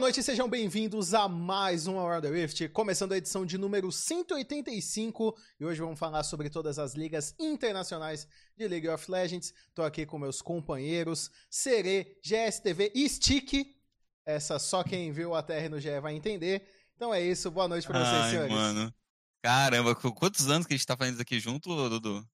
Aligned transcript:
boa 0.00 0.06
noite, 0.06 0.22
sejam 0.22 0.48
bem-vindos 0.48 1.12
a 1.12 1.28
mais 1.28 1.86
um 1.86 2.00
Around 2.00 2.26
the 2.26 2.32
Rift, 2.32 2.68
começando 2.70 3.12
a 3.12 3.18
edição 3.18 3.44
de 3.44 3.58
número 3.58 3.92
185, 3.92 5.36
e 5.60 5.64
hoje 5.66 5.78
vamos 5.78 5.98
falar 5.98 6.22
sobre 6.22 6.48
todas 6.48 6.78
as 6.78 6.94
ligas 6.94 7.34
internacionais 7.38 8.26
de 8.56 8.66
League 8.66 8.88
of 8.88 9.10
Legends. 9.10 9.52
Tô 9.74 9.82
aqui 9.82 10.06
com 10.06 10.18
meus 10.18 10.40
companheiros, 10.40 11.30
Serê, 11.50 12.16
GSTV 12.24 12.92
e 12.94 13.06
Stick. 13.10 13.76
Essa 14.24 14.58
só 14.58 14.82
quem 14.82 15.12
viu 15.12 15.34
a 15.34 15.42
TR 15.42 15.68
no 15.70 15.78
GE 15.78 16.00
vai 16.00 16.14
entender. 16.14 16.66
Então 16.96 17.12
é 17.12 17.20
isso, 17.20 17.50
boa 17.50 17.68
noite 17.68 17.86
pra 17.86 17.98
vocês, 17.98 18.22
Ai, 18.22 18.30
senhores. 18.30 18.52
mano. 18.54 18.94
Caramba, 19.42 19.94
quantos 19.94 20.48
anos 20.48 20.66
que 20.66 20.72
a 20.72 20.76
gente 20.78 20.86
tá 20.86 20.96
fazendo 20.96 21.16
isso 21.16 21.22
aqui 21.22 21.38
junto, 21.38 21.90
Dudu? 21.90 22.26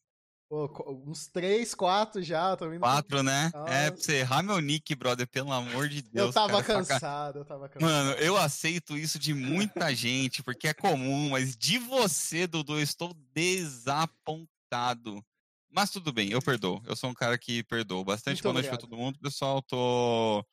Pô, 0.48 0.70
uns 1.04 1.26
3, 1.26 1.74
4 1.74 2.22
já, 2.22 2.56
tô 2.56 2.72
indo. 2.72 2.78
Quatro, 2.78 3.20
né? 3.22 3.50
Nossa. 3.52 3.72
É, 3.72 3.90
pra 3.90 4.00
você 4.00 4.12
errar 4.18 4.42
meu 4.44 4.60
nick, 4.60 4.94
brother, 4.94 5.26
pelo 5.26 5.52
amor 5.52 5.88
de 5.88 6.02
Deus. 6.02 6.28
Eu 6.28 6.32
tava 6.32 6.62
cara, 6.62 6.84
saca- 6.84 6.94
cansado, 6.94 7.38
eu 7.40 7.44
tava 7.44 7.68
cansado. 7.68 7.90
Mano, 7.90 8.12
eu 8.12 8.36
aceito 8.36 8.96
isso 8.96 9.18
de 9.18 9.34
muita 9.34 9.92
gente, 9.94 10.44
porque 10.44 10.68
é 10.68 10.74
comum, 10.74 11.30
mas 11.30 11.56
de 11.56 11.78
você, 11.80 12.46
Dudu, 12.46 12.74
eu 12.74 12.82
estou 12.82 13.12
desapontado. 13.34 15.24
Mas 15.68 15.90
tudo 15.90 16.12
bem, 16.12 16.30
eu 16.30 16.40
perdoo. 16.40 16.80
Eu 16.86 16.94
sou 16.94 17.10
um 17.10 17.14
cara 17.14 17.36
que 17.36 17.64
perdoa 17.64 18.04
bastante. 18.04 18.36
Muito 18.36 18.44
Boa 18.44 18.52
noite 18.54 18.68
pra 18.68 18.78
todo 18.78 18.96
mundo, 18.96 19.18
pessoal. 19.18 19.60
Tô. 19.60 20.44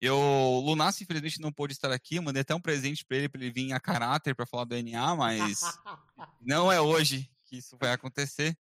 Eu, 0.00 0.16
o 0.18 0.60
Lunassi, 0.60 1.02
infelizmente, 1.04 1.40
não 1.40 1.52
pôde 1.52 1.72
estar 1.72 1.90
aqui. 1.92 2.16
Eu 2.16 2.22
mandei 2.22 2.42
até 2.42 2.54
um 2.54 2.60
presente 2.60 3.04
pra 3.04 3.16
ele, 3.16 3.28
pra 3.28 3.40
ele 3.40 3.52
vir 3.52 3.72
a 3.72 3.80
caráter 3.80 4.34
pra 4.34 4.46
falar 4.46 4.64
do 4.64 4.74
NA, 4.76 5.14
mas 5.16 5.60
não 6.40 6.70
é 6.72 6.80
hoje 6.80 7.28
que 7.44 7.56
isso 7.56 7.76
vai 7.78 7.92
acontecer. 7.92 8.56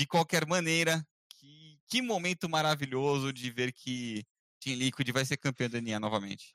De 0.00 0.06
qualquer 0.06 0.46
maneira, 0.46 1.06
que, 1.28 1.78
que 1.86 2.00
momento 2.00 2.48
maravilhoso 2.48 3.34
de 3.34 3.50
ver 3.50 3.70
que 3.70 4.24
Team 4.58 4.78
Liquid 4.78 5.06
vai 5.10 5.26
ser 5.26 5.36
campeão 5.36 5.68
do 5.68 5.78
NA 5.78 6.00
novamente. 6.00 6.54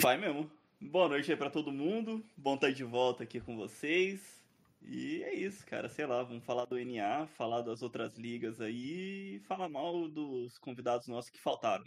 Vai 0.00 0.16
mesmo. 0.16 0.48
Boa 0.80 1.08
noite 1.08 1.32
aí 1.32 1.36
pra 1.36 1.50
todo 1.50 1.72
mundo. 1.72 2.24
Bom 2.36 2.54
estar 2.54 2.70
de 2.70 2.84
volta 2.84 3.24
aqui 3.24 3.40
com 3.40 3.56
vocês. 3.56 4.40
E 4.80 5.24
é 5.24 5.34
isso, 5.34 5.66
cara. 5.66 5.88
Sei 5.88 6.06
lá, 6.06 6.22
vamos 6.22 6.44
falar 6.44 6.66
do 6.66 6.78
NA, 6.78 7.26
falar 7.26 7.62
das 7.62 7.82
outras 7.82 8.16
ligas 8.16 8.60
aí 8.60 9.34
e 9.34 9.40
falar 9.40 9.68
mal 9.68 10.08
dos 10.08 10.56
convidados 10.58 11.08
nossos 11.08 11.32
que 11.32 11.40
faltaram. 11.40 11.84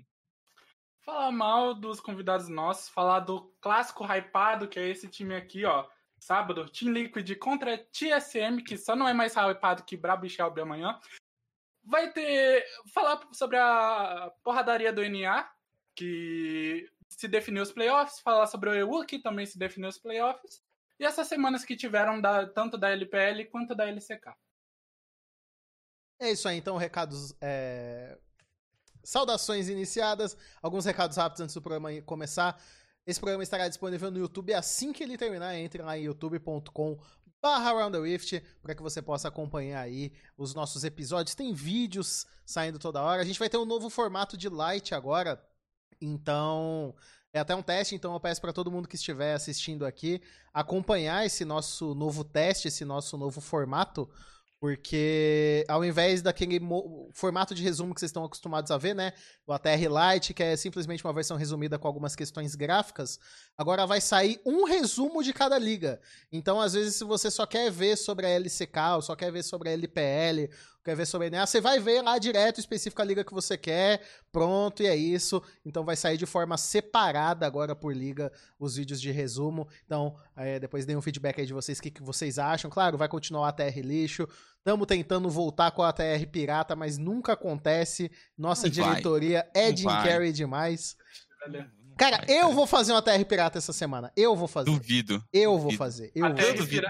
Falar 1.00 1.32
mal 1.32 1.74
dos 1.74 2.02
convidados 2.02 2.50
nossos, 2.50 2.90
falar 2.90 3.22
do 3.22 3.44
clássico 3.62 4.04
hypado, 4.04 4.68
que 4.68 4.78
é 4.78 4.90
esse 4.90 5.08
time 5.08 5.34
aqui, 5.34 5.64
ó. 5.64 5.88
Sábado, 6.30 6.68
Team 6.72 6.92
Liquid 6.92 7.36
contra 7.36 7.78
TSM, 7.78 8.64
que 8.64 8.80
só 8.80 8.96
não 8.96 9.08
é 9.08 9.14
mais 9.14 9.36
hypado 9.36 9.84
que 9.84 9.96
Brabo 9.96 10.26
e 10.26 10.30
Shelby 10.30 10.60
amanhã. 10.60 11.00
Vai 11.84 12.12
ter. 12.12 12.66
Falar 12.92 13.22
sobre 13.32 13.58
a 13.58 14.34
porradaria 14.44 14.92
do 14.92 15.04
NA, 15.04 15.48
que 15.96 16.90
se 17.08 17.28
definiu 17.28 17.62
os 17.62 17.72
playoffs. 17.72 18.20
Falar 18.22 18.48
sobre 18.48 18.72
o 18.72 18.74
EU, 18.74 19.06
que 19.06 19.20
também 19.20 19.46
se 19.46 19.60
definiu 19.60 19.88
os 19.88 20.00
playoffs. 20.00 20.64
E 21.00 21.06
essas 21.06 21.28
semanas 21.28 21.64
que 21.64 21.76
tiveram 21.76 22.20
da- 22.20 22.48
tanto 22.48 22.76
da 22.76 22.90
LPL 22.90 23.46
quanto 23.52 23.76
da 23.76 23.86
LCK. 23.86 24.34
É 26.20 26.32
isso 26.32 26.48
aí, 26.48 26.58
então, 26.58 26.76
recados. 26.76 27.36
é, 27.40 28.18
Saudações 29.04 29.70
iniciadas, 29.70 30.36
alguns 30.60 30.86
recados 30.86 31.18
rápidos 31.18 31.42
antes 31.42 31.54
do 31.54 31.62
programa 31.62 32.02
começar. 32.02 32.60
Esse 33.06 33.20
programa 33.20 33.44
estará 33.44 33.68
disponível 33.68 34.10
no 34.10 34.18
YouTube 34.18 34.54
assim 34.54 34.92
que 34.92 35.04
ele 35.04 35.18
terminar. 35.18 35.56
Entre 35.56 35.82
lá 35.82 35.98
em 35.98 36.04
youtube.com 36.06 36.98
barra 37.42 37.72
para 38.64 38.74
que 38.74 38.82
você 38.82 39.02
possa 39.02 39.28
acompanhar 39.28 39.82
aí 39.82 40.12
os 40.36 40.56
nossos 40.56 40.84
episódios. 40.84 41.36
Tem 41.36 41.54
vídeos 41.54 42.26
saindo 42.44 42.80
toda 42.80 43.04
hora. 43.04 43.22
A 43.22 43.26
gente 43.26 43.38
vai 43.38 43.48
ter 43.48 43.58
um 43.58 43.66
novo 43.66 43.90
formato 43.90 44.36
de 44.36 44.50
light 44.50 44.96
agora. 44.96 45.40
Então, 46.02 46.96
é 47.32 47.40
até 47.40 47.56
um 47.56 47.62
teste, 47.62 47.94
então 47.94 48.14
eu 48.14 48.20
peço 48.20 48.42
para 48.42 48.52
todo 48.52 48.72
mundo 48.72 48.88
que 48.88 48.96
estiver 48.96 49.34
assistindo 49.34 49.86
aqui 49.86 50.22
acompanhar 50.54 51.26
esse 51.26 51.46
nosso 51.46 51.94
novo 51.94 52.24
teste, 52.24 52.68
esse 52.68 52.84
nosso 52.84 53.18
novo 53.18 53.40
formato, 53.42 54.10
porque 54.66 55.64
ao 55.68 55.86
invés 55.86 56.24
daquele 56.24 56.60
formato 57.14 57.54
de 57.54 57.62
resumo 57.62 57.94
que 57.94 58.00
vocês 58.00 58.10
estão 58.10 58.26
acostumados 58.26 58.72
a 58.72 58.80
ver, 58.80 58.96
né? 58.96 59.14
O 59.46 59.54
ATR 59.54 59.70
Lite, 59.70 60.34
que 60.34 60.42
é 60.42 60.56
simplesmente 60.56 61.06
uma 61.06 61.14
versão 61.14 61.38
resumida 61.38 61.78
com 61.78 61.88
algumas 61.88 62.16
questões 62.16 62.56
gráficas, 62.56 63.20
agora 63.56 63.86
vai 63.86 64.02
sair 64.02 64.42
um 64.44 64.64
resumo 64.64 65.22
de 65.22 65.34
cada 65.34 65.60
liga. 65.60 66.02
Então, 66.32 66.60
às 66.60 66.74
vezes, 66.74 66.96
se 66.96 67.04
você 67.04 67.30
só 67.30 67.46
quer 67.46 67.70
ver 67.70 67.96
sobre 67.96 68.26
a 68.26 68.30
LCK, 68.30 68.96
ou 68.96 69.04
só 69.04 69.16
quer 69.16 69.32
ver 69.32 69.44
sobre 69.44 69.70
a 69.70 69.74
LPL, 69.74 70.50
quer 70.86 70.96
ver 70.96 71.08
sobre 71.08 71.28
a 71.28 71.30
NA, 71.32 71.46
você 71.48 71.60
vai 71.60 71.80
ver 71.80 72.02
lá 72.04 72.18
direto 72.20 72.60
específico 72.60 73.02
a 73.02 73.06
liga 73.06 73.24
que 73.26 73.34
você 73.34 73.58
quer, 73.58 74.02
pronto, 74.32 74.84
e 74.84 74.88
é 74.88 74.96
isso. 74.96 75.42
Então 75.66 75.84
vai 75.84 75.96
sair 75.96 76.16
de 76.16 76.28
forma 76.28 76.56
separada 76.58 77.46
agora 77.46 77.76
por 77.76 77.94
liga 77.94 78.32
os 78.60 78.76
vídeos 78.76 79.02
de 79.02 79.10
resumo. 79.12 79.68
Então, 79.86 80.16
é, 80.38 80.60
depois 80.60 80.86
deem 80.86 80.96
um 80.96 81.02
feedback 81.02 81.42
aí 81.42 81.48
de 81.48 81.54
vocês, 81.54 81.80
o 81.80 81.82
que, 81.82 81.90
que 81.90 82.04
vocês 82.04 82.38
acham. 82.38 82.70
Claro, 82.70 82.98
vai 82.98 83.08
continuar 83.10 83.42
o 83.42 83.46
ATR 83.46 83.80
lixo. 83.80 84.28
Estamos 84.60 84.86
tentando 84.88 85.30
voltar 85.30 85.72
com 85.72 85.82
a 85.82 85.90
ATR 85.90 86.26
pirata, 86.32 86.76
mas 86.76 86.98
nunca 86.98 87.34
acontece. 87.34 88.12
Nossa 88.38 88.68
Não 88.68 88.74
vai. 88.76 88.90
diretoria 88.92 89.50
é 89.56 89.70
Não 89.70 89.78
Jim 89.78 89.84
vai. 89.86 90.08
Carrey 90.08 90.32
demais. 90.32 90.96
Cara, 91.98 92.18
Vai, 92.18 92.26
eu 92.38 92.52
vou 92.52 92.68
fazer 92.68 92.92
uma 92.92 93.00
ATR 93.00 93.24
pirata 93.26 93.58
essa 93.58 93.72
semana. 93.74 94.12
Eu 94.16 94.36
vou 94.36 94.48
fazer. 94.48 94.70
Duvido. 94.70 95.24
Eu 95.32 95.52
vou 95.54 95.62
duvido. 95.72 95.78
fazer. 95.78 96.12
Eu, 96.14 96.26
Até 96.26 96.42
vou. 96.42 96.52
eu 96.52 96.58
duvido. 96.58 96.88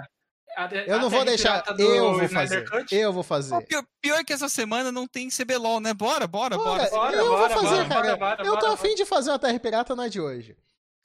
Eu 0.87 0.99
não 0.99 1.09
vou 1.09 1.25
deixar. 1.25 1.63
Eu 1.77 2.13
vou 2.13 2.23
Snyder 2.23 2.29
fazer. 2.29 2.69
Cut. 2.69 2.95
Eu 2.95 3.13
vou 3.13 3.23
Pô, 3.23 3.27
fazer. 3.27 3.61
pior, 3.65 3.83
pior 4.01 4.23
que 4.25 4.33
essa 4.33 4.49
semana 4.49 4.91
não 4.91 5.07
tem 5.07 5.29
CBLOL, 5.29 5.79
né? 5.79 5.93
Bora, 5.93 6.27
bora, 6.27 6.57
bora. 6.57 6.83
Bora, 6.83 6.89
bora, 6.89 7.15
eu 7.17 7.27
bora, 7.29 7.55
vou 7.55 7.63
fazer, 7.63 7.83
bora, 7.85 8.17
cara. 8.17 8.17
bora, 8.17 8.43
eu 8.45 8.57
tô 8.59 8.67
afim 8.67 8.95
de 8.95 9.05
fazer 9.05 9.29
uma 9.31 9.39
TR 9.39 9.59
pirata 9.59 9.95
na 9.95 10.07
de 10.07 10.19
hoje. 10.19 10.55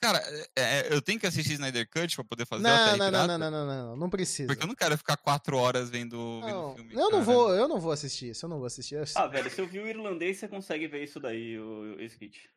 Cara, 0.03 0.19
é, 0.57 0.63
é, 0.89 0.95
eu 0.95 1.03
tenho 1.03 1.21
que 1.21 1.27
assistir 1.27 1.53
Snyder 1.53 1.87
Cut 1.91 2.15
pra 2.17 2.25
poder 2.25 2.47
fazer 2.47 2.67
a 2.67 2.71
Não, 2.71 2.77
TR 2.77 2.91
não, 2.91 2.97
não, 2.99 3.07
pirata? 3.11 3.27
não, 3.39 3.39
não, 3.51 3.67
não, 3.67 3.87
não, 3.89 3.97
não 3.97 4.09
precisa. 4.11 4.47
Porque 4.47 4.63
eu 4.63 4.67
não 4.69 4.75
quero 4.75 4.97
ficar 4.97 5.17
quatro 5.19 5.59
horas 5.59 5.91
vendo, 5.91 6.41
vendo 6.41 6.55
Não, 6.55 6.75
filme. 6.75 6.95
eu 6.95 7.11
não 7.11 7.23
vou, 7.23 7.55
eu 7.55 7.69
não 7.69 7.79
vou 7.79 7.93
assistir 7.93 8.31
isso, 8.31 8.47
eu 8.47 8.49
não 8.49 8.57
vou 8.57 8.67
assistir. 8.67 8.95
Eu- 8.95 9.05
Ah, 9.15 9.27
velho, 9.27 9.51
se 9.51 9.61
eu 9.61 9.67
vi 9.67 9.79
o 9.79 9.87
irlandês, 9.87 10.39
você 10.39 10.49
consegue 10.49 10.89
ver 10.89 11.05
isso 11.05 11.21
daí, 11.21 11.59
o, 11.59 11.97
o 11.97 12.03
Skit. 12.03 12.49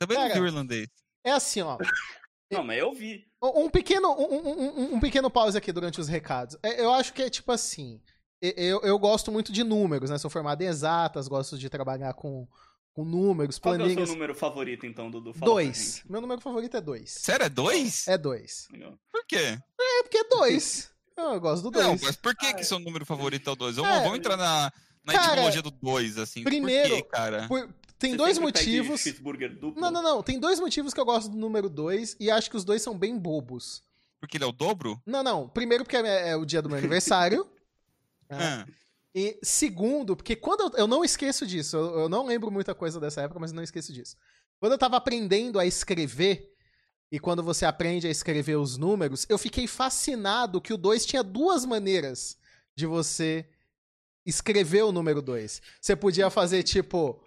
Também 0.00 0.16
não 0.16 0.28
Cara, 0.28 0.34
vi 0.34 0.40
o 0.40 0.46
irlandês. 0.46 0.88
É 1.24 1.32
assim, 1.32 1.60
ó. 1.60 1.76
Não, 2.50 2.62
mas 2.62 2.78
eu 2.78 2.92
vi. 2.92 3.24
Um 3.42 3.68
pequeno, 3.68 4.08
um, 4.12 4.48
um- 4.48 4.94
um- 4.94 5.00
pequeno 5.00 5.30
pause 5.30 5.56
aqui 5.58 5.72
durante 5.72 6.00
os 6.00 6.08
recados. 6.08 6.56
É, 6.62 6.80
Eu 6.80 6.92
acho 6.92 7.12
que 7.12 7.22
é 7.22 7.30
tipo 7.30 7.50
assim. 7.52 8.00
Eu, 8.40 8.80
eu 8.82 8.98
gosto 8.98 9.32
muito 9.32 9.50
de 9.50 9.64
números, 9.64 10.10
né? 10.10 10.18
Sou 10.18 10.30
formado 10.30 10.60
em 10.62 10.66
exatas, 10.66 11.26
gosto 11.26 11.58
de 11.58 11.68
trabalhar 11.70 12.12
com, 12.14 12.46
com 12.92 13.04
números, 13.04 13.58
Qual 13.58 13.74
que 13.74 13.80
é 13.80 13.84
o 13.84 13.86
seu 13.86 13.94
planilhas. 13.94 14.10
número 14.14 14.34
favorito, 14.34 14.86
então, 14.86 15.10
Dudu? 15.10 15.32
Fala 15.32 15.52
Dois. 15.52 16.02
Meu 16.08 16.20
número 16.20 16.40
favorito 16.40 16.76
é 16.76 16.80
dois. 16.80 17.10
Sério, 17.12 17.46
é 17.46 17.48
dois? 17.48 18.06
É 18.06 18.18
dois. 18.18 18.68
Por 19.10 19.26
quê? 19.26 19.58
É 19.80 20.02
porque 20.02 20.18
é 20.18 20.24
dois. 20.28 20.90
Eu 21.16 21.40
gosto 21.40 21.70
do 21.70 21.78
Não, 21.78 21.88
dois. 21.96 22.02
mas 22.02 22.14
por 22.16 22.36
que, 22.36 22.46
Ah, 22.46 22.52
que 22.52 22.60
é. 22.60 22.64
seu 22.64 22.78
número 22.78 23.06
favorito 23.06 23.48
é 23.48 23.52
o 23.52 23.56
2? 23.56 23.78
É, 23.78 23.80
Vamos, 23.80 24.02
vamos 24.02 24.18
entrar 24.18 24.36
na, 24.36 24.70
na 25.02 25.12
cara, 25.14 25.28
etimologia 25.32 25.62
do 25.62 25.70
2, 25.70 26.18
assim. 26.18 26.44
primeiro, 26.44 26.90
por 26.90 26.96
quê, 27.04 27.08
cara? 27.10 27.48
Por- 27.48 27.74
tem 27.98 28.12
Você 28.12 28.16
dois 28.16 28.38
motivos. 28.38 29.04
Não, 29.76 29.90
não, 29.90 30.02
não. 30.02 30.22
Tem 30.22 30.38
dois 30.38 30.60
motivos 30.60 30.92
que 30.92 31.00
eu 31.00 31.04
gosto 31.04 31.30
do 31.30 31.36
número 31.36 31.68
dois 31.68 32.16
e 32.20 32.30
acho 32.30 32.50
que 32.50 32.56
os 32.56 32.64
dois 32.64 32.82
são 32.82 32.96
bem 32.96 33.18
bobos. 33.18 33.82
Porque 34.20 34.36
ele 34.36 34.44
é 34.44 34.46
o 34.46 34.52
dobro? 34.52 35.00
Não, 35.06 35.22
não. 35.22 35.48
Primeiro, 35.48 35.84
porque 35.84 35.96
é, 35.96 36.30
é 36.30 36.36
o 36.36 36.44
dia 36.44 36.60
do 36.60 36.68
meu 36.68 36.78
aniversário. 36.78 37.46
Ah. 38.28 38.66
E 39.14 39.38
segundo, 39.40 40.16
porque 40.16 40.34
quando 40.34 40.62
eu, 40.62 40.80
eu 40.80 40.86
não 40.88 41.04
esqueço 41.04 41.46
disso, 41.46 41.76
eu, 41.76 42.00
eu 42.00 42.08
não 42.08 42.26
lembro 42.26 42.50
muita 42.50 42.74
coisa 42.74 42.98
dessa 42.98 43.22
época, 43.22 43.38
mas 43.38 43.52
não 43.52 43.62
esqueço 43.62 43.92
disso. 43.92 44.16
Quando 44.58 44.72
eu 44.72 44.78
tava 44.78 44.96
aprendendo 44.96 45.60
a 45.60 45.64
escrever, 45.64 46.52
e 47.10 47.20
quando 47.20 47.42
você 47.42 47.64
aprende 47.64 48.08
a 48.08 48.10
escrever 48.10 48.56
os 48.56 48.76
números, 48.76 49.24
eu 49.28 49.38
fiquei 49.38 49.68
fascinado 49.68 50.60
que 50.60 50.72
o 50.72 50.76
2 50.76 51.06
tinha 51.06 51.22
duas 51.22 51.64
maneiras 51.64 52.36
de 52.74 52.84
você 52.84 53.48
escrever 54.26 54.82
o 54.82 54.92
número 54.92 55.22
2. 55.22 55.62
Você 55.80 55.94
podia 55.94 56.28
fazer, 56.28 56.64
tipo, 56.64 57.24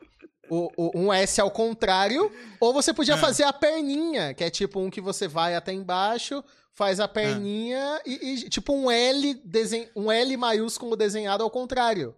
o- 0.49 0.71
o- 0.77 0.91
um 0.99 1.13
S 1.13 1.39
ao 1.39 1.51
contrário, 1.51 2.31
ou 2.59 2.73
você 2.73 2.93
podia 2.93 3.15
Ah. 3.15 3.17
fazer 3.17 3.43
a 3.43 3.53
perninha, 3.53 4.33
que 4.33 4.43
é 4.43 4.49
tipo 4.49 4.79
um 4.79 4.89
que 4.89 4.99
você 5.01 5.27
vai 5.27 5.55
até 5.55 5.71
embaixo, 5.73 6.43
faz 6.73 6.99
a 6.99 7.07
perninha 7.07 8.01
e, 8.05 8.13
e, 8.45 8.49
tipo 8.49 8.73
um 8.73 8.89
L, 8.89 9.33
desen... 9.45 9.89
um 9.95 10.11
L 10.11 10.35
maiúsculo 10.37 10.95
desenhado 10.95 11.43
ao 11.43 11.49
contrário. 11.49 12.15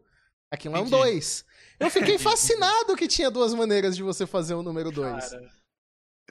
Aquilo 0.51 0.75
é 0.75 0.79
um 0.79 0.81
Entendi. 0.87 0.97
2. 1.03 1.45
Eu 1.79 1.89
fiquei 1.89 2.17
fascinado 2.19 2.95
que 2.95 3.07
tinha 3.07 3.31
duas 3.31 3.53
maneiras 3.53 3.95
de 3.95 4.03
você 4.03 4.27
fazer 4.27 4.53
o 4.53 4.61
número 4.61 4.91
2. 4.91 5.29
Cara, 5.29 5.49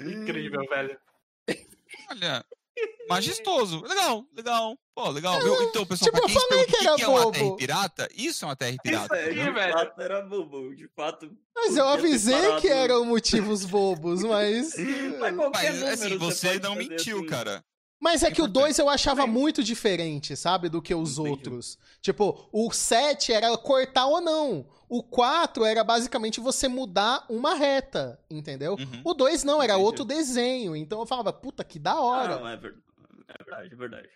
incrível, 0.01 0.61
velho. 0.69 0.99
Olha, 2.11 2.45
majestoso. 3.09 3.83
Legal, 3.83 4.25
legal. 4.35 4.79
Pô, 4.95 5.11
legal. 5.11 5.39
Então, 5.63 5.87
pessoal, 5.87 6.11
tipo, 6.11 6.21
pra 6.21 6.27
quem 6.27 6.41
falei 6.41 6.65
que 6.65 6.73
que, 6.73 6.95
que 6.97 7.03
é 7.03 7.09
uma. 7.09 7.33
TR 7.33 7.57
pirata, 7.57 8.09
isso 8.15 8.45
é 8.45 8.49
uma 8.49 8.57
TR 8.57 8.77
pirata. 8.83 9.17
Sim, 9.17 9.35
de 9.35 9.51
velho. 9.51 9.73
fato 9.73 10.01
era 10.01 10.23
bobo. 10.23 10.75
De 10.75 10.89
fato. 10.89 11.31
Mas 11.55 11.77
eu 11.77 11.87
avisei 11.89 12.57
que 12.61 12.69
eram 12.69 13.05
motivos 13.05 13.65
bobos, 13.65 14.23
mas. 14.23 14.75
Mas 15.19 15.37
qualquer 15.37 15.73
Mas, 15.73 15.81
número 15.81 15.95
assim, 15.95 16.19
você 16.19 16.49
pode 16.49 16.63
não 16.63 16.75
mentiu, 16.75 17.19
assim. 17.19 17.27
cara. 17.27 17.65
Mas 18.03 18.23
é 18.23 18.31
que 18.31 18.41
o 18.41 18.47
Importante. 18.47 18.63
2 18.65 18.79
eu 18.79 18.89
achava 18.89 19.23
Também. 19.23 19.35
muito 19.41 19.63
diferente, 19.63 20.35
sabe, 20.35 20.71
do 20.71 20.81
que 20.81 20.95
os 20.95 21.19
Entendi. 21.19 21.29
outros. 21.31 21.79
Tipo, 22.01 22.49
o 22.51 22.73
7 22.73 23.31
era 23.33 23.55
cortar 23.59 24.07
ou 24.07 24.21
não. 24.23 24.67
O 24.89 25.03
4 25.03 25.65
era 25.67 25.85
basicamente 25.85 26.41
você 26.41 26.67
mudar 26.67 27.27
uma 27.29 27.55
reta, 27.55 28.19
entendeu? 28.31 28.73
Uhum. 28.73 29.03
O 29.05 29.13
2 29.13 29.45
não, 29.45 29.63
era 29.63 29.75
Entendi. 29.75 29.85
outro 29.87 30.05
desenho. 30.07 30.75
Então 30.75 30.99
eu 31.01 31.07
falava, 31.07 31.31
puta, 31.33 31.63
que 31.63 31.79
da 31.79 31.93
Ah, 31.93 32.01
hora. 32.01 32.39
não, 32.41 32.49
é 32.49 32.57
verdade. 32.57 32.83
É 33.29 33.45
verdade, 33.45 33.73
é 33.75 33.77
verdade. 33.77 34.09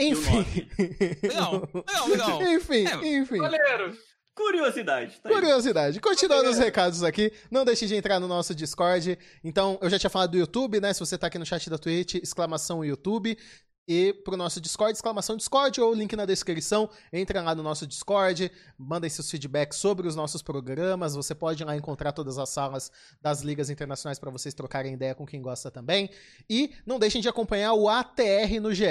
Enfim. 0.00 0.44
Legal, 1.22 1.68
legal, 1.74 2.08
legal. 2.08 2.42
enfim, 2.42 2.86
É, 2.86 3.18
enfim. 3.18 3.38
Goleiro. 3.38 3.96
Curiosidade, 4.38 5.20
tá. 5.20 5.28
Curiosidade. 5.28 6.00
Continuando 6.00 6.44
os 6.44 6.50
Beleza. 6.50 6.64
recados 6.64 7.02
aqui, 7.02 7.32
não 7.50 7.64
deixe 7.64 7.88
de 7.88 7.96
entrar 7.96 8.20
no 8.20 8.28
nosso 8.28 8.54
Discord. 8.54 9.18
Então, 9.42 9.76
eu 9.82 9.90
já 9.90 9.98
tinha 9.98 10.08
falado 10.08 10.30
do 10.30 10.38
YouTube, 10.38 10.80
né? 10.80 10.92
Se 10.92 11.00
você 11.00 11.18
tá 11.18 11.26
aqui 11.26 11.38
no 11.40 11.44
chat 11.44 11.68
da 11.68 11.76
Twitch, 11.76 12.14
exclamação 12.14 12.84
YouTube. 12.84 13.36
E 13.88 14.12
pro 14.12 14.36
nosso 14.36 14.60
Discord, 14.60 14.92
exclamação 14.92 15.34
Discord 15.34 15.80
ou 15.80 15.94
link 15.94 16.14
na 16.14 16.26
descrição. 16.26 16.90
Entra 17.10 17.40
lá 17.40 17.54
no 17.54 17.62
nosso 17.62 17.86
Discord, 17.86 18.52
mandem 18.76 19.08
seus 19.08 19.30
feedbacks 19.30 19.78
sobre 19.78 20.06
os 20.06 20.14
nossos 20.14 20.42
programas. 20.42 21.14
Você 21.14 21.34
pode 21.34 21.64
lá 21.64 21.74
encontrar 21.74 22.12
todas 22.12 22.36
as 22.36 22.50
salas 22.50 22.92
das 23.22 23.40
ligas 23.40 23.70
internacionais 23.70 24.18
para 24.18 24.30
vocês 24.30 24.52
trocarem 24.52 24.92
ideia 24.92 25.14
com 25.14 25.24
quem 25.24 25.40
gosta 25.40 25.70
também. 25.70 26.10
E 26.50 26.74
não 26.84 26.98
deixem 26.98 27.22
de 27.22 27.30
acompanhar 27.30 27.72
o 27.72 27.88
ATR 27.88 28.60
no 28.60 28.74
GE, 28.74 28.84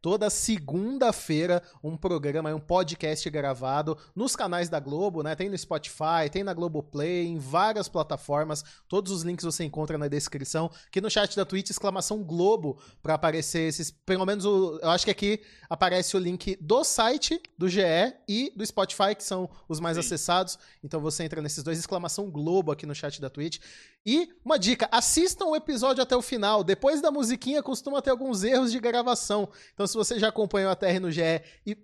toda 0.00 0.30
segunda-feira, 0.30 1.60
um 1.82 1.96
programa, 1.96 2.54
um 2.54 2.60
podcast 2.60 3.28
gravado 3.30 3.98
nos 4.14 4.36
canais 4.36 4.68
da 4.68 4.78
Globo, 4.78 5.24
né? 5.24 5.34
Tem 5.34 5.48
no 5.48 5.58
Spotify, 5.58 6.30
tem 6.30 6.44
na 6.44 6.54
Globoplay, 6.54 7.26
em 7.26 7.38
várias 7.38 7.88
plataformas. 7.88 8.62
Todos 8.86 9.10
os 9.10 9.22
links 9.22 9.44
você 9.44 9.64
encontra 9.64 9.98
na 9.98 10.06
descrição. 10.06 10.70
Aqui 10.86 11.00
no 11.00 11.10
chat 11.10 11.34
da 11.34 11.44
Twitch, 11.44 11.70
exclamação 11.70 12.22
Globo, 12.22 12.78
para 13.02 13.14
aparecer 13.14 13.68
esses, 13.68 13.90
pelo 13.90 14.24
menos 14.24 14.43
o, 14.44 14.78
eu 14.82 14.90
acho 14.90 15.04
que 15.04 15.10
aqui 15.10 15.40
aparece 15.68 16.16
o 16.16 16.20
link 16.20 16.56
do 16.60 16.84
site 16.84 17.40
do 17.58 17.68
GE 17.68 17.80
e 18.28 18.52
do 18.54 18.64
Spotify, 18.64 19.14
que 19.16 19.24
são 19.24 19.48
os 19.68 19.80
mais 19.80 19.96
Sim. 19.96 20.00
acessados. 20.00 20.58
Então 20.82 21.00
você 21.00 21.24
entra 21.24 21.42
nesses 21.42 21.62
dois, 21.62 21.78
exclamação 21.78 22.30
Globo 22.30 22.70
aqui 22.72 22.86
no 22.86 22.94
chat 22.94 23.20
da 23.20 23.30
Twitch. 23.30 23.58
E 24.06 24.28
uma 24.44 24.58
dica, 24.58 24.88
assistam 24.92 25.46
o 25.46 25.56
episódio 25.56 26.02
até 26.02 26.16
o 26.16 26.22
final. 26.22 26.62
Depois 26.62 27.00
da 27.00 27.10
musiquinha 27.10 27.62
costuma 27.62 28.02
ter 28.02 28.10
alguns 28.10 28.44
erros 28.44 28.70
de 28.70 28.78
gravação. 28.78 29.48
Então 29.72 29.86
se 29.86 29.94
você 29.94 30.18
já 30.18 30.28
acompanhou 30.28 30.70
a 30.70 30.76
TR 30.76 31.00
no 31.00 31.10
GE 31.10 31.42
e 31.66 31.76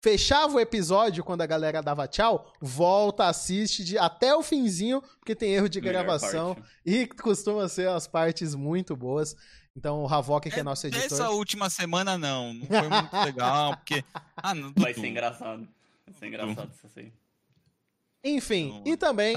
fechava 0.00 0.54
o 0.54 0.60
episódio 0.60 1.24
quando 1.24 1.42
a 1.42 1.46
galera 1.46 1.82
dava 1.82 2.06
tchau, 2.06 2.52
volta, 2.60 3.26
assiste 3.26 3.84
de, 3.84 3.98
até 3.98 4.34
o 4.34 4.42
finzinho, 4.42 5.02
porque 5.18 5.34
tem 5.34 5.54
erro 5.54 5.68
de 5.68 5.80
gravação 5.80 6.56
e 6.86 7.06
costuma 7.06 7.68
ser 7.68 7.88
as 7.88 8.06
partes 8.06 8.54
muito 8.54 8.96
boas. 8.96 9.36
Então 9.78 10.02
o 10.02 10.12
Havok, 10.12 10.50
que 10.50 10.56
é, 10.56 10.60
É, 10.60 10.62
nosso 10.64 10.88
editor. 10.88 11.06
Essa 11.06 11.30
última 11.30 11.70
semana 11.70 12.18
não, 12.18 12.52
não 12.52 12.66
foi 12.66 12.88
muito 12.88 13.14
legal, 13.24 13.76
porque. 13.76 14.04
Ah, 14.36 14.52
não, 14.52 14.72
Vai 14.76 14.92
ser 14.92 15.06
engraçado. 15.06 15.68
Vai 16.04 16.14
ser 16.18 16.26
engraçado 16.26 16.70
isso 16.74 16.98
aí. 16.98 17.12
Enfim, 18.24 18.82
Não, 18.84 18.92
e 18.92 18.96
também. 18.96 19.36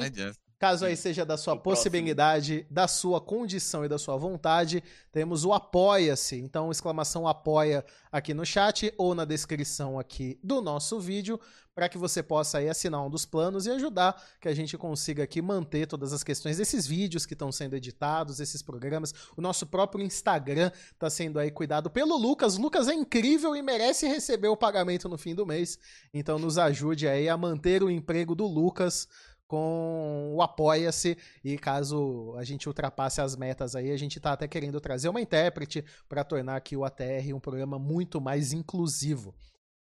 Caso 0.61 0.85
aí 0.85 0.95
seja 0.95 1.25
da 1.25 1.37
sua 1.37 1.55
O 1.55 1.57
próximo. 1.57 1.75
possibilidade, 1.75 2.67
da 2.69 2.87
sua 2.87 3.19
condição 3.19 3.83
e 3.83 3.89
da 3.89 3.97
sua 3.97 4.15
vontade, 4.15 4.83
temos 5.11 5.43
o 5.43 5.53
Apoia-se. 5.53 6.35
Então, 6.35 6.69
exclamação 6.69 7.27
apoia 7.27 7.83
aqui 8.11 8.31
no 8.31 8.45
chat 8.45 8.93
ou 8.95 9.15
na 9.15 9.25
descrição 9.25 9.97
aqui 9.97 10.37
do 10.43 10.61
nosso 10.61 10.99
vídeo, 10.99 11.39
para 11.73 11.89
que 11.89 11.97
você 11.97 12.21
possa 12.21 12.59
aí 12.59 12.69
assinar 12.69 13.03
um 13.03 13.09
dos 13.09 13.25
planos 13.25 13.65
e 13.65 13.71
ajudar 13.71 14.21
que 14.39 14.47
a 14.47 14.53
gente 14.53 14.77
consiga 14.77 15.23
aqui 15.23 15.41
manter 15.41 15.87
todas 15.87 16.13
as 16.13 16.23
questões 16.23 16.57
desses 16.57 16.85
vídeos 16.85 17.25
que 17.25 17.33
estão 17.33 17.51
sendo 17.51 17.75
editados, 17.75 18.39
esses 18.39 18.61
programas. 18.61 19.15
O 19.35 19.41
nosso 19.41 19.65
próprio 19.65 20.05
Instagram 20.05 20.69
está 20.93 21.09
sendo 21.09 21.39
aí 21.39 21.49
cuidado 21.49 21.89
pelo 21.89 22.15
Lucas. 22.17 22.57
O 22.57 22.61
Lucas 22.61 22.87
é 22.87 22.93
incrível 22.93 23.55
e 23.55 23.63
merece 23.63 24.05
receber 24.05 24.49
o 24.49 24.57
pagamento 24.57 25.09
no 25.09 25.17
fim 25.17 25.33
do 25.33 25.45
mês. 25.45 25.79
Então, 26.13 26.37
nos 26.37 26.59
ajude 26.59 27.07
aí 27.07 27.27
a 27.27 27.35
manter 27.35 27.81
o 27.81 27.89
emprego 27.89 28.35
do 28.35 28.45
Lucas 28.45 29.07
com 29.51 30.33
o 30.33 30.41
Apoia-se 30.41 31.17
e 31.43 31.57
caso 31.57 32.33
a 32.37 32.43
gente 32.45 32.69
ultrapasse 32.69 33.19
as 33.19 33.35
metas 33.35 33.75
aí, 33.75 33.91
a 33.91 33.97
gente 33.97 34.17
tá 34.17 34.31
até 34.31 34.47
querendo 34.47 34.79
trazer 34.79 35.09
uma 35.09 35.19
intérprete 35.19 35.83
para 36.07 36.23
tornar 36.23 36.55
aqui 36.55 36.77
o 36.77 36.85
ATR 36.85 37.35
um 37.35 37.39
programa 37.39 37.77
muito 37.77 38.21
mais 38.21 38.53
inclusivo. 38.53 39.35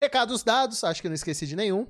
Recados 0.02 0.42
dados, 0.42 0.82
acho 0.82 1.02
que 1.02 1.08
eu 1.08 1.10
não 1.10 1.14
esqueci 1.14 1.46
de 1.46 1.54
nenhum. 1.54 1.86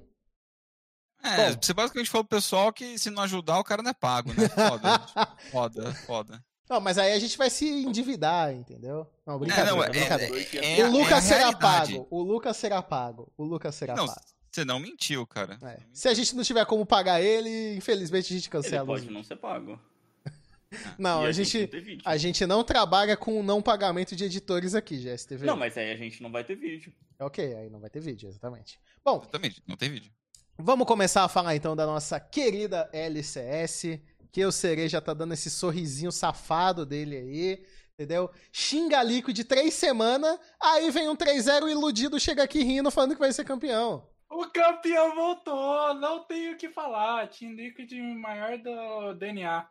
É, 1.23 1.53
Bom. 1.53 1.59
você 1.63 1.73
basicamente 1.73 2.11
falou 2.11 2.25
pro 2.25 2.39
pessoal 2.39 2.73
que 2.73 2.99
se 2.99 3.09
não 3.09 3.23
ajudar, 3.23 3.61
o 3.61 3.65
cara 3.65 3.85
não 3.85 3.91
é 3.91 3.95
pago, 3.95 4.31
né? 4.31 4.49
Foda, 4.49 4.99
foda, 5.53 5.95
foda. 6.07 6.45
Não, 6.69 6.81
mas 6.81 6.99
aí 6.99 7.13
a 7.13 7.19
gente 7.21 7.39
vai 7.39 7.51
se 7.51 7.69
endividar, 7.69 8.53
entendeu? 8.53 9.07
Não, 9.25 9.39
brincadeira, 9.39 9.71
não, 9.71 9.85
é- 9.85 9.91
brincadeira. 9.91 10.57
É, 10.57 10.83
o 10.83 10.87
é 10.87 10.89
Lucas 10.89 11.23
será 11.23 11.53
pago. 11.53 12.09
O 12.11 12.21
Lucas 12.21 12.57
será 12.57 12.83
pago. 12.83 13.33
O 13.37 13.45
Lucas 13.45 13.77
será 13.77 13.95
Não, 13.95 14.07
pago. 14.07 14.21
Você 14.50 14.64
não 14.64 14.81
mentiu, 14.81 15.26
cara. 15.26 15.58
É. 15.62 15.79
Se 15.93 16.08
a 16.08 16.14
gente 16.14 16.35
não 16.35 16.43
tiver 16.43 16.64
como 16.67 16.85
pagar 16.85 17.20
ele, 17.20 17.76
infelizmente 17.76 18.32
a 18.32 18.37
gente 18.37 18.47
Ele 18.47 18.50
cancela. 18.52 18.82
os- 18.93 19.00
pode 19.00 19.11
não 19.12 19.23
ser 19.23 19.37
pago. 19.37 19.79
Não, 20.99 21.25
E 21.25 21.26
a 21.26 21.32
gente, 21.32 21.58
não 21.62 21.67
ter 21.67 21.81
vídeo. 21.81 22.02
a 22.05 22.17
gente 22.17 22.47
não 22.47 22.62
trabalha 22.62 23.17
com 23.17 23.43
não 23.43 23.61
pagamento 23.61 24.14
de 24.14 24.25
editores 24.25 24.73
aqui, 24.75 24.99
GSTV. 24.99 25.44
Não, 25.44 25.56
mas 25.56 25.76
aí 25.76 25.91
a 25.91 25.97
gente 25.97 26.23
não 26.23 26.31
vai 26.31 26.44
ter 26.44 26.55
vídeo. 26.55 26.93
Ok, 27.19 27.55
aí 27.56 27.69
não 27.69 27.81
vai 27.81 27.91
ter 27.91 27.99
vídeo, 28.00 28.29
exatamente. 28.29 28.79
Bom, 29.05 29.19
Exatamente, 29.20 29.61
não 29.67 29.76
tem 29.76 29.91
vídeo. 29.91 30.12
vamos 30.56 30.87
começar 30.87 31.25
a 31.25 31.29
falar 31.29 31.56
então 31.56 31.75
da 31.75 31.85
nossa 31.87 32.20
querida 32.20 32.88
LCS, 32.93 33.99
que 34.31 34.44
o 34.44 34.52
Serei 34.52 34.88
já 34.88 35.00
tá 35.00 35.12
dando 35.12 35.35
esse 35.35 35.50
sorrisinho 35.50 36.12
safado 36.12 36.87
dele 36.87 37.17
aí, 37.17 37.64
entendeu? 37.94 38.31
Xinga 38.52 39.02
Liquid 39.02 39.35
de 39.35 39.43
três 39.44 39.75
semanas, 39.75 40.38
aí 40.62 40.88
vem 40.93 41.08
um 41.08 41.17
3-0 41.17 41.69
iludido, 41.69 42.20
chega 42.20 42.44
aqui 42.44 42.62
rindo, 42.62 42.93
falando 42.93 43.14
que 43.14 43.20
vai 43.20 43.32
ser 43.32 43.44
campeão. 43.44 44.06
O 44.31 44.47
campeão 44.47 45.15
voltou, 45.15 45.93
não 45.94 46.21
tenho 46.25 46.53
o 46.53 46.56
que 46.56 46.69
falar. 46.69 47.29
Team 47.29 47.53
Liquid 47.53 47.93
maior 48.17 48.56
do 48.59 49.15
DNA. 49.15 49.69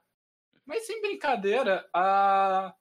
Mas 0.66 0.86
sem 0.86 1.02
brincadeira, 1.02 1.88
a, 1.94 2.76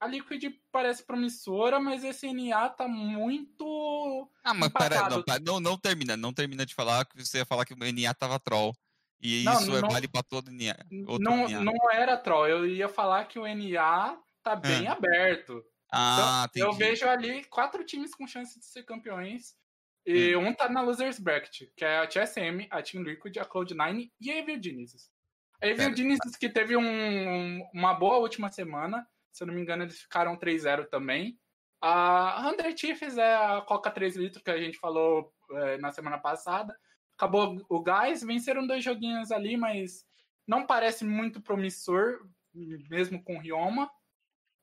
a 0.00 0.06
Liquid 0.08 0.44
parece 0.72 1.04
promissora, 1.04 1.78
mas 1.78 2.02
esse 2.02 2.30
NA 2.32 2.68
tá 2.68 2.88
muito. 2.88 4.28
Ah, 4.42 4.52
mas 4.52 4.70
pera, 4.70 5.08
não, 5.08 5.22
pera, 5.22 5.40
não, 5.40 5.60
não 5.60 5.78
termina, 5.78 6.16
não 6.16 6.32
termina 6.34 6.66
de 6.66 6.74
falar 6.74 7.04
que 7.06 7.24
você 7.24 7.38
ia 7.38 7.46
falar 7.46 7.64
que 7.64 7.72
o 7.74 7.76
NA 7.78 8.12
tava 8.12 8.38
troll. 8.40 8.74
E 9.20 9.42
Não, 9.44 9.52
isso 9.54 9.76
é 9.76 9.80
não- 9.80 9.88
vale 9.88 10.08
pra 10.08 10.22
todo 10.22 10.50
NA. 10.50 10.76
Não, 10.90 11.48
NA. 11.48 11.60
não 11.60 11.90
era 11.92 12.16
troll, 12.16 12.46
eu 12.48 12.66
ia 12.66 12.88
falar 12.88 13.24
que 13.26 13.38
o 13.38 13.46
NA 13.46 14.18
tá 14.42 14.54
bem 14.56 14.86
Ah. 14.88 14.92
aberto. 14.92 15.64
Ah, 15.90 16.46
Então, 16.50 16.68
eu 16.68 16.72
vejo 16.74 17.08
ali 17.08 17.44
quatro 17.44 17.84
times 17.84 18.14
com 18.14 18.26
chance 18.26 18.58
de 18.58 18.66
ser 18.66 18.82
campeões. 18.82 19.54
E 20.06 20.36
Hum. 20.36 20.48
um 20.48 20.54
tá 20.54 20.68
na 20.68 20.82
Losers 20.82 21.18
Bracket, 21.18 21.62
que 21.76 21.84
é 21.84 21.98
a 21.98 22.06
TSM, 22.06 22.66
a 22.70 22.82
Team 22.82 23.02
Liquid, 23.02 23.38
a 23.38 23.44
Cloud9 23.46 24.10
e 24.20 24.30
a 24.30 24.38
Evil 24.38 24.62
Genesis. 24.62 25.10
A 25.62 25.66
Evil 25.66 25.84
Pera. 25.86 25.96
Genesis 25.96 26.36
que 26.36 26.48
teve 26.48 26.76
um- 26.76 27.62
uma 27.72 27.94
boa 27.94 28.18
última 28.18 28.50
semana, 28.50 29.06
se 29.32 29.42
eu 29.42 29.46
não 29.46 29.54
me 29.54 29.62
engano 29.62 29.82
eles 29.84 30.00
ficaram 30.00 30.36
3-0 30.36 30.84
também. 30.86 31.38
A 31.80 32.46
Hunter 32.48 32.76
Chiefs 32.76 33.16
é 33.18 33.34
a 33.34 33.60
Coca 33.62 33.90
3 33.90 34.16
litros 34.16 34.42
que 34.42 34.50
a 34.50 34.58
gente 34.58 34.78
falou 34.78 35.32
é, 35.52 35.76
na 35.78 35.90
semana 35.92 36.18
passada. 36.18 36.74
Acabou 37.16 37.62
o 37.68 37.82
gás, 37.82 38.22
venceram 38.22 38.66
dois 38.66 38.82
joguinhos 38.82 39.30
ali, 39.30 39.56
mas 39.56 40.04
não 40.46 40.66
parece 40.66 41.04
muito 41.04 41.40
promissor, 41.40 42.26
mesmo 42.90 43.22
com 43.22 43.38
Rioma. 43.38 43.90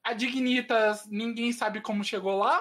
A 0.03 0.13
Dignitas, 0.13 1.07
ninguém 1.07 1.51
sabe 1.53 1.79
como 1.81 2.03
chegou 2.03 2.37
lá, 2.37 2.59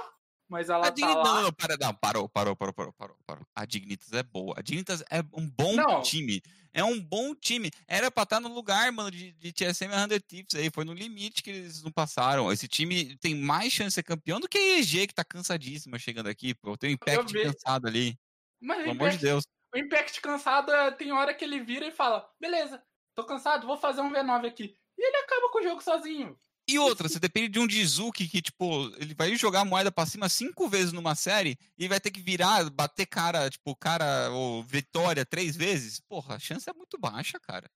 mas 0.50 0.68
ela 0.68 0.88
A 0.88 0.92
tá 0.92 0.94
Dignitas, 0.94 1.24
lá. 1.24 1.34
não, 1.34 1.42
não, 1.44 1.52
para, 1.52 1.76
não, 1.80 1.94
parou, 1.94 2.28
parou, 2.28 2.56
parou, 2.56 2.74
parou, 2.74 2.92
parou, 2.94 3.16
parou. 3.26 3.46
A 3.54 3.64
Dignitas 3.64 4.12
é 4.12 4.22
boa. 4.22 4.54
A 4.58 4.62
Dignitas 4.62 5.02
é 5.10 5.20
um 5.34 5.48
bom 5.48 5.76
Não. 5.76 6.02
time. 6.02 6.42
É 6.72 6.84
um 6.84 7.00
bom 7.00 7.34
time. 7.34 7.70
Era 7.86 8.10
pra 8.10 8.24
estar 8.24 8.40
no 8.40 8.48
lugar, 8.52 8.90
mano, 8.92 9.10
de, 9.10 9.32
de 9.32 9.52
TSM 9.52 9.92
e 9.92 10.08
100 10.08 10.18
Tips 10.20 10.54
aí. 10.56 10.70
Foi 10.70 10.84
no 10.84 10.92
limite 10.94 11.42
que 11.42 11.50
eles 11.50 11.82
não 11.82 11.92
passaram. 11.92 12.52
Esse 12.52 12.68
time 12.68 13.16
tem 13.18 13.34
mais 13.34 13.72
chance 13.72 13.88
de 13.90 13.94
ser 13.94 14.02
campeão 14.02 14.40
do 14.40 14.48
que 14.48 14.58
a 14.58 14.78
EG, 14.78 15.06
que 15.08 15.14
tá 15.14 15.24
cansadíssima 15.24 15.98
chegando 15.98 16.28
aqui, 16.28 16.54
pô. 16.54 16.76
Tem 16.76 16.90
o 16.90 16.94
Impact 16.94 17.32
cansado 17.40 17.86
ali. 17.88 18.18
Mas 18.60 18.78
Pelo 18.84 18.92
amor 18.92 19.10
de 19.10 19.16
Impact, 19.16 19.18
Deus. 19.18 19.44
o 19.74 19.78
Impact 19.78 20.20
cansado, 20.20 20.72
é, 20.72 20.90
tem 20.92 21.12
hora 21.12 21.34
que 21.34 21.44
ele 21.44 21.60
vira 21.62 21.86
e 21.86 21.92
fala: 21.92 22.28
beleza, 22.40 22.82
tô 23.14 23.24
cansado, 23.24 23.66
vou 23.66 23.76
fazer 23.78 24.00
um 24.00 24.10
V9 24.12 24.46
aqui. 24.46 24.76
E 24.98 25.06
ele 25.06 25.16
acaba 25.18 25.50
com 25.50 25.58
o 25.60 25.62
jogo 25.62 25.82
sozinho. 25.82 26.38
E 26.70 26.78
outra, 26.78 27.08
você 27.08 27.18
depende 27.18 27.48
de 27.48 27.58
um 27.58 27.68
Jizuki 27.68 28.28
que, 28.28 28.40
tipo, 28.40 28.92
ele 28.98 29.12
vai 29.14 29.34
jogar 29.34 29.60
a 29.60 29.64
moeda 29.64 29.90
pra 29.90 30.06
cima 30.06 30.28
cinco 30.28 30.68
vezes 30.68 30.92
numa 30.92 31.16
série 31.16 31.58
e 31.76 31.88
vai 31.88 31.98
ter 31.98 32.12
que 32.12 32.20
virar, 32.20 32.70
bater 32.70 33.06
cara, 33.06 33.50
tipo, 33.50 33.74
cara, 33.74 34.30
ou 34.30 34.62
vitória 34.62 35.26
três 35.26 35.56
vezes. 35.56 36.00
Porra, 36.00 36.36
a 36.36 36.38
chance 36.38 36.70
é 36.70 36.72
muito 36.72 36.96
baixa, 36.96 37.40
cara. 37.40 37.68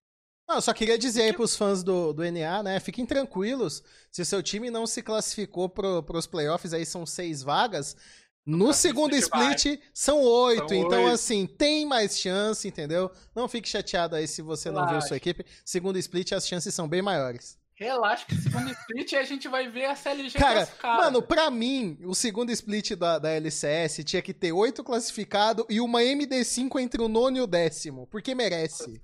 Não, 0.47 0.55
eu 0.55 0.61
só 0.61 0.73
queria 0.73 0.97
dizer 0.97 1.23
aí 1.23 1.33
pros 1.33 1.57
fãs 1.57 1.83
do, 1.83 2.13
do 2.13 2.23
NA, 2.31 2.63
né? 2.63 2.79
Fiquem 2.79 3.05
tranquilos. 3.05 3.83
Se 4.11 4.21
o 4.21 4.25
seu 4.25 4.41
time 4.41 4.69
não 4.69 4.87
se 4.87 5.01
classificou 5.01 5.67
pro, 5.67 6.01
pros 6.03 6.27
playoffs, 6.27 6.71
aí 6.71 6.85
são 6.85 7.05
seis 7.05 7.41
vagas. 7.41 7.97
No 8.45 8.71
segundo 8.71 9.15
split 9.15 9.81
são 9.91 10.21
oito. 10.21 10.69
São 10.69 10.77
então, 10.77 11.03
oito. 11.05 11.13
assim, 11.15 11.47
tem 11.47 11.85
mais 11.85 12.19
chance, 12.19 12.67
entendeu? 12.67 13.11
Não 13.35 13.49
fique 13.49 13.67
chateado 13.67 14.15
aí 14.15 14.27
se 14.27 14.41
você 14.43 14.69
não 14.69 14.87
viu 14.87 15.01
sua 15.01 15.17
equipe. 15.17 15.43
Segundo 15.65 15.97
split, 15.97 16.31
as 16.31 16.47
chances 16.47 16.73
são 16.73 16.87
bem 16.87 17.01
maiores. 17.01 17.57
Relaxa 17.77 18.25
que 18.25 18.35
segundo 18.35 18.71
split 18.71 19.13
a 19.15 19.23
gente 19.23 19.47
vai 19.49 19.67
ver 19.67 19.85
a 19.85 19.95
CLG 19.95 20.37
Cara, 20.39 20.53
classificada. 20.55 21.03
mano, 21.03 21.21
pra 21.21 21.51
mim, 21.51 21.97
o 22.05 22.15
segundo 22.15 22.49
split 22.51 22.91
da, 22.95 23.19
da 23.19 23.29
LCS 23.31 24.03
tinha 24.05 24.21
que 24.21 24.33
ter 24.33 24.53
oito 24.53 24.81
classificados 24.83 25.65
e 25.69 25.81
uma 25.81 25.99
MD5 26.01 26.79
entre 26.79 27.01
o 27.01 27.09
nono 27.09 27.35
e 27.37 27.41
o 27.41 27.47
décimo. 27.47 28.07
Porque 28.07 28.33
merece. 28.33 29.01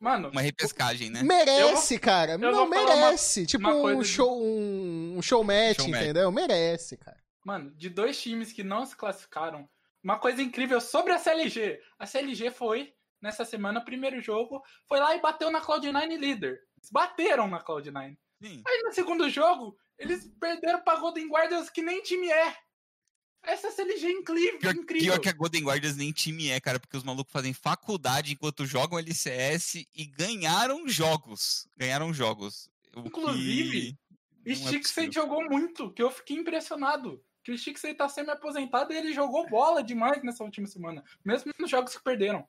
Mano, 0.00 0.30
Uma 0.30 0.40
repescagem, 0.40 1.10
né? 1.10 1.22
Merece, 1.22 1.98
cara. 1.98 2.36
Não, 2.38 2.52
vou 2.52 2.68
merece. 2.68 3.46
tipo 3.46 3.66
uma 3.66 3.74
um 3.74 3.80
coisa 3.82 4.02
de- 4.02 4.08
show, 4.08 4.42
um, 4.42 5.14
um 5.18 5.22
show 5.22 5.42
match, 5.44 5.76
Show 5.76 5.88
match. 5.88 6.02
entendeu? 6.02 6.30
Merece, 6.32 6.96
cara. 6.96 7.16
Mano, 7.44 7.70
de 7.76 7.88
dois 7.88 8.20
times 8.20 8.52
que 8.52 8.62
não 8.62 8.84
se 8.84 8.96
classificaram, 8.96 9.68
uma 10.02 10.18
coisa 10.18 10.40
incrível 10.42 10.80
sobre 10.80 11.12
a 11.12 11.18
CLG. 11.18 11.78
A 11.98 12.06
CLG 12.06 12.50
foi, 12.50 12.92
nessa 13.22 13.44
semana, 13.44 13.84
primeiro 13.84 14.20
jogo, 14.20 14.62
foi 14.88 15.00
lá 15.00 15.14
e 15.16 15.20
bateu 15.20 15.50
na 15.50 15.60
Cloud9 15.60 16.16
líder. 16.18 16.60
Eles 16.86 16.90
bateram 16.90 17.48
na 17.48 17.62
Cloud9. 17.62 18.16
Sim. 18.42 18.62
Aí 18.66 18.82
no 18.82 18.92
segundo 18.92 19.28
jogo, 19.28 19.76
eles 19.98 20.30
perderam 20.38 20.82
pra 20.82 20.96
Golden 20.96 21.28
Guardians 21.28 21.70
que 21.70 21.82
nem 21.82 22.02
time 22.02 22.30
é. 22.30 22.56
Essa 23.42 23.70
CLG 23.70 24.06
é 24.06 24.10
incrível. 24.10 24.58
Pior, 24.58 24.74
incrível. 24.74 25.12
pior 25.12 25.20
que 25.20 25.28
a 25.28 25.32
Golden 25.32 25.62
Guardians 25.62 25.96
nem 25.96 26.12
time 26.12 26.50
é, 26.50 26.60
cara, 26.60 26.80
porque 26.80 26.96
os 26.96 27.04
malucos 27.04 27.32
fazem 27.32 27.52
faculdade 27.52 28.32
enquanto 28.32 28.66
jogam 28.66 28.98
LCS 28.98 29.86
e 29.94 30.04
ganharam 30.04 30.86
jogos. 30.88 31.68
Ganharam 31.76 32.12
jogos. 32.12 32.68
O 32.94 33.02
que 33.02 33.08
Inclusive, 33.08 33.98
é 34.44 34.54
Stixey 34.54 35.06
possível. 35.06 35.12
jogou 35.12 35.44
muito, 35.48 35.92
que 35.92 36.02
eu 36.02 36.10
fiquei 36.10 36.36
impressionado. 36.36 37.22
Que 37.44 37.52
o 37.52 37.58
Stixey 37.58 37.94
tá 37.94 38.08
semi-aposentado 38.08 38.92
e 38.92 38.96
ele 38.96 39.12
jogou 39.12 39.48
bola 39.48 39.82
demais 39.82 40.22
nessa 40.24 40.42
última 40.42 40.66
semana. 40.66 41.04
Mesmo 41.24 41.52
nos 41.58 41.70
jogos 41.70 41.96
que 41.96 42.02
perderam. 42.02 42.46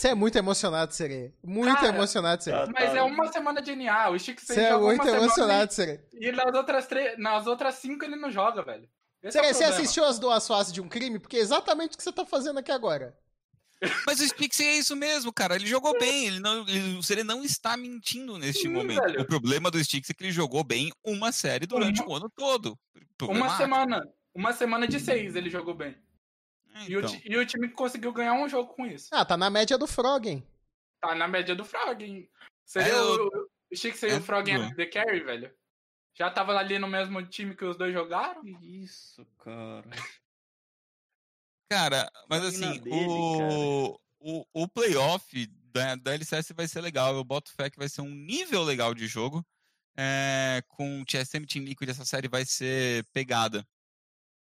Você 0.00 0.08
é 0.08 0.14
muito 0.14 0.34
emocionado, 0.38 0.94
Serê. 0.94 1.30
Muito 1.44 1.74
Cara, 1.74 1.88
emocionado, 1.88 2.42
Serê. 2.42 2.56
tá- 2.56 2.72
Mas 2.72 2.94
é 2.94 3.02
uma 3.02 3.30
semana 3.30 3.60
de 3.60 3.72
NA. 3.76 4.08
O 4.08 4.18
Stixey 4.18 4.46
Você 4.56 4.60
é 4.62 4.74
muito 4.74 5.02
uma 5.02 5.10
emocionado, 5.14 5.74
Serê. 5.74 6.00
E 6.14 6.32
nas 6.32 6.54
outras, 6.54 6.86
três, 6.86 7.18
nas 7.18 7.46
outras 7.46 7.74
cinco 7.74 8.02
ele 8.02 8.16
não 8.16 8.30
joga, 8.30 8.62
velho. 8.62 8.88
Esse 9.22 9.38
é 9.38 9.52
você 9.52 9.64
assistiu 9.64 10.02
as 10.06 10.18
duas 10.18 10.46
faces 10.48 10.72
de 10.72 10.80
um 10.80 10.88
crime? 10.88 11.18
Porque 11.18 11.36
é 11.36 11.40
exatamente 11.40 11.92
o 11.96 11.98
que 11.98 12.02
você 12.02 12.10
tá 12.12 12.24
fazendo 12.24 12.58
aqui 12.58 12.72
agora. 12.72 13.14
Mas 14.06 14.20
o 14.20 14.26
Stixey 14.26 14.66
é 14.68 14.76
isso 14.78 14.96
mesmo, 14.96 15.30
cara. 15.34 15.54
Ele 15.56 15.66
jogou 15.66 15.92
bem. 15.98 16.28
Ele 16.28 16.40
não, 16.40 16.66
ele, 16.66 16.96
o 16.96 17.02
Sere 17.02 17.22
não 17.22 17.44
está 17.44 17.76
mentindo 17.76 18.38
neste 18.38 18.62
Sim, 18.62 18.68
momento. 18.68 19.02
velho. 19.02 19.20
O 19.20 19.26
problema 19.26 19.70
do 19.70 19.84
Stixey 19.84 20.12
é 20.12 20.14
que 20.14 20.24
ele 20.24 20.32
jogou 20.32 20.64
bem 20.64 20.90
uma 21.04 21.30
série 21.30 21.66
durante 21.66 22.00
Uma- 22.00 22.10
o 22.10 22.14
ano 22.16 22.32
todo. 22.34 22.68
Uma 22.96 23.06
Problemático. 23.18 23.58
semana. 23.58 24.02
Uma 24.34 24.52
semana 24.54 24.88
de 24.88 24.98
seis 24.98 25.36
ele 25.36 25.50
jogou 25.50 25.74
bem. 25.74 25.94
É, 26.74 26.84
E, 26.88 26.96
o, 26.96 27.00
então. 27.00 27.20
e 27.24 27.36
o 27.36 27.46
time 27.46 27.68
conseguiu 27.70 28.12
ganhar 28.12 28.34
um 28.34 28.48
jogo 28.48 28.72
com 28.74 28.86
isso. 28.86 29.08
Ah, 29.12 29.24
tá 29.24 29.36
na 29.36 29.50
média 29.50 29.76
do 29.78 29.86
Froggen. 29.86 30.46
Tá 31.00 31.14
na 31.14 31.26
média 31.28 31.54
do 31.54 31.64
Frog. 31.64 32.02
hein? 32.04 32.30
Seria 32.64 32.92
É, 32.92 33.00
o, 33.02 33.26
o- 33.26 33.48
o 33.72 33.76
Stixey 33.76 34.10
e 34.10 34.12
é 34.12 34.16
o 34.18 34.22
Frog 34.22 34.50
tudo. 34.52 34.74
The 34.76 34.86
Carry, 34.86 35.20
velho. 35.24 35.52
Já 36.16 36.30
tava 36.30 36.52
ali 36.56 36.78
no 36.78 36.86
mesmo 36.88 37.24
time 37.26 37.56
que 37.56 37.64
os 37.64 37.76
dois 37.76 37.92
jogaram. 37.92 38.42
Que 38.42 38.82
isso, 38.84 39.24
cara. 39.38 39.88
Cara, 41.70 42.10
mas 42.28 42.42
assim, 42.44 42.78
dele, 42.80 42.96
o, 43.08 43.98
o, 44.18 44.44
o 44.52 44.68
playoff 44.68 45.46
da, 45.72 45.94
da 45.94 46.14
LCS 46.14 46.52
vai 46.52 46.66
ser 46.66 46.80
legal. 46.80 47.14
Eu 47.14 47.22
boto 47.24 47.52
fé 47.52 47.70
que 47.70 47.78
vai 47.78 47.88
ser 47.88 48.00
um 48.02 48.10
nível 48.10 48.62
legal 48.62 48.92
de 48.92 49.06
jogo. 49.06 49.44
É, 49.96 50.62
com 50.68 51.00
o 51.00 51.04
TSM 51.04 51.46
Team 51.46 51.64
Liquid, 51.64 51.88
essa 51.88 52.04
série 52.04 52.28
vai 52.28 52.44
ser 52.44 53.04
pegada. 53.12 53.66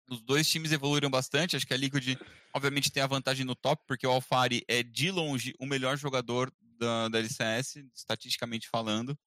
Os 0.10 0.22
dois 0.22 0.50
times 0.50 0.72
evoluíram 0.72 1.10
bastante. 1.10 1.56
Acho 1.56 1.68
que 1.68 1.74
a 1.74 1.78
Liquid, 1.78 2.18
obviamente, 2.54 2.92
tem 2.92 3.04
a 3.04 3.08
vantagem 3.08 3.46
no 3.46 3.56
top, 3.56 3.84
porque 3.88 4.08
o 4.08 4.12
Alfari 4.12 4.64
é 4.68 4.82
de 4.82 5.12
longe 5.12 5.54
o 5.60 5.66
melhor 5.66 5.98
jogador 5.98 6.52
da, 6.62 7.08
da 7.10 7.20
LCS, 7.20 7.78
estatisticamente 7.96 8.68
falando. 8.70 9.18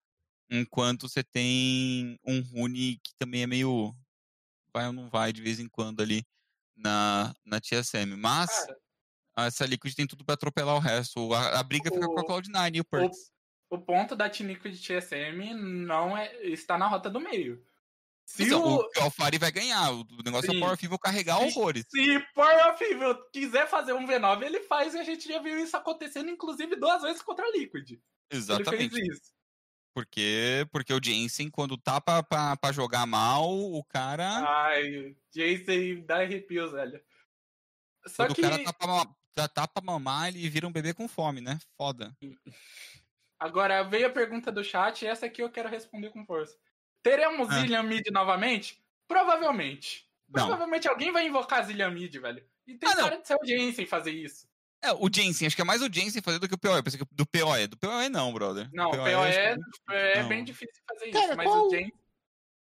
Enquanto 0.51 1.09
você 1.09 1.23
tem 1.23 2.19
um 2.27 2.41
Rune 2.41 2.97
que 3.03 3.15
também 3.19 3.43
é 3.43 3.47
meio. 3.47 3.95
Vai 4.75 4.87
ou 4.87 4.93
não 4.93 5.09
vai 5.09 5.33
de 5.33 5.41
vez 5.43 5.61
em 5.61 5.69
quando 5.69 6.01
ali 6.03 6.25
na, 6.77 7.35
na 7.45 7.61
TSM. 7.61 8.17
Mas 8.17 8.51
Cara, 8.51 9.47
essa 9.47 9.67
Liquid 9.67 9.95
tem 9.95 10.07
tudo 10.07 10.25
pra 10.25 10.35
atropelar 10.35 10.75
o 10.77 10.81
resto. 10.81 11.33
A, 11.35 11.61
a 11.61 11.63
briga 11.63 11.91
fica 11.91 12.07
com 12.07 12.19
a 12.19 12.23
O- 12.23 12.27
Cloud9 12.27 12.77
e 12.77 12.81
o 12.81 12.85
Perks. 12.85 13.31
o 13.71 13.79
ponto 13.79 14.17
da 14.17 14.29
Team 14.29 14.49
Liquid 14.49 14.75
TSM 14.79 15.55
não 15.55 16.17
é, 16.17 16.35
está 16.47 16.77
na 16.77 16.89
rota 16.89 17.09
do 17.09 17.21
meio. 17.21 17.65
Se 18.25 18.45
Então, 18.45 18.63
o, 18.63 18.77
o, 18.79 19.03
Alfari 19.03 19.39
vai 19.39 19.53
ganhar. 19.53 19.93
O 19.93 20.07
negócio 20.25 20.49
é 20.49 20.53
Sim. 20.53 20.59
o 20.59 20.61
Power 20.61 20.77
Fever 20.77 20.99
carregar 20.99 21.39
Sim. 21.39 21.47
horrores. 21.47 21.85
se 21.89 22.21
Power 22.35 22.73
of 22.73 22.85
Evil 22.85 23.15
quiser 23.31 23.69
fazer 23.69 23.93
um 23.93 24.07
V9, 24.07 24.43
ele 24.43 24.61
faz 24.61 24.95
e 24.95 24.99
a 24.99 25.05
gente 25.05 25.29
já 25.29 25.39
viu 25.39 25.59
isso 25.59 25.77
acontecendo, 25.77 26.31
inclusive 26.31 26.77
duas 26.77 27.03
vezes 27.03 27.23
contra 27.23 27.45
a 27.45 27.51
Liquid. 27.51 27.99
Exatamente. 28.31 28.85
Ele 28.85 28.91
fez 28.91 29.19
isso. 29.19 29.33
Porque, 29.95 30.67
porque 30.73 30.93
o 30.95 31.01
Jensen, 31.03 31.51
quando 31.51 31.77
tá 31.77 32.01
pra, 32.01 32.23
pra, 32.23 32.57
pra 32.57 32.73
jogar 32.73 33.07
mal, 33.07 33.51
o 33.51 33.85
cara. 33.85 34.27
Ai, 34.49 35.15
Jason 35.31 36.03
dá 36.07 36.23
arrepios, 36.23 36.73
velho. 36.73 37.03
Só 38.07 38.25
quando 38.25 38.35
que 38.35 38.41
o 38.41 38.45
cara 38.45 38.65
tá 38.65 38.73
pra, 38.73 39.07
tá, 39.35 39.49
tá 39.49 39.69
pra 39.69 39.83
mamar, 39.83 40.29
ele 40.29 40.49
vira 40.49 40.67
um 40.67 40.73
bebê 40.73 40.95
com 40.95 41.07
fome, 41.07 41.41
né? 41.43 41.59
Foda. 41.77 42.17
agora 43.39 43.83
veio 43.83 44.07
a 44.07 44.11
pergunta 44.11 44.51
do 44.51 44.65
chat 44.65 45.03
e 45.03 45.07
essa 45.07 45.27
aqui 45.27 45.43
eu 45.43 45.51
quero 45.51 45.69
responder 45.69 46.11
com 46.11 46.25
força. 46.25 46.57
Teremos 47.03 47.49
Ah. 47.51 47.61
Zillion 47.61 47.83
Mid 47.83 48.07
novamente? 48.11 48.83
Provavelmente. 49.09 50.09
Não. 50.29 50.47
Provavelmente 50.47 50.89
alguém 50.89 51.13
vai 51.13 51.27
invocar 51.27 51.65
Zillion 51.65 51.91
Mid, 51.91 52.15
velho. 52.17 52.45
E 52.67 52.75
tem 52.75 52.89
Ah, 52.89 52.95
não. 52.95 53.05
cara 53.05 53.17
de 53.21 53.27
ser 53.27 53.35
o 53.37 53.45
Jensen 53.45 53.87
fazer 53.87 54.13
isso. 54.13 54.47
É, 54.81 54.93
o 54.93 55.09
Jensen, 55.13 55.47
acho 55.47 55.55
que 55.57 55.63
é 55.63 55.65
mais 55.65 55.83
o 55.83 55.93
Jensen 55.93 56.23
fazer 56.23 56.39
do 56.39 56.49
que 56.49 56.55
o 56.55 56.59
PoE. 56.59 56.77
Eu 56.79 56.83
pensei 56.83 56.99
que 56.99 57.07
do 57.13 57.27
PoE. 57.27 57.67
Do 57.67 57.77
PoE 57.77 58.09
não, 58.09 58.33
brother. 58.33 58.69
Não, 58.73 58.91
PoE, 58.91 58.99
PoE 59.01 59.15
acho 59.15 59.39
que 59.39 59.93
é, 59.95 60.19
é 60.19 60.23
não. 60.23 60.29
bem 60.29 60.45
difícil 60.45 60.83
fazer 60.89 61.11
Cara, 61.11 61.25
isso, 61.27 61.37
mas 61.37 61.47
qual- 61.47 61.67
o 61.67 61.71
Jensen. 61.71 61.93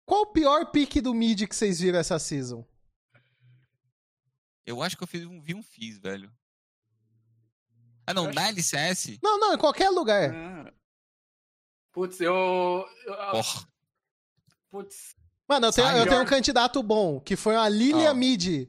Qual 0.04 0.22
o 0.22 0.26
pior 0.26 0.70
pique 0.70 1.00
do 1.00 1.12
mid 1.12 1.46
que 1.48 1.56
vocês 1.56 1.80
viram 1.80 1.98
essa 1.98 2.18
season? 2.18 2.64
Eu 4.64 4.82
acho 4.82 4.96
que 4.96 5.02
eu 5.02 5.06
fiz 5.06 5.24
um, 5.24 5.40
vi 5.40 5.54
um 5.54 5.62
Fizz, 5.62 5.98
velho. 5.98 6.30
Ah, 8.06 8.14
não, 8.14 8.26
Eu 8.26 8.32
na 8.34 8.48
LCS. 8.48 9.18
Não, 9.22 9.38
não, 9.38 9.54
em 9.54 9.58
qualquer 9.58 9.90
lugar. 9.90 10.30
Cara, 10.30 10.74
Putz, 11.92 12.20
eu. 12.20 12.32
eu- 13.04 13.30
Porra. 13.32 13.68
Putz, 14.70 15.14
Mano, 15.48 15.66
eu 15.68 15.72
tenho, 15.72 15.88
eu 15.88 16.06
tenho 16.08 16.22
um 16.22 16.26
candidato 16.26 16.82
bom, 16.82 17.20
que 17.20 17.36
foi 17.36 17.54
uma 17.54 17.68
Lilia 17.68 18.10
Ó. 18.10 18.14
Mid. 18.14 18.68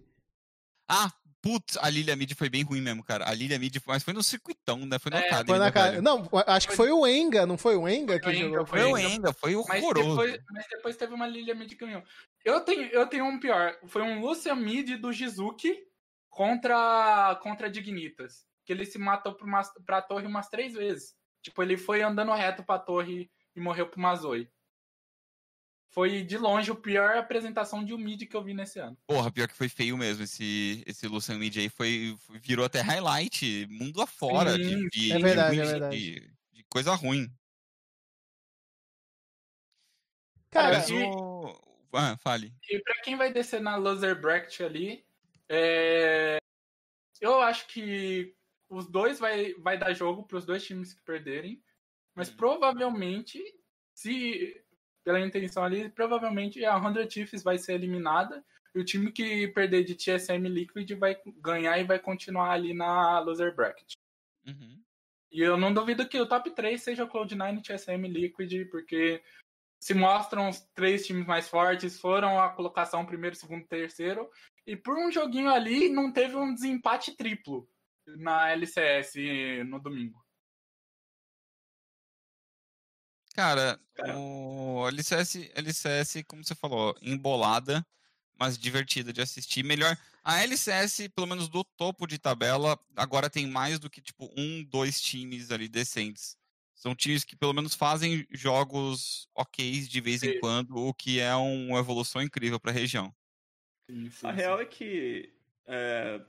Ah, 0.88 1.12
putz, 1.42 1.76
a 1.78 1.90
Lilia 1.90 2.16
Mid 2.16 2.34
foi 2.36 2.50
bem 2.50 2.62
ruim 2.64 2.82
mesmo, 2.82 3.04
cara. 3.04 3.28
A 3.28 3.34
Lilia 3.34 3.58
Mid, 3.58 3.76
foi- 3.80 3.96
mas 3.96 4.04
foi 4.04 4.14
no 4.14 4.22
circuitão, 4.22 4.86
né? 4.86 5.00
Foi 5.00 5.10
no 5.10 5.18
É, 5.18 5.26
Academy, 5.26 5.48
Foi 5.48 5.58
na 5.58 5.66
né, 5.66 5.72
cara. 5.72 6.02
Não, 6.02 6.30
acho 6.46 6.68
que 6.68 6.76
foi 6.76 6.92
o 6.92 7.08
Enga, 7.08 7.48
não 7.48 7.58
foi 7.58 7.76
o 7.76 7.90
Enga 7.90 8.20
que 8.20 8.30
Enga, 8.30 8.40
jogou? 8.50 8.66
Foi 8.68 8.80
foi 8.82 8.92
o 8.92 8.98
Enga. 8.98 9.34
Foi 9.34 9.54
mas 9.68 9.84
horroroso. 9.84 10.10
depois, 10.10 10.44
mas 10.52 10.66
depois 10.70 10.98
teve 10.98 11.14
uma 11.16 11.26
Lilia 11.28 11.56
Mid 11.56 11.70
que 11.70 11.76
ganhou. 11.76 12.04
Eu 12.46 12.62
tenho, 12.62 12.84
eu 12.92 13.08
tenho 13.08 13.26
um 13.26 13.40
pior. 13.40 13.76
Foi 13.88 14.04
um 14.04 14.22
Lucian 14.22 14.56
Mid 14.56 14.98
do 15.02 15.12
Jizuki 15.12 15.76
contra, 16.30 17.36
contra 17.42 17.70
Dignitas. 17.70 18.46
Que 18.66 18.72
ele 18.74 18.86
se 18.86 18.98
matou 19.00 19.34
pra, 19.34 19.46
uma, 19.48 19.62
pra 19.86 20.02
torre 20.02 20.28
umas 20.28 20.48
três 20.50 20.74
vezes. 20.74 21.16
Tipo, 21.42 21.64
ele 21.64 21.76
foi 21.78 22.02
andando 22.04 22.32
reto 22.34 22.64
pra 22.64 22.78
torre 22.78 23.32
e 23.56 23.60
morreu 23.60 23.88
pro 23.88 24.00
Mazoi. 24.00 24.50
Foi 25.90 26.22
de 26.24 26.38
longe 26.38 26.70
a 26.70 26.76
pior 26.76 27.18
apresentação 27.18 27.84
de 27.84 27.94
um 27.94 27.98
mid 27.98 28.24
que 28.28 28.36
eu 28.36 28.44
vi 28.44 28.54
nesse 28.54 28.80
ano. 28.80 28.98
Porra, 29.08 29.32
pior 29.32 29.48
que 29.48 29.56
foi 29.56 29.70
feio 29.70 29.98
mesmo. 29.98 30.24
Esse, 30.24 30.84
esse 30.86 31.08
Lucian 31.08 31.38
Mid 31.38 31.56
aí 31.58 31.70
foi, 31.70 32.16
foi- 32.20 32.40
virou 32.40 32.66
até 32.66 32.82
highlight, 32.82 33.66
mundo 33.70 34.02
afora 34.02 34.58
de, 34.58 34.70
Sim, 34.70 34.88
de, 34.90 35.12
é 35.14 35.16
de 35.18 35.24
verdade, 35.24 35.56
ruim, 35.56 35.60
é 35.60 35.66
de- 35.66 35.72
verdade. 35.72 35.98
De, 35.98 36.34
de 36.54 36.64
coisa 36.70 36.94
ruim. 36.94 37.32
Cara, 40.52 40.78
Mas 40.78 40.90
e- 40.90 40.94
o... 40.94 41.56
Ah, 41.94 42.18
fale. 42.18 42.54
E 42.70 42.80
pra 42.82 43.02
quem 43.02 43.16
vai 43.16 43.32
descer 43.32 43.62
na 43.62 43.76
loser 43.78 44.20
bracket 44.20 44.62
ali, 44.62 45.06
é, 45.48 46.38
eu 47.22 47.42
acho 47.42 47.68
que 47.68 48.36
os 48.70 48.88
dois 48.88 49.20
vai, 49.20 49.54
vai 49.56 49.78
dar 49.78 49.94
jogo 49.94 50.24
pros 50.24 50.46
dois 50.46 50.64
times 50.66 50.94
que 50.94 51.02
perderem, 51.02 51.64
mas 52.14 52.30
Hum. 52.30 52.36
provavelmente, 52.36 53.42
se 53.94 54.62
pela 55.08 55.22
intenção 55.22 55.64
ali, 55.64 55.88
provavelmente 55.88 56.66
a 56.66 56.78
100 56.78 57.10
Chiefs 57.10 57.42
vai 57.42 57.58
ser 57.58 57.76
eliminada 57.76 58.44
e 58.76 58.80
o 58.80 58.84
time 58.84 59.10
que 59.10 59.48
perder 59.48 59.86
de 59.86 59.96
TSM 59.96 60.46
Liquid 60.50 60.92
vai 61.00 61.18
ganhar 61.38 61.80
e 61.80 61.86
vai 61.86 61.98
continuar 61.98 62.52
ali 62.52 62.74
na 62.74 63.18
loser 63.22 63.56
bracket. 63.56 63.94
Uhum. 64.46 64.84
E 65.32 65.40
eu 65.40 65.56
não 65.56 65.74
duvido 65.74 66.10
que 66.10 66.20
o 66.20 66.28
top 66.28 66.52
3 66.52 66.84
seja 66.84 67.06
o 67.06 67.08
Cloud9 67.08 67.58
e 67.58 67.62
TSM 67.62 68.06
Liquid, 68.06 68.70
porque 68.70 69.24
se 69.82 69.94
mostram 69.94 70.50
os 70.50 70.60
três 70.76 71.08
times 71.08 71.26
mais 71.26 71.48
fortes, 71.48 71.98
foram 71.98 72.38
a 72.38 72.50
colocação 72.50 73.06
primeiro, 73.06 73.38
segundo, 73.38 73.66
terceiro, 73.66 74.30
e 74.66 74.76
por 74.76 74.98
um 74.98 75.10
joguinho 75.10 75.50
ali 75.50 75.88
não 75.88 76.12
teve 76.12 76.36
um 76.36 76.54
desempate 76.54 77.16
triplo 77.16 77.66
na 78.06 78.50
LCS 78.50 79.14
no 79.66 79.80
domingo. 79.80 80.22
Cara, 83.38 83.80
Cara. 83.94 84.18
o 84.18 84.88
LCS, 84.88 85.52
LCS, 85.54 86.24
como 86.24 86.44
você 86.44 86.56
falou, 86.56 86.96
embolada, 87.04 87.86
mas 88.40 88.58
divertida 88.58 89.14
de 89.14 89.22
assistir. 89.22 89.64
Melhor. 89.64 89.96
A 90.24 90.42
LCS, 90.42 91.08
pelo 91.10 91.28
menos 91.28 91.48
do 91.48 91.64
topo 91.64 92.08
de 92.08 92.18
tabela, 92.18 92.80
agora 92.96 93.30
tem 93.30 93.46
mais 93.48 93.78
do 93.80 93.92
que, 93.92 94.02
tipo, 94.02 94.28
um, 94.36 94.64
dois 94.64 95.00
times 95.00 95.52
ali 95.52 95.68
decentes. 95.70 96.36
São 96.74 96.96
times 96.96 97.24
que 97.24 97.36
pelo 97.36 97.54
menos 97.54 97.76
fazem 97.76 98.26
jogos 98.32 99.28
ok 99.36 99.82
de 99.82 100.02
vez 100.02 100.24
em 100.24 100.34
Sim. 100.34 100.40
quando, 100.40 100.76
o 100.76 100.94
que 100.94 101.20
é 101.20 101.36
um- 101.36 101.70
uma 101.70 101.80
evolução 101.80 102.22
incrível 102.24 102.60
pra 102.60 102.72
região. 102.72 103.14
Sim, 103.90 104.10
sim, 104.10 104.28
A 104.28 104.32
sim. 104.32 104.36
real 104.36 104.60
é 104.60 104.66
que. 104.66 105.34
É, 105.66 106.22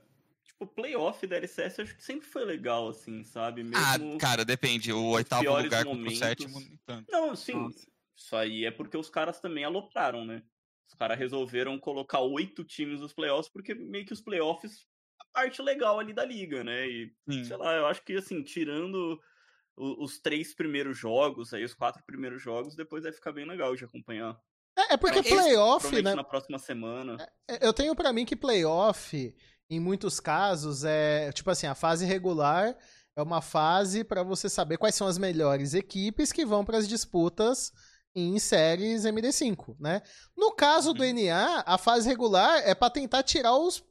tipo, 0.59 0.67
playoff 0.67 1.25
da 1.25 1.37
LCS 1.37 1.79
acho 1.79 1.95
que 1.95 2.03
sempre 2.03 2.27
foi 2.27 2.43
legal, 2.43 2.89
assim, 2.89 3.23
sabe? 3.23 3.63
Mesmo... 3.63 3.77
Ah, 3.77 4.17
cara, 4.19 4.43
depende. 4.43 4.91
O 4.91 5.11
oitavo 5.11 5.43
lugar 5.43 5.85
contra 5.85 5.91
o 5.91 5.95
momentos. 5.95 6.19
sétimo, 6.19 6.59
nem 6.59 6.79
tanto. 6.85 7.09
Não, 7.09 7.35
sim. 7.35 7.53
Nossa. 7.53 7.87
Isso 8.15 8.35
aí 8.35 8.65
é 8.65 8.71
porque 8.71 8.97
os 8.97 9.09
caras 9.09 9.39
também 9.39 9.63
alopraram, 9.63 10.25
né? 10.25 10.43
Os 10.89 10.95
caras 10.95 11.17
resolveram 11.17 11.79
colocar 11.79 12.19
oito 12.19 12.63
times 12.65 12.99
nos 12.99 13.13
playoffs, 13.13 13.49
porque 13.51 13.73
meio 13.73 14.05
que 14.05 14.13
os 14.13 14.21
playoffs 14.21 14.85
a 15.19 15.25
parte 15.41 15.61
legal 15.61 15.99
ali 15.99 16.13
da 16.13 16.25
liga, 16.25 16.63
né? 16.63 16.87
E, 16.87 17.13
Sim. 17.29 17.45
sei 17.45 17.55
lá, 17.55 17.75
eu 17.75 17.85
acho 17.85 18.03
que, 18.03 18.17
assim, 18.17 18.43
tirando 18.43 19.19
os 19.77 20.19
três 20.19 20.53
primeiros 20.53 20.97
jogos, 20.97 21.53
aí 21.53 21.63
os 21.63 21.73
quatro 21.73 22.03
primeiros 22.05 22.41
jogos, 22.41 22.75
depois 22.75 23.03
vai 23.03 23.13
ficar 23.13 23.31
bem 23.31 23.45
legal 23.45 23.73
de 23.75 23.85
acompanhar. 23.85 24.37
É, 24.77 24.93
é 24.93 24.97
porque 24.97 25.23
playoff, 25.23 26.01
né? 26.01 26.13
na 26.13 26.23
próxima 26.23 26.59
semana. 26.59 27.15
É, 27.47 27.65
Eu 27.65 27.71
tenho 27.71 27.95
pra 27.95 28.11
mim 28.11 28.25
que 28.25 28.35
playoff, 28.35 29.33
em 29.69 29.79
muitos 29.79 30.19
casos, 30.19 30.83
é 30.83 31.31
tipo 31.31 31.49
assim, 31.49 31.67
a 31.67 31.75
fase 31.75 32.05
regular 32.05 32.75
é 33.15 33.21
uma 33.21 33.41
fase 33.41 34.03
pra 34.03 34.23
você 34.23 34.49
saber 34.49 34.77
quais 34.77 34.95
são 34.95 35.07
as 35.07 35.17
melhores 35.17 35.73
equipes 35.73 36.31
que 36.31 36.45
vão 36.45 36.63
pras 36.65 36.87
disputas 36.87 37.71
em 38.15 38.39
séries 38.39 39.03
MD5, 39.03 39.75
né? 39.79 40.01
No 40.35 40.51
caso 40.53 40.93
do 40.93 41.03
Uhum. 41.03 41.13
NA, 41.13 41.63
a 41.65 41.77
fase 41.77 42.07
regular 42.07 42.57
é 42.67 42.73
pra 42.73 42.89
tentar 42.89 43.21
tirar 43.23 43.55
os, 43.55 43.83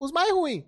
os 0.00 0.12
mais 0.12 0.30
ruins. 0.32 0.64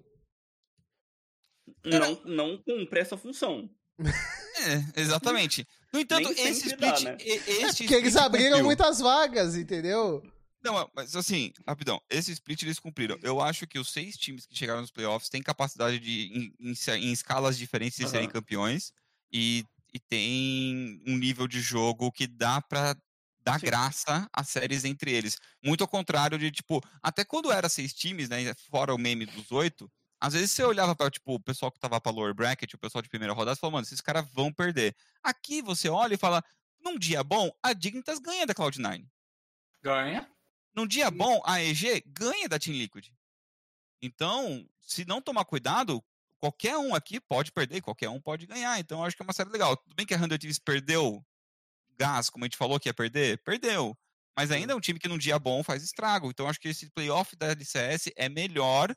Não, 1.84 2.20
não 2.24 2.58
cumpre 2.62 3.00
essa 3.00 3.16
função. 3.16 3.68
É, 4.00 5.00
exatamente. 5.00 5.66
No 5.92 6.00
entanto, 6.00 6.30
esse 6.32 6.70
sempre 6.70 6.86
dá, 6.86 6.94
split. 6.94 7.04
né? 7.04 7.16
É 7.20 7.66
porque 7.76 7.94
eles 7.94 8.06
split 8.08 8.16
abriram 8.16 8.50
cumpriu. 8.50 8.64
muitas 8.64 8.98
vagas, 9.00 9.54
entendeu? 9.56 10.22
Não, 10.62 10.90
mas 10.94 11.14
assim, 11.14 11.52
rapidão, 11.66 12.00
esse 12.10 12.32
split 12.32 12.62
eles 12.62 12.80
cumpriram. 12.80 13.16
Eu 13.22 13.40
acho 13.40 13.66
que 13.66 13.78
os 13.78 13.90
seis 13.92 14.16
times 14.16 14.44
que 14.44 14.56
chegaram 14.56 14.80
nos 14.80 14.90
playoffs 14.90 15.28
têm 15.28 15.42
capacidade 15.42 16.00
de, 16.00 16.52
em, 16.60 16.70
em 16.72 16.74
em 17.08 17.12
escalas 17.12 17.56
diferentes, 17.56 17.96
de 17.98 18.06
serem 18.06 18.26
Aham. 18.26 18.28
campeões 18.28 18.92
e, 19.32 19.64
e 19.94 20.00
tem 20.00 21.00
um 21.06 21.16
nível 21.16 21.46
de 21.46 21.60
jogo 21.60 22.10
que 22.10 22.26
dá 22.26 22.60
pra 22.60 22.96
dar 23.40 23.58
Sim. 23.58 23.60
graça 23.60 24.28
às 24.32 24.48
séries 24.48 24.84
entre 24.84 25.12
eles. 25.12 25.36
Muito 25.64 25.82
ao 25.82 25.88
contrário 25.88 26.36
de, 26.38 26.50
tipo, 26.50 26.80
até 27.02 27.24
quando 27.24 27.52
era 27.52 27.68
seis 27.68 27.94
times, 27.94 28.28
né, 28.28 28.52
fora 28.68 28.92
o 28.94 28.98
meme 28.98 29.26
dos 29.26 29.52
oito, 29.52 29.90
às 30.20 30.32
vezes 30.34 30.50
você 30.50 30.64
olhava 30.64 30.96
para 30.96 31.08
tipo, 31.10 31.34
o 31.34 31.40
pessoal 31.40 31.70
que 31.70 31.78
tava 31.78 32.00
pra 32.00 32.10
lower 32.10 32.34
bracket, 32.34 32.74
o 32.74 32.78
pessoal 32.78 33.00
de 33.00 33.08
primeira 33.08 33.32
rodada, 33.32 33.56
e 33.56 33.60
falava, 33.60 33.76
mano, 33.76 33.84
esses 33.86 34.00
caras 34.00 34.26
vão 34.32 34.52
perder. 34.52 34.96
Aqui 35.22 35.62
você 35.62 35.88
olha 35.88 36.14
e 36.14 36.18
fala, 36.18 36.42
num 36.84 36.98
dia 36.98 37.22
bom, 37.22 37.48
a 37.62 37.72
Dignitas 37.72 38.18
ganha 38.18 38.44
da 38.44 38.52
Cloud9. 38.54 39.06
Ganha. 39.82 40.28
Num 40.78 40.86
dia 40.86 41.10
bom, 41.10 41.42
a 41.44 41.60
EG 41.60 42.04
ganha 42.06 42.48
da 42.48 42.56
Team 42.56 42.76
Liquid. 42.76 43.08
Então, 44.00 44.64
se 44.80 45.04
não 45.04 45.20
tomar 45.20 45.44
cuidado, 45.44 46.00
qualquer 46.38 46.78
um 46.78 46.94
aqui 46.94 47.18
pode 47.18 47.50
perder, 47.50 47.80
qualquer 47.80 48.08
um 48.08 48.20
pode 48.20 48.46
ganhar. 48.46 48.78
Então, 48.78 49.00
eu 49.00 49.04
acho 49.04 49.16
que 49.16 49.22
é 49.22 49.26
uma 49.26 49.32
série 49.32 49.50
legal. 49.50 49.76
Tudo 49.76 49.96
bem 49.96 50.06
que 50.06 50.14
a 50.14 50.18
100 50.20 50.38
Thieves 50.38 50.60
perdeu 50.60 51.20
gás, 51.98 52.30
como 52.30 52.44
a 52.44 52.46
gente 52.46 52.56
falou 52.56 52.78
que 52.78 52.88
ia 52.88 52.94
perder, 52.94 53.42
perdeu. 53.42 53.98
Mas 54.36 54.52
ainda 54.52 54.72
é 54.72 54.76
um 54.76 54.80
time 54.80 55.00
que 55.00 55.08
num 55.08 55.18
dia 55.18 55.36
bom 55.36 55.64
faz 55.64 55.82
estrago. 55.82 56.30
Então, 56.30 56.46
acho 56.48 56.60
que 56.60 56.68
esse 56.68 56.88
playoff 56.90 57.34
da 57.34 57.48
LCS 57.48 58.12
é 58.14 58.28
melhor 58.28 58.94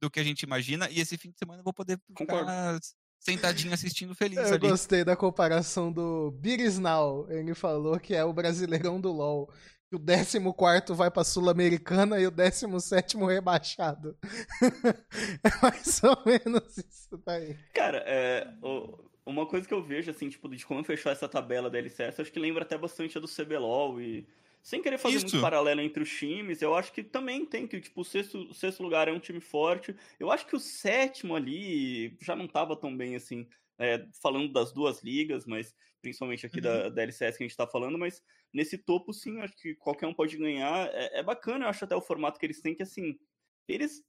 do 0.00 0.10
que 0.10 0.20
a 0.20 0.24
gente 0.24 0.44
imagina. 0.44 0.88
E 0.88 0.98
esse 0.98 1.18
fim 1.18 1.30
de 1.30 1.36
semana 1.36 1.60
eu 1.60 1.64
vou 1.64 1.74
poder 1.74 2.00
Concordo. 2.14 2.46
ficar 2.46 2.80
sentadinho 3.20 3.74
assistindo 3.74 4.14
feliz 4.14 4.38
Eu 4.38 4.46
ali. 4.46 4.58
gostei 4.60 5.04
da 5.04 5.14
comparação 5.14 5.92
do 5.92 6.30
Birisnal. 6.30 7.30
Ele 7.30 7.54
falou 7.54 8.00
que 8.00 8.14
é 8.14 8.24
o 8.24 8.32
brasileirão 8.32 8.98
do 8.98 9.12
LoL. 9.12 9.52
Que 9.90 9.96
o 9.96 10.00
14 10.00 10.94
vai 10.94 11.10
pra 11.10 11.24
Sul-Americana 11.24 12.20
e 12.20 12.26
o 12.26 12.30
17 12.30 13.16
rebaixado. 13.16 14.16
é 15.42 15.62
mais 15.62 16.02
ou 16.02 16.18
menos 16.26 16.76
isso 16.76 17.16
daí. 17.24 17.56
Cara, 17.72 18.04
é, 18.06 18.46
o- 18.62 18.98
uma 19.24 19.46
coisa 19.46 19.66
que 19.66 19.72
eu 19.72 19.82
vejo, 19.82 20.10
assim, 20.10 20.28
tipo, 20.28 20.48
de 20.48 20.64
como 20.66 20.84
fechou 20.84 21.10
essa 21.10 21.28
tabela 21.28 21.70
da 21.70 21.78
LCS, 21.78 22.20
acho 22.20 22.32
que 22.32 22.38
lembra 22.38 22.64
até 22.64 22.76
bastante 22.76 23.16
a 23.16 23.20
do 23.20 23.28
CBLOL 23.28 24.00
e... 24.00 24.26
Sem 24.62 24.82
querer 24.82 24.98
fazer 24.98 25.14
muito 25.14 25.28
Isso. 25.28 25.40
paralelo 25.40 25.80
entre 25.80 26.02
os 26.02 26.10
times, 26.10 26.60
eu 26.60 26.74
acho 26.74 26.92
que 26.92 27.02
também 27.02 27.46
tem 27.46 27.66
que, 27.66 27.80
tipo, 27.80 28.02
o 28.02 28.04
sexto, 28.04 28.38
o 28.50 28.52
sexto 28.52 28.82
lugar 28.82 29.08
é 29.08 29.12
um 29.12 29.20
time 29.20 29.40
forte. 29.40 29.96
Eu 30.20 30.30
acho 30.30 30.46
que 30.46 30.56
o 30.56 30.60
sétimo 30.60 31.34
ali 31.34 32.14
já 32.20 32.36
não 32.36 32.46
tava 32.46 32.76
tão 32.76 32.94
bem, 32.94 33.16
assim, 33.16 33.46
é, 33.78 34.04
falando 34.20 34.52
das 34.52 34.72
duas 34.72 35.02
ligas, 35.02 35.46
mas 35.46 35.74
principalmente 36.02 36.44
aqui 36.44 36.60
da, 36.60 36.88
da 36.90 37.02
LCS 37.02 37.38
que 37.38 37.44
a 37.44 37.46
gente 37.48 37.56
tá 37.56 37.66
falando, 37.66 37.96
mas 37.96 38.22
nesse 38.58 38.76
topo, 38.76 39.12
sim, 39.14 39.40
acho 39.40 39.56
que 39.56 39.74
qualquer 39.76 40.06
um 40.06 40.12
pode 40.14 40.36
ganhar. 40.36 40.88
É, 40.92 41.20
é 41.20 41.22
bacana, 41.22 41.64
eu 41.64 41.68
acho 41.68 41.84
até 41.84 41.94
o 41.96 42.00
formato 42.00 42.38
que 42.38 42.44
eles 42.44 42.60
têm, 42.60 42.74
que, 42.74 42.82
assim, 42.82 43.18
eles... 43.66 44.04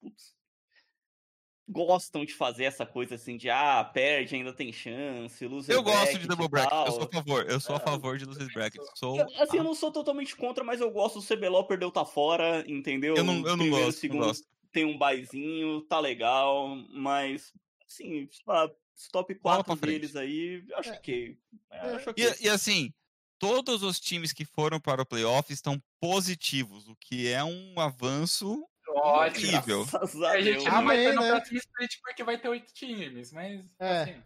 Putz, 0.00 0.34
gostam 1.68 2.24
de 2.24 2.34
fazer 2.34 2.64
essa 2.64 2.84
coisa 2.84 3.14
assim 3.14 3.36
de 3.36 3.48
ah, 3.48 3.82
perde, 3.84 4.34
ainda 4.34 4.52
tem 4.52 4.72
chance, 4.72 5.46
loser 5.46 5.74
Eu 5.74 5.82
gosto 5.82 6.18
de 6.18 6.26
double 6.26 6.48
bracket, 6.48 6.86
eu 6.86 6.92
sou 6.92 7.04
a 7.04 7.08
favor. 7.08 7.46
Eu 7.48 7.60
sou 7.60 7.76
a 7.76 7.78
É, 7.78 7.82
favor 7.82 8.18
de 8.18 8.24
losers 8.26 8.52
bracket. 8.52 8.82
Sou 8.94 9.20
Eu- 9.20 9.26
assim, 9.42 9.56
eu 9.58 9.64
não 9.64 9.74
sou 9.74 9.90
totalmente 9.90 10.36
contra, 10.36 10.62
mas 10.64 10.80
eu 10.80 10.90
gosto 10.90 11.20
do 11.20 11.24
CBLOL, 11.24 11.66
perdeu, 11.66 11.90
tá 11.90 12.04
fora, 12.04 12.64
entendeu? 12.68 13.16
Eu 13.16 13.24
não, 13.24 13.36
eu 13.36 13.42
não 13.42 13.56
Primeiro, 13.56 13.86
gosto, 13.86 13.96
não 13.96 14.00
segundo, 14.00 14.24
gosto. 14.26 14.46
tem 14.70 14.84
um 14.84 14.98
baizinho, 14.98 15.80
tá 15.82 15.98
legal, 16.00 16.76
mas, 16.90 17.54
assim, 17.86 18.28
sei 18.30 18.42
lá, 18.46 18.70
os 18.94 19.08
top 19.08 19.32
Bola 19.34 19.56
4 19.56 19.64
pra 19.64 19.76
frente. 19.76 20.00
deles 20.00 20.16
aí, 20.16 20.64
eu 20.68 20.76
acho 20.78 20.90
É. 20.90 20.96
que. 20.96 21.38
É. 21.70 21.78
acho 21.94 22.10
ok. 22.10 22.24
E, 22.40 22.44
e 22.44 22.48
assim, 22.50 22.92
todos 23.42 23.82
os 23.82 23.98
times 23.98 24.32
que 24.32 24.44
foram 24.44 24.78
para 24.78 25.02
o 25.02 25.06
playoff 25.06 25.52
estão 25.52 25.82
positivos, 26.00 26.86
o 26.86 26.94
que 26.94 27.28
é 27.28 27.42
um 27.42 27.74
avanço 27.80 28.64
Ótimo. 28.88 29.46
incrível. 29.48 29.84
A 30.30 30.40
gente 30.40 30.64
não 30.64 30.84
vai 30.84 30.96
ter 30.96 31.12
no 31.12 31.22
né? 31.22 31.30
próximo 31.30 31.58
split 31.58 31.90
porque 32.00 32.22
vai 32.22 32.38
ter 32.38 32.48
oito 32.48 32.72
times, 32.72 33.32
mas 33.32 33.60
É. 33.80 34.02
assim. 34.02 34.22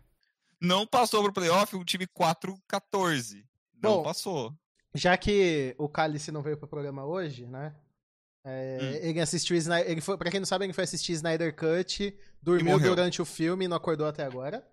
Não 0.61 0.87
passou 0.87 1.23
pro 1.23 1.33
playoff 1.33 1.75
o 1.75 1.85
time 1.85 2.07
4-14. 2.07 3.43
Não 3.83 3.97
Bom, 3.97 4.03
passou. 4.03 4.55
Já 4.95 5.17
que 5.17 5.75
o 5.79 5.89
Cálice 5.89 6.31
não 6.31 6.43
veio 6.43 6.59
pro 6.59 6.69
programa 6.69 7.07
hoje, 7.07 7.47
né? 7.47 7.75
é, 8.45 8.79
Hum. 8.81 9.09
Ele 9.09 9.21
assistiu. 9.21 9.57
Ele 9.57 10.01
foi, 10.03 10.17
pra 10.19 10.31
quem 10.31 10.41
não 10.41 10.47
sabe, 10.47 10.65
ele 10.67 10.73
foi 10.75 10.85
assistir 10.85 11.13
Snyder 11.13 11.55
Cut, 11.57 12.15
dormiu 12.43 12.79
durante 12.79 13.21
o 13.23 13.25
filme 13.25 13.65
e 13.65 13.69
não 13.69 13.77
acordou 13.79 14.07
até 14.07 14.25
agora. 14.25 14.67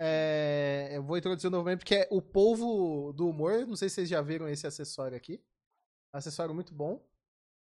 É, 0.00 0.90
eu 0.92 1.02
vou 1.02 1.16
introduzir 1.18 1.50
novo 1.50 1.64
meme 1.64 1.78
porque 1.78 1.94
é 1.96 2.08
o 2.10 2.22
polvo 2.22 3.12
do 3.12 3.28
humor. 3.28 3.66
Não 3.66 3.76
sei 3.76 3.88
se 3.88 3.96
vocês 3.96 4.08
já 4.08 4.20
viram 4.22 4.48
esse 4.48 4.66
acessório 4.66 5.16
aqui. 5.16 5.42
Acessório 6.12 6.54
muito 6.54 6.72
bom. 6.72 7.02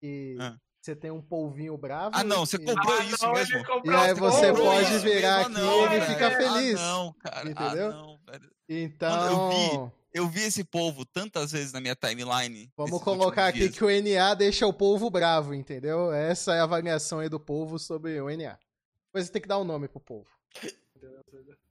E 0.02 0.36
Ah. 0.40 0.58
você 0.82 0.96
tem 0.96 1.10
um 1.10 1.22
polvinho 1.22 1.78
bravo. 1.78 2.16
Ah, 2.16 2.24
não, 2.24 2.46
você 2.46 2.58
e- 2.58 2.66
comprou 2.66 2.96
Ah, 2.98 3.04
isso 3.06 3.26
não, 3.26 3.34
mesmo. 3.34 3.58
E 3.86 3.90
aí 3.90 4.14
você 4.14 4.48
comprou 4.50 4.66
pode 4.68 4.92
isso. 4.92 5.00
virar 5.02 5.50
mesmo, 5.50 5.54
aqui 5.58 5.62
não, 5.62 5.82
e 5.92 5.96
ele 5.96 6.06
fica 6.06 6.32
feliz. 6.32 6.80
Ah, 6.80 6.84
não, 6.88 7.14
cara. 7.14 7.50
Entendeu? 7.50 7.88
Ah, 7.88 7.92
não, 7.94 8.20
velho. 8.26 8.52
Então, 8.70 9.52
eu 9.82 9.94
Eu 10.14 10.28
vi 10.28 10.42
esse 10.42 10.64
povo 10.64 11.06
tantas 11.06 11.52
vezes 11.52 11.72
na 11.72 11.80
minha 11.80 11.96
timeline. 11.96 12.72
vamos 12.76 13.02
colocar 13.04 13.48
aqui 13.48 13.60
dias. 13.60 13.78
que 13.78 13.84
o 13.84 13.90
NA 13.90 14.34
deixa 14.34 14.66
o 14.66 14.74
povo 14.74 15.10
bravo, 15.12 15.54
entendeu? 15.54 16.12
Essa 16.12 16.56
é 16.56 16.60
a 16.60 16.64
avaliação 16.64 17.20
aí 17.20 17.30
do 17.30 17.40
povo 17.40 17.78
sobre 17.78 18.20
o 18.20 18.28
NA. 18.30 18.58
Depois 19.06 19.26
você 19.26 19.32
tem 19.32 19.42
que 19.42 19.48
dar 19.48 19.60
um 19.60 19.64
nome 19.64 19.88
pro 19.88 20.00
povo. 20.00 20.30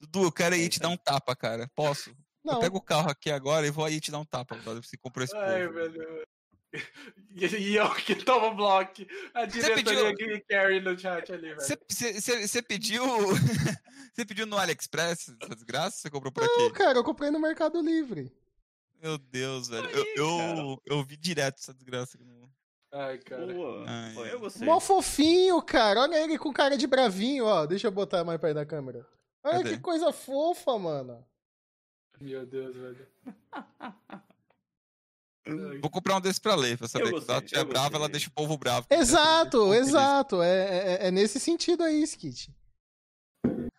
Dudu, 0.00 0.24
eu 0.24 0.32
quero 0.32 0.54
ir 0.56 0.68
te 0.68 0.80
dar 0.80 0.88
um 0.88 0.96
tapa, 0.96 1.36
cara. 1.36 1.68
Posso? 1.74 2.14
Não, 2.42 2.54
Eu 2.54 2.60
pego 2.60 2.78
o 2.78 2.82
carro 2.82 3.10
aqui 3.10 3.30
agora 3.30 3.66
e 3.66 3.70
vou 3.70 3.84
aí 3.84 4.00
te 4.00 4.10
dar 4.10 4.18
um 4.18 4.24
tapa, 4.24 4.56
brother. 4.56 4.82
Você 4.82 4.96
comprou 4.96 5.24
esse 5.24 5.36
Ai, 5.36 5.66
povo. 5.66 5.74
velho. 5.74 6.24
E, 7.32 7.74
eu 7.74 7.92
que 7.96 8.14
tomo 8.14 8.54
bloco. 8.54 8.92
A 9.34 9.44
diretoria 9.44 10.14
que 10.14 10.40
carry 10.48 10.80
no 10.80 10.96
chat 10.98 11.32
ali, 11.32 11.54
velho. 11.54 11.60
Você 11.60 12.62
pediu. 12.62 13.02
Você 14.14 14.24
pediu 14.24 14.46
no 14.46 14.56
AliExpress 14.58 15.34
essa 15.42 15.54
desgraça? 15.54 15.96
Você 15.98 16.10
comprou 16.10 16.32
por 16.32 16.42
não, 16.44 16.66
aqui? 16.66 16.72
cara, 16.74 16.98
eu 16.98 17.04
comprei 17.04 17.30
no 17.30 17.40
Mercado 17.40 17.80
Livre. 17.80 18.32
Meu 19.02 19.16
Deus, 19.18 19.68
velho. 19.68 19.86
Aí, 19.88 20.14
Eu, 20.16 20.26
eu, 20.38 20.82
eu 20.86 21.04
vi 21.04 21.16
direto 21.16 21.58
essa 21.58 21.72
desgraça. 21.72 22.16
aqui 22.16 22.24
no- 22.24 22.50
Ai, 22.92 23.18
cara. 23.18 23.46
Boa. 23.46 23.84
Ai, 23.88 24.14
Pô, 24.14 24.26
eu 24.26 24.40
gostei. 24.40 24.66
Mó 24.66 24.78
fofinho, 24.80 25.60
cara. 25.62 26.00
Olha 26.02 26.22
ele 26.22 26.36
com 26.38 26.52
cara 26.52 26.76
de 26.76 26.86
bravinho, 26.86 27.46
ó. 27.46 27.64
Deixa 27.66 27.86
eu 27.86 27.92
botar 27.92 28.24
mais 28.24 28.40
perto 28.40 28.54
da 28.56 28.66
câmera. 28.66 29.06
Olha 29.42 29.58
Cadê? 29.58 29.70
que 29.70 29.78
coisa 29.78 30.12
fofa, 30.12 30.78
mano. 30.78 31.24
Meu 32.20 32.44
Deus, 32.44 32.76
velho. 32.76 33.08
Vou 35.80 35.90
comprar 35.90 36.16
um 36.16 36.20
desse 36.20 36.40
pra 36.40 36.54
ler, 36.54 36.76
pra 36.76 36.86
saber 36.86 37.06
que 37.06 37.10
quando 37.12 37.30
ela 37.30 37.42
eu 37.50 37.64
brava, 37.64 37.96
ela 37.96 38.08
deixa 38.08 38.28
o 38.28 38.32
povo 38.32 38.56
bravo. 38.58 38.86
Exato, 38.90 39.74
exato. 39.74 40.42
É, 40.42 41.06
é, 41.06 41.06
é 41.08 41.10
nesse 41.10 41.40
sentido 41.40 41.82
aí, 41.82 42.02
Skit. 42.02 42.54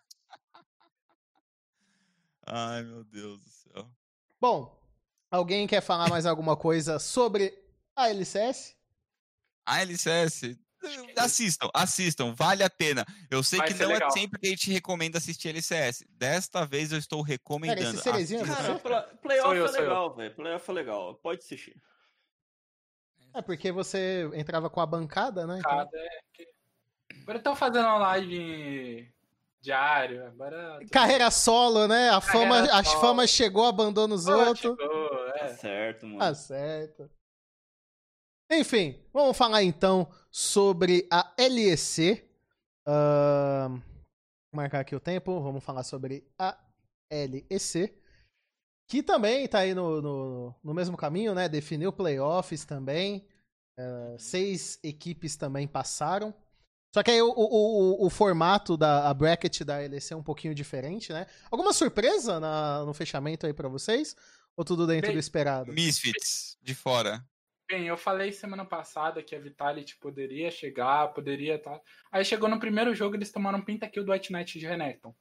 Ai, 2.44 2.82
meu 2.82 3.04
Deus 3.04 3.40
do 3.40 3.48
céu. 3.48 3.88
Bom, 4.40 4.76
alguém 5.30 5.66
quer 5.68 5.80
falar 5.80 6.10
mais 6.10 6.26
alguma 6.26 6.56
coisa 6.56 6.98
sobre 6.98 7.56
a 7.94 8.08
LCS? 8.08 8.76
A 9.64 9.80
LCS, 9.82 10.58
Assistam, 11.16 11.68
assistam, 11.74 12.34
vale 12.34 12.62
a 12.62 12.70
pena. 12.70 13.04
Eu 13.30 13.42
sei 13.42 13.58
Vai 13.58 13.68
que 13.68 13.74
não 13.74 13.90
é 13.90 13.94
legal. 13.94 14.10
sempre 14.10 14.40
que 14.40 14.46
a 14.46 14.50
gente 14.50 14.70
recomenda 14.72 15.18
assistir 15.18 15.48
LCS. 15.48 16.04
Desta 16.10 16.64
vez 16.66 16.92
eu 16.92 16.98
estou 16.98 17.22
recomendando. 17.22 17.80
Esse 17.98 18.08
é 18.08 18.12
Assistam. 18.12 18.38
você? 18.44 18.54
Cara, 18.54 18.78
pla- 18.78 19.02
playoff 19.22 19.56
eu, 19.56 19.66
é 19.66 19.70
legal, 19.70 20.14
velho. 20.14 20.34
Playoff 20.34 20.70
é 20.70 20.74
legal. 20.74 21.14
Pode 21.16 21.40
assistir. 21.40 21.76
É 23.34 23.40
porque 23.40 23.72
você 23.72 24.28
entrava 24.34 24.68
com 24.68 24.80
a 24.80 24.86
bancada, 24.86 25.46
né? 25.46 25.58
Então- 25.58 25.80
é 25.80 25.86
que- 26.34 26.48
Agora 27.22 27.38
eu 27.38 27.42
tô 27.42 27.54
fazendo 27.54 27.84
uma 27.86 27.98
live 27.98 29.08
diário. 29.60 30.26
Agora. 30.26 30.80
Carreira 30.90 31.30
solo, 31.30 31.86
né? 31.86 32.10
A 32.10 32.20
fama, 32.20 32.66
Carreira 32.66 32.84
solo. 32.84 33.00
fama 33.00 33.26
chegou, 33.26 33.64
abandona 33.66 34.14
os 34.14 34.26
outros. 34.26 34.60
chegou, 34.76 35.08
Tá 35.32 35.44
é. 35.44 35.48
certo, 35.54 36.06
mano. 36.06 36.18
Tá 36.18 36.34
certo. 36.34 37.10
Enfim, 38.52 39.00
vamos 39.12 39.36
falar 39.36 39.62
então 39.62 40.08
sobre 40.30 41.06
a 41.10 41.32
LEC. 41.38 42.22
Vou 42.86 43.82
marcar 44.56 44.80
aqui 44.80 44.94
o 44.94 45.00
tempo. 45.00 45.40
Vamos 45.40 45.64
falar 45.64 45.82
sobre 45.84 46.26
a 46.38 46.56
LEC. 47.10 47.94
Que 48.88 49.02
também 49.02 49.48
tá 49.48 49.60
aí 49.60 49.74
no, 49.74 50.02
no, 50.02 50.54
no 50.62 50.74
mesmo 50.74 50.96
caminho, 50.96 51.34
né? 51.34 51.48
Definiu 51.48 51.92
playoffs 51.92 52.64
também. 52.64 53.26
Ah, 53.78 54.14
seis 54.18 54.78
equipes 54.82 55.36
também 55.36 55.66
passaram. 55.66 56.34
Só 56.94 57.02
que 57.02 57.10
aí 57.10 57.22
o, 57.22 57.30
o, 57.30 58.02
o, 58.02 58.06
o 58.06 58.10
formato 58.10 58.76
da 58.76 59.08
a 59.08 59.14
bracket 59.14 59.62
da 59.62 59.78
LEC 59.78 60.12
é 60.12 60.16
um 60.16 60.22
pouquinho 60.22 60.54
diferente, 60.54 61.10
né? 61.10 61.26
Alguma 61.50 61.72
surpresa 61.72 62.38
na- 62.38 62.84
no 62.84 62.92
fechamento 62.92 63.46
aí 63.46 63.54
pra 63.54 63.68
vocês? 63.68 64.14
Ou 64.54 64.62
tudo 64.62 64.86
dentro 64.86 65.06
Bem, 65.06 65.16
do 65.16 65.20
esperado? 65.20 65.72
Misfits, 65.72 66.58
de 66.60 66.74
fora. 66.74 67.24
Bem, 67.68 67.86
eu 67.86 67.96
falei 67.96 68.32
semana 68.32 68.64
passada 68.64 69.22
que 69.22 69.34
a 69.34 69.40
Vitality 69.40 69.96
poderia 69.96 70.50
chegar, 70.50 71.08
poderia 71.08 71.58
tá. 71.58 71.80
Aí 72.10 72.24
chegou 72.24 72.48
no 72.48 72.60
primeiro 72.60 72.94
jogo, 72.94 73.16
eles 73.16 73.32
tomaram 73.32 73.58
um 73.58 73.64
pentakill 73.64 74.04
do 74.04 74.12
White 74.12 74.32
Knight 74.32 74.58
de 74.58 74.66
Renekton. 74.66 75.14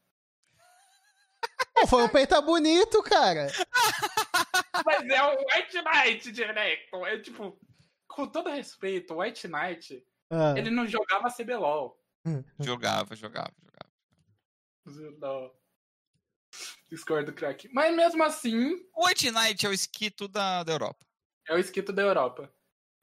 Pô, 1.73 1.87
foi 1.87 2.03
um 2.03 2.09
peita 2.09 2.41
bonito, 2.41 3.01
cara. 3.03 3.47
Mas 4.85 5.07
é 5.07 5.23
o 5.23 5.37
White 5.39 5.81
Knight 5.81 6.31
de 6.31 6.43
Renekton. 6.43 7.05
É 7.05 7.19
tipo, 7.19 7.59
com 8.07 8.27
todo 8.27 8.49
respeito, 8.49 9.13
o 9.13 9.21
White 9.21 9.47
Knight, 9.47 10.03
Ah, 10.29 10.53
ele 10.57 10.69
não 10.69 10.87
jogava 10.87 11.31
CBLOL. 11.31 11.97
Jogava, 12.59 13.15
jogava, 13.15 13.53
jogava. 14.85 15.15
Não. 15.19 15.51
Discordo, 16.89 17.33
crack. 17.33 17.69
Mas 17.73 17.95
mesmo 17.95 18.23
assim, 18.23 18.73
O 18.93 19.07
White 19.07 19.31
Knight 19.31 19.65
é 19.65 19.69
o 19.69 19.73
esquito 19.73 20.27
da, 20.27 20.63
da 20.63 20.73
Europa. 20.73 21.05
É 21.49 21.55
o 21.55 21.59
esquito 21.59 21.91
da 21.93 22.01
Europa. 22.01 22.51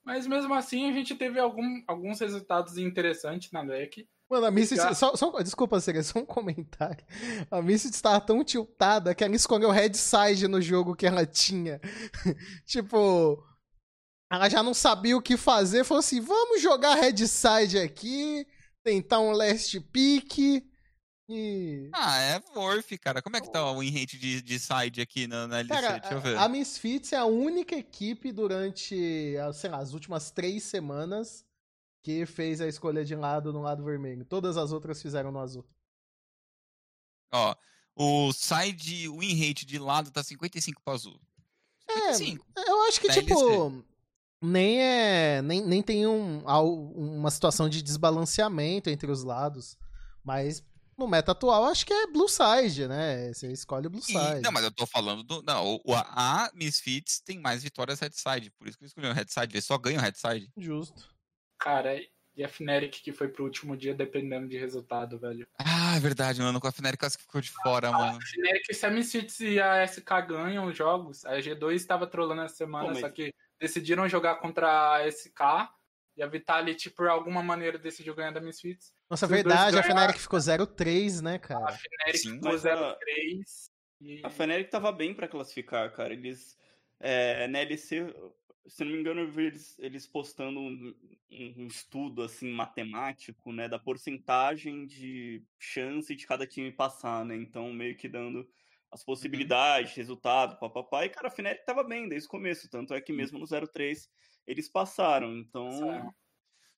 Mas 0.04 0.26
mesmo 0.26 0.54
assim, 0.54 0.88
a 0.88 0.92
gente 0.92 1.14
teve 1.14 1.38
algum- 1.38 1.82
alguns 1.86 2.18
resultados 2.20 2.78
interessantes 2.78 3.50
na 3.52 3.62
deck. 3.62 4.08
Mano, 4.30 4.46
a 4.46 4.50
Missy. 4.50 4.76
Já- 4.76 4.94
Só, 4.94 5.16
só- 5.16 5.30
desculpa, 5.42 5.80
Seria, 5.80 6.02
só 6.04 6.18
um 6.18 6.24
comentário. 6.26 7.04
A 7.50 7.60
Missy 7.62 7.88
estava 7.88 8.20
tão 8.20 8.42
tiltada 8.44 9.14
que 9.14 9.24
ela 9.24 9.34
escolheu 9.34 9.70
Red 9.70 9.94
Side 9.94 10.48
no 10.48 10.60
jogo 10.60 10.94
que 10.96 11.06
ela 11.06 11.24
tinha. 11.26 11.80
tipo. 12.66 13.42
Ela 14.30 14.48
já 14.50 14.62
não 14.62 14.74
sabia 14.74 15.16
o 15.16 15.22
que 15.22 15.36
fazer. 15.38 15.84
Falou 15.84 16.00
assim: 16.00 16.20
vamos 16.20 16.60
jogar 16.60 16.94
Red 16.96 17.26
Side 17.26 17.78
aqui. 17.78 18.46
Tentar 18.84 19.20
um 19.20 19.32
last 19.32 19.78
pick. 19.80 20.62
E. 21.28 21.90
Ah, 21.92 22.18
é 22.20 22.42
worth, 22.56 22.96
cara. 22.98 23.20
Como 23.20 23.36
é 23.36 23.40
que 23.40 23.52
tá 23.52 23.70
o 23.70 23.80
win 23.80 23.90
rate 23.90 24.18
de, 24.18 24.40
de 24.40 24.58
side 24.58 25.00
aqui 25.00 25.26
na, 25.26 25.46
na 25.46 25.58
LC? 25.60 25.74
Cara, 25.74 25.98
Deixa 25.98 26.14
eu 26.14 26.20
ver. 26.20 26.38
a, 26.38 26.48
Misfits 26.48 27.12
é 27.12 27.16
a 27.16 27.26
única 27.26 27.76
equipe 27.76 28.32
durante, 28.32 29.34
sei 29.52 29.70
lá, 29.70 29.78
as 29.78 29.92
últimas 29.92 30.30
três 30.30 30.62
semanas 30.62 31.44
que 32.02 32.24
fez 32.24 32.60
a 32.62 32.66
escolha 32.66 33.04
de 33.04 33.14
lado 33.14 33.52
no 33.52 33.60
lado 33.60 33.84
vermelho. 33.84 34.24
Todas 34.24 34.56
as 34.56 34.72
outras 34.72 35.02
fizeram 35.02 35.30
no 35.30 35.38
azul. 35.38 35.66
Ó, 37.30 37.54
o 37.94 38.32
side 38.32 39.08
win 39.08 39.34
rate 39.34 39.66
de 39.66 39.78
lado 39.78 40.10
tá 40.10 40.22
55 40.22 40.80
pro 40.82 40.94
azul. 40.94 41.20
É, 41.86 42.14
55. 42.14 42.46
Eu 42.56 42.82
acho 42.86 43.00
que, 43.00 43.08
Da 43.08 43.14
tipo, 43.14 43.84
nem 44.40 44.80
é. 44.80 45.42
Nem, 45.42 45.62
nem 45.62 45.82
tem 45.82 46.06
um, 46.06 46.42
uma 46.46 47.30
situação 47.30 47.68
de 47.68 47.82
desbalanceamento 47.82 48.88
entre 48.88 49.10
os 49.10 49.24
lados. 49.24 49.76
Mas 50.24 50.62
no 50.98 51.06
meta 51.06 51.32
atual, 51.32 51.64
acho 51.66 51.86
que 51.86 51.92
é 51.92 52.06
Blue 52.08 52.28
Side, 52.28 52.88
né? 52.88 53.32
Você 53.32 53.52
escolhe 53.52 53.86
o 53.86 53.90
Blue 53.90 54.00
E- 54.00 54.04
Side. 54.04 54.40
não, 54.42 54.50
mas 54.52 54.64
eu 54.64 54.70
tô 54.72 54.84
falando 54.86 55.22
do. 55.22 55.42
Não, 55.42 55.80
o, 55.84 55.94
a, 55.94 56.44
a 56.46 56.50
Misfits 56.54 57.20
tem 57.20 57.38
mais 57.38 57.62
vitórias 57.62 58.00
headside. 58.00 58.50
Por 58.50 58.66
isso 58.66 58.76
que 58.76 58.84
eu 58.84 58.88
escolhi 58.88 59.06
o 59.06 59.12
headside. 59.12 59.54
Eles 59.54 59.64
só 59.64 59.78
ganham 59.78 60.00
headside. 60.02 60.50
Justo. 60.56 61.08
Cara, 61.58 61.96
e 62.36 62.44
a 62.44 62.48
Fnatic 62.48 63.02
que 63.02 63.12
foi 63.12 63.28
pro 63.28 63.44
último 63.44 63.76
dia 63.76 63.94
dependendo 63.94 64.48
de 64.48 64.56
resultado, 64.58 65.18
velho. 65.18 65.46
Ah, 65.58 65.96
é 65.96 66.00
verdade, 66.00 66.40
mano. 66.40 66.60
Com 66.60 66.66
a 66.68 66.72
Fnatic 66.72 66.98
quase 67.00 67.16
que 67.16 67.24
ficou 67.24 67.40
de 67.40 67.50
fora, 67.50 67.90
mano. 67.90 68.18
A 68.18 68.20
Fnatic, 68.20 68.74
se 68.74 68.86
a 68.86 68.90
Misfits 68.90 69.40
e 69.40 69.60
a 69.60 69.84
SK 69.86 70.08
ganham 70.28 70.66
os 70.66 70.76
jogos, 70.76 71.24
a 71.24 71.38
G2 71.38 71.72
estava 71.74 72.06
trolando 72.06 72.42
essa 72.42 72.54
semana, 72.56 72.86
Pô, 72.86 72.90
mas- 72.92 73.00
só 73.00 73.08
que 73.10 73.32
decidiram 73.60 74.08
jogar 74.08 74.36
contra 74.36 74.94
a 74.96 75.06
SK 75.10 75.68
e 76.16 76.22
a 76.22 76.26
Vitality, 76.28 76.90
por 76.90 77.08
alguma 77.08 77.42
maneira, 77.42 77.76
decidiu 77.78 78.14
ganhar 78.14 78.30
da 78.32 78.40
Misfits. 78.40 78.92
Nossa, 79.10 79.26
Se 79.26 79.32
os 79.32 79.42
dois 79.42 79.44
verdade, 79.44 79.76
a 79.78 79.80
ganharem- 79.82 79.92
Fnatic 80.04 80.20
ficou 80.20 80.38
0-3, 80.38 81.20
né, 81.22 81.34
A 81.36 81.38
cara? 81.38 81.72
Fnatic 81.78 82.16
Sim. 82.20 82.34
ficou 82.34 82.52
Mas 82.52 82.66
a- 82.66 82.74
0-3. 82.74 83.70
E... 84.00 84.20
A 84.24 84.30
Fnatic 84.30 84.70
tava 84.70 84.92
bem 84.92 85.14
pra 85.14 85.26
classificar, 85.28 85.90
cara. 85.92 86.12
Eles. 86.12 86.56
É, 87.00 87.46
na 87.48 87.60
LC, 87.60 88.12
se 88.66 88.84
não 88.84 88.92
me 88.92 88.98
engano, 89.00 89.20
eu 89.22 89.30
vi 89.30 89.46
eles, 89.46 89.78
eles 89.78 90.06
postando 90.06 90.60
um, 90.60 90.94
um- 91.30 91.54
um 91.58 91.66
estudo 91.68 92.22
assim 92.22 92.50
matemático, 92.52 93.52
né, 93.52 93.68
da 93.68 93.78
porcentagem 93.78 94.84
de 94.86 95.42
chance 95.58 96.14
de 96.14 96.26
cada 96.26 96.46
time 96.46 96.70
passar, 96.72 97.24
né? 97.24 97.34
Então, 97.36 97.72
meio 97.72 97.96
que 97.96 98.08
dando 98.08 98.48
as 98.90 99.02
possibilidades, 99.04 99.94
resultado, 99.94 100.58
papapá. 100.58 101.04
E, 101.04 101.08
cara, 101.08 101.28
a 101.28 101.30
Fnatic 101.30 101.64
tava 101.64 101.82
bem 101.84 102.08
desde 102.08 102.26
o 102.26 102.30
começo. 102.30 102.68
Tanto 102.68 102.92
é 102.94 103.00
que 103.00 103.12
mesmo 103.12 103.38
no 103.38 103.46
0-3 103.46 104.08
eles 104.46 104.68
passaram. 104.68 105.36
Então. 105.36 106.12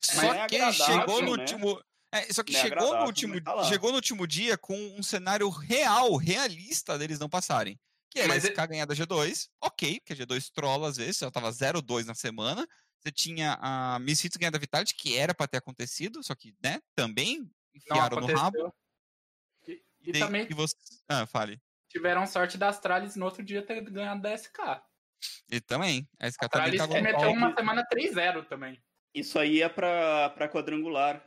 Só 0.02 0.22
é 0.34 0.46
que 0.48 0.56
agradável, 0.56 0.72
chegou 1.00 1.22
no 1.22 1.36
né? 1.36 1.42
último. 1.42 1.80
É, 2.12 2.32
só 2.32 2.42
que 2.42 2.56
é 2.56 2.60
chegou 2.60 2.96
no 2.98 3.04
último, 3.04 3.34
mas 3.34 3.44
tá 3.44 3.64
chegou 3.64 3.90
no 3.90 3.96
último 3.96 4.26
dia 4.26 4.58
com 4.58 4.76
um 4.98 5.02
cenário 5.02 5.48
real, 5.48 6.16
realista 6.16 6.98
deles 6.98 7.18
não 7.18 7.28
passarem. 7.28 7.78
Que 8.10 8.18
era 8.18 8.28
Mas 8.28 8.42
SK 8.42 8.66
ganhar 8.66 8.86
da 8.86 8.94
G2, 8.94 9.48
ok, 9.62 10.00
porque 10.00 10.12
a 10.14 10.16
G2 10.16 10.50
trola 10.52 10.88
às 10.88 10.96
vezes, 10.96 11.18
já 11.18 11.30
tava 11.30 11.50
0-2 11.50 12.04
na 12.04 12.14
semana. 12.14 12.66
Você 12.98 13.12
tinha 13.12 13.56
a 13.60 13.98
Misfits 14.00 14.36
ganhar 14.36 14.50
da 14.50 14.58
Vitality, 14.58 14.94
que 14.96 15.16
era 15.16 15.32
pra 15.32 15.46
ter 15.46 15.58
acontecido, 15.58 16.22
só 16.22 16.34
que, 16.34 16.52
né, 16.62 16.80
também 16.96 17.48
enfiaram 17.72 18.20
no 18.20 18.26
rabo. 18.26 18.74
E, 19.66 19.80
e 20.00 20.10
E, 20.10 20.18
também 20.18 20.46
e 20.50 20.54
você... 20.54 20.74
Ah, 21.08 21.26
fale. 21.26 21.60
tiveram 21.88 22.26
sorte 22.26 22.58
da 22.58 22.68
Astralis 22.68 23.16
no 23.16 23.24
outro 23.24 23.42
dia 23.44 23.64
ter 23.64 23.80
ganhado 23.82 24.20
da 24.20 24.36
SK. 24.36 24.58
E 25.50 25.60
também, 25.60 26.08
a 26.18 26.28
SK 26.30 26.44
A 26.44 26.48
também 26.48 26.80
Astralis 26.80 26.80
tava 26.80 27.00
meteu 27.00 27.30
uma 27.30 27.54
semana 27.54 27.86
3-0 27.86 28.48
também. 28.48 28.82
Isso 29.14 29.38
aí 29.38 29.62
é 29.62 29.68
pra, 29.68 30.30
pra 30.30 30.48
quadrangular. 30.48 31.24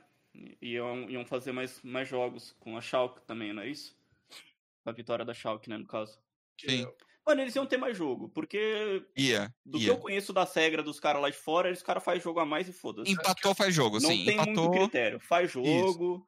Iam, 0.62 1.10
iam 1.10 1.26
fazer 1.26 1.52
mais, 1.52 1.82
mais 1.84 2.08
jogos 2.08 2.54
com 2.60 2.76
a 2.78 2.82
Schalke 2.82 3.22
também, 3.26 3.54
não 3.54 3.62
é 3.62 3.70
isso? 3.70 3.96
A 4.86 4.92
vitória 4.92 5.24
da 5.26 5.34
Schalke, 5.34 5.70
né, 5.70 5.78
no 5.78 5.86
caso. 5.88 6.20
Que 6.58 6.70
Sim. 6.70 6.88
Mano, 7.26 7.42
eles 7.42 7.56
iam 7.56 7.66
ter 7.66 7.78
mais 7.78 7.96
jogo, 7.96 8.28
porque 8.30 9.06
Ia, 9.16 9.54
do 9.66 9.78
que 9.80 9.86
ia. 9.86 9.92
eu 9.92 9.98
conheço 9.98 10.34
das 10.34 10.54
regras 10.54 10.84
dos 10.84 11.00
caras 11.00 11.22
lá 11.22 11.30
de 11.30 11.38
fora, 11.38 11.70
eles 11.70 11.82
caras 11.82 12.04
fazem 12.04 12.22
jogo 12.22 12.40
a 12.40 12.46
mais 12.46 12.68
e 12.68 12.74
foda-se. 12.74 13.12
Empatou 13.12 13.56
faz 13.56 13.74
jogo, 13.74 14.00
Não 14.00 14.10
sim. 14.10 14.26
tem 14.26 14.38
muito 14.38 14.50
Empatou, 14.52 14.72
critério. 14.72 15.20
Faz 15.22 15.50
jogo. 15.52 16.28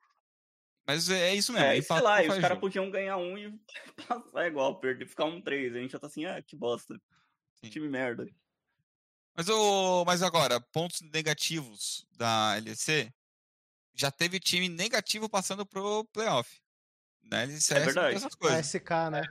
mas 0.87 1.09
é 1.09 1.33
isso 1.35 1.51
mesmo. 1.51 1.65
É, 1.67 1.77
e 1.77 1.81
sei 1.83 1.99
lá, 1.99 2.23
e 2.23 2.27
os 2.27 2.27
faz 2.27 2.41
caras 2.41 2.59
podiam 2.59 2.89
ganhar 2.89 3.17
um 3.17 3.37
e 3.37 3.59
passar 4.07 4.47
igual, 4.47 4.79
perder, 4.79 5.07
ficar 5.07 5.25
um 5.25 5.41
3. 5.41 5.75
A 5.75 5.79
gente 5.79 5.91
já 5.91 5.99
tá 5.99 6.07
assim, 6.07 6.25
ah, 6.25 6.41
que 6.41 6.55
bosta. 6.55 7.01
Sim. 7.55 7.69
Time 7.69 7.89
merda. 7.89 8.25
Mas, 9.35 9.49
o, 9.49 10.05
mas 10.05 10.21
agora, 10.23 10.61
pontos 10.61 11.01
negativos 11.01 12.07
da 12.11 12.55
LEC, 12.55 13.11
já 13.95 14.11
teve 14.11 14.39
time 14.39 14.67
negativo 14.69 15.29
passando 15.29 15.65
pro 15.65 16.03
playoff. 16.13 16.59
Não 17.23 17.39
tem 17.39 17.47
verdade. 17.85 18.15
essas 18.15 18.33
A 18.33 18.37
coisas. 18.37 18.65
SK, 18.67 18.89
né? 19.11 19.23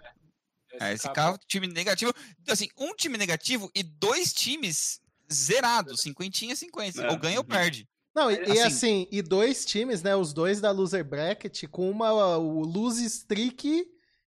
É, 0.80 0.92
esse 0.92 1.08
carro, 1.10 1.38
time 1.46 1.66
negativo. 1.68 2.12
Assim, 2.48 2.68
um 2.76 2.94
time 2.94 3.16
negativo 3.16 3.70
e 3.74 3.82
dois 3.82 4.32
times 4.32 5.00
zerados, 5.32 6.00
cinquentinha, 6.00 6.56
cinquenta. 6.56 7.02
É, 7.02 7.10
Ou 7.10 7.16
ganha 7.16 7.38
ou 7.38 7.44
uhum. 7.44 7.48
perde. 7.48 7.88
Não, 8.14 8.30
e, 8.30 8.34
e 8.36 8.42
Assim- 8.42 8.60
assim, 8.60 9.08
e 9.10 9.22
dois 9.22 9.64
times, 9.64 10.02
né? 10.02 10.14
Os 10.16 10.32
dois 10.32 10.60
da 10.60 10.70
loser 10.70 11.04
bracket 11.04 11.64
com 11.68 11.90
uma 11.90 12.12
o 12.36 12.60
lose 12.62 13.04
streak 13.04 13.86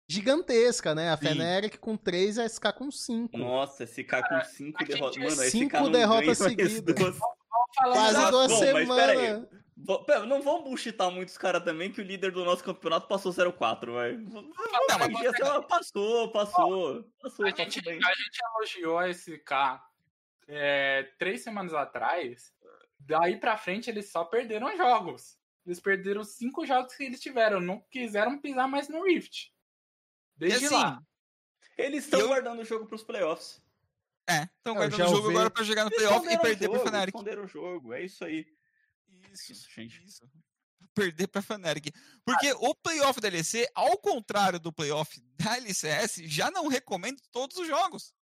gigantesca, 0.08 0.94
né? 0.94 1.10
A. 1.10 1.16
Fnatic 1.16 1.78
com 1.78 1.96
três 1.96 2.36
e 2.36 2.40
a 2.40 2.48
SK 2.48 2.72
com 2.76 2.90
cinco. 2.90 3.36
Nossa, 3.36 3.84
esse 3.84 4.04
cara 4.04 4.26
com 4.28 4.44
5 4.44 4.78
a 4.78 4.84
gente 4.84 4.94
derrotas. 4.94 5.16
é 5.16 5.20
Mano, 5.20 5.42
esse 5.42 5.50
cinco 5.50 5.70
cara 5.72 5.84
não 5.84 5.92
derrotas 5.92 6.38
ganha 6.38 6.56
mais 6.56 6.72
seguidas. 6.72 7.18
Quase 7.76 8.08
Exato. 8.10 8.30
duas 8.30 8.52
Bom, 8.52 8.58
semanas. 8.58 9.46
Pera, 10.06 10.26
Não 10.26 10.40
vamos 10.42 10.64
bullshitar 10.64 11.10
muito 11.10 11.28
os 11.28 11.38
caras 11.38 11.62
também, 11.64 11.90
que 11.92 12.00
o 12.00 12.04
líder 12.04 12.30
do 12.32 12.44
nosso 12.44 12.62
campeonato 12.64 13.06
passou 13.08 13.32
0-4, 13.32 13.92
vai. 13.92 14.12
Mas 14.16 14.44
mas 15.10 15.66
passou, 15.66 16.30
passou. 16.30 17.04
Passou, 17.20 17.46
A 17.46 17.50
gente, 17.50 17.82
bem. 17.82 17.98
a 18.02 18.14
gente 18.14 18.38
elogiou 18.56 18.98
a 18.98 19.08
SK 19.12 19.80
é, 20.46 21.02
três 21.18 21.42
semanas 21.42 21.74
atrás, 21.74 22.52
Daí 23.06 23.38
pra 23.38 23.58
frente 23.58 23.90
eles 23.90 24.10
só 24.10 24.24
perderam 24.24 24.74
jogos. 24.78 25.36
Eles 25.66 25.78
perderam 25.78 26.24
cinco 26.24 26.64
jogos 26.64 26.94
que 26.94 27.04
eles 27.04 27.20
tiveram. 27.20 27.60
Não 27.60 27.78
quiseram 27.90 28.38
pisar 28.38 28.66
mais 28.66 28.88
no 28.88 29.02
Rift. 29.04 29.52
Desde 30.36 30.66
assim, 30.66 30.74
lá. 30.74 31.02
Eles 31.76 32.04
estão 32.04 32.20
Eu- 32.20 32.28
guardando 32.28 32.60
o 32.60 32.64
jogo 32.64 32.86
pros 32.86 33.02
playoffs. 33.02 33.62
É, 34.28 34.44
estão 34.44 34.74
guardando 34.74 34.94
o 35.00 35.04
jogo 35.06 35.16
ouvi- 35.18 35.34
agora 35.36 35.50
pra 35.50 35.62
jogar 35.64 35.84
no 35.84 35.90
playoff 35.90 36.26
e 36.26 36.38
perder 36.38 36.68
pro 36.68 36.78
jogo, 36.78 36.88
Fnatic. 36.88 37.14
esconderam 37.14 37.44
o 37.44 37.48
jogo, 37.48 37.92
é 37.92 38.02
isso 38.02 38.24
aí. 38.24 38.46
Isso, 39.32 39.52
Isso, 39.52 39.70
gente. 39.70 40.02
Isso. 40.04 40.28
Perder 40.94 41.26
pra 41.26 41.42
Fnatic. 41.42 41.94
Porque 42.24 42.52
o 42.54 42.74
playoff 42.74 43.20
da 43.20 43.28
LEC, 43.28 43.68
ao 43.74 43.98
contrário 43.98 44.58
do 44.60 44.72
playoff 44.72 45.20
da 45.36 45.56
LCS, 45.56 46.22
já 46.26 46.50
não 46.50 46.68
recomenda 46.68 47.20
todos 47.32 47.56
os 47.58 47.66
jogos. 47.66 48.14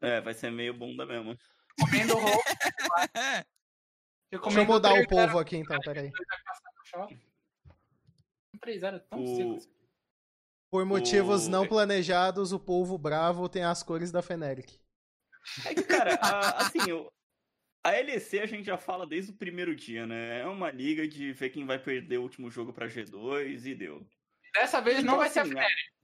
É, 0.00 0.20
vai 0.20 0.34
ser 0.34 0.50
meio 0.50 0.74
bunda 0.74 1.04
mesmo. 1.06 1.36
Recomendo 1.78 2.16
o. 2.16 3.18
É. 3.18 3.44
Deixa 4.30 4.60
eu 4.60 4.66
mudar 4.66 4.94
o 4.94 5.06
povo 5.08 5.38
aqui 5.38 5.56
então, 5.56 5.78
peraí. 5.80 6.10
Um 8.54 8.58
3-0 8.58 9.00
tão 9.08 9.22
O-. 9.22 9.58
Por 10.70 10.84
motivos 10.84 11.46
O- 11.46 11.50
não 11.50 11.66
planejados, 11.68 12.52
o 12.52 12.58
povo 12.58 12.98
bravo 12.98 13.48
tem 13.48 13.62
as 13.64 13.82
cores 13.82 14.10
da 14.10 14.22
Feneric. 14.22 14.80
É 15.64 15.74
que, 15.74 15.82
cara, 15.82 16.14
a- 16.20 16.66
assim, 16.66 16.90
o- 16.92 17.10
a 17.82 17.90
LEC 17.90 18.40
a 18.40 18.46
gente 18.46 18.64
já 18.64 18.76
fala 18.78 19.06
desde 19.06 19.30
o 19.30 19.34
primeiro 19.36 19.74
dia, 19.74 20.06
né? 20.06 20.40
É 20.40 20.46
uma 20.46 20.70
liga 20.70 21.06
de 21.06 21.32
ver 21.32 21.50
quem 21.50 21.66
vai 21.66 21.78
perder 21.78 22.18
o 22.18 22.22
último 22.22 22.50
jogo 22.50 22.72
pra 22.72 22.88
G2 22.88 23.66
e 23.66 23.74
deu. 23.74 24.06
Dessa 24.54 24.80
vez 24.80 24.96
não 24.98 25.02
Então, 25.04 25.16
vai 25.18 25.28
ser 25.28 25.40
a 25.40 25.42
assim, 25.42 25.50
Fnatic. 25.52 25.94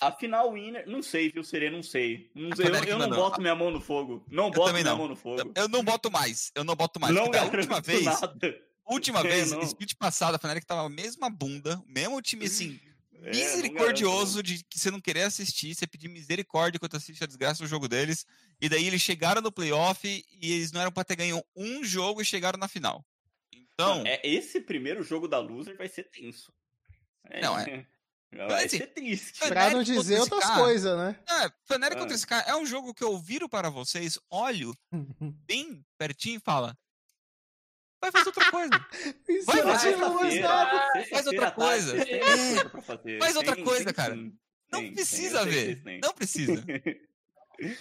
A 0.00 0.12
final 0.12 0.52
winner, 0.52 0.88
não 0.88 1.02
sei, 1.02 1.28
viu, 1.28 1.42
Serê, 1.42 1.68
não 1.70 1.82
sei. 1.82 2.30
Não 2.34 2.54
sei, 2.54 2.66
eu, 2.68 2.84
eu 2.84 2.98
não 2.98 3.10
boto 3.10 3.40
minha 3.40 3.54
mão 3.56 3.68
no 3.70 3.80
fogo. 3.80 4.24
Não 4.30 4.48
boto 4.48 4.68
também 4.68 4.82
minha 4.84 4.92
não. 4.92 4.98
mão 5.00 5.08
no 5.08 5.16
fogo. 5.16 5.52
Eu 5.56 5.68
não 5.68 5.82
boto 5.82 6.08
mais. 6.10 6.52
Eu 6.54 6.62
não 6.62 6.76
boto 6.76 7.00
mais. 7.00 7.12
não 7.12 7.24
da 7.24 7.38
garanto 7.38 7.56
última 7.56 7.80
vez, 7.80 8.04
nada. 8.04 8.62
última 8.86 9.20
É, 9.20 9.22
vez, 9.24 9.50
não. 9.50 9.60
split 9.62 9.94
passada, 9.96 10.36
a 10.36 10.38
Fnatic 10.38 10.64
tava 10.64 10.82
a 10.82 10.88
mesma 10.88 11.28
bunda, 11.28 11.82
o 11.84 11.90
mesmo 11.92 12.22
time 12.22 12.46
assim, 12.46 12.78
É, 13.22 13.30
misericordioso 13.30 14.42
de 14.42 14.62
que 14.64 14.78
você 14.78 14.90
não 14.90 15.00
querer 15.00 15.22
assistir, 15.22 15.74
você 15.74 15.86
pedir 15.86 16.08
misericórdia 16.08 16.76
enquanto 16.78 16.96
assiste 16.96 17.22
a 17.24 17.26
desgraça 17.26 17.62
do 17.62 17.68
jogo 17.68 17.88
deles. 17.88 18.24
E 18.60 18.68
daí 18.68 18.86
eles 18.86 19.02
chegaram 19.02 19.40
no 19.42 19.50
playoff 19.52 20.06
e 20.06 20.52
eles 20.52 20.72
não 20.72 20.80
eram 20.80 20.92
pra 20.92 21.04
ter 21.04 21.16
ganho 21.16 21.42
um 21.56 21.82
jogo 21.84 22.20
e 22.22 22.24
chegaram 22.24 22.58
na 22.58 22.68
final. 22.68 23.04
Então, 23.52 23.98
Não, 23.98 24.06
é, 24.06 24.20
esse 24.24 24.60
primeiro 24.60 25.02
jogo 25.02 25.26
da 25.28 25.38
Loser 25.38 25.76
vai 25.76 25.88
ser 25.88 26.04
tenso. 26.10 26.52
É, 27.24 27.40
Não, 27.40 27.58
é. 27.58 27.86
Vai 28.30 28.66
assim, 28.66 28.76
ser 28.76 28.88
triste. 28.88 29.42
é- 29.42 29.48
Pra 29.48 29.70
não 29.70 29.82
dizer 29.82 30.20
outras 30.20 30.44
coisas, 30.50 30.98
né? 30.98 31.18
é, 31.26 31.50
Fnatic 31.64 31.96
Ah. 31.96 32.00
contra 32.00 32.14
esse 32.14 32.26
cara 32.26 32.44
é 32.46 32.54
um 32.56 32.66
jogo 32.66 32.92
que 32.92 33.02
eu 33.02 33.18
viro 33.18 33.48
para 33.48 33.70
vocês, 33.70 34.18
olho 34.30 34.76
bem 35.48 35.82
pertinho 35.96 36.36
e 36.36 36.40
fala. 36.40 36.76
Vai 38.00 38.12
fazer 38.12 38.26
outra 38.28 38.50
coisa. 38.50 38.86
Isso 39.28 39.46
Vai, 39.46 39.62
vai, 39.62 39.78
tinha 39.78 39.96
vai, 39.96 40.10
gostado. 40.10 40.92
Sexta-feira, 40.92 41.08
Faz 41.10 41.26
outra 41.26 41.50
coisa. 41.50 41.96
mais 41.96 42.84
fazer. 42.86 43.18
Faz 43.18 43.36
outra 43.36 43.64
coisa, 43.64 43.92
cara. 43.92 44.16
Não 44.70 44.92
precisa 44.92 45.44
ver. 45.44 45.82
Não 46.02 46.12
precisa. 46.14 46.64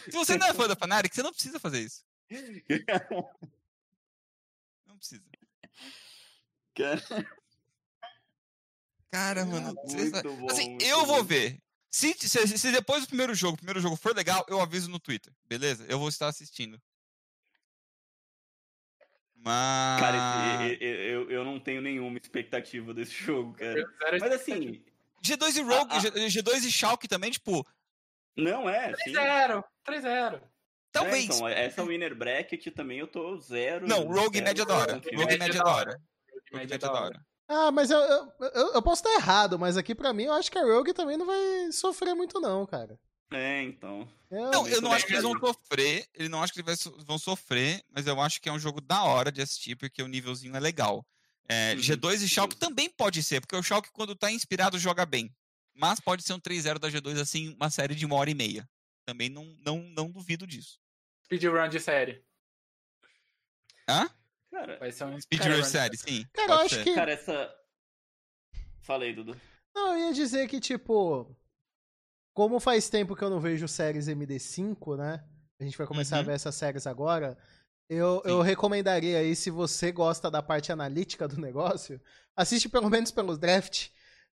Se 0.06 0.12
você 0.12 0.38
não 0.38 0.48
é 0.48 0.54
fã 0.54 0.68
da 0.68 0.76
Fnatic, 0.76 1.14
você 1.14 1.22
não 1.22 1.32
precisa 1.32 1.60
fazer 1.60 1.82
isso. 1.82 2.04
Não 4.86 4.98
precisa. 4.98 5.24
Cara, 6.76 7.02
Cara, 9.12 9.46
mano. 9.46 9.74
bom, 9.74 10.48
assim, 10.50 10.78
eu 10.82 11.06
vou 11.06 11.24
ver. 11.24 11.62
Se, 11.90 12.14
se, 12.20 12.58
se 12.58 12.72
depois 12.72 13.04
do 13.04 13.08
primeiro 13.08 13.34
jogo, 13.34 13.54
o 13.54 13.58
primeiro 13.58 13.80
jogo 13.80 13.96
for 13.96 14.16
legal, 14.16 14.46
eu 14.50 14.60
aviso 14.60 14.90
no 14.90 15.00
Twitter. 15.00 15.34
Beleza? 15.48 15.86
Eu 15.88 15.98
vou 16.00 16.10
estar 16.10 16.28
assistindo. 16.28 16.82
Mas. 19.44 20.00
Cara, 20.00 20.66
esse- 20.68 20.84
e- 20.84 20.86
e- 20.86 21.12
eu, 21.14 21.30
eu 21.32 21.44
não 21.46 21.60
tenho 21.60 21.82
nenhuma 21.82 22.18
expectativa 22.18 22.94
desse 22.94 23.12
jogo, 23.24 23.54
cara. 23.54 23.86
Mas 24.20 24.32
assim, 24.34 24.84
G2 25.24 25.56
e 25.58 25.62
Rogue, 25.62 25.92
Ah, 25.92 25.98
ah. 25.98 26.00
G- 26.00 26.12
G2 26.42 26.64
e 26.66 26.72
Shulk 26.72 27.08
também, 27.08 27.32
tipo, 27.32 27.66
não 28.36 28.70
é, 28.70 28.94
sim. 29.04 29.12
3-0. 29.14 29.64
3-0. 29.86 30.42
talvez. 30.92 31.30
É, 31.30 31.34
então, 31.36 31.48
essa 31.48 31.84
winner 31.84 32.16
bracket 32.16 32.68
também 32.74 33.00
eu 33.00 33.08
tô 33.08 33.38
zero. 33.38 33.88
não, 33.88 34.06
Rogue 34.08 34.42
média 34.42 34.66
da 34.66 34.76
hora. 34.76 34.94
Rogue 34.94 35.38
Média 35.38 35.64
da 35.64 35.70
hora. 35.72 35.92
Rogue 36.32 36.52
média 36.54 36.78
da 36.78 36.92
hora. 36.92 37.22
Ah, 37.50 37.72
mas 37.72 37.90
eu, 37.90 37.98
eu, 38.00 38.34
eu, 38.54 38.74
eu 38.74 38.82
posso 38.82 39.02
estar 39.08 39.14
errado, 39.22 39.58
mas 39.58 39.78
aqui 39.78 39.96
pra 39.96 40.12
mim 40.12 40.24
eu 40.24 40.34
acho 40.34 40.52
que 40.52 40.58
a 40.58 40.64
Rogue 40.66 40.94
também 40.94 41.16
não 41.18 41.26
vai 41.26 41.72
sofrer 41.72 42.14
muito, 42.14 42.40
não, 42.42 42.66
cara. 42.66 43.00
É, 43.32 43.62
então. 43.64 44.08
Eu- 44.32 44.52
Não, 44.52 44.68
eu 44.68 44.82
não 44.82 44.92
acho 44.94 45.06
que 45.06 45.12
eles 45.14 45.24
vão 45.24 45.34
acho. 45.34 45.46
sofrer. 45.48 46.08
Eu 46.14 46.30
não 46.30 46.42
acho 46.42 46.54
que 46.54 46.62
eles 46.62 46.84
vão 47.06 47.18
sofrer, 47.18 47.84
mas 47.90 48.08
eu 48.08 48.20
acho 48.22 48.40
que 48.42 48.48
é 48.50 48.52
um 48.52 48.60
jogo 48.60 48.80
da 48.82 49.04
hora 49.04 49.32
de 49.32 49.42
assistir, 49.42 49.76
porque 49.76 50.02
o 50.02 50.08
nívelzinho 50.08 50.56
é 50.56 50.60
legal. 50.60 51.06
É, 51.50 51.74
Uhum, 51.74 51.80
G2 51.80 52.22
e 52.24 52.28
Schalke 52.28 52.56
também 52.58 52.90
pode 52.90 53.24
ser, 53.24 53.40
porque 53.42 53.56
o 53.56 53.64
Schalke, 53.64 53.90
quando 53.92 54.16
tá 54.16 54.30
inspirado, 54.32 54.78
joga 54.80 55.06
bem. 55.06 55.34
Mas 55.74 56.00
pode 56.00 56.24
ser 56.24 56.34
um 56.34 56.40
3-0 56.40 56.80
da 56.80 56.90
G2, 56.90 57.20
assim, 57.20 57.54
uma 57.56 57.70
série 57.70 57.96
de 57.96 58.06
uma 58.06 58.16
hora 58.16 58.30
e 58.30 58.34
meia. 58.36 58.68
Também 59.06 59.30
não, 59.30 59.46
não, 59.66 59.80
não 59.84 60.10
duvido 60.12 60.46
disso. 60.48 60.80
Speedrun 61.26 61.70
de 61.70 61.80
série. 61.80 62.24
Hã? 63.88 64.10
Cara, 64.52 64.78
Vai 64.80 64.92
ser 64.92 65.06
um 65.06 65.20
Speedrun 65.20 65.62
de 65.62 65.68
série, 65.68 65.98
sim. 65.98 66.26
Cara, 66.34 66.52
eu 66.54 66.58
acho 66.60 66.76
ser. 66.76 66.84
que. 66.84 66.96
cara, 66.96 67.12
essa. 67.12 67.54
Falei, 68.82 69.14
Dudu. 69.14 69.40
Não, 69.76 69.94
eu 69.98 70.08
ia 70.08 70.14
dizer 70.14 70.48
que, 70.50 70.60
tipo. 70.60 71.34
Como 72.38 72.60
faz 72.60 72.88
tempo 72.88 73.16
que 73.16 73.24
eu 73.24 73.32
não 73.32 73.40
vejo 73.40 73.68
séries 73.68 74.08
MD5, 74.08 74.96
né? 74.96 75.24
A 75.60 75.64
gente 75.64 75.76
vai 75.76 75.88
começar 75.88 76.18
a 76.18 76.20
Uhum. 76.20 76.26
ver 76.28 76.34
essas 76.34 76.54
séries 76.54 76.86
agora. 76.86 77.36
Eu, 77.90 78.22
eu 78.26 78.38
Sim. 78.38 78.44
recomendaria 78.44 79.18
aí, 79.18 79.36
se 79.36 79.50
você 79.50 79.92
gosta 79.92 80.30
da 80.30 80.44
parte 80.44 80.72
analítica 80.72 81.28
do 81.28 81.36
negócio, 81.42 82.00
assiste 82.38 82.70
pelo 82.70 82.92
menos 82.92 83.10
pelo 83.10 83.36
draft. 83.36 83.88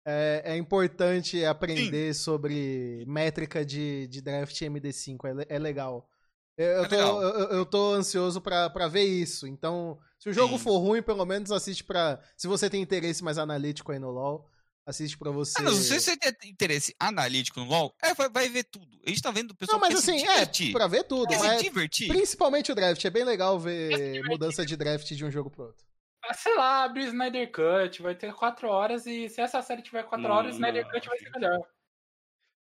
É, 0.04 0.42
é 0.46 0.58
importante 0.58 1.46
aprender 1.46 2.16
sobre 2.16 3.06
métrica 3.08 3.64
de, 3.64 4.08
de 4.08 4.20
draft 4.20 4.60
MD5. 4.60 5.46
É, 5.48 5.56
é 5.58 5.60
legal. 5.60 6.10
Eu, 6.58 6.66
eu 6.66 6.84
É 6.86 6.88
tô, 6.88 6.96
legal. 6.96 7.22
eu, 7.22 7.50
eu 7.52 7.66
tô 7.68 7.94
ansioso 7.94 8.42
pra, 8.42 8.68
pra 8.72 8.88
ver 8.88 9.04
isso. 9.04 9.46
Então, 9.46 10.00
se 10.18 10.28
o 10.28 10.34
jogo 10.34 10.58
Sim. 10.58 10.64
for 10.64 10.80
ruim, 10.80 11.04
pelo 11.04 11.24
menos 11.24 11.52
assiste 11.52 11.84
pra. 11.84 12.20
Se 12.36 12.48
você 12.48 12.68
tem 12.68 12.82
interesse 12.82 13.24
mais 13.24 13.38
analítico 13.38 13.92
aí 13.92 14.00
no 14.00 14.10
LoL, 14.10 14.50
assiste 14.86 15.18
pra 15.18 15.32
você. 15.32 15.60
Ah, 15.60 15.64
não, 15.64 15.74
se 15.74 16.00
você 16.00 16.18
tem 16.18 16.50
interesse 16.50 16.96
analítico 17.00 17.60
no 17.60 17.66
LoL, 17.66 17.96
é, 18.02 18.14
vai, 18.14 18.30
vai 18.30 18.50
ver 18.50 18.64
tudo. 18.66 19.00
A 19.06 19.10
gente 19.10 19.22
tá 19.22 19.32
vendo 19.32 19.52
o 19.52 19.56
pessoal 19.56 19.80
Não, 19.80 19.88
mas 19.88 19.98
assim, 19.98 20.18
é, 20.24 20.34
divertir. 20.34 20.72
pra 20.72 20.88
ver 20.88 21.04
tudo. 21.04 21.28
Quer 21.28 21.40
se 21.40 21.48
Mas 21.48 21.62
divertir? 21.62 22.08
principalmente 22.08 22.72
o 22.72 22.76
draft. 22.76 23.04
É 23.04 23.10
bem 23.10 23.24
legal 23.24 23.60
ver 23.60 24.24
mudança 24.26 24.66
de 24.66 24.76
draft 24.76 25.08
de 25.12 25.26
um 25.26 25.32
jogo 25.32 25.50
pro 25.50 25.66
outro. 25.66 25.86
Ah, 26.24 26.34
Sei 26.34 26.54
lá, 26.56 26.84
abre 26.84 27.06
Snyder 27.06 27.52
Cut, 27.52 28.02
vai 28.02 28.14
ter 28.16 28.34
4 28.34 28.68
horas 28.68 29.06
e 29.08 29.28
se 29.28 29.42
essa 29.42 29.62
série 29.62 29.82
tiver 29.82 30.04
4 30.04 30.22
Não, 30.28 30.36
horas, 30.36 30.54
Snyder 30.56 30.84
não, 30.86 30.92
Cut 30.92 31.08
vai 31.08 31.18
ser 31.18 31.30
melhor. 31.32 31.60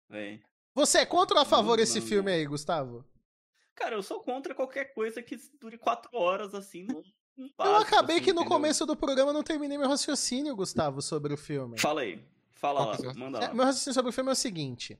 Véi. 0.09 0.41
Você 0.73 0.99
é 0.99 1.05
contra 1.05 1.35
ou 1.35 1.41
a 1.41 1.45
favor 1.45 1.77
Não, 1.77 1.83
esse 1.83 1.99
não, 1.99 2.07
filme 2.07 2.31
não. 2.31 2.37
aí, 2.37 2.45
Gustavo? 2.45 3.05
Cara, 3.75 3.95
eu 3.95 4.03
sou 4.03 4.21
contra 4.23 4.55
qualquer 4.55 4.93
coisa 4.93 5.21
que 5.21 5.37
dure 5.59 5.77
quatro 5.77 6.09
horas, 6.13 6.53
assim, 6.53 6.83
não 6.83 7.01
Eu 7.59 7.75
acabei 7.77 8.17
assim, 8.17 8.25
que 8.25 8.33
no 8.33 8.41
entendeu? 8.41 8.57
começo 8.57 8.85
do 8.85 8.95
programa 8.95 9.29
eu 9.29 9.33
não 9.33 9.43
terminei 9.43 9.77
meu 9.77 9.87
raciocínio, 9.87 10.55
Gustavo, 10.55 11.01
sobre 11.01 11.33
o 11.33 11.37
filme. 11.37 11.79
Fala 11.79 12.01
aí. 12.01 12.21
Fala 12.51 12.85
lá, 12.87 12.95
é 12.95 13.13
manda 13.13 13.37
É, 13.39 13.47
lá. 13.47 13.53
meu 13.53 13.65
raciocínio 13.65 13.93
sobre 13.93 14.09
o 14.09 14.13
filme 14.13 14.29
é 14.29 14.33
o 14.33 14.35
seguinte. 14.35 14.99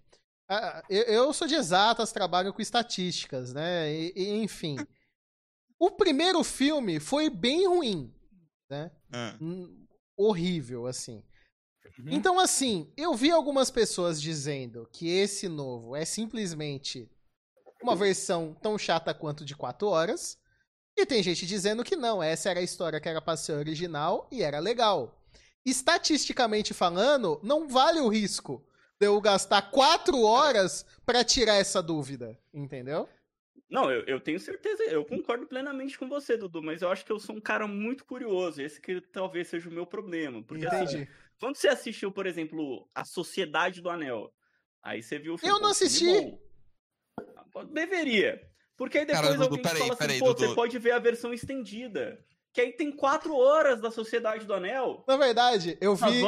Ah, 0.50 0.84
eu, 0.90 1.04
eu 1.04 1.34
sou 1.34 1.48
de 1.48 1.56
exatas, 1.56 2.12
trabalho 2.12 2.54
com 2.54 2.62
estatísticas, 2.62 3.54
né? 3.54 3.92
E, 3.94 4.14
e, 4.16 4.44
enfim. 4.44 4.78
O 5.78 5.92
primeiro 5.92 6.44
filme 6.44 7.00
foi 7.00 7.30
bem 7.30 7.68
ruim, 7.68 8.14
né? 8.70 8.92
Ah, 9.14 9.36
Hum, 9.42 9.86
horrível, 10.18 10.88
assim. 10.88 11.24
Uhum. 12.00 12.06
Então, 12.12 12.40
assim, 12.40 12.92
eu 12.98 13.14
vi 13.14 13.32
algumas 13.32 13.70
pessoas 13.70 14.22
dizendo 14.22 14.88
que 14.92 15.08
esse 15.10 15.48
novo 15.48 15.96
é 15.96 16.06
simplesmente 16.06 17.10
uma 17.84 17.96
versão 17.96 18.54
tão 18.62 18.78
chata 18.78 19.14
quanto 19.14 19.46
de 19.46 19.56
4 19.56 19.88
horas. 19.88 20.38
E 20.98 21.06
tem 21.06 21.24
gente 21.24 21.46
dizendo 21.46 21.84
que 21.84 21.96
não, 21.96 22.22
essa 22.22 22.50
era 22.50 22.60
a 22.60 22.64
história 22.64 23.00
que 23.00 23.08
era 23.08 23.22
pra 23.22 23.38
ser 23.38 23.54
original 23.54 24.28
e 24.32 24.44
era 24.44 24.60
legal. 24.60 25.20
Estatisticamente 25.66 26.74
falando, 26.74 27.40
não 27.44 27.68
vale 27.68 28.00
o 28.00 28.08
risco 28.08 28.66
de 29.00 29.08
eu 29.08 29.20
gastar 29.22 29.72
4 29.72 30.22
horas 30.22 30.86
pra 31.06 31.24
tirar 31.24 31.56
essa 31.56 31.82
dúvida, 31.82 32.38
entendeu? 32.54 33.08
Não, 33.70 33.92
eu, 33.92 34.04
eu 34.06 34.20
tenho 34.20 34.40
certeza, 34.40 34.84
eu 34.86 35.06
concordo 35.06 35.46
plenamente 35.46 35.98
com 35.98 36.10
você, 36.10 36.36
Dudu, 36.36 36.62
mas 36.62 36.82
eu 36.82 36.90
acho 36.90 37.06
que 37.06 37.12
eu 37.12 37.20
sou 37.20 37.36
um 37.36 37.42
cara 37.42 37.68
muito 37.68 38.04
curioso. 38.04 38.62
Esse 38.62 38.82
que 38.82 39.00
talvez 39.00 39.48
seja 39.48 39.70
o 39.70 39.72
meu 39.72 39.86
problema. 39.86 40.44
Porque 40.44 40.66
assim, 40.66 40.96
Entendi. 40.96 41.12
quando 41.40 41.56
você 41.56 41.68
assistiu, 41.68 42.12
por 42.12 42.26
exemplo, 42.26 42.90
A 42.96 43.06
Sociedade 43.06 43.80
do 43.80 43.90
Anel, 43.90 44.34
aí 44.82 45.04
você 45.04 45.20
viu 45.20 45.36
o 45.36 45.38
filme. 45.38 45.56
Eu 45.56 45.62
não 45.62 45.70
assisti. 45.70 46.36
bom. 47.54 47.66
Deveria. 47.66 48.42
Porque 48.80 48.98
aí 48.98 49.06
depois 49.06 49.22
Cara, 49.22 49.34
Dudu, 49.34 49.44
alguém 49.44 49.62
peraí, 49.62 49.78
fala 49.78 49.92
assim, 49.92 50.00
peraí, 50.00 50.20
pô, 50.20 50.28
Dudu. 50.28 50.48
você 50.48 50.56
pode 50.56 50.80
ver 50.80 50.92
a 50.92 51.00
versão 51.00 51.34
estendida. 51.34 52.18
Que 52.54 52.62
aí 52.62 52.72
tem 52.72 52.90
quatro 52.94 53.36
horas 53.36 53.82
da 53.82 53.92
Sociedade 53.92 54.46
do 54.46 54.54
Anel. 54.54 55.04
Na 55.06 55.18
verdade, 55.18 55.78
eu 55.82 55.98
Nós 55.98 56.14
vi. 56.14 56.24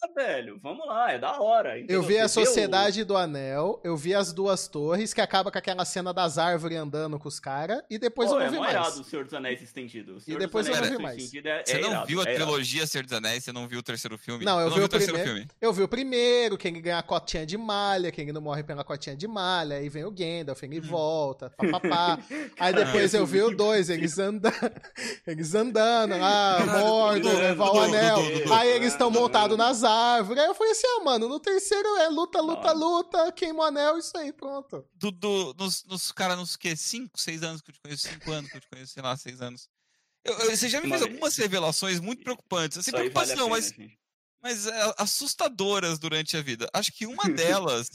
Vamos 0.00 0.14
velho. 0.14 0.58
Vamos 0.62 0.86
lá, 0.86 1.12
é 1.12 1.18
da 1.18 1.40
hora. 1.40 1.78
entendeu? 1.78 1.96
Eu 1.96 2.02
vi 2.02 2.18
a 2.18 2.26
o- 2.26 2.28
Sociedade 2.28 3.04
do 3.04 3.16
Anel, 3.16 3.80
eu 3.84 3.96
vi 3.96 4.14
as 4.14 4.32
duas 4.32 4.66
torres, 4.68 5.12
que 5.12 5.20
acaba 5.20 5.50
com 5.50 5.58
aquela 5.58 5.84
cena 5.84 6.12
das 6.12 6.38
árvores 6.38 6.76
andando 6.78 7.18
com 7.18 7.28
os 7.28 7.38
caras, 7.40 7.82
e 7.90 7.98
depois 7.98 8.28
Pô, 8.28 8.36
eu 8.36 8.40
não 8.40 8.46
é 8.46 8.50
vi 8.50 8.58
mais. 8.58 8.70
irado 8.72 9.00
o 9.00 9.04
Senhor 9.04 9.24
dos 9.24 9.34
Anéis 9.34 9.62
estendido. 9.62 10.16
O 10.16 10.20
Senhor 10.20 10.38
dos 10.38 10.46
depois 10.46 10.66
eu 10.66 10.74
Anéis 10.74 10.90
não 10.90 10.96
vi 10.98 11.02
mais. 11.02 11.18
estendida 11.18 11.48
é- 11.50 11.64
Você 11.64 11.72
é 11.76 11.80
não 11.80 11.90
irado, 11.90 12.06
viu 12.06 12.20
a 12.20 12.24
é 12.24 12.34
trilogia 12.34 12.86
Senhor 12.86 13.04
dos 13.04 13.12
Anéis? 13.12 13.44
Você 13.44 13.52
não 13.52 13.68
viu 13.68 13.78
o 13.78 13.82
terceiro 13.82 14.18
filme? 14.18 14.44
Não, 14.44 14.60
eu 14.60 14.70
Você 14.70 14.78
vi 14.78 14.84
o 14.84 14.88
terceiro 14.88 15.14
primeiro. 15.14 15.38
filme. 15.40 15.50
Eu 15.60 15.72
vi 15.72 15.82
o 15.82 15.88
primeiro, 15.88 16.58
que 16.58 16.68
ele 16.68 16.80
ganha 16.80 16.98
a 16.98 17.02
cotinha 17.02 17.44
de 17.46 17.56
malha, 17.58 18.10
que 18.10 18.20
ele 18.20 18.32
não 18.32 18.40
morre 18.40 18.62
pela 18.62 18.84
cotinha 18.84 19.16
de 19.16 19.26
malha, 19.28 19.76
aí 19.76 19.88
vem 19.88 20.04
o 20.04 20.10
Gandalf, 20.10 20.62
ele 20.62 20.78
Hum. 20.80 20.82
volta, 20.82 21.50
papapá. 21.50 22.18
Aí 22.58 22.72
depois 22.74 23.12
eu 23.14 23.26
vi 23.26 23.40
o 23.42 23.48
vi 23.50 23.56
dois, 23.56 23.88
eles 23.90 24.18
andando, 24.18 24.52
eles 25.26 25.54
andando 25.54 26.16
lá, 26.18 26.64
morto, 26.66 27.28
levar 27.28 27.70
o 27.72 27.80
anel. 27.80 28.18
Aí 28.52 28.68
eles 28.70 28.92
estão 28.92 29.10
montados 29.10 29.56
nas 29.56 29.81
árvores. 29.84 30.42
Aí 30.42 30.48
eu 30.48 30.54
falei 30.54 30.72
assim, 30.72 30.86
ah, 30.86 31.04
mano, 31.04 31.28
no 31.28 31.38
terceiro 31.40 31.88
é 31.98 32.08
luta, 32.08 32.40
luta, 32.40 32.74
Não. 32.74 32.80
luta, 32.96 33.32
queima 33.32 33.60
o 33.60 33.66
anel, 33.66 33.98
isso 33.98 34.16
aí, 34.16 34.32
pronto. 34.32 34.84
Dudu, 34.94 35.54
nos, 35.58 35.84
nos 35.84 36.12
cara, 36.12 36.36
nos 36.36 36.56
que? 36.56 36.74
5, 36.76 37.18
6 37.20 37.42
anos 37.42 37.60
que 37.60 37.70
eu 37.70 37.74
te 37.74 37.80
conheço, 37.80 38.08
5 38.08 38.30
anos 38.32 38.50
que 38.50 38.56
eu 38.56 38.60
te 38.60 38.68
conheço, 38.68 38.92
sei 38.92 39.02
lá, 39.02 39.16
6 39.16 39.40
anos. 39.42 39.68
Eu- 40.24 40.38
eu- 40.38 40.56
você 40.56 40.68
já 40.68 40.80
me 40.80 40.86
Uma 40.86 40.94
fez 40.96 41.00
vez. 41.02 41.12
algumas 41.14 41.36
revelações 41.36 41.98
muito 42.00 42.22
preocupantes. 42.22 42.78
Assim, 42.78 42.90
Isso 42.90 42.96
aí 42.96 43.08
vale 43.10 43.34
preocupação, 43.34 43.48
pena, 43.76 43.96
mas, 44.40 44.64
mas 44.64 44.66
é, 44.66 44.94
assustadoras 44.98 45.98
durante 45.98 46.36
a 46.36 46.42
vida. 46.42 46.68
Acho 46.72 46.92
que 46.92 47.06
uma 47.06 47.24
delas 47.60 47.88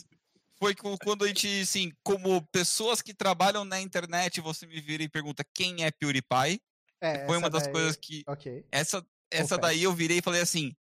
foi 0.60 0.74
quando 0.76 1.24
a 1.24 1.28
gente, 1.28 1.62
assim, 1.62 1.92
como 2.04 2.42
pessoas 2.48 3.02
que 3.02 3.14
trabalham 3.14 3.64
na 3.64 3.80
internet, 3.80 4.42
você 4.42 4.66
me 4.66 4.82
vira 4.82 5.04
e 5.04 5.10
pergunta 5.10 5.46
quem 5.54 5.84
é 5.84 5.92
PewDiePie. 5.92 6.60
É, 7.00 7.26
Foi 7.28 7.38
uma 7.38 7.50
das 7.50 7.64
daí- 7.64 7.72
coisas 7.72 7.96
que. 7.96 8.24
Ok. 8.26 8.66
Essa, 8.72 9.06
essa 9.30 9.56
daí 9.58 9.84
eu 9.84 9.94
virei 9.94 10.18
e 10.18 10.22
falei 10.22 10.42
assim: 10.42 10.76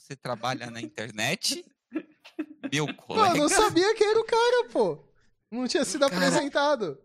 Você 0.00 0.16
trabalha 0.16 0.70
na 0.70 0.80
internet? 0.80 1.64
Meu 2.72 2.86
Pô, 2.92 2.92
eu 2.92 2.96
colega. 2.96 3.34
não 3.38 3.48
sabia 3.48 3.94
quem 3.94 4.06
era 4.08 4.20
o 4.20 4.24
cara, 4.24 4.68
pô. 4.72 4.98
Não 5.50 5.66
tinha 5.68 5.84
sido 5.84 6.08
Cara. 6.08 6.14
apresentado. 6.26 6.98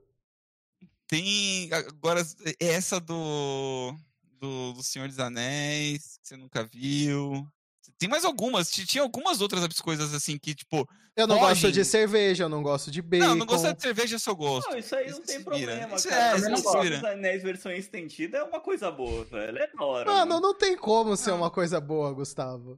Tem 1.07 1.69
agora 1.73 2.21
essa 2.59 2.99
do, 2.99 3.93
do 4.39 4.73
do 4.73 4.83
Senhor 4.83 5.07
dos 5.07 5.19
Anéis, 5.19 6.17
que 6.21 6.27
você 6.29 6.37
nunca 6.37 6.63
viu. 6.63 7.45
Tem 7.97 8.09
mais 8.09 8.25
algumas, 8.25 8.69
ti- 8.71 8.85
tinha 8.85 9.03
algumas 9.03 9.39
outras 9.41 9.79
coisas 9.79 10.13
assim 10.13 10.37
que, 10.37 10.53
tipo, 10.53 10.87
Eu 11.15 11.25
não 11.27 11.37
gosto 11.39 11.61
Fogem. 11.61 11.71
de 11.71 11.85
cerveja, 11.85 12.43
eu 12.43 12.49
não 12.49 12.61
gosto 12.61 12.91
de 12.91 13.01
bacon. 13.01 13.27
não, 13.27 13.35
não 13.35 13.45
gostar 13.45 13.71
de 13.73 13.81
cerveja 13.81 14.15
é 14.17 14.19
seu 14.19 14.35
gosto. 14.35 14.69
Não, 14.69 14.77
isso 14.77 14.95
aí 14.95 15.07
Isso 15.07 15.19
não 15.19 15.25
tem 15.25 15.43
problema, 15.43 15.95
Isso 15.95 16.09
cara. 16.09 16.35
é, 16.35 16.39
isso 16.53 17.05
Anéis 17.07 17.43
versão 17.43 17.71
estendida 17.71 18.39
é 18.39 18.43
uma 18.43 18.59
coisa 18.59 18.91
boa, 18.91 19.23
velho. 19.25 19.57
É 19.59 19.67
da 19.67 19.83
hora. 19.85 20.11
Mano, 20.11 20.41
não 20.41 20.53
tem 20.57 20.75
como 20.75 21.15
ser 21.15 21.31
uma 21.31 21.49
coisa 21.49 21.79
boa, 21.79 22.11
Gustavo. 22.13 22.77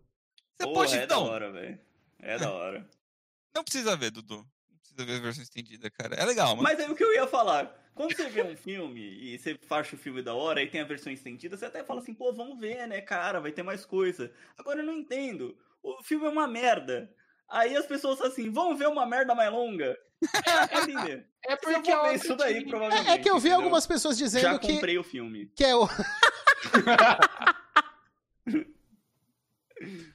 Você 0.59 0.67
Porra, 0.67 0.73
pode, 0.73 0.97
é 0.97 1.05
da 1.05 1.15
não, 1.15 1.23
hora, 1.23 1.51
velho. 1.51 1.79
É 2.19 2.37
da 2.37 2.51
hora. 2.51 2.89
não 3.53 3.63
precisa 3.63 3.95
ver, 3.95 4.11
Dudu. 4.11 4.37
Não 4.69 4.77
precisa 4.79 5.05
ver 5.05 5.17
a 5.17 5.21
versão 5.21 5.43
estendida, 5.43 5.89
cara. 5.91 6.15
É 6.15 6.25
legal, 6.25 6.55
mas, 6.55 6.63
Mas 6.63 6.79
aí 6.79 6.91
o 6.91 6.95
que 6.95 7.03
eu 7.03 7.13
ia 7.13 7.27
falar, 7.27 7.71
quando 7.93 8.15
você 8.15 8.27
vê 8.29 8.41
um 8.41 8.55
filme 8.55 9.01
e 9.01 9.37
você 9.37 9.59
acha 9.69 9.95
o 9.95 9.99
filme 9.99 10.21
da 10.21 10.33
hora 10.33 10.61
e 10.61 10.67
tem 10.67 10.81
a 10.81 10.85
versão 10.85 11.13
estendida, 11.13 11.55
você 11.55 11.65
até 11.65 11.83
fala 11.83 11.99
assim, 11.99 12.13
pô, 12.13 12.33
vamos 12.33 12.59
ver, 12.59 12.87
né, 12.87 13.01
cara, 13.01 13.39
vai 13.39 13.51
ter 13.51 13.63
mais 13.63 13.85
coisa. 13.85 14.31
Agora 14.57 14.79
eu 14.79 14.85
não 14.85 14.93
entendo. 14.93 15.55
O 15.83 16.01
filme 16.03 16.25
é 16.25 16.29
uma 16.29 16.47
merda. 16.47 17.13
Aí 17.47 17.75
as 17.77 17.85
pessoas 17.85 18.17
falam 18.17 18.33
assim, 18.33 18.51
vamos 18.51 18.79
ver 18.79 18.87
uma 18.87 19.05
merda 19.05 19.35
mais 19.35 19.51
longa. 19.51 19.97
É. 20.33 21.23
É 21.47 21.53
Eu 21.53 21.57
porque 21.57 21.91
vou 21.91 22.05
é 22.05 22.09
ver 22.09 22.15
isso 22.15 22.35
daí, 22.35 22.67
provavelmente. 22.67 23.09
É, 23.09 23.13
é 23.13 23.17
que 23.19 23.29
eu 23.29 23.35
vi 23.35 23.49
entendeu? 23.49 23.57
algumas 23.57 23.87
pessoas 23.87 24.17
dizendo 24.17 24.41
Já 24.41 24.59
que, 24.59 24.73
comprei 24.73 24.97
o 24.97 25.03
filme. 25.03 25.51
que 25.55 25.63
é 25.63 25.75
o. 25.75 25.87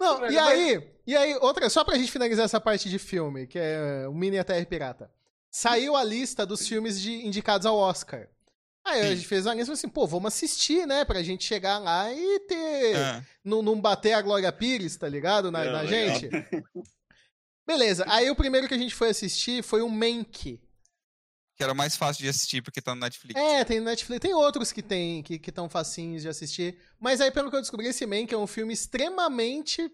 Não, 0.01 0.21
Mas- 0.21 0.33
e 0.35 0.39
aí, 0.39 0.89
e 1.07 1.17
aí, 1.17 1.35
outra, 1.41 1.69
só 1.71 1.85
pra 1.85 1.97
gente 1.99 2.11
finalizar 2.13 2.45
essa 2.45 2.61
parte 2.61 2.89
de 2.89 2.99
filme, 2.99 3.47
que 3.47 3.59
é 3.59 4.07
o 4.09 4.15
Mini 4.15 4.43
Terra 4.45 4.65
Pirata. 4.67 5.11
Saiu 5.51 5.95
a 5.95 6.03
lista 6.03 6.47
dos 6.47 6.67
filmes 6.67 7.01
de, 7.01 7.27
indicados 7.27 7.67
ao 7.67 7.77
Oscar. 7.77 8.29
Aí 8.85 9.01
a 9.01 9.15
gente 9.15 9.27
fez 9.29 9.47
uma 9.47 9.55
lista 9.55 9.65
e 9.65 9.67
falou 9.67 9.75
assim, 9.79 9.89
pô, 9.89 10.07
vamos 10.07 10.29
assistir, 10.35 10.87
né? 10.87 11.05
Pra 11.05 11.23
gente 11.23 11.45
chegar 11.45 11.79
lá 11.79 12.13
e 12.13 12.41
ter. 12.49 12.97
Ah, 12.97 13.23
Não, 13.45 13.63
não 13.63 13.81
bater 13.81 14.13
a 14.13 14.21
Glória 14.23 14.51
Pires, 14.51 14.97
tá 14.97 15.09
ligado? 15.09 15.53
Na, 15.53 15.65
Não, 15.65 15.73
na 15.73 15.87
gente. 15.87 16.29
Beleza, 17.67 18.05
aí 18.09 18.29
o 18.29 18.35
primeiro 18.35 18.67
que 18.67 18.75
a 18.75 18.79
gente 18.79 18.95
foi 18.95 19.11
assistir 19.11 19.63
foi 19.63 19.83
o 19.83 19.89
Mank. 19.89 20.61
Que 21.57 21.62
era 21.62 21.75
mais 21.75 21.97
fácil 21.97 22.23
de 22.23 22.29
assistir 22.29 22.62
porque 22.62 22.81
tá 22.81 22.95
no 22.95 23.01
Netflix. 23.01 23.38
É, 23.41 23.65
tem 23.65 23.79
no 23.79 23.87
Netflix. 23.87 24.21
Tem 24.21 24.35
outros 24.35 24.73
que 24.73 24.83
tem, 24.83 25.23
que 25.23 25.35
estão 25.37 25.69
facinhos 25.69 26.23
de 26.23 26.29
assistir. 26.29 26.79
Mas 26.99 27.21
aí, 27.21 27.31
pelo 27.31 27.51
que 27.51 27.57
eu 27.57 27.61
descobri, 27.61 27.87
esse 27.88 28.07
Mank 28.07 28.33
é 28.33 28.38
um 28.38 28.47
filme 28.47 28.73
extremamente 28.73 29.91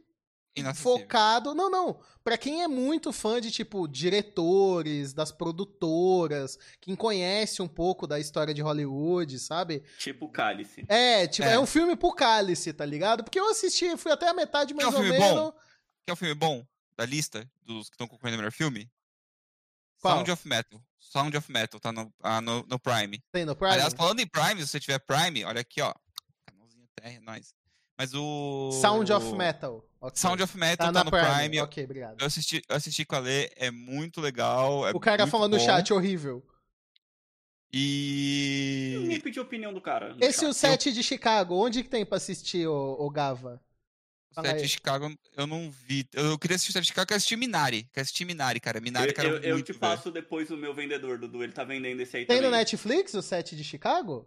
focado. 0.74 1.54
Não, 1.54 1.70
não. 1.70 2.00
Pra 2.24 2.36
quem 2.36 2.62
é 2.62 2.68
muito 2.68 3.12
fã 3.12 3.40
de, 3.40 3.50
tipo, 3.50 3.86
diretores, 3.86 5.12
das 5.12 5.30
produtoras, 5.32 6.58
quem 6.80 6.94
conhece 6.96 7.62
um 7.62 7.68
pouco 7.68 8.06
da 8.06 8.18
história 8.18 8.52
de 8.52 8.60
Hollywood, 8.60 9.38
sabe? 9.38 9.82
Tipo 9.98 10.28
Cálice. 10.28 10.84
É, 10.88 11.26
tipo, 11.26 11.46
é, 11.46 11.52
É. 11.54 11.58
um 11.58 11.66
filme 11.66 11.96
pro 11.96 12.12
cálice, 12.12 12.72
tá 12.72 12.84
ligado? 12.84 13.22
Porque 13.24 13.38
eu 13.38 13.50
assisti, 13.50 13.96
fui 13.96 14.10
até 14.12 14.28
a 14.28 14.34
metade 14.34 14.74
mais 14.74 14.88
É 14.88 14.90
um 14.90 14.94
ou 14.94 15.02
filme 15.02 15.18
menos. 15.18 15.34
bom? 15.40 15.52
Quer 16.06 16.12
um 16.12 16.16
filme 16.16 16.34
bom 16.34 16.66
da 16.96 17.04
lista 17.06 17.48
dos 17.62 17.88
que 17.88 17.94
estão 17.94 18.08
concorrendo 18.08 18.34
ao 18.36 18.38
melhor 18.40 18.52
filme? 18.52 18.90
Qual? 20.00 20.16
Sound 20.16 20.30
of 20.30 20.46
Metal. 20.48 20.82
Sound 21.10 21.36
of 21.36 21.50
Metal, 21.50 21.80
tá 21.80 21.90
no, 21.92 22.12
ah, 22.22 22.40
no, 22.40 22.64
no 22.68 22.78
Prime. 22.78 23.22
Tem 23.32 23.44
no 23.44 23.56
Prime? 23.56 23.74
Aliás, 23.74 23.94
falando 23.94 24.20
em 24.20 24.26
Prime, 24.26 24.60
se 24.60 24.68
você 24.68 24.80
tiver 24.80 24.98
Prime, 24.98 25.44
olha 25.44 25.60
aqui, 25.60 25.80
ó. 25.80 25.92
Canalzinho 26.46 26.86
terra, 26.94 27.14
é 27.16 27.20
nóis. 27.20 27.54
Mas 27.98 28.14
o. 28.14 28.70
Sound 28.80 29.12
of 29.12 29.32
Metal. 29.34 29.84
ok. 30.00 30.16
Sound 30.16 30.42
of 30.42 30.56
Metal 30.56 30.86
Tá 30.86 30.92
tá, 30.92 31.04
no 31.04 31.10
Prime. 31.10 31.26
Prime. 31.48 31.60
Ok, 31.60 31.84
obrigado. 31.84 32.20
Eu 32.20 32.26
assisti, 32.26 32.62
eu 32.68 32.76
assisti 32.76 33.04
com 33.04 33.16
a 33.16 33.18
Lê, 33.18 33.50
é 33.56 33.70
muito 33.70 34.20
legal. 34.20 34.86
é 34.86 34.92
O 34.92 35.00
cara 35.00 35.26
falando 35.26 35.54
no 35.54 35.60
chat, 35.60 35.92
horrível. 35.92 36.44
Eu 37.70 39.00
me 39.02 39.16
E. 39.16 39.20
pedi 39.22 39.38
a 39.38 39.42
opinião 39.42 39.74
do 39.74 39.80
cara. 39.80 40.16
Esse 40.20 40.40
chat. 40.40 40.48
o 40.48 40.54
set 40.54 40.92
de 40.92 41.02
Chicago, 41.02 41.54
onde 41.54 41.82
que 41.82 41.88
tem 41.88 42.04
pra 42.04 42.16
assistir, 42.16 42.66
o, 42.66 42.96
o 42.98 43.10
Gava? 43.10 43.60
Fala 44.42 44.48
set 44.48 44.56
aí. 44.56 44.62
de 44.62 44.68
Chicago 44.68 45.18
eu 45.36 45.46
não 45.46 45.70
vi. 45.70 46.06
Eu 46.12 46.38
queria 46.38 46.54
assistir 46.56 46.70
o 46.70 46.72
set 46.72 46.82
de 46.82 46.88
Chicago, 46.88 47.02
eu 47.04 47.06
quero 47.08 47.16
assistir 47.18 47.36
Minari. 47.36 47.84
Quero 47.92 48.02
assistir 48.02 48.24
Minari, 48.24 48.60
cara. 48.60 48.80
Minari, 48.80 49.08
Eu, 49.10 49.14
cara, 49.14 49.28
eu, 49.28 49.38
eu 49.40 49.54
muito 49.54 49.66
te 49.66 49.72
ver. 49.72 49.78
passo 49.78 50.10
depois 50.10 50.50
o 50.50 50.56
meu 50.56 50.74
vendedor, 50.74 51.18
Dudu. 51.18 51.42
Ele 51.42 51.52
tá 51.52 51.64
vendendo 51.64 52.00
esse 52.00 52.16
aí 52.16 52.24
Tem 52.26 52.36
também. 52.36 52.50
no 52.50 52.56
Netflix 52.56 53.14
o 53.14 53.22
set 53.22 53.54
de 53.56 53.64
Chicago? 53.64 54.26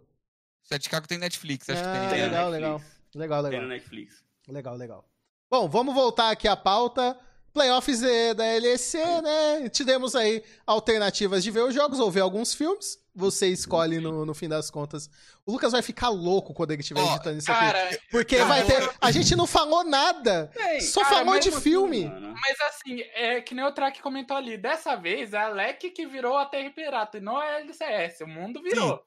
O 0.64 0.66
set 0.68 0.78
de 0.78 0.84
Chicago 0.84 1.06
tem 1.08 1.18
Netflix, 1.18 1.68
acho 1.70 1.82
Ah, 1.84 1.92
que 1.92 1.98
Tem 2.00 2.08
tem. 2.08 2.18
né? 2.18 2.24
legal, 2.48 2.50
Netflix. 2.50 3.14
Legal, 3.14 3.42
Tem 3.42 3.50
legal. 3.50 3.62
no 3.62 3.68
Netflix. 3.68 4.24
Legal, 4.48 4.76
legal. 4.76 5.08
Bom, 5.50 5.68
vamos 5.68 5.94
voltar 5.94 6.30
aqui 6.30 6.46
à 6.48 6.56
pauta. 6.56 7.18
Playoffs 7.52 8.00
da 8.00 8.44
LEC, 8.58 8.94
né? 9.22 9.68
Tivemos 9.68 10.14
aí 10.16 10.42
alternativas 10.66 11.42
de 11.44 11.50
ver 11.50 11.60
os 11.64 11.74
jogos 11.74 12.00
ou 12.00 12.10
ver 12.10 12.20
alguns 12.20 12.54
filmes. 12.54 12.98
Você 13.14 13.48
escolhe 13.48 14.00
no, 14.00 14.24
no 14.24 14.32
fim 14.34 14.48
das 14.48 14.70
contas. 14.70 15.10
O 15.44 15.52
Lucas 15.52 15.72
vai 15.72 15.82
ficar 15.82 16.08
louco 16.08 16.54
quando 16.54 16.70
ele 16.70 16.80
estiver 16.80 17.00
Ó, 17.00 17.14
editando 17.14 17.38
isso 17.38 17.52
aqui. 17.52 17.60
Cara, 17.60 18.00
Porque 18.10 18.36
eu 18.36 18.46
vai 18.46 18.64
ter. 18.64 18.90
A 19.00 19.10
gente 19.10 19.36
não 19.36 19.46
falou 19.46 19.84
nada. 19.84 20.50
Só 20.80 21.02
cara, 21.02 21.16
falou 21.16 21.38
de 21.38 21.50
assim, 21.50 21.60
filme. 21.60 22.06
mano. 22.06 22.34
mas 22.34 22.60
assim, 22.62 23.00
é 23.14 23.40
que 23.40 23.54
nem 23.54 23.64
o 23.64 23.72
Track 23.72 24.00
comentou 24.00 24.36
ali. 24.36 24.56
Dessa 24.56 24.96
vez 24.96 25.34
é 25.34 25.38
a 25.38 25.48
LEC 25.48 25.90
que 25.90 26.06
virou 26.06 26.36
a 26.38 26.46
TR 26.46 26.70
Pirata 26.74 27.18
e 27.18 27.20
não 27.20 27.36
a 27.36 27.60
LCS. 27.60 28.20
O 28.22 28.26
mundo 28.26 28.62
virou. 28.62 29.04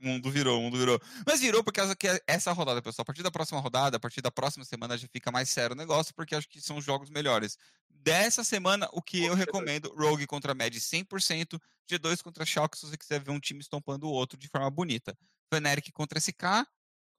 O 0.00 0.06
mundo 0.06 0.30
virou, 0.30 0.58
o 0.58 0.62
mundo 0.62 0.78
virou. 0.78 1.00
Mas 1.26 1.40
virou 1.40 1.62
por 1.64 1.72
causa 1.72 1.96
que 1.96 2.06
essa 2.26 2.52
rodada, 2.52 2.80
pessoal. 2.80 3.02
A 3.02 3.06
partir 3.06 3.22
da 3.22 3.30
próxima 3.30 3.60
rodada, 3.60 3.96
a 3.96 4.00
partir 4.00 4.20
da 4.20 4.30
próxima 4.30 4.64
semana 4.64 4.96
já 4.96 5.08
fica 5.08 5.30
mais 5.30 5.48
sério 5.48 5.74
o 5.74 5.76
negócio, 5.76 6.14
porque 6.14 6.34
acho 6.34 6.48
que 6.48 6.60
são 6.60 6.76
os 6.76 6.84
jogos 6.84 7.10
melhores. 7.10 7.58
Dessa 7.90 8.44
semana, 8.44 8.88
o 8.92 9.02
que 9.02 9.24
eu 9.24 9.34
recomendo, 9.34 9.92
Rogue 9.96 10.26
contra 10.26 10.54
Mad 10.54 10.72
100%, 10.72 11.60
G2 11.90 12.22
contra 12.22 12.46
Shock, 12.46 12.78
se 12.78 12.86
você 12.86 12.96
quiser 12.96 13.20
ver 13.20 13.32
um 13.32 13.40
time 13.40 13.60
estompando 13.60 14.06
o 14.06 14.12
outro 14.12 14.38
de 14.38 14.48
forma 14.48 14.70
bonita. 14.70 15.18
Fnatic 15.52 15.90
contra 15.92 16.20
SK, 16.20 16.66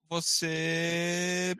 você 0.07 1.55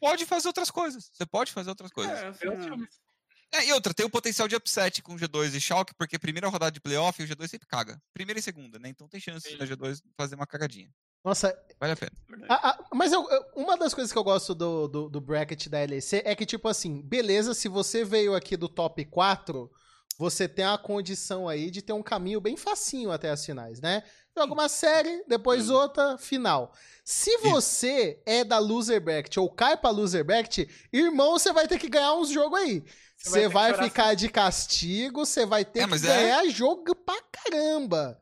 pode 0.00 0.26
fazer 0.26 0.48
outras 0.48 0.70
coisas. 0.70 1.10
Você 1.12 1.24
pode 1.24 1.52
fazer 1.52 1.70
outras 1.70 1.90
coisas. 1.90 2.18
É, 2.18 2.30
os 2.30 2.42
assim, 2.42 2.62
filmes. 2.62 3.05
É, 3.52 3.64
e 3.66 3.72
outra, 3.72 3.94
tem 3.94 4.04
o 4.04 4.10
potencial 4.10 4.46
de 4.48 4.56
upset 4.56 5.02
com 5.02 5.16
G2 5.16 5.54
e 5.54 5.60
Shock, 5.60 5.94
porque 5.94 6.18
primeira 6.18 6.48
rodada 6.48 6.72
de 6.72 6.80
playoff, 6.80 7.22
o 7.22 7.26
G2 7.26 7.48
sempre 7.48 7.66
caga. 7.66 8.00
Primeira 8.12 8.38
e 8.38 8.42
segunda, 8.42 8.78
né? 8.78 8.88
Então 8.88 9.08
tem 9.08 9.20
chance 9.20 9.48
Sim. 9.48 9.56
da 9.56 9.64
G2 9.64 10.00
fazer 10.16 10.34
uma 10.34 10.46
cagadinha. 10.46 10.90
Nossa, 11.24 11.56
Vale 11.80 11.92
a 11.92 11.96
pena. 11.96 12.12
verdade. 12.28 12.52
A- 12.52 12.68
a- 12.70 12.84
mas 12.94 13.12
eu- 13.12 13.28
eu- 13.28 13.44
uma 13.56 13.76
das 13.76 13.92
coisas 13.94 14.12
que 14.12 14.18
eu 14.18 14.22
gosto 14.24 14.54
do, 14.54 14.86
do, 14.86 15.08
do 15.08 15.20
bracket 15.20 15.66
da 15.68 15.78
LEC 15.80 16.22
é 16.24 16.34
que, 16.36 16.46
tipo 16.46 16.68
assim, 16.68 17.02
beleza, 17.02 17.52
se 17.54 17.68
você 17.68 18.04
veio 18.04 18.34
aqui 18.34 18.56
do 18.56 18.68
top 18.68 19.04
4, 19.06 19.70
você 20.18 20.48
tem 20.48 20.64
a 20.64 20.78
condição 20.78 21.48
aí 21.48 21.70
de 21.70 21.82
ter 21.82 21.92
um 21.92 22.02
caminho 22.02 22.40
bem 22.40 22.56
facinho 22.56 23.10
até 23.10 23.30
as 23.30 23.44
finais, 23.44 23.80
né? 23.80 24.02
Joga 24.38 24.52
uma 24.52 24.68
série, 24.68 25.24
depois 25.26 25.64
Sim. 25.64 25.72
outra, 25.72 26.16
final. 26.18 26.72
Se 27.04 27.38
você 27.38 28.22
é 28.26 28.44
da 28.44 28.58
loser 28.58 29.00
bracket 29.00 29.36
ou 29.38 29.50
cai 29.50 29.76
pra 29.76 29.90
loser 29.90 30.24
bracket, 30.24 30.68
irmão, 30.92 31.32
você 31.38 31.52
vai 31.52 31.66
ter 31.66 31.78
que 31.78 31.88
ganhar 31.88 32.14
uns 32.14 32.28
jogos 32.30 32.58
aí. 32.60 32.84
Você 33.16 33.48
vai 33.48 33.72
vai 33.72 33.88
ficar 33.88 34.14
de 34.14 34.28
castigo, 34.28 35.24
você 35.26 35.44
vai 35.46 35.64
ter 35.64 35.80
É, 35.80 35.88
que 35.88 35.94
é- 35.94 35.98
ganhar 35.98 36.44
jogo 36.50 36.94
pra 36.94 37.20
caramba. 37.22 38.20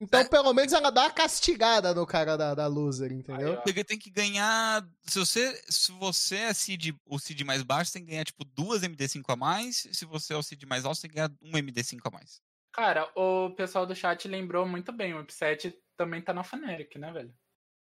Então, 0.00 0.26
pelo 0.26 0.52
menos 0.52 0.72
ela 0.72 0.90
dá 0.90 1.02
uma 1.02 1.10
castigada 1.12 1.94
no 1.94 2.04
cara 2.04 2.36
da, 2.36 2.56
da 2.56 2.66
loser, 2.66 3.12
entendeu? 3.12 3.60
Porque 3.62 3.84
tem 3.84 3.96
que 3.96 4.10
ganhar. 4.10 4.84
Se 5.04 5.16
você, 5.20 5.62
se 5.68 5.92
você 5.92 6.36
é 6.38 6.52
seed, 6.52 6.92
o 7.06 7.20
seed 7.20 7.40
mais 7.42 7.62
baixo, 7.62 7.92
você 7.92 7.98
tem 7.98 8.04
que 8.06 8.10
ganhar, 8.10 8.24
tipo, 8.24 8.44
duas 8.44 8.82
MD5 8.82 9.22
a 9.28 9.36
mais. 9.36 9.86
Se 9.92 10.04
você 10.04 10.32
é 10.34 10.36
o 10.36 10.42
seed 10.42 10.64
mais 10.64 10.84
alto, 10.84 10.96
você 10.96 11.02
tem 11.02 11.10
que 11.10 11.16
ganhar 11.16 11.30
um 11.40 11.52
MD5 11.56 12.00
a 12.04 12.10
mais. 12.10 12.40
Cara, 12.72 13.08
o 13.14 13.50
pessoal 13.54 13.86
do 13.86 13.94
chat 13.94 14.26
lembrou 14.26 14.66
muito 14.66 14.90
bem. 14.90 15.14
O 15.14 15.20
upset 15.20 15.72
também 15.96 16.20
tá 16.20 16.32
na 16.32 16.42
Fnatic, 16.42 16.96
né, 16.96 17.12
velho? 17.12 17.32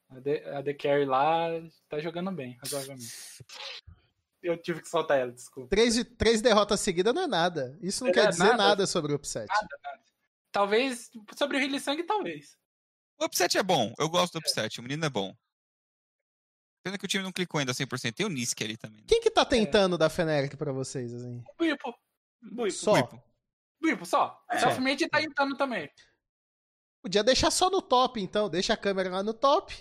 A 0.08 0.18
The, 0.22 0.56
a 0.56 0.62
The 0.62 0.72
Carry 0.72 1.04
lá 1.04 1.48
tá 1.90 1.98
jogando 2.00 2.32
bem, 2.32 2.56
razoavelmente. 2.62 3.12
Eu 4.42 4.56
tive 4.60 4.80
que 4.80 4.88
soltar 4.88 5.18
ela, 5.18 5.32
desculpa. 5.32 5.68
Três, 5.70 5.96
três 6.16 6.40
derrotas 6.40 6.80
seguidas 6.80 7.12
não 7.14 7.22
é 7.22 7.26
nada. 7.26 7.76
Isso 7.82 8.04
não 8.04 8.10
É, 8.10 8.14
quer 8.14 8.28
dizer 8.28 8.44
nada. 8.44 8.56
nada 8.56 8.86
sobre 8.86 9.12
o 9.12 9.16
upset. 9.16 9.48
Talvez, 10.52 11.10
sobre 11.36 11.56
o 11.56 11.60
Hilly 11.60 11.80
Sang, 11.80 12.02
talvez. 12.04 12.56
O 13.20 13.24
upset 13.24 13.58
é 13.58 13.62
bom. 13.62 13.92
Eu 13.98 14.08
gosto 14.08 14.34
do 14.34 14.38
upset. 14.38 14.78
O 14.78 14.82
menino 14.82 15.04
é 15.04 15.10
bom. 15.10 15.34
Pena 16.84 16.96
que 16.96 17.04
o 17.04 17.08
time 17.08 17.24
não 17.24 17.32
clicou 17.32 17.58
ainda 17.58 17.72
100%. 17.74 18.14
Tem 18.14 18.24
o 18.24 18.28
Nisk 18.30 18.62
ali 18.62 18.76
também. 18.76 19.04
Quem 19.06 19.20
que 19.20 19.30
tá 19.30 19.44
tentando 19.44 19.98
dar 19.98 20.08
Feneric 20.08 20.56
pra 20.56 20.72
vocês, 20.72 21.12
assim? 21.12 21.42
O 21.58 21.62
Bipo. 21.62 21.94
Buipo. 22.40 22.70
Só. 22.76 22.92
Buipo. 22.92 23.22
Bipo, 23.82 24.06
só. 24.06 24.40
É. 24.50 24.58
Selfmade 24.58 25.08
tá 25.08 25.20
entrando 25.20 25.56
também. 25.56 25.90
Podia 27.02 27.24
deixar 27.24 27.50
só 27.50 27.68
no 27.68 27.82
top, 27.82 28.20
então. 28.20 28.48
Deixa 28.48 28.72
a 28.72 28.76
câmera 28.76 29.10
lá 29.10 29.22
no 29.22 29.34
top. 29.34 29.74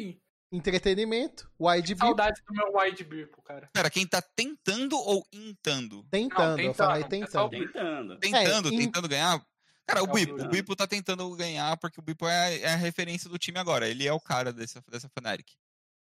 Sim. 0.00 0.20
Entretenimento. 0.52 1.50
Wide 1.58 1.94
view. 1.94 2.06
Saudades 2.08 2.42
do 2.44 2.52
meu 2.52 2.72
wide 2.76 3.04
Bipo, 3.04 3.40
cara. 3.42 3.68
Pera, 3.72 3.88
quem 3.90 4.06
tá 4.06 4.20
tentando 4.20 4.98
ou 4.98 5.24
intando? 5.32 6.02
Tentando, 6.10 6.56
Não, 6.58 6.64
eu 6.64 6.74
falei 6.74 7.04
tentando, 7.04 7.28
é 7.28 7.30
só 7.30 7.46
o 7.46 7.48
tentando. 7.50 8.18
Tentando. 8.18 8.18
Tentando, 8.18 8.72
em- 8.74 8.78
tentando 8.78 9.08
ganhar. 9.08 9.40
Cara, 9.86 10.02
o 10.02 10.06
É 10.06 10.10
o 10.10 10.12
Bipo, 10.12 10.34
o. 10.42 10.48
Bipo 10.48 10.76
tá 10.76 10.86
tentando 10.86 11.34
ganhar 11.36 11.76
porque 11.76 12.00
o 12.00 12.02
Bipo 12.02 12.26
é, 12.26 12.36
a- 12.46 12.50
é 12.58 12.72
a 12.72 12.76
referência 12.76 13.30
do 13.30 13.38
time 13.38 13.58
agora. 13.58 13.88
Ele 13.88 14.06
é 14.06 14.12
o 14.12 14.20
cara 14.20 14.52
dessa, 14.52 14.82
dessa 14.88 15.08
Fnatic. 15.08 15.52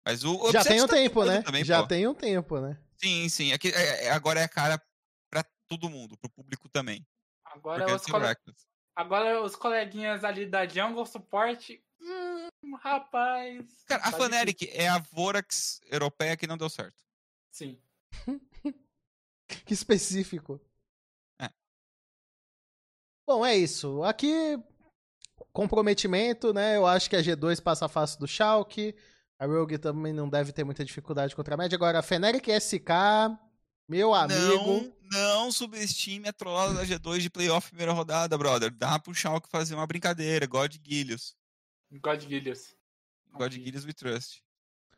Mas 0.06 0.24
o, 0.24 0.34
o 0.36 0.50
Já 0.52 0.64
tem 0.64 0.80
um 0.82 0.86
tá 0.86 0.94
tempo, 0.94 1.20
tentando 1.20 1.36
né? 1.36 1.42
também, 1.42 1.64
Já 1.64 1.82
pô. 1.82 1.88
tem 1.88 2.06
um 2.08 2.14
tempo, 2.14 2.58
né? 2.60 2.78
Sim, 2.96 3.28
sim. 3.28 3.52
Aqui, 3.52 3.68
é- 3.68 4.06
é- 4.06 4.10
agora 4.10 4.40
é 4.40 4.44
a 4.44 4.48
cara 4.48 4.82
pra 5.30 5.44
todo 5.68 5.88
mundo, 5.90 6.16
pro 6.16 6.30
público 6.30 6.68
também. 6.68 7.06
Agora 7.44 7.94
os, 7.94 8.02
cole-. 8.06 8.36
Agora 8.96 9.42
os 9.42 9.54
coleguinhas 9.56 10.24
ali 10.24 10.46
da 10.46 10.66
Jungle 10.66 11.04
Support. 11.06 11.78
Hum, 12.02 12.76
rapaz. 12.76 13.64
Cara, 13.86 14.02
a 14.02 14.10
tá 14.10 14.18
Fnatic 14.18 14.62
é 14.72 14.88
a 14.88 14.98
Vorax 14.98 15.80
europeia 15.90 16.36
que 16.36 16.46
não 16.46 16.58
deu 16.58 16.68
certo. 16.68 16.96
Sim. 17.50 17.78
Que 19.66 19.74
específico. 19.74 20.58
É. 21.38 21.50
Bom, 23.26 23.44
é 23.44 23.54
isso. 23.54 24.02
Aqui, 24.02 24.58
comprometimento, 25.52 26.52
né? 26.54 26.76
Eu 26.76 26.86
acho 26.86 27.08
que 27.10 27.16
a 27.16 27.22
G2 27.22 27.60
passa 27.60 27.86
fácil 27.88 28.18
do 28.18 28.26
Schalke. 28.26 28.94
A 29.38 29.46
Rogue 29.46 29.76
também 29.76 30.12
não 30.12 30.28
deve 30.28 30.52
ter 30.52 30.64
muita 30.64 30.84
dificuldade 30.84 31.36
contra 31.36 31.54
a 31.54 31.58
média. 31.58 31.76
Agora, 31.76 31.98
a 31.98 32.02
Feneric 32.02 32.50
SK, 32.58 32.88
meu 33.88 34.14
amigo. 34.14 34.40
Não, 34.40 34.92
não 35.10 35.52
subestime 35.52 36.28
a 36.28 36.32
trollada 36.32 36.74
da 36.74 36.84
G2 36.84 37.18
de 37.18 37.30
playoff 37.30 37.68
primeira 37.68 37.92
rodada, 37.92 38.38
brother. 38.38 38.70
Dá 38.70 38.98
pro 38.98 39.14
Schalke 39.14 39.50
fazer 39.50 39.74
uma 39.74 39.86
brincadeira. 39.86 40.46
God 40.46 40.76
Gillius. 40.82 41.34
God 42.00 42.20
Gillius. 42.20 42.74
God 43.32 43.52
Ok. 43.52 43.64
Gillius 43.64 43.84
we 43.84 43.92
trust. 43.92 44.42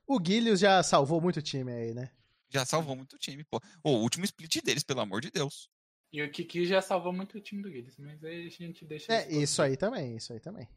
O 0.06 0.18
Guilhos 0.18 0.60
já 0.60 0.82
salvou 0.82 1.20
muito 1.20 1.40
time 1.42 1.72
aí, 1.72 1.94
né? 1.94 2.10
Já 2.48 2.64
salvou 2.64 2.94
muito 2.94 3.16
o 3.16 3.18
time, 3.18 3.42
pô. 3.44 3.58
Ô, 3.82 3.90
o 3.92 4.02
último 4.02 4.24
split 4.24 4.62
deles, 4.62 4.84
pelo 4.84 5.00
amor 5.00 5.20
de 5.20 5.30
Deus. 5.30 5.68
E 6.12 6.22
o 6.22 6.30
Kiki 6.30 6.64
já 6.64 6.80
salvou 6.80 7.12
muito 7.12 7.36
o 7.36 7.40
time 7.40 7.62
do 7.62 7.70
Gillius, 7.70 7.96
mas 7.96 8.22
aí 8.22 8.46
a 8.46 8.50
gente 8.50 8.84
deixa 8.84 9.12
É, 9.12 9.32
isso 9.32 9.60
aí 9.60 9.76
também, 9.76 10.16
isso 10.16 10.32
aí 10.32 10.38
também. 10.38 10.68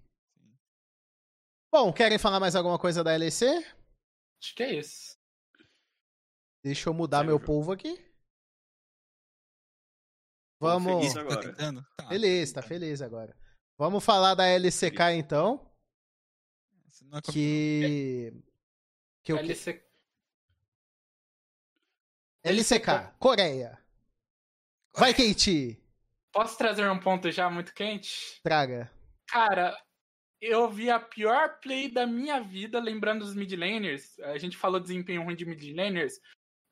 Bom, 1.71 1.93
querem 1.93 2.17
falar 2.17 2.39
mais 2.39 2.55
alguma 2.55 2.79
coisa 2.79 3.03
da 3.03 3.15
LEC? 3.15 3.43
Acho 4.41 4.55
que 4.55 4.63
é 4.63 4.79
isso. 4.79 5.17
Deixa 6.63 6.89
eu 6.89 6.93
mudar 6.93 7.23
meu 7.23 7.39
povo 7.39 7.71
aqui. 7.71 8.03
Vamos. 10.59 10.93
feliz 10.93 11.13
Tá 11.13 11.21
agora. 11.21 11.41
tentando? 11.41 11.85
Tá. 11.97 12.07
Feliz, 12.07 12.51
tá 12.51 12.61
feliz 12.61 13.01
agora. 13.01 13.37
Vamos 13.77 14.03
falar 14.03 14.33
da 14.33 14.47
LCK 14.47 15.13
então, 15.17 15.66
É 17.13 17.21
que 17.21 18.33
que 19.23 19.33
o 19.33 19.37
que... 19.37 19.43
LC... 19.43 19.83
LCK, 22.43 23.13
Coreia. 23.19 23.77
Vai 24.95 25.13
KT, 25.13 25.77
Posso 26.31 26.57
trazer 26.57 26.89
um 26.89 26.99
ponto 26.99 27.31
já 27.31 27.49
muito 27.49 27.73
quente? 27.73 28.39
traga. 28.43 28.91
Cara, 29.27 29.77
eu 30.39 30.69
vi 30.69 30.89
a 30.89 30.99
pior 30.99 31.59
play 31.59 31.91
da 31.91 32.05
minha 32.05 32.39
vida, 32.39 32.79
lembrando 32.79 33.25
dos 33.25 33.35
mid 33.35 33.51
laners. 33.53 34.19
A 34.19 34.37
gente 34.37 34.55
falou 34.55 34.79
desempenho 34.79 35.23
ruim 35.23 35.35
de 35.35 35.45
mid 35.45 35.75
laners. 35.75 36.19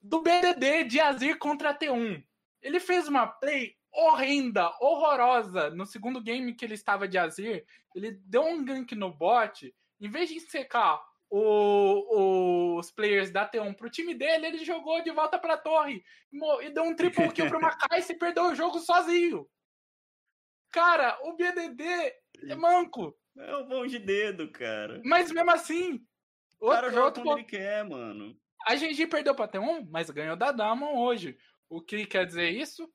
Do 0.02 0.22
BDD 0.22 0.84
de 0.86 1.00
Azir 1.00 1.38
contra 1.38 1.72
a 1.72 1.78
T1. 1.78 2.24
Ele 2.62 2.80
fez 2.80 3.08
uma 3.08 3.28
play 3.28 3.76
horrenda, 3.92 4.70
horrorosa. 4.80 5.70
No 5.72 5.86
segundo 5.86 6.22
game 6.22 6.54
que 6.54 6.64
ele 6.64 6.76
estava 6.76 7.08
de 7.08 7.18
Azir, 7.18 7.66
ele 7.96 8.12
deu 8.26 8.44
um 8.44 8.64
gank 8.64 8.94
no 8.94 9.12
bot. 9.12 9.74
Em 10.00 10.10
vez 10.10 10.30
de 10.30 10.40
secar 10.42 11.02
o- 11.30 12.78
os 12.78 12.92
players 12.92 13.32
da 13.32 13.48
T1 13.50 13.74
pro 13.76 13.90
time 13.90 14.14
dele, 14.14 14.48
ele 14.48 14.66
jogou 14.66 15.02
de 15.04 15.12
volta 15.12 15.40
pra 15.40 15.58
torre 15.58 16.04
e 16.62 16.70
deu 16.70 16.84
um 16.84 16.96
triple 16.96 17.32
kill 17.32 17.48
pro 17.48 17.60
Macais 18.02 18.10
e 18.10 18.16
perdeu 18.16 18.46
o 18.46 18.56
jogo 18.56 18.80
sozinho. 18.80 19.48
Cara, 20.72 21.18
o 21.24 21.34
BDD 21.36 21.84
é 22.50 22.56
manco. 22.56 23.18
É 23.38 23.56
o 23.56 23.66
bom 23.66 23.86
de 23.86 24.00
dedo, 24.00 24.52
cara. 24.52 25.02
Mas 25.04 25.32
mesmo 25.32 25.52
assim, 25.52 26.06
O 26.60 26.70
cara 26.70 26.88
outro, 26.88 26.92
joga 26.92 27.06
outro 27.06 27.24
quando 27.24 27.38
ele 27.40 27.48
quer, 27.48 27.84
mano. 27.88 28.38
a 28.68 28.76
GG 28.76 29.08
perdeu 29.08 29.36
pra 29.36 29.48
T1, 29.48 29.88
mas 29.90 30.10
ganhou 30.10 30.36
da 30.36 30.52
Damon 30.52 30.98
hoje. 30.98 31.38
O 31.70 31.82
que 31.82 32.06
quer 32.06 32.26
dizer 32.26 32.50
isso? 32.50 32.92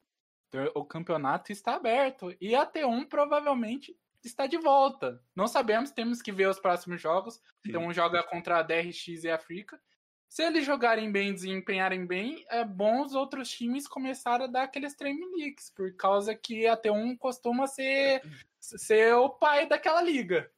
O 0.74 0.84
campeonato 0.84 1.52
está 1.52 1.74
aberto 1.76 2.34
e 2.40 2.54
a 2.54 2.66
T1 2.66 3.06
provavelmente 3.08 3.96
está 4.28 4.46
de 4.46 4.58
volta. 4.58 5.22
Não 5.34 5.46
sabemos, 5.46 5.90
temos 5.90 6.20
que 6.20 6.32
ver 6.32 6.48
os 6.48 6.60
próximos 6.60 7.00
jogos. 7.00 7.40
Sim. 7.64 7.72
T1 7.72 7.94
joga 7.94 8.22
contra 8.22 8.58
a 8.58 8.62
DRX 8.62 9.24
e 9.24 9.28
a 9.28 9.36
África. 9.36 9.80
Se 10.28 10.44
eles 10.44 10.64
jogarem 10.64 11.10
bem, 11.10 11.34
desempenharem 11.34 12.06
bem, 12.06 12.44
é 12.48 12.64
bom 12.64 13.02
os 13.02 13.14
outros 13.14 13.50
times 13.50 13.88
começarem 13.88 14.46
a 14.46 14.50
dar 14.50 14.62
aqueles 14.62 14.94
treme 14.94 15.26
leaks, 15.36 15.70
por 15.70 15.92
causa 15.96 16.36
que 16.36 16.68
a 16.68 16.76
T1 16.76 17.18
costuma 17.18 17.66
ser, 17.66 18.22
ser 18.60 19.12
o 19.14 19.28
pai 19.28 19.66
daquela 19.66 20.00
liga. 20.00 20.48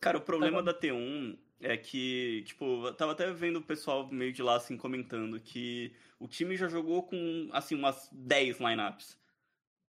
Cara, 0.00 0.18
o 0.18 0.20
problema 0.20 0.58
bom. 0.58 0.64
da 0.64 0.74
T1 0.74 1.38
é 1.60 1.76
que, 1.76 2.42
tipo, 2.46 2.86
eu 2.86 2.94
tava 2.94 3.12
até 3.12 3.30
vendo 3.32 3.60
o 3.60 3.64
pessoal 3.64 4.08
meio 4.10 4.32
de 4.32 4.42
lá, 4.42 4.56
assim, 4.56 4.76
comentando 4.76 5.40
que 5.40 5.94
o 6.18 6.26
time 6.26 6.56
já 6.56 6.66
jogou 6.66 7.04
com, 7.04 7.48
assim, 7.52 7.76
umas 7.76 8.08
10 8.10 8.58
lineups. 8.58 9.16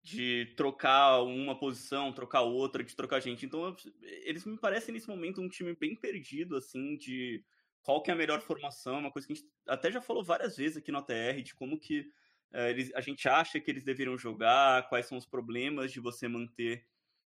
De 0.01 0.53
trocar 0.55 1.21
uma 1.23 1.57
posição, 1.57 2.13
trocar 2.13 2.41
outra, 2.41 2.83
de 2.83 2.95
trocar 2.95 3.19
gente. 3.19 3.45
Então, 3.45 3.75
eles 4.01 4.45
me 4.45 4.57
parecem, 4.57 4.93
nesse 4.93 5.07
momento, 5.07 5.41
um 5.41 5.49
time 5.49 5.75
bem 5.75 5.95
perdido, 5.95 6.55
assim, 6.55 6.95
de 6.97 7.43
qual 7.81 8.01
que 8.01 8.09
é 8.09 8.13
a 8.13 8.17
melhor 8.17 8.41
formação. 8.41 8.99
Uma 8.99 9.11
coisa 9.11 9.27
que 9.27 9.33
a 9.33 9.35
gente 9.35 9.49
até 9.67 9.91
já 9.91 10.01
falou 10.01 10.23
várias 10.23 10.57
vezes 10.57 10.77
aqui 10.77 10.91
no 10.91 10.99
ATR, 10.99 11.41
de 11.43 11.53
como 11.53 11.79
que 11.79 12.09
eh, 12.53 12.69
eles, 12.71 12.93
a 12.95 13.01
gente 13.01 13.27
acha 13.27 13.59
que 13.59 13.69
eles 13.69 13.83
deveriam 13.83 14.17
jogar, 14.17 14.87
quais 14.87 15.05
são 15.05 15.17
os 15.17 15.25
problemas 15.25 15.91
de 15.91 15.99
você 15.99 16.27
manter 16.27 16.87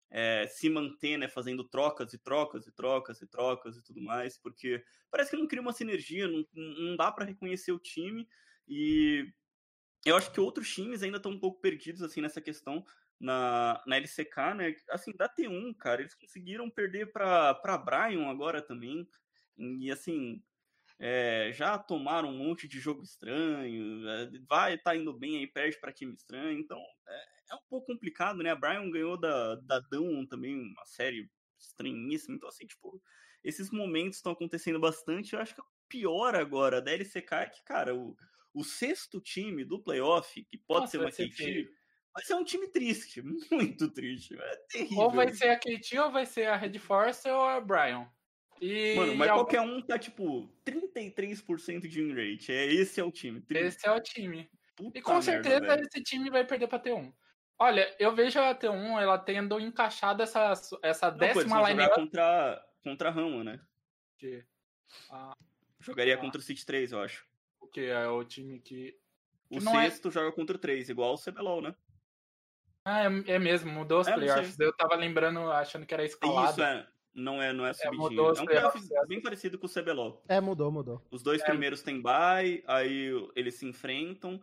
é, 0.09 0.47
se 0.47 0.70
manter, 0.70 1.17
né, 1.17 1.28
fazendo 1.28 1.63
trocas 1.63 2.13
e 2.13 2.17
trocas 2.17 2.65
e 2.67 2.72
trocas 2.72 3.22
e 3.22 3.28
trocas 3.28 3.78
e 3.78 3.84
tudo 3.84 4.01
mais, 4.01 4.38
porque 4.38 4.84
parece 5.11 5.32
que 5.32 5.38
não 5.38 5.47
cria 5.47 5.61
uma 5.61 5.74
sinergia, 5.74 6.28
não, 6.28 6.45
não 6.53 6.95
dá 6.95 7.11
para 7.11 7.26
reconhecer 7.26 7.72
o 7.72 7.80
time 7.80 8.28
e 8.67 9.32
eu 10.06 10.16
acho 10.16 10.32
que 10.32 10.39
outros 10.39 10.74
times 10.74 11.04
ainda 11.04 11.18
estão 11.18 11.32
um 11.32 11.39
pouco 11.39 11.60
perdidos 11.60 12.02
assim 12.02 12.22
nessa 12.22 12.41
questão 12.41 12.86
na, 13.20 13.82
na 13.86 13.97
LCK, 13.97 14.54
né? 14.56 14.76
Assim, 14.89 15.12
da 15.16 15.28
T1, 15.28 15.76
cara, 15.78 16.02
eles 16.02 16.16
conseguiram 16.16 16.70
perder 16.70 17.12
para 17.12 17.78
Brian 17.78 18.28
agora 18.28 18.62
também. 18.62 19.08
E 19.58 19.91
assim, 19.91 20.41
é, 21.00 21.52
já 21.54 21.78
tomaram 21.78 22.30
um 22.30 22.38
monte 22.38 22.68
de 22.68 22.80
jogo 22.80 23.04
estranho, 23.04 24.08
é, 24.08 24.30
vai 24.47 24.78
tá 24.78 24.95
indo 24.95 25.14
bem 25.14 25.38
aí, 25.38 25.47
perde 25.47 25.80
para 25.80 25.93
time 25.93 26.14
estranho, 26.14 26.60
então 26.60 26.78
é, 27.08 27.26
é 27.52 27.56
um 27.56 27.62
pouco 27.70 27.88
complicado, 27.88 28.43
né? 28.43 28.52
A 28.52 28.56
Brian 28.56 28.89
ganhou 28.89 29.18
da, 29.18 29.56
da 29.56 29.80
Dawn 29.80 30.26
também, 30.26 30.56
uma 30.56 30.86
série 30.86 31.30
estranhíssima, 31.58 32.36
então 32.36 32.50
assim, 32.50 32.66
tipo, 32.66 33.02
esses 33.43 33.70
momentos 33.72 34.18
estão 34.18 34.32
acontecendo 34.32 34.80
bastante, 34.80 35.34
eu 35.34 35.41
acho 35.41 35.56
que 35.56 35.62
o 35.62 35.66
pior 35.88 36.36
agora 36.36 36.82
da 36.82 36.91
LCK 36.91 37.34
é 37.34 37.45
que, 37.47 37.64
cara, 37.64 37.95
o, 37.95 38.16
o 38.54 38.64
sexto 38.64 39.20
time 39.22 39.64
do 39.64 39.82
playoff, 39.82 40.43
que 40.45 40.58
pode 40.58 40.82
Nossa, 40.82 40.91
ser 40.91 40.97
uma 41.00 41.12
KT, 41.12 41.70
vai 42.14 42.24
ser 42.24 42.34
um 42.36 42.43
time 42.43 42.68
triste, 42.68 43.22
muito 43.52 43.89
triste, 43.91 44.36
é 44.39 44.56
terrível. 44.70 44.97
Ou 45.00 45.12
vai 45.12 45.30
ser 45.34 45.50
a 45.50 45.60
KT, 45.60 46.00
ou 46.00 46.12
vai 46.12 46.26
ser 46.26 46.47
a 46.47 46.56
Red 46.56 46.78
Force 46.80 47.28
ou 47.30 47.41
a 47.43 47.60
Brian. 47.62 48.10
E 48.62 48.95
Mano, 48.95 49.16
mas 49.16 49.30
algum- 49.30 49.43
qualquer 49.43 49.62
um 49.62 49.82
tá 49.82 49.97
tipo 49.97 50.50
33% 50.66 51.88
de 51.88 52.02
win 52.04 52.14
rate. 52.14 52.52
É, 52.52 52.66
esse 52.66 53.00
é 53.00 53.04
o 53.04 53.12
time. 53.12 53.39
Tri- 53.41 53.60
esse 53.60 53.88
é 53.88 53.91
o 53.91 54.02
time. 54.02 54.50
Puta 54.76 54.97
E 54.97 55.02
com 55.02 55.12
merda, 55.14 55.26
certeza 55.26 55.60
velho. 55.62 55.82
esse 55.84 56.04
time 56.04 56.30
vai 56.30 56.45
perder 56.45 56.68
pra 56.68 56.80
T1. 56.80 57.14
Olha, 57.58 57.93
eu 58.00 58.14
vejo 58.16 58.39
a 58.39 58.54
T1 58.56 59.00
ela 59.02 59.18
tendo 59.18 59.60
encaixado 59.60 60.24
essa, 60.24 60.54
essa 60.82 61.12
Não, 61.12 61.18
décima 61.18 61.70
line 61.70 61.82
jogar 61.84 61.95
contra, 61.95 62.66
contra 62.84 63.10
a 63.10 63.12
Rama, 63.12 63.43
né? 63.43 63.62
up. 64.16 64.45
Ah, 65.10 65.34
Jogaria 65.80 66.16
Ah. 66.16 66.18
contra 66.18 66.39
o 66.39 66.43
City 66.43 66.66
3, 66.66 66.91
eu 66.91 67.00
acho. 67.02 67.26
Que 67.72 67.82
é 67.82 68.07
o 68.07 68.24
time 68.24 68.59
que. 68.59 68.97
O 69.49 69.57
Que 69.57 69.63
não 69.65 69.80
é- 69.80 69.89
sexto 69.89 70.11
joga 70.11 70.32
contra 70.32 70.55
o 70.55 70.59
3, 70.59 70.89
igual 70.89 71.13
o 71.13 71.17
CBLOL, 71.17 71.61
né? 71.61 71.76
Ah, 72.86 73.03
é, 73.03 73.05
é 73.34 73.39
mesmo, 73.39 73.72
mudou 73.72 73.99
os 74.01 74.07
É, 74.07 74.13
playoffs. 74.13 74.59
Eu 74.59 74.74
tava 74.74 74.95
lembrando, 74.95 75.39
achando 75.51 75.86
que 75.86 75.93
era 75.93 76.03
escalado. 76.05 76.51
Isso, 76.51 76.61
é. 76.63 76.88
Não 77.13 77.41
é, 77.41 77.51
não 77.51 77.65
é 77.65 77.74
subidinho. 77.74 78.01
mudou 78.03 78.32
os 78.32 78.39
É 78.39 78.41
um 78.41 78.45
playoff 78.45 78.80
playoffs, 78.80 79.07
bem 79.07 79.22
parecido 79.22 79.57
com 79.57 79.65
o 79.65 79.70
CBLOL. 79.70 80.24
É, 80.28 80.39
mudou, 80.39 80.72
mudou. 80.72 81.03
Os 81.11 81.22
dois 81.24 81.41
É. 81.41 81.45
primeiros 81.45 81.82
têm 81.82 81.99
bye, 82.01 82.63
aí 82.67 83.11
eles 83.36 83.55
se 83.55 83.65
enfrentam. 83.65 84.41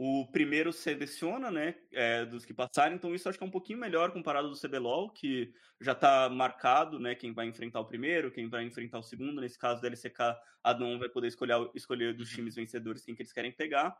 O 0.00 0.30
primeiro 0.30 0.72
seleciona, 0.72 1.50
né, 1.50 1.74
é, 1.92 2.24
dos 2.24 2.44
que 2.44 2.54
passaram, 2.54 2.94
então 2.94 3.12
isso 3.12 3.28
acho 3.28 3.36
que 3.36 3.42
é 3.42 3.46
um 3.46 3.50
pouquinho 3.50 3.80
melhor 3.80 4.12
comparado 4.12 4.48
do 4.48 4.54
CBLOL, 4.56 5.10
que 5.12 5.52
já 5.80 5.92
tá 5.92 6.28
marcado, 6.28 7.00
né, 7.00 7.16
quem 7.16 7.32
vai 7.34 7.46
enfrentar 7.48 7.80
o 7.80 7.84
primeiro, 7.84 8.30
quem 8.30 8.48
vai 8.48 8.62
enfrentar 8.62 9.00
o 9.00 9.02
segundo. 9.02 9.40
Nesse 9.40 9.58
caso 9.58 9.82
da 9.82 9.88
LCK, 9.88 10.36
a 10.62 10.72
Dom 10.72 11.00
vai 11.00 11.08
poder 11.08 11.26
escolher, 11.26 11.68
escolher 11.74 12.14
dos 12.14 12.30
times 12.30 12.54
vencedores 12.54 13.04
quem 13.04 13.12
que 13.16 13.22
eles 13.22 13.32
querem 13.32 13.50
pegar. 13.50 13.96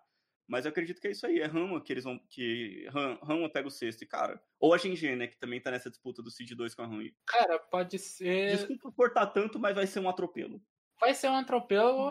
Mas 0.46 0.64
eu 0.64 0.70
acredito 0.70 1.00
que 1.00 1.08
é 1.08 1.10
isso 1.10 1.26
aí, 1.26 1.40
é 1.40 1.46
Rama 1.46 1.82
que 1.82 1.92
eles 1.92 2.04
vão. 2.04 2.16
que 2.30 2.86
Ram- 2.90 3.18
Rama 3.20 3.50
pega 3.52 3.66
o 3.66 3.70
sexto. 3.70 4.02
E, 4.02 4.06
cara, 4.06 4.40
ou 4.60 4.72
a 4.72 4.78
GNG, 4.78 5.16
né, 5.16 5.26
que 5.26 5.36
também 5.36 5.60
tá 5.60 5.70
nessa 5.72 5.90
disputa 5.90 6.22
do 6.22 6.30
Seed 6.30 6.52
2 6.52 6.74
com 6.76 6.82
a 6.82 6.86
Rama. 6.86 7.02
Cara, 7.26 7.58
pode 7.58 7.98
ser. 7.98 8.56
Desculpa 8.56 8.92
cortar 8.92 9.26
tanto, 9.26 9.58
mas 9.58 9.74
vai 9.74 9.86
ser 9.88 9.98
um 9.98 10.08
atropelo. 10.08 10.62
Vai 11.00 11.12
ser 11.12 11.28
um 11.28 11.36
atropelo. 11.36 12.08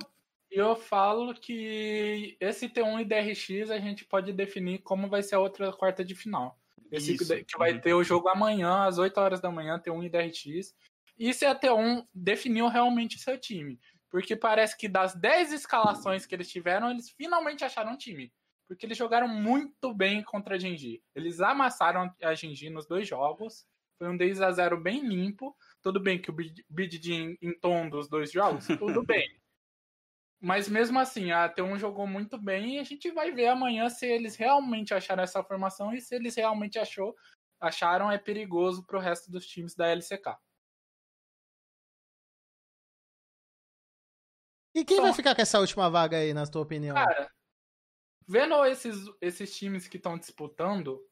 Eu 0.49 0.75
falo 0.75 1.33
que 1.33 2.37
esse 2.39 2.69
T1 2.69 3.01
e 3.01 3.05
DRX 3.05 3.69
a 3.69 3.79
gente 3.79 4.05
pode 4.05 4.31
definir 4.31 4.79
como 4.79 5.09
vai 5.09 5.21
ser 5.21 5.35
a 5.35 5.39
outra 5.39 5.71
quarta 5.73 6.03
de 6.03 6.15
final. 6.15 6.59
Esse 6.91 7.13
Isso, 7.13 7.35
que 7.35 7.43
que 7.43 7.57
vai 7.57 7.73
uhum. 7.73 7.81
ter 7.81 7.93
o 7.93 8.03
jogo 8.03 8.29
amanhã, 8.29 8.85
às 8.85 8.97
8 8.97 9.17
horas 9.19 9.41
da 9.41 9.51
manhã, 9.51 9.79
T1 9.79 10.05
e 10.05 10.09
DRX. 10.09 10.75
E 11.17 11.33
se 11.33 11.45
a 11.45 11.53
T1 11.53 12.05
definiu 12.13 12.67
realmente 12.67 13.19
seu 13.19 13.37
time. 13.37 13.79
Porque 14.09 14.35
parece 14.35 14.77
que 14.77 14.87
das 14.87 15.13
10 15.15 15.51
escalações 15.51 16.25
que 16.25 16.33
eles 16.33 16.49
tiveram, 16.49 16.89
eles 16.89 17.09
finalmente 17.09 17.65
acharam 17.65 17.93
um 17.93 17.97
time. 17.97 18.31
Porque 18.67 18.85
eles 18.85 18.97
jogaram 18.97 19.27
muito 19.27 19.93
bem 19.93 20.23
contra 20.23 20.55
a 20.55 20.57
Genji. 20.57 21.01
Eles 21.13 21.41
amassaram 21.41 22.13
a 22.21 22.33
Genji 22.33 22.69
nos 22.69 22.85
dois 22.85 23.07
jogos. 23.07 23.65
Foi 23.97 24.07
um 24.07 24.15
10 24.15 24.41
a 24.41 24.51
0 24.51 24.79
bem 24.79 25.05
limpo. 25.05 25.55
Tudo 25.81 25.99
bem 25.99 26.19
que 26.19 26.29
o 26.29 26.35
em, 26.39 27.37
em 27.41 27.53
tom 27.59 27.89
dos 27.89 28.07
dois 28.07 28.31
jogos, 28.31 28.67
tudo 28.79 29.03
bem. 29.03 29.27
Mas 30.39 30.69
mesmo 30.69 30.99
assim, 30.99 31.31
a 31.31 31.49
T1 31.49 31.79
jogou 31.79 32.05
muito 32.05 32.37
bem 32.37 32.75
e 32.75 32.79
a 32.79 32.83
gente 32.83 33.09
vai 33.11 33.31
ver 33.31 33.47
amanhã 33.47 33.89
se 33.89 34.05
eles 34.05 34.35
realmente 34.35 34.93
acharam 34.93 35.23
essa 35.23 35.43
formação 35.43 35.93
e 35.93 35.99
se 35.99 36.13
eles 36.13 36.35
realmente 36.35 36.77
achou, 36.77 37.15
acharam 37.59 38.11
é 38.11 38.17
perigoso 38.19 38.85
pro 38.85 38.99
resto 38.99 39.31
dos 39.31 39.47
times 39.47 39.75
da 39.75 39.87
LCK. 39.87 40.37
E 44.75 44.85
quem 44.85 44.97
Só- 44.97 45.03
vai 45.03 45.13
ficar 45.13 45.33
com 45.33 45.41
essa 45.41 45.59
última 45.59 45.89
vaga 45.89 46.17
aí, 46.17 46.35
na 46.35 46.45
tua 46.45 46.61
opinião? 46.61 46.93
Cara, 46.93 47.31
vendo 48.27 48.63
esses, 48.65 48.95
esses 49.19 49.57
times 49.57 49.87
que 49.87 49.97
estão 49.97 50.19
disputando, 50.19 51.03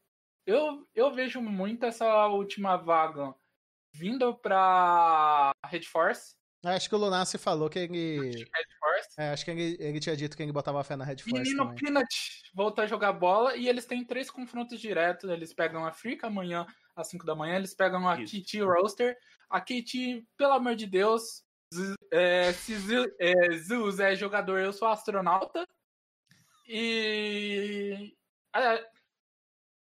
eu, 0.45 0.88
eu 0.93 1.11
vejo 1.15 1.41
muito 1.41 1.84
essa 1.84 2.28
última 2.28 2.78
vaga 2.78 3.34
vindo 3.91 4.38
pra 4.38 5.51
Red 5.65 5.84
Force. 5.84 6.36
Acho 6.74 6.89
que 6.89 6.95
o 6.95 6.97
Lunassi 6.97 7.38
falou 7.38 7.70
que 7.70 7.80
ele. 7.80 8.18
Red 8.20 8.66
Force. 8.80 9.09
é, 9.20 9.30
acho 9.32 9.45
que 9.45 9.51
ele, 9.51 9.78
ele 9.80 9.99
tinha 9.99 10.16
dito 10.16 10.36
que 10.36 10.41
ele 10.43 10.51
botava 10.51 10.84
fé 10.84 10.95
na 10.95 11.03
Red 11.05 11.18
Force 11.18 11.34
Menino 11.34 11.63
também. 11.66 11.76
Peanut 11.76 12.07
voltou 12.53 12.84
a 12.84 12.88
jogar 12.88 13.13
bola 13.13 13.55
e 13.55 13.68
eles 13.70 13.86
têm 13.86 14.03
três 14.03 14.30
confrontos 14.32 14.80
diretos. 14.80 15.30
Eles 15.30 15.53
pegam 15.53 15.86
a 15.86 15.91
Frica 15.91 16.28
amanhã 16.28 16.66
às 16.95 17.07
5 17.09 17.26
da 17.26 17.36
manhã, 17.36 17.55
eles 17.57 17.74
pegam 17.74 18.07
a 18.07 18.20
Isso. 18.22 18.36
KT 18.41 18.61
Roaster. 18.61 19.18
A 19.49 19.59
KT, 19.61 20.26
pelo 20.38 20.53
amor 20.53 20.76
de 20.76 20.88
Deus, 20.88 21.43
é, 22.11 22.51
se 22.53 22.76
Zu- 22.78 23.13
é, 23.20 23.51
Zeus 23.57 23.99
é 23.99 24.16
jogador, 24.16 24.59
eu 24.59 24.74
sou 24.74 24.88
astronauta. 24.88 25.68
E. 26.68 28.13
é, 28.55 28.86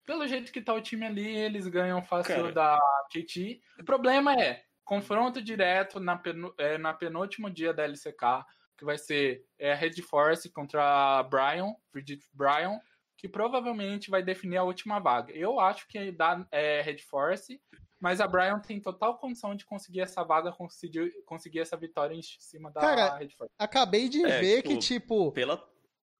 pelo 0.05 0.27
jeito 0.27 0.53
que 0.53 0.61
tá 0.61 0.75
o 0.75 0.81
time 0.81 1.07
ali, 1.07 1.27
eles 1.27 1.67
ganham 1.67 2.03
fácil 2.03 2.35
Cara. 2.35 2.53
da 2.53 2.79
KT. 3.11 3.61
O 3.81 3.85
problema 3.85 4.35
é 4.35 4.65
confronto 4.89 5.43
direto 5.43 6.01
na, 6.01 6.19
é, 6.57 6.79
na 6.79 6.95
penúltimo 6.95 7.51
dia 7.51 7.75
da 7.75 7.85
LCK 7.85 8.47
que 8.79 8.85
vai 8.85 8.97
ser 8.97 9.45
é, 9.59 9.75
Red 9.75 10.01
Force 10.03 10.49
contra 10.49 11.23
Brian, 11.25 11.75
Bridget 11.93 12.25
Brian, 12.33 12.81
que 13.17 13.29
provavelmente 13.29 14.09
vai 14.09 14.23
definir 14.23 14.57
a 14.57 14.63
última 14.63 15.01
vaga. 15.01 15.33
Eu 15.33 15.59
acho 15.59 15.87
que 15.89 16.13
dá 16.13 16.47
é, 16.53 16.81
Red 16.81 16.99
Force, 16.99 17.61
mas 18.01 18.21
a 18.21 18.29
Brian 18.29 18.61
tem 18.61 18.81
total 18.81 19.19
condição 19.19 19.57
de 19.57 19.67
conseguir 19.67 20.01
essa 20.03 20.23
vaga, 20.23 20.53
conseguir, 20.53 21.13
conseguir 21.27 21.59
essa 21.59 21.77
vitória 21.77 22.15
em 22.15 22.23
cima 22.23 22.71
da 22.71 22.81
Cara, 22.81 23.17
Red 23.17 23.31
Force. 23.31 23.53
Acabei 23.59 24.09
de 24.09 24.25
É, 24.25 24.41
ver 24.41 24.63
tipo, 24.63 24.69
que, 24.69 24.79
tipo, 24.79 25.33
Pela. 25.33 25.61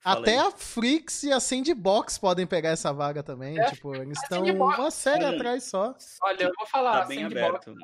Fala 0.01 0.21
até 0.21 0.39
a 0.39 0.51
Freaks 0.51 1.25
e 1.25 1.33
a 1.33 1.41
Sandbox 1.41 2.19
podem 2.19 2.47
pegar 2.47 2.71
essa 2.71 2.93
vaga 2.93 3.21
também. 3.23 3.59
É, 3.59 3.71
tipo, 3.71 3.95
eles 3.97 4.21
estão 4.23 4.45
uma 4.45 4.91
série 4.93 5.25
atrás 5.25 5.65
só. 5.65 5.95
Olha, 6.23 6.45
eu 6.45 6.53
vou 6.57 6.67
falar, 6.67 7.01
Tá 7.01 7.07
bem 7.07 7.23
Sandbox 7.23 7.69
aberto. 7.69 7.75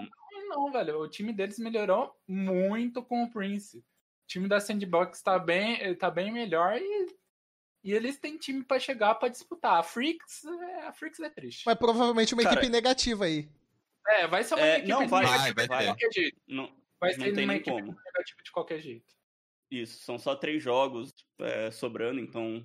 Não, 0.55 0.73
velho. 0.73 1.01
O 1.01 1.09
time 1.09 1.33
deles 1.33 1.59
melhorou 1.59 2.15
muito 2.27 3.03
com 3.03 3.25
o 3.25 3.31
Prince. 3.31 3.79
O 3.79 4.27
time 4.27 4.49
da 4.49 4.61
Sandbox 4.61 5.23
tá 5.23 5.39
bem, 5.39 5.95
tá 5.97 6.11
bem 6.11 6.33
melhor 6.33 6.77
e, 6.79 7.07
e 7.85 7.93
eles 7.93 8.19
têm 8.19 8.37
time 8.39 8.65
pra 8.65 8.79
chegar 8.79 9.15
pra 9.17 9.29
disputar. 9.29 9.79
A 9.79 9.83
Freaks, 9.83 10.45
é- 10.45 10.87
a 10.87 10.93
Freaks 10.93 11.21
é 11.21 11.29
triste. 11.31 11.63
Mas 11.67 11.77
provavelmente 11.77 12.33
uma 12.35 12.43
Cara, 12.43 12.57
equipe 12.57 12.71
negativa 12.73 13.25
aí. 13.27 13.49
É, 14.07 14.27
vai 14.27 14.43
ser 14.45 14.55
uma 14.55 14.67
É, 14.67 14.75
equipe 14.77 14.89
não, 14.91 15.09
vai, 15.09 15.25
negativa 15.25 15.55
vai 15.55 15.67
de 15.67 15.79
ter. 15.79 15.85
qualquer 15.87 16.13
jeito. 16.13 16.41
Não, 16.49 16.85
Vai 17.01 17.11
Não 17.17 17.25
ser 17.25 17.35
tem 17.35 17.45
uma 17.45 17.53
nem 17.53 17.61
equipe 17.61 17.77
como. 17.77 17.87
negativa 18.05 18.43
de 18.43 18.51
qualquer 18.53 18.81
jeito. 18.81 19.15
Isso, 19.71 20.03
são 20.05 20.19
só 20.19 20.35
três 20.37 20.63
jogos 20.63 21.13
é, 21.41 21.71
sobrando, 21.71 22.21
então 22.21 22.65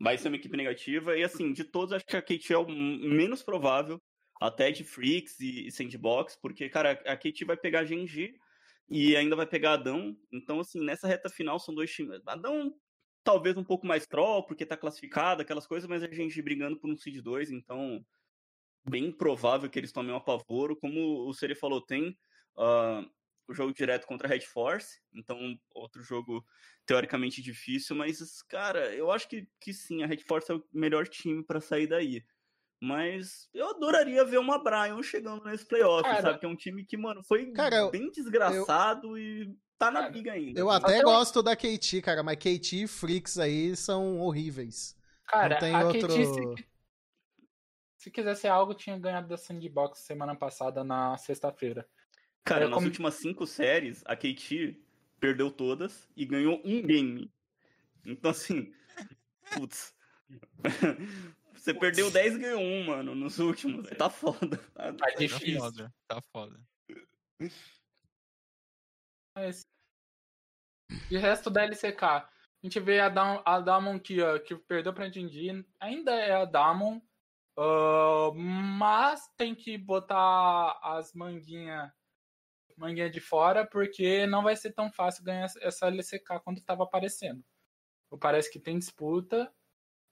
vai 0.00 0.16
ser 0.18 0.28
uma 0.28 0.36
equipe 0.36 0.56
negativa. 0.56 1.16
E 1.16 1.22
assim, 1.22 1.52
de 1.52 1.62
todos, 1.62 1.92
acho 1.92 2.04
que 2.06 2.16
a 2.16 2.22
KT 2.22 2.52
é 2.54 2.58
o 2.58 2.66
menos 2.68 3.42
provável, 3.42 4.00
até 4.40 4.70
de 4.70 4.84
Freaks 4.84 5.40
e, 5.40 5.66
e 5.66 5.72
Sandbox, 5.72 6.36
porque, 6.40 6.68
cara, 6.68 6.92
a 7.06 7.16
KT 7.16 7.44
vai 7.44 7.56
pegar 7.56 7.84
Genji 7.84 8.34
e 8.88 9.16
ainda 9.16 9.36
vai 9.36 9.46
pegar 9.46 9.74
Adão. 9.74 10.16
Então, 10.32 10.60
assim, 10.60 10.84
nessa 10.84 11.06
reta 11.08 11.28
final 11.28 11.58
são 11.58 11.74
dois 11.74 11.90
times. 11.90 12.20
Adão 12.26 12.74
talvez 13.24 13.56
um 13.56 13.64
pouco 13.64 13.86
mais 13.86 14.06
troll, 14.06 14.46
porque 14.46 14.64
tá 14.64 14.76
classificado, 14.76 15.42
aquelas 15.42 15.66
coisas, 15.66 15.88
mas 15.88 16.02
a 16.02 16.10
Genji 16.10 16.40
brigando 16.40 16.78
por 16.78 16.90
um 16.90 16.96
Seed 16.96 17.22
2, 17.22 17.50
então 17.50 18.04
bem 18.88 19.12
provável 19.12 19.68
que 19.68 19.78
eles 19.78 19.92
tomem 19.92 20.12
um 20.12 20.16
apavoro. 20.16 20.76
Como 20.76 21.28
o 21.28 21.34
Seri 21.34 21.54
falou, 21.54 21.80
tem. 21.80 22.16
ah, 22.56 23.04
o 23.48 23.54
jogo 23.54 23.72
direto 23.72 24.06
contra 24.06 24.28
a 24.28 24.30
Red 24.30 24.42
Force, 24.42 25.00
então 25.12 25.58
outro 25.74 26.02
jogo 26.02 26.44
teoricamente 26.84 27.40
difícil, 27.40 27.96
mas, 27.96 28.42
cara, 28.42 28.94
eu 28.94 29.10
acho 29.10 29.26
que, 29.26 29.48
que 29.58 29.72
sim, 29.72 30.02
a 30.02 30.06
Red 30.06 30.18
Force 30.18 30.52
é 30.52 30.54
o 30.54 30.64
melhor 30.72 31.08
time 31.08 31.42
pra 31.42 31.60
sair 31.60 31.86
daí. 31.86 32.22
Mas 32.80 33.48
eu 33.52 33.70
adoraria 33.70 34.24
ver 34.24 34.38
uma 34.38 34.62
Brian 34.62 35.02
chegando 35.02 35.44
nesse 35.44 35.66
playoff, 35.66 36.04
Cara, 36.08 36.22
sabe? 36.22 36.38
Que 36.38 36.46
é 36.46 36.48
um 36.48 36.54
time 36.56 36.84
que, 36.84 36.96
mano, 36.96 37.22
foi 37.24 37.50
Cara, 37.52 37.76
eu- 37.76 37.90
bem 37.90 38.10
desgraçado 38.10 39.18
e 39.18 39.52
tá 39.76 39.90
na 39.90 40.00
Cara, 40.00 40.12
briga 40.12 40.32
ainda. 40.32 40.60
Eu 40.60 40.70
até 40.70 41.02
gosto 41.02 41.42
da 41.42 41.56
KT, 41.56 42.00
cara, 42.02 42.22
mas 42.22 42.36
KT 42.38 42.84
e 42.84 42.86
Freaks 42.86 43.36
aí 43.38 43.74
são 43.74 44.20
horríveis. 44.20 44.96
Cara, 45.26 45.54
Não 45.54 45.58
tem 45.60 45.74
a 45.74 45.84
outro- 45.86 46.08
KT, 46.08 46.24
se, 46.24 46.66
se 47.96 48.10
quisesse 48.12 48.46
algo, 48.46 48.74
tinha 48.74 48.96
ganhado 48.98 49.26
da 49.28 49.36
Sandbox 49.36 49.98
semana 50.00 50.36
passada 50.36 50.84
na 50.84 51.16
sexta-feira. 51.18 51.84
Cara, 52.44 52.64
eu 52.64 52.68
nas 52.68 52.74
como- 52.76 52.86
últimas 52.86 53.14
cinco 53.14 53.44
séries, 53.46 54.02
a 54.06 54.14
KT 54.16 54.80
perdeu 55.18 55.50
todas 55.50 56.08
e 56.16 56.24
ganhou 56.24 56.62
um 56.64 56.80
game. 56.80 57.30
Então, 58.06 58.30
assim, 58.30 58.72
putz. 59.52 59.92
Você 61.72 61.78
perdeu 61.78 62.10
10 62.10 62.34
e 62.36 62.38
ganhou 62.38 62.60
um, 62.62 62.84
mano, 62.86 63.14
nos 63.14 63.38
últimos. 63.38 63.88
Tá 63.90 64.08
foda. 64.08 64.56
Tá- 64.74 64.92
Tá 64.92 64.96
Tá 64.96 65.10
difícil. 65.18 65.58
foda, 65.60 65.94
tá 66.06 66.20
foda. 66.32 66.60
Mas... 69.36 69.66
De 71.10 71.18
resto 71.18 71.50
da 71.50 71.64
LCK, 71.64 72.02
a 72.04 72.30
gente 72.62 72.80
vê 72.80 73.00
a, 73.00 73.08
Dam 73.10 73.42
a 73.44 73.60
Damon 73.60 73.98
que, 74.00 74.22
ó, 74.22 74.38
que 74.38 74.56
perdeu 74.56 74.94
pra 74.94 75.08
Dindi, 75.08 75.64
ainda 75.78 76.12
é 76.14 76.32
a 76.32 76.46
Damon, 76.46 77.00
ah, 77.58 78.30
mas 78.34 79.28
tem 79.36 79.54
que 79.54 79.76
botar 79.76 80.78
as 80.82 81.12
manguinhas 81.12 81.92
manguinha 82.76 83.10
de 83.10 83.20
fora, 83.20 83.66
porque 83.66 84.24
não 84.26 84.42
vai 84.42 84.54
ser 84.54 84.72
tão 84.72 84.90
fácil 84.90 85.24
ganhar 85.24 85.46
essa 85.60 85.88
LCK 85.88 86.40
quando 86.44 86.58
estava 86.58 86.84
aparecendo. 86.84 87.44
Parece 88.20 88.50
que 88.52 88.60
tem 88.60 88.78
disputa, 88.78 89.52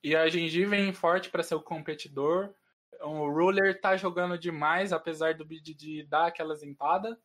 e 0.02 0.14
a 0.14 0.28
Genji 0.28 0.64
vem 0.64 0.92
forte 0.92 1.30
para 1.30 1.42
ser 1.42 1.54
o 1.54 1.62
competidor. 1.62 2.54
O 3.00 3.28
Ruler 3.28 3.80
tá 3.80 3.96
jogando 3.96 4.38
demais, 4.38 4.92
apesar 4.92 5.34
do 5.34 5.44
bid 5.44 5.74
de 5.74 6.04
dar 6.04 6.26
aquelas 6.26 6.62
empadas. 6.62 7.16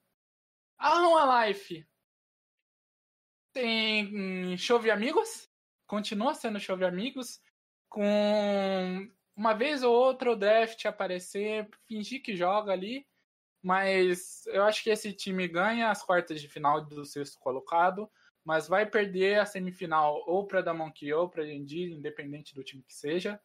A 0.78 1.00
Roma 1.00 1.46
Life 1.46 1.86
tem 3.54 4.58
Chove 4.58 4.90
Amigos, 4.90 5.50
continua 5.86 6.34
sendo 6.34 6.60
Chove 6.60 6.86
Amigos, 6.86 7.40
com 7.88 9.08
uma 9.36 9.54
vez 9.54 9.84
ou 9.84 9.94
outra 9.94 10.32
o 10.32 10.36
draft 10.36 10.86
aparecer, 10.86 11.70
fingir 11.88 12.22
que 12.22 12.36
joga 12.36 12.72
ali, 12.72 13.06
mas 13.62 14.46
eu 14.48 14.64
acho 14.64 14.84
que 14.84 14.90
esse 14.90 15.14
time 15.14 15.48
ganha 15.48 15.92
as 15.92 16.04
quartas 16.04 16.42
de 16.42 16.48
final 16.48 16.84
do 16.84 17.06
sexto 17.06 17.38
colocado, 17.40 18.10
mas 18.44 18.68
vai 18.68 18.86
perder 18.86 19.39
a 19.39 19.46
semifinal 19.46 20.24
ou 20.28 20.46
para 20.46 20.62
da 20.62 20.74
Monkey 20.74 21.14
ou 21.14 21.30
para 21.30 21.46
Genji, 21.46 21.92
independente 21.94 22.56
do 22.56 22.64
time 22.64 22.84
que 22.84 22.94
seja. 22.94 23.39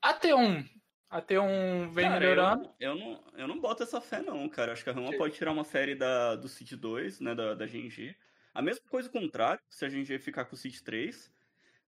A 0.00 0.18
T1, 0.18 0.68
a 1.08 1.22
T1 1.22 1.88
vem 1.92 2.04
Cara, 2.04 2.20
melhorando. 2.20 2.74
Eu, 2.80 2.90
eu, 2.90 2.96
não, 2.96 3.24
eu 3.36 3.48
não 3.48 3.60
boto 3.60 3.82
essa 3.82 4.00
fé, 4.00 4.22
não, 4.22 4.48
cara. 4.48 4.72
Acho 4.72 4.82
que 4.82 4.90
a 4.90 4.92
Rama 4.92 5.16
pode 5.16 5.34
tirar 5.34 5.52
uma 5.52 5.64
série 5.64 5.94
da, 5.94 6.34
do 6.36 6.48
Seed 6.48 6.72
2, 6.72 7.20
né, 7.20 7.34
da, 7.34 7.54
da 7.54 7.66
GNG. 7.66 8.16
A 8.52 8.62
mesma 8.62 8.82
coisa 8.88 9.08
o 9.08 9.12
contrário, 9.12 9.60
se 9.68 9.84
a 9.84 9.88
GNG 9.88 10.18
ficar 10.18 10.44
com 10.46 10.54
o 10.54 10.58
Seed 10.58 10.80
3. 10.80 11.32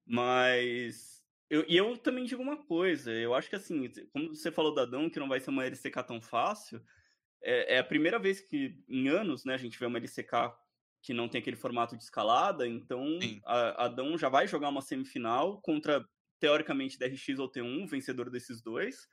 Mas. 0.06 1.18
Eu, 1.50 1.64
e 1.66 1.76
eu 1.76 1.96
também 1.96 2.24
digo 2.24 2.42
uma 2.42 2.58
coisa, 2.58 3.10
eu 3.10 3.34
acho 3.34 3.48
que 3.48 3.56
assim, 3.56 3.90
como 4.12 4.34
você 4.34 4.52
falou 4.52 4.74
da 4.74 4.84
Dão, 4.84 5.08
que 5.08 5.18
não 5.18 5.28
vai 5.28 5.40
ser 5.40 5.48
uma 5.48 5.64
LCK 5.64 6.02
tão 6.06 6.20
fácil, 6.20 6.78
é, 7.42 7.76
é 7.76 7.78
a 7.78 7.84
primeira 7.84 8.18
vez 8.18 8.38
que, 8.38 8.78
em 8.86 9.08
anos, 9.08 9.46
né, 9.46 9.54
a 9.54 9.58
gente 9.58 9.78
vê 9.78 9.86
uma 9.86 9.96
LCK 9.96 10.52
que 11.02 11.14
não 11.14 11.28
tem 11.28 11.40
aquele 11.40 11.56
formato 11.56 11.96
de 11.96 12.02
escalada, 12.02 12.66
então 12.66 13.18
a, 13.46 13.84
a 13.84 13.88
Dão 13.88 14.18
já 14.18 14.28
vai 14.28 14.46
jogar 14.46 14.68
uma 14.68 14.82
semifinal 14.82 15.60
contra, 15.60 16.04
teoricamente, 16.40 16.98
DRX 16.98 17.38
ou 17.38 17.50
T1, 17.50 17.88
vencedor 17.88 18.30
desses 18.30 18.60
dois. 18.62 19.08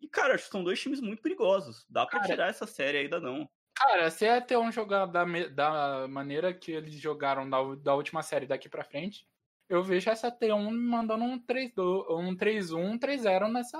E, 0.00 0.08
cara, 0.08 0.34
acho 0.34 0.44
que 0.44 0.50
são 0.50 0.64
dois 0.64 0.80
times 0.80 1.00
muito 1.00 1.22
perigosos. 1.22 1.84
Dá 1.88 2.06
pra 2.06 2.20
Cara, 2.20 2.30
tirar 2.30 2.48
essa 2.48 2.66
série 2.66 2.98
aí 2.98 3.08
da 3.08 3.18
Dão. 3.18 3.48
Cara, 3.74 4.10
se 4.10 4.26
a 4.26 4.44
T1 4.44 4.72
jogar 4.72 5.06
da, 5.06 5.24
da 5.24 6.08
maneira 6.08 6.52
que 6.52 6.72
eles 6.72 6.94
jogaram 6.94 7.48
da, 7.48 7.58
da 7.76 7.94
última 7.94 8.22
série 8.22 8.46
daqui 8.46 8.68
pra 8.68 8.84
frente, 8.84 9.26
eu 9.68 9.82
vejo 9.82 10.10
essa 10.10 10.32
T1 10.32 10.70
mandando 10.70 11.24
um 11.24 11.38
3-2, 11.38 12.06
um 12.10 12.36
3-1, 12.36 12.76
um 12.76 12.98
3-0 12.98 13.52
nessa 13.52 13.78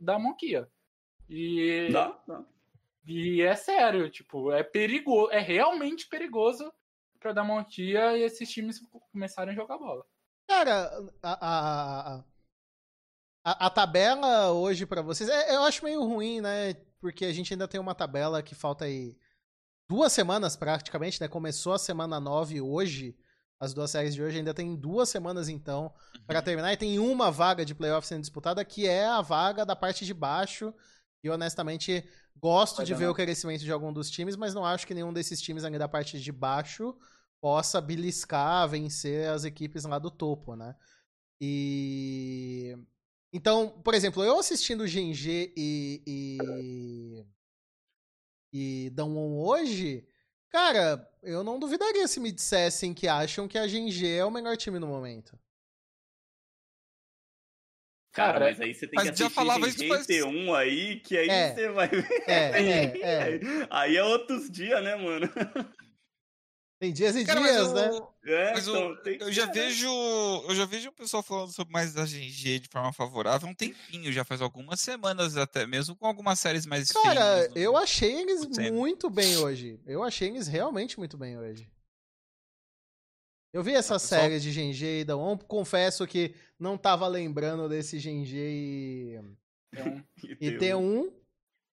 da 0.00 0.18
Monquia. 0.18 0.68
E, 1.28 1.88
Dá? 1.92 2.18
Dá. 2.26 2.44
e 3.06 3.40
é 3.42 3.54
sério, 3.54 4.10
tipo, 4.10 4.50
é 4.50 4.62
perigoso, 4.62 5.30
é 5.30 5.38
realmente 5.38 6.08
perigoso 6.08 6.72
pra 7.28 7.34
dar 7.34 7.44
Monquia 7.44 8.16
e 8.16 8.22
esses 8.22 8.48
times 8.50 8.80
começarem 9.12 9.52
a 9.52 9.56
jogar 9.56 9.76
bola. 9.78 10.02
Cara, 10.48 10.90
a, 11.22 11.46
a, 11.46 12.24
a, 13.44 13.66
a- 13.66 13.70
tabela 13.70 14.50
hoje 14.52 14.86
pra 14.86 15.02
vocês, 15.02 15.28
é- 15.28 15.54
eu 15.54 15.62
acho 15.62 15.84
meio 15.84 16.02
ruim, 16.04 16.40
né? 16.40 16.74
Porque 17.00 17.24
a 17.26 17.32
gente 17.32 17.52
ainda 17.52 17.68
tem 17.68 17.78
uma 17.80 17.94
tabela 17.94 18.42
que 18.42 18.54
falta 18.54 18.86
aí 18.86 19.16
duas 19.90 20.12
semanas 20.12 20.56
praticamente, 20.56 21.20
né? 21.20 21.28
Começou 21.28 21.74
a 21.74 21.78
semana 21.78 22.18
9 22.18 22.60
hoje, 22.62 23.14
as 23.60 23.74
duas 23.74 23.90
séries 23.90 24.14
de 24.14 24.22
hoje, 24.22 24.38
ainda 24.38 24.54
tem 24.54 24.74
duas 24.74 25.08
semanas 25.10 25.48
então 25.50 25.92
pra 26.26 26.40
terminar. 26.42 26.72
E 26.72 26.76
tem 26.78 26.98
uma 26.98 27.30
vaga 27.30 27.64
de 27.64 27.74
playoff 27.74 28.06
sendo 28.06 28.22
disputada, 28.22 28.64
que 28.64 28.86
é 28.86 29.06
a 29.06 29.20
vaga 29.20 29.66
da 29.66 29.76
parte 29.76 30.06
de 30.06 30.14
baixo. 30.14 30.72
E 31.22 31.28
honestamente, 31.28 32.08
gosto 32.36 32.76
Vai 32.78 32.86
de 32.86 32.94
ver 32.94 33.04
não. 33.04 33.12
o 33.12 33.14
crescimento 33.14 33.64
de 33.64 33.72
algum 33.72 33.92
dos 33.92 34.08
times, 34.10 34.34
mas 34.36 34.54
não 34.54 34.64
acho 34.64 34.86
que 34.86 34.94
nenhum 34.94 35.12
desses 35.12 35.40
times 35.42 35.64
ali 35.64 35.76
da 35.78 35.88
parte 35.88 36.18
de 36.20 36.32
baixo 36.32 36.96
possa 37.40 37.80
beliscar, 37.80 38.68
vencer 38.68 39.28
as 39.28 39.44
equipes 39.44 39.84
lá 39.84 39.98
do 39.98 40.10
topo, 40.10 40.54
né? 40.56 40.74
E. 41.40 42.76
Então, 43.32 43.80
por 43.82 43.94
exemplo, 43.94 44.24
eu 44.24 44.38
assistindo 44.38 44.86
GNG 44.86 45.52
e. 45.56 46.02
e. 46.06 47.26
e 48.52 48.90
Damwon 48.90 49.38
hoje, 49.38 50.06
cara, 50.50 51.06
eu 51.22 51.44
não 51.44 51.58
duvidaria 51.58 52.08
se 52.08 52.18
me 52.20 52.32
dissessem 52.32 52.94
que 52.94 53.06
acham 53.06 53.46
que 53.46 53.58
a 53.58 53.66
GNG 53.66 54.06
é 54.16 54.24
o 54.24 54.30
melhor 54.30 54.56
time 54.56 54.78
no 54.78 54.86
momento. 54.86 55.38
Cara, 58.12 58.40
mas 58.40 58.60
aí 58.60 58.74
você 58.74 58.88
tem 58.88 58.96
mas 58.96 59.10
que 59.10 59.16
já 59.16 59.26
assistir 59.26 59.34
falava 59.34 59.68
isso 59.68 59.86
faz- 59.86 60.06
T1 60.06 60.52
aí, 60.56 60.98
que 61.00 61.16
aí 61.16 61.28
É. 61.28 61.54
você 61.54 61.68
vai 61.68 61.88
ver. 61.88 62.24
É, 62.26 62.62
é, 62.62 63.00
é. 63.00 63.40
Aí 63.70 63.96
é 63.96 64.02
outros 64.02 64.50
dias, 64.50 64.82
né, 64.82 64.96
mano? 64.96 65.28
Tem 66.80 66.92
dias 66.92 67.16
e 67.16 67.24
Cara, 67.24 67.40
mas 67.40 67.50
dias, 67.52 67.68
eu, 67.68 67.74
né? 67.74 68.08
É, 68.24 68.52
mas 68.54 68.68
então, 68.68 68.96
eu, 69.04 69.12
eu 69.26 69.32
já 69.32 69.46
né? 69.46 69.52
vejo. 69.52 69.88
Eu 70.48 70.54
já 70.54 70.64
vejo 70.64 70.88
o 70.90 70.92
pessoal 70.92 71.22
falando 71.24 71.52
sobre 71.52 71.72
mais 71.72 71.92
da 71.92 72.04
GG 72.04 72.60
de 72.60 72.68
forma 72.70 72.92
favorável 72.92 73.48
há 73.48 73.50
um 73.50 73.54
tempinho, 73.54 74.12
já 74.12 74.24
faz 74.24 74.40
algumas 74.40 74.80
semanas 74.80 75.36
até, 75.36 75.66
mesmo 75.66 75.96
com 75.96 76.06
algumas 76.06 76.38
séries 76.38 76.64
mais 76.66 76.88
Cara, 76.92 77.48
no- 77.48 77.58
eu 77.58 77.76
achei 77.76 78.20
eles 78.20 78.46
muito 78.70 79.10
bem 79.10 79.36
hoje. 79.38 79.80
Eu 79.86 80.04
achei 80.04 80.28
eles 80.28 80.46
realmente 80.46 80.98
muito 80.98 81.16
bem 81.18 81.36
hoje. 81.36 81.68
Eu 83.52 83.62
vi 83.62 83.72
essa 83.72 83.96
Ah, 83.96 83.98
pessoal- 83.98 84.20
série 84.20 84.38
de 84.40 84.52
Genji 84.52 84.86
e 85.00 85.04
Daon, 85.04 85.36
confesso 85.38 86.06
que 86.06 86.34
não 86.58 86.76
tava 86.76 87.08
lembrando 87.08 87.68
desse 87.68 87.98
Genji 87.98 88.36
e, 88.36 89.20
Então, 89.72 90.04
e 90.40 90.50
T1. 90.52 90.58
T1. 90.58 91.12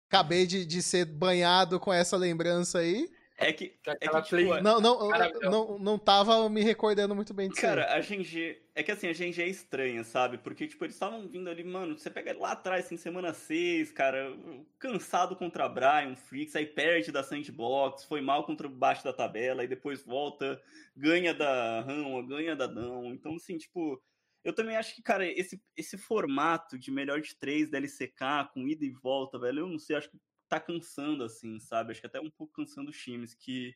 Acabei 0.08 0.46
de, 0.46 0.64
de 0.64 0.80
ser 0.80 1.04
banhado 1.04 1.80
com 1.80 1.92
essa 1.92 2.16
lembrança 2.16 2.78
aí. 2.78 3.10
É 3.36 3.52
que, 3.52 3.76
é 3.84 3.96
que 3.96 4.22
tipo, 4.22 4.28
play- 4.28 4.62
Não, 4.62 4.80
não, 4.80 5.08
não, 5.42 5.78
não 5.78 5.98
tava 5.98 6.48
me 6.48 6.62
recordando 6.62 7.16
muito 7.16 7.34
bem 7.34 7.48
disso. 7.48 7.60
aí. 7.66 7.74
Cara, 7.74 7.94
a 7.94 8.00
GG. 8.00 8.62
É 8.76 8.82
que 8.82 8.92
assim, 8.92 9.08
a 9.08 9.12
GG 9.12 9.42
é 9.42 9.48
estranha, 9.48 10.04
sabe? 10.04 10.38
Porque, 10.38 10.68
tipo, 10.68 10.84
eles 10.84 10.94
estavam 10.94 11.26
vindo 11.28 11.50
ali, 11.50 11.64
mano. 11.64 11.98
Você 11.98 12.08
pega 12.10 12.36
lá 12.38 12.52
atrás, 12.52 12.86
assim, 12.86 12.96
semana 12.96 13.34
6, 13.34 13.90
cara, 13.90 14.32
cansado 14.78 15.34
contra 15.34 15.64
a 15.64 15.68
Brian, 15.68 16.14
Freaks, 16.14 16.54
aí 16.54 16.66
perde 16.66 17.10
da 17.10 17.24
Sandbox, 17.24 18.04
foi 18.04 18.20
mal 18.20 18.44
contra 18.44 18.68
o 18.68 18.70
baixo 18.70 19.02
da 19.02 19.12
tabela, 19.12 19.64
e 19.64 19.68
depois 19.68 20.02
volta, 20.04 20.60
ganha 20.96 21.34
da 21.34 21.80
Rama, 21.80 22.22
ganha 22.26 22.54
da 22.54 22.66
Dão. 22.66 23.12
Então, 23.12 23.34
assim, 23.34 23.58
tipo. 23.58 24.00
Eu 24.44 24.52
também 24.52 24.76
acho 24.76 24.94
que, 24.94 25.02
cara, 25.02 25.26
esse, 25.26 25.58
esse 25.74 25.96
formato 25.96 26.78
de 26.78 26.90
melhor 26.90 27.18
de 27.18 27.34
três 27.34 27.70
da 27.70 27.78
LCK, 27.78 28.50
com 28.52 28.68
ida 28.68 28.84
e 28.84 28.90
volta, 28.90 29.38
velho, 29.38 29.60
eu 29.60 29.66
não 29.66 29.78
sei, 29.78 29.96
acho 29.96 30.10
que 30.10 30.18
tá 30.54 30.60
cansando, 30.60 31.24
assim, 31.24 31.58
sabe? 31.60 31.90
Acho 31.92 32.00
que 32.00 32.06
até 32.06 32.20
um 32.20 32.30
pouco 32.30 32.52
cansando 32.52 32.90
os 32.90 32.96
times, 32.96 33.34
que 33.34 33.74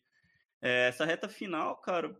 é, 0.62 0.88
essa 0.88 1.04
reta 1.04 1.28
final, 1.28 1.76
cara, 1.80 2.16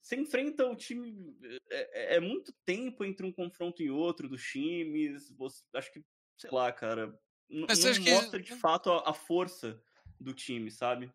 você 0.00 0.16
enfrenta 0.16 0.66
o 0.66 0.74
time. 0.76 1.36
É, 1.70 2.14
é- 2.14 2.16
é 2.16 2.20
muito 2.20 2.52
tempo 2.64 3.04
entre 3.04 3.26
um 3.26 3.32
confronto 3.32 3.82
e 3.82 3.90
outro 3.90 4.28
dos 4.28 4.42
times. 4.42 5.30
Você, 5.36 5.62
acho 5.74 5.92
que, 5.92 6.02
sei 6.36 6.50
lá, 6.50 6.72
cara. 6.72 7.06
n- 7.48 7.66
Mas 7.68 7.78
você 7.78 7.84
não 7.86 7.90
acha 7.92 8.00
que- 8.02 8.10
mostra 8.10 8.40
de 8.40 8.54
fato 8.54 8.90
a, 8.90 9.10
a 9.10 9.12
força 9.14 9.82
do 10.18 10.32
time, 10.32 10.70
sabe? 10.70 11.12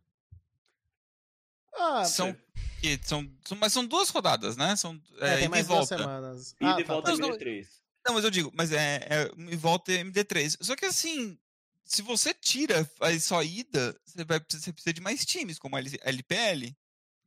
Ah, 1.73 2.05
São, 2.05 2.35
que, 2.81 2.99
são, 3.03 3.29
são- 3.43 3.57
mas 3.57 3.73
são 3.73 3.85
duas 3.85 4.09
rodadas, 4.09 4.55
né? 4.55 4.75
São 4.75 5.01
é, 5.19 5.33
é, 5.33 5.37
tem 5.37 5.45
e 5.45 5.49
mais 5.49 5.67
duas 5.67 5.79
volta. 5.89 5.97
semanas. 5.97 6.51
E 6.59 6.65
Ah, 6.65 6.73
de 6.75 6.83
tá, 6.83 6.93
volta 6.93 7.05
tá. 7.07 7.11
Mas 7.11 7.19
não- 7.19 7.29
MD3. 7.29 7.83
Não, 8.07 8.13
mas 8.13 8.23
eu 8.23 8.29
digo, 8.29 8.51
mas 8.53 8.71
é, 8.71 8.97
é 9.09 9.31
e 9.51 9.55
volta 9.55 9.91
é 9.91 9.95
MD3. 10.01 10.57
Só 10.61 10.75
que 10.75 10.85
assim, 10.85 11.39
se 11.85 12.01
você 12.01 12.33
tira 12.33 12.89
só 13.19 13.41
ida, 13.43 13.95
você 14.03 14.25
vai 14.25 14.39
você 14.39 14.73
precisa 14.73 14.93
de 14.93 15.01
mais 15.01 15.25
times, 15.25 15.59
como 15.59 15.75
a 15.75 15.79
LPL. 15.79 16.75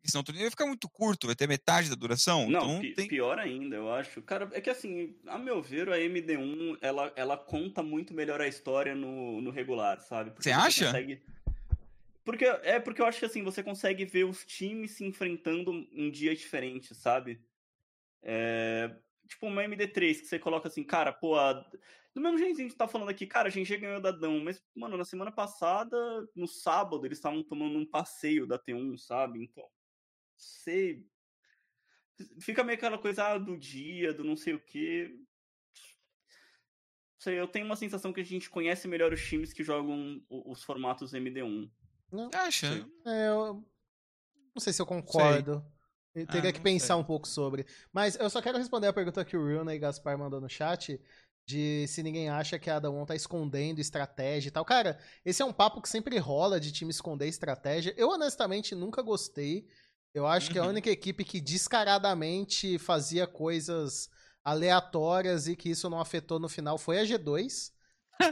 Senão 0.05 0.23
o 0.23 0.25
torneio 0.25 0.45
vai 0.45 0.51
ficar 0.51 0.65
muito 0.67 0.89
curto, 0.89 1.27
vai 1.27 1.37
ter 1.37 1.47
metade 1.47 1.91
da 1.91 1.95
duração. 1.95 2.49
Não, 2.49 2.61
então 2.63 2.81
pi- 2.81 2.95
tem. 2.95 3.09
pior 3.09 3.39
ainda, 3.39 3.77
eu 3.77 3.93
acho. 3.93 4.23
Cara, 4.23 4.49
é 4.53 4.61
que 4.61 4.71
assim, 4.71 5.15
a 5.27 5.39
meu 5.39 5.61
ver, 5.63 5.89
a 5.91 5.99
MD1, 5.99 6.79
ela, 6.81 7.13
ela 7.15 7.37
conta 7.37 7.83
muito 7.83 8.15
melhor 8.15 8.41
a 8.41 8.49
história 8.49 8.95
no, 8.95 9.41
no 9.43 9.51
regular, 9.51 10.01
sabe? 10.01 10.31
Porque 10.31 10.45
Você 10.45 10.53
acha? 10.53 10.87
consegue- 10.87 11.23
Porque, 12.25 12.45
é 12.45 12.81
porque 12.81 13.03
eu 13.03 13.07
acho 13.07 13.19
que 13.19 13.25
assim, 13.27 13.43
você 13.43 13.63
consegue 13.63 14.05
ver 14.07 14.25
os 14.25 14.45
times 14.47 14.93
se 14.93 15.05
enfrentando 15.05 15.73
em 15.93 16.11
dias 16.11 16.39
diferentes, 16.39 16.97
sabe? 16.97 17.41
É, 18.23 18.91
Tipo 19.29 19.47
uma 19.47 19.63
MD3 19.63 20.21
que 20.23 20.27
você 20.27 20.39
coloca 20.39 20.69
assim, 20.69 20.83
cara, 20.83 21.13
pô, 21.13 21.37
a... 21.37 21.63
do 22.19 22.23
mesmo 22.23 22.39
jeito 22.39 22.57
que 22.57 22.62
a 22.62 22.64
gente 22.64 22.77
tá 22.77 22.89
falando 22.89 23.09
aqui, 23.09 23.27
cara, 23.27 23.49
a 23.49 23.51
gente 23.51 23.77
ganhou 23.77 24.01
da 24.01 24.11
Dão, 24.11 24.41
mas, 24.43 24.62
mano, 24.75 24.97
na 24.97 25.05
semana 25.05 25.31
passada, 25.31 25.97
no 26.35 26.47
sábado, 26.47 27.07
eles 27.07 27.19
estavam 27.19 27.43
tomando 27.43 27.79
um 27.79 27.87
passeio 27.87 28.47
da 28.47 28.59
T1, 28.59 28.99
sabe? 28.99 29.43
Então, 29.43 29.64
sei, 30.37 31.07
fica 32.41 32.64
meio 32.64 32.77
aquela 32.77 32.99
coisa 32.99 33.25
ah, 33.25 33.39
do 33.39 33.57
dia, 33.57 34.12
do 34.12 34.25
não 34.25 34.37
sei 34.37 34.55
o 34.55 34.61
quê. 34.61 35.16
Sei, 37.19 37.39
eu 37.39 37.49
tenho 37.49 37.66
uma 37.66 37.77
sensação 37.77 38.12
que 38.12 38.21
a 38.21 38.25
gente 38.25 38.49
conhece 38.51 38.87
melhor 38.87 39.12
os 39.12 39.23
times 39.25 39.53
que 39.53 39.64
jogam 39.64 40.23
os 40.29 40.62
formatos 40.62 41.12
MD1. 41.12 41.71
Não, 42.12 42.31
Você 42.31 42.37
acha? 42.37 42.73
Sim. 42.75 42.93
é, 43.07 43.29
eu 43.29 43.64
não 44.55 44.61
sei 44.61 44.73
se 44.73 44.81
eu 44.81 44.87
concordo. 44.87 45.64
Eu 46.14 46.27
teria 46.27 46.51
Ah, 46.51 46.53
que 46.53 46.61
pensar 46.61 46.95
sei. 46.95 46.97
um 46.97 47.05
pouco 47.05 47.29
sobre. 47.29 47.66
Mas 47.93 48.16
eu 48.16 48.29
só 48.31 48.41
quero 48.43 48.59
responder 48.59 48.89
a 48.89 48.93
pergunta 48.93 49.25
que 49.25 49.37
o 49.37 49.41
Runa 49.45 49.75
e 49.75 49.79
Gaspar 49.79 50.19
mandou 50.19 50.41
no 50.41 50.49
chat. 50.49 51.01
De 51.49 51.87
se 51.89 52.03
ninguém 52.03 52.29
acha 52.29 52.59
que 52.59 52.69
a 52.69 52.77
Adamon 52.77 53.07
tá 53.07 53.17
escondendo 53.17 53.81
estratégia 53.81 54.49
e 54.49 54.51
tal. 54.51 54.67
Cara, 54.67 54.99
esse 55.25 55.41
é 55.41 55.45
um 55.47 55.53
papo 55.53 55.81
que 55.81 55.89
sempre 55.89 56.19
rola 56.19 56.61
de 56.61 56.71
time 56.71 56.91
esconder 56.91 57.27
estratégia. 57.27 57.95
Eu, 57.97 58.11
honestamente, 58.11 58.75
nunca 58.75 59.01
gostei. 59.01 59.67
Eu 60.13 60.27
acho 60.27 60.51
que 60.51 60.59
a 60.59 60.65
Uhum. 60.65 60.69
única 60.69 60.91
equipe 60.91 61.25
que 61.25 61.41
descaradamente 61.41 62.79
fazia 62.79 63.27
coisas 63.27 64.11
aleatórias 64.45 65.49
e 65.49 65.57
que 65.57 65.71
isso 65.71 65.89
não 65.89 65.99
afetou 66.01 66.39
no 66.39 66.51
final 66.51 66.77
foi 66.77 66.99
a 66.99 67.05
G2. 67.07 67.73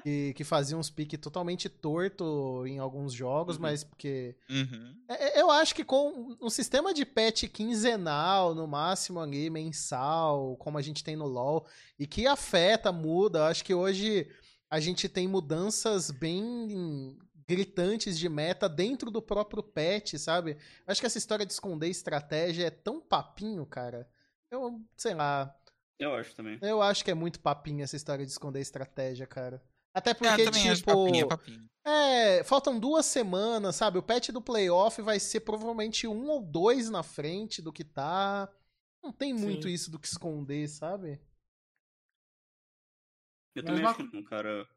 Que, 0.03 0.35
que 0.35 0.45
fazia 0.45 0.77
uns 0.77 0.91
piques 0.91 1.19
totalmente 1.21 1.69
torto 1.69 2.65
em 2.67 2.79
alguns 2.79 3.13
jogos, 3.13 3.57
Uhum. 3.57 3.63
mas 3.63 3.85
porque. 3.85 4.37
Uhum. 4.51 4.97
É, 5.09 5.39
é, 5.39 5.41
Eu 5.41 5.51
acho 5.51 5.75
que 5.75 5.85
com 5.85 6.37
um 6.41 6.51
sistema 6.51 6.93
de 6.93 7.05
patch 7.07 7.45
quinzenal, 7.45 8.55
no 8.55 8.67
máximo 8.67 9.21
ali, 9.21 9.49
mensal, 9.51 10.57
como 10.57 10.79
a 10.79 10.83
gente 10.83 11.05
tem 11.05 11.15
no 11.17 11.27
LoL, 11.27 11.67
e 11.99 12.07
que 12.07 12.27
afeta, 12.27 12.91
muda, 12.91 13.39
eu 13.41 13.45
acho 13.45 13.65
que 13.65 13.75
hoje 13.75 14.29
a 14.69 14.81
gente 14.81 15.09
tem 15.09 15.29
mudanças 15.29 16.11
bem 16.11 17.17
gritantes 17.49 18.19
de 18.19 18.29
meta 18.29 18.69
dentro 18.69 19.09
do 19.11 19.23
próprio 19.23 19.63
patch, 19.63 20.15
sabe? 20.17 20.57
Acho 20.85 21.01
que 21.01 21.07
essa 21.07 21.19
história 21.19 21.47
de 21.47 21.53
esconder 21.53 21.89
estratégia 21.89 22.67
é 22.67 22.71
tão 22.71 23.01
papinho, 23.01 23.65
cara. 23.65 24.09
Eu, 24.51 24.81
sei 24.97 25.15
lá, 25.15 25.55
Eu 25.97 26.13
acho 26.15 26.35
também. 26.35 26.59
eu 26.61 26.83
acho 26.83 27.05
que 27.05 27.11
é 27.11 27.15
muito 27.15 27.39
papinho 27.39 27.85
essa 27.85 27.95
história 27.95 28.27
de 28.27 28.33
esconder 28.33 28.61
estratégia, 28.61 29.27
cara. 29.29 29.63
Até 29.97 30.11
É, 30.11 30.15
porque, 30.15 30.43
eu 30.43 30.49
acho 30.51 30.75
tipo. 30.77 30.91
papinho, 31.07 31.25
é 31.25 31.27
papinho. 31.29 31.71
É, 31.83 32.45
faltam 32.45 32.79
duas 32.79 33.07
semanas, 33.07 33.77
sabe? 33.77 33.97
O 33.97 34.03
patch 34.03 34.29
do 34.29 34.43
playoff 34.43 35.01
vai 35.01 35.19
ser 35.19 35.41
provavelmente 35.41 36.07
um 36.07 36.29
ou 36.29 36.43
dois 36.43 36.91
na 36.91 37.03
frente 37.03 37.63
do 37.63 37.73
que 37.73 37.83
tá. 37.83 38.47
Não 39.03 39.11
tem 39.11 39.33
muito 39.33 39.69
Sim. 39.69 39.73
isso 39.73 39.91
do 39.91 39.99
que 39.99 40.07
esconder, 40.07 40.69
sabe? 40.69 41.19
Eu 43.55 43.63
Mas 43.63 43.65
também 43.65 43.81
uma- 43.81 43.91
acho 43.91 44.07
que 44.11 44.17
não, 44.17 44.23
cara. 44.25 44.69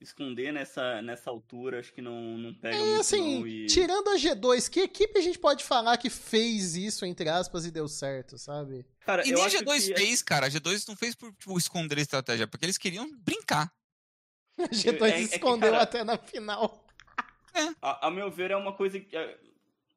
Esconder 0.00 0.52
nessa, 0.52 1.00
nessa 1.02 1.30
altura, 1.30 1.80
acho 1.80 1.92
que 1.92 2.02
não, 2.02 2.36
não 2.36 2.52
pega 2.54 2.76
É 2.76 2.78
muito 2.80 3.00
assim, 3.00 3.38
não, 3.40 3.46
e... 3.46 3.66
tirando 3.66 4.08
a 4.10 4.16
G2, 4.16 4.68
que 4.68 4.80
equipe 4.80 5.18
a 5.18 5.22
gente 5.22 5.38
pode 5.38 5.64
falar 5.64 5.96
que 5.96 6.10
fez 6.10 6.74
isso, 6.76 7.06
entre 7.06 7.28
aspas, 7.28 7.64
e 7.64 7.70
deu 7.70 7.88
certo, 7.88 8.36
sabe? 8.36 8.84
Cara, 9.00 9.26
E 9.26 9.30
eu 9.30 9.36
nem 9.36 9.44
a 9.44 9.46
acho 9.46 9.56
G2 9.58 9.86
que... 9.86 9.94
fez, 9.96 10.20
cara. 10.22 10.46
A 10.46 10.50
G2 10.50 10.86
não 10.88 10.96
fez 10.96 11.14
por 11.14 11.32
tipo, 11.34 11.56
esconder 11.56 11.96
a 11.98 12.02
estratégia, 12.02 12.46
porque 12.46 12.66
eles 12.66 12.76
queriam 12.76 13.08
brincar. 13.20 13.72
A 14.58 14.68
G2 14.68 15.02
é 15.02 15.12
que, 15.12 15.20
escondeu 15.22 15.72
cara, 15.72 15.82
até 15.82 16.04
na 16.04 16.16
final. 16.18 16.84
A, 17.80 18.08
a 18.08 18.10
meu 18.10 18.30
ver, 18.30 18.50
é 18.50 18.56
uma 18.56 18.76
coisa 18.76 18.98
que 18.98 19.16
é, 19.16 19.38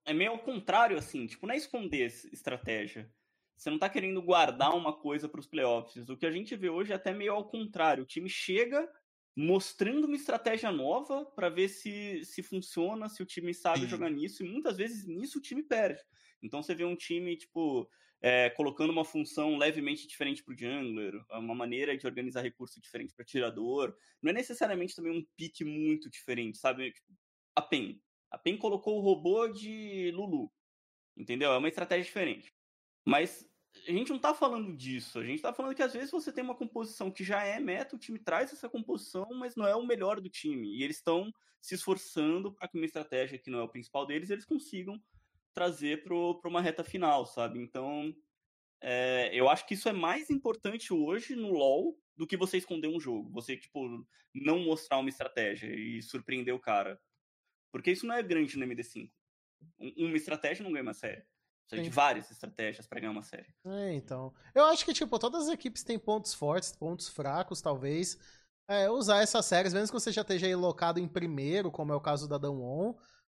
é 0.06 0.14
meio 0.14 0.32
ao 0.32 0.40
contrário, 0.40 0.98
assim. 0.98 1.26
Tipo, 1.26 1.48
não 1.48 1.54
é 1.54 1.58
esconder 1.58 2.06
estratégia. 2.32 3.12
Você 3.56 3.72
não 3.72 3.80
tá 3.80 3.90
querendo 3.90 4.22
guardar 4.22 4.76
uma 4.76 4.94
coisa 4.94 5.28
pros 5.28 5.48
playoffs. 5.48 6.08
O 6.08 6.16
que 6.16 6.28
a 6.28 6.32
gente 6.32 6.56
vê 6.56 6.70
hoje 6.70 6.92
é 6.92 6.96
até 6.96 7.12
meio 7.12 7.34
ao 7.34 7.50
contrário. 7.50 8.04
O 8.04 8.08
time 8.08 8.30
chega 8.30 8.88
mostrando 9.36 10.06
uma 10.06 10.16
estratégia 10.16 10.72
nova 10.72 11.26
pra 11.26 11.50
ver 11.50 11.68
se, 11.68 12.24
se 12.24 12.44
funciona, 12.44 13.10
se 13.10 13.22
o 13.22 13.26
time 13.26 13.54
sabe 13.54 13.82
Sim. 13.82 13.88
jogar 13.88 14.12
nisso. 14.12 14.44
E 14.44 14.48
muitas 14.48 14.78
vezes 14.78 15.08
nisso 15.08 15.40
o 15.40 15.42
time 15.42 15.64
perde. 15.64 16.02
Então 16.42 16.62
você 16.62 16.76
vê 16.76 16.86
um 16.86 16.96
time, 16.96 17.36
tipo, 17.36 17.90
é, 18.22 18.50
colocando 18.50 18.92
uma 18.92 19.06
função 19.06 19.58
levemente 19.58 20.08
diferente 20.08 20.44
pro 20.44 20.58
jungler, 20.58 21.14
uma 21.32 21.54
maneira 21.54 21.98
de 21.98 22.06
organizar 22.06 22.42
recurso 22.42 22.82
diferente 22.82 23.14
para 23.14 23.26
tirador. 23.26 23.96
Não 24.22 24.32
é 24.32 24.34
necessariamente 24.34 24.96
também 24.96 25.12
um 25.12 25.26
pique 25.36 25.64
muito 25.64 26.10
diferente, 26.10 26.58
sabe? 26.58 26.92
Tipo, 26.92 27.14
a 27.56 27.62
PEN. 27.62 28.02
A 28.32 28.38
PEN 28.38 28.58
colocou 28.58 28.98
o 28.98 29.02
robô 29.02 29.48
de 29.48 30.12
Lulu. 30.12 30.52
Entendeu? 31.16 31.52
É 31.52 31.58
uma 31.58 31.70
estratégia 31.70 32.06
diferente. 32.06 32.54
Mas 33.06 33.48
a 33.88 33.92
gente 33.92 34.12
não 34.12 34.20
tá 34.20 34.34
falando 34.34 34.76
disso. 34.76 35.20
A 35.20 35.24
gente 35.24 35.42
tá 35.42 35.54
falando 35.54 35.76
que 35.76 35.84
às 35.84 35.94
vezes 35.94 36.12
você 36.12 36.32
tem 36.32 36.44
uma 36.44 36.56
composição 36.56 37.12
que 37.12 37.24
já 37.24 37.44
é 37.44 37.60
meta, 37.60 37.96
o 37.96 38.00
time 38.00 38.20
traz 38.20 38.52
essa 38.52 38.70
composição, 38.70 39.28
mas 39.36 39.56
não 39.56 39.68
é 39.68 39.76
o 39.76 39.86
melhor 39.86 40.20
do 40.20 40.30
time. 40.30 40.76
E 40.76 40.84
eles 40.84 40.98
estão 40.98 41.32
se 41.62 41.76
esforçando 41.76 42.52
para 42.54 42.68
que 42.68 42.78
uma 42.78 42.86
estratégia 42.86 43.38
que 43.38 43.50
não 43.50 43.60
é 43.60 43.64
o 43.64 43.70
principal 43.70 44.06
deles, 44.06 44.30
eles 44.30 44.46
consigam 44.46 45.02
trazer 45.58 46.04
para 46.04 46.14
uma 46.50 46.62
reta 46.62 46.84
final, 46.84 47.26
sabe? 47.26 47.60
Então, 47.60 48.14
é, 48.80 49.32
eu 49.34 49.50
acho 49.50 49.66
que 49.66 49.74
isso 49.74 49.90
é 49.90 49.94
mais 49.94 50.30
importante 50.30 50.94
hoje 50.94 51.36
no 51.36 51.52
LoL 51.52 51.98
do 52.16 52.28
que 52.28 52.38
você 52.38 52.58
esconder 52.58 52.88
um 52.88 53.00
jogo. 53.00 53.32
Você, 53.32 53.58
tipo, 53.58 54.06
não 54.36 54.60
mostrar 54.60 55.00
uma 55.00 55.10
estratégia 55.10 55.68
e 55.68 56.00
surpreender 56.04 56.54
o 56.54 56.60
cara. 56.60 57.02
Porque 57.72 57.92
isso 57.92 58.06
não 58.06 58.14
é 58.14 58.22
grande 58.22 58.56
no 58.56 58.66
MD5. 58.68 59.10
Um- 59.80 60.06
Uma 60.06 60.16
estratégia 60.18 60.64
não 60.64 60.72
ganha 60.72 60.84
uma 60.84 60.94
série. 60.94 61.26
Precisa 61.68 61.82
de 61.90 61.90
várias 61.90 62.30
estratégias 62.30 62.86
para 62.86 63.00
ganhar 63.00 63.12
uma 63.12 63.24
série. 63.24 63.52
É, 63.66 63.94
então. 63.94 64.32
Eu 64.54 64.66
acho 64.66 64.86
que, 64.86 64.94
tipo, 64.94 65.18
todas 65.18 65.48
as 65.48 65.54
equipes 65.54 65.84
têm 65.84 65.98
pontos 65.98 66.36
fortes, 66.36 66.72
pontos 66.72 67.10
fracos, 67.10 67.62
talvez. 67.62 68.16
É, 68.70 68.90
usar 68.92 69.24
essas 69.24 69.44
séries, 69.48 69.74
mesmo 69.74 69.88
que 69.88 70.00
você 70.00 70.12
já 70.12 70.22
esteja 70.22 70.46
aí 70.46 70.56
locado 70.56 71.00
em 71.00 71.08
primeiro, 71.08 71.72
como 71.72 71.92
é 71.92 71.96
o 71.96 72.02
caso 72.02 72.28
da 72.28 72.38
Damwon, 72.38 72.94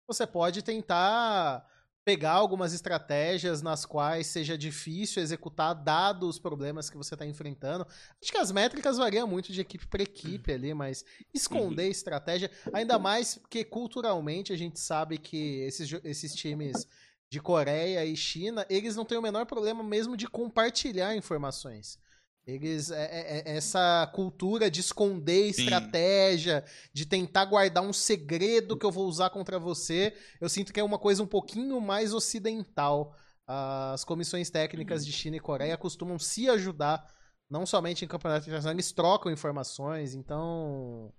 você 0.08 0.28
pode 0.28 0.62
tentar 0.62 1.68
pegar 2.04 2.32
algumas 2.32 2.74
estratégias 2.74 3.62
nas 3.62 3.86
quais 3.86 4.28
seja 4.28 4.58
difícil 4.58 5.22
executar, 5.22 5.76
dado 5.76 6.28
os 6.28 6.40
problemas 6.40 6.90
que 6.90 6.98
você 6.98 7.14
está 7.14 7.26
enfrentando. 7.26 7.86
Acho 8.22 8.32
que 8.32 8.38
as 8.38 8.52
métricas 8.52 8.98
variam 8.98 9.28
muito 9.28 9.52
de 9.52 9.62
equipe 9.62 9.86
para 9.86 10.02
equipe 10.02 10.52
ali, 10.52 10.74
mas 10.74 11.06
esconder 11.34 11.90
estratégia, 11.90 12.50
ainda 12.74 12.98
mais 12.98 13.36
porque 13.36 13.64
culturalmente 13.64 14.52
a 14.52 14.58
gente 14.58 14.80
sabe 14.80 15.18
que 15.18 15.60
esses, 15.62 15.92
esses 16.04 16.34
times 16.34 16.88
de 17.30 17.40
Coreia 17.40 18.04
e 18.06 18.16
China, 18.16 18.66
eles 18.70 18.96
não 18.96 19.06
têm 19.06 19.18
o 19.18 19.22
menor 19.22 19.46
problema 19.46 19.84
mesmo 19.84 20.18
de 20.18 20.28
compartilhar 20.28 21.16
informações. 21.16 21.98
Eles, 22.46 22.90
é, 22.90 23.04
é- 23.04 23.40
é- 23.40 23.58
essa 23.58 24.10
cultura 24.14 24.70
de 24.70 24.80
esconder 24.80 25.54
Sim. 25.54 25.64
estratégia, 25.64 26.66
de 26.92 27.06
tentar 27.06 27.46
guardar 27.46 27.84
um 27.84 27.94
segredo 27.94 28.78
que 28.78 28.86
eu 28.86 28.92
vou 28.92 29.08
usar 29.08 29.30
contra 29.30 29.60
você, 29.60 30.16
eu 30.40 30.50
sinto 30.50 30.74
que 30.74 30.80
é 30.80 30.84
uma 30.84 30.98
coisa 30.98 31.22
um 31.22 31.28
pouquinho 31.28 31.80
mais 31.80 32.14
ocidental. 32.14 33.16
As 33.48 34.04
comissões 34.04 34.50
técnicas 34.50 35.06
de 35.06 35.12
China 35.12 35.36
e 35.36 35.40
Coreia 35.40 35.78
costumam 35.78 36.18
se 36.18 36.50
ajudar, 36.50 37.06
não 37.50 37.66
somente 37.66 38.06
em 38.06 38.08
campeonato 38.08 38.44
internacional, 38.44 38.74
eles 38.74 38.92
trocam 38.92 39.32
informações, 39.32 40.16
então, 40.16 41.14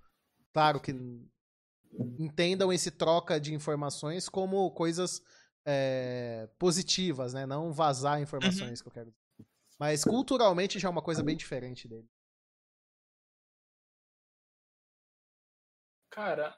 claro 0.52 0.80
que 0.80 0.92
entendam 2.18 2.72
esse 2.72 2.90
troca 2.90 3.38
de 3.38 3.54
informações 3.54 4.28
como 4.28 4.70
coisas 4.70 5.20
é, 5.64 6.48
positivas, 6.58 7.34
né? 7.34 7.46
Não 7.46 7.72
vazar 7.72 8.20
informações 8.20 8.80
que 8.80 8.88
eu 8.88 8.92
quero 8.92 9.10
dizer. 9.10 9.21
Mas 9.82 10.04
culturalmente 10.04 10.78
já 10.78 10.86
é 10.86 10.90
uma 10.92 11.02
coisa 11.02 11.24
bem 11.24 11.36
diferente 11.36 11.88
dele. 11.88 12.08
Cara, 16.08 16.56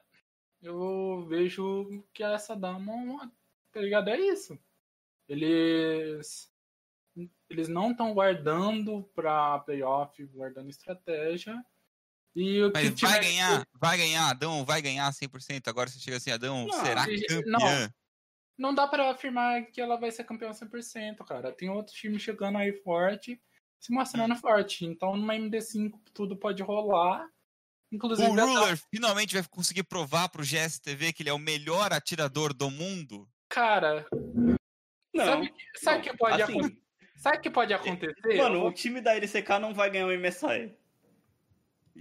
eu 0.61 1.25
vejo 1.27 2.05
que 2.13 2.21
essa 2.21 2.55
dama, 2.55 3.31
tá 3.71 3.81
ligado? 3.81 4.09
É 4.09 4.19
isso. 4.19 4.55
Eles. 5.27 6.51
Eles 7.49 7.67
não 7.67 7.89
estão 7.91 8.13
guardando 8.13 9.01
pra 9.15 9.57
playoff, 9.57 10.23
guardando 10.27 10.69
estratégia. 10.69 11.65
E 12.35 12.61
o 12.61 12.71
que 12.71 12.79
Mas 12.83 12.93
tiver 12.93 13.09
vai 13.09 13.19
que- 13.21 13.25
ganhar, 13.25 13.67
vai 13.73 13.97
ganhar, 13.97 14.29
Adão 14.29 14.63
vai 14.63 14.81
ganhar 14.83 15.11
100%. 15.11 15.67
Agora 15.67 15.89
você 15.89 15.97
chega 15.97 16.17
assim, 16.17 16.29
Adão, 16.29 16.67
Não, 16.67 16.85
será 16.85 17.09
e- 17.09 17.25
campeã? 17.25 17.41
Não 17.47 17.59
dá 18.75 18.87
pra 18.87 19.09
afirmar 19.11 19.65
que 19.65 19.81
ela 19.81 19.97
vai 19.97 20.11
ser 20.11 20.23
campeã 20.23 20.51
100%, 20.51 21.23
cara. 21.25 21.51
Tem 21.51 21.69
outro 21.69 21.93
time 21.93 22.19
chegando 22.19 22.57
aí 22.57 22.71
forte, 22.81 23.41
se 23.79 23.91
mostrando 23.93 24.35
forte. 24.35 24.85
Então, 24.85 25.15
numa 25.17 25.35
MD5 25.35 25.91
tudo 26.13 26.37
pode 26.37 26.61
rolar. 26.63 27.27
Inclusive, 27.91 28.27
O 28.27 28.33
Ruler 28.33 28.77
finalmente 28.93 29.33
vai 29.35 29.43
conseguir 29.49 29.83
provar 29.83 30.27
pro 30.29 30.43
GSTV 30.43 31.13
que 31.13 31.21
ele 31.23 31.29
é 31.29 31.33
o 31.33 31.39
melhor 31.39 31.93
atirador 31.93 32.53
do 32.53 32.69
mundo? 32.69 33.27
cara, 33.47 34.05
Não. 35.13 35.25
sabe, 35.25 35.53
sabe 35.77 35.95
o 35.95 35.95
não, 35.97 36.01
que 36.11 36.17
pode 36.17 36.41
assim, 36.41 36.51
acontecer? 36.59 36.81
Sabe 37.15 37.37
o 37.37 37.41
que 37.41 37.49
pode 37.49 37.73
acontecer? 37.73 38.37
Mano, 38.37 38.65
o 38.65 38.73
time 38.73 38.99
da 38.99 39.15
LCK 39.15 39.59
não 39.61 39.73
vai 39.73 39.89
ganhar 39.89 40.07
o 40.07 40.11
MSI. 40.11 40.75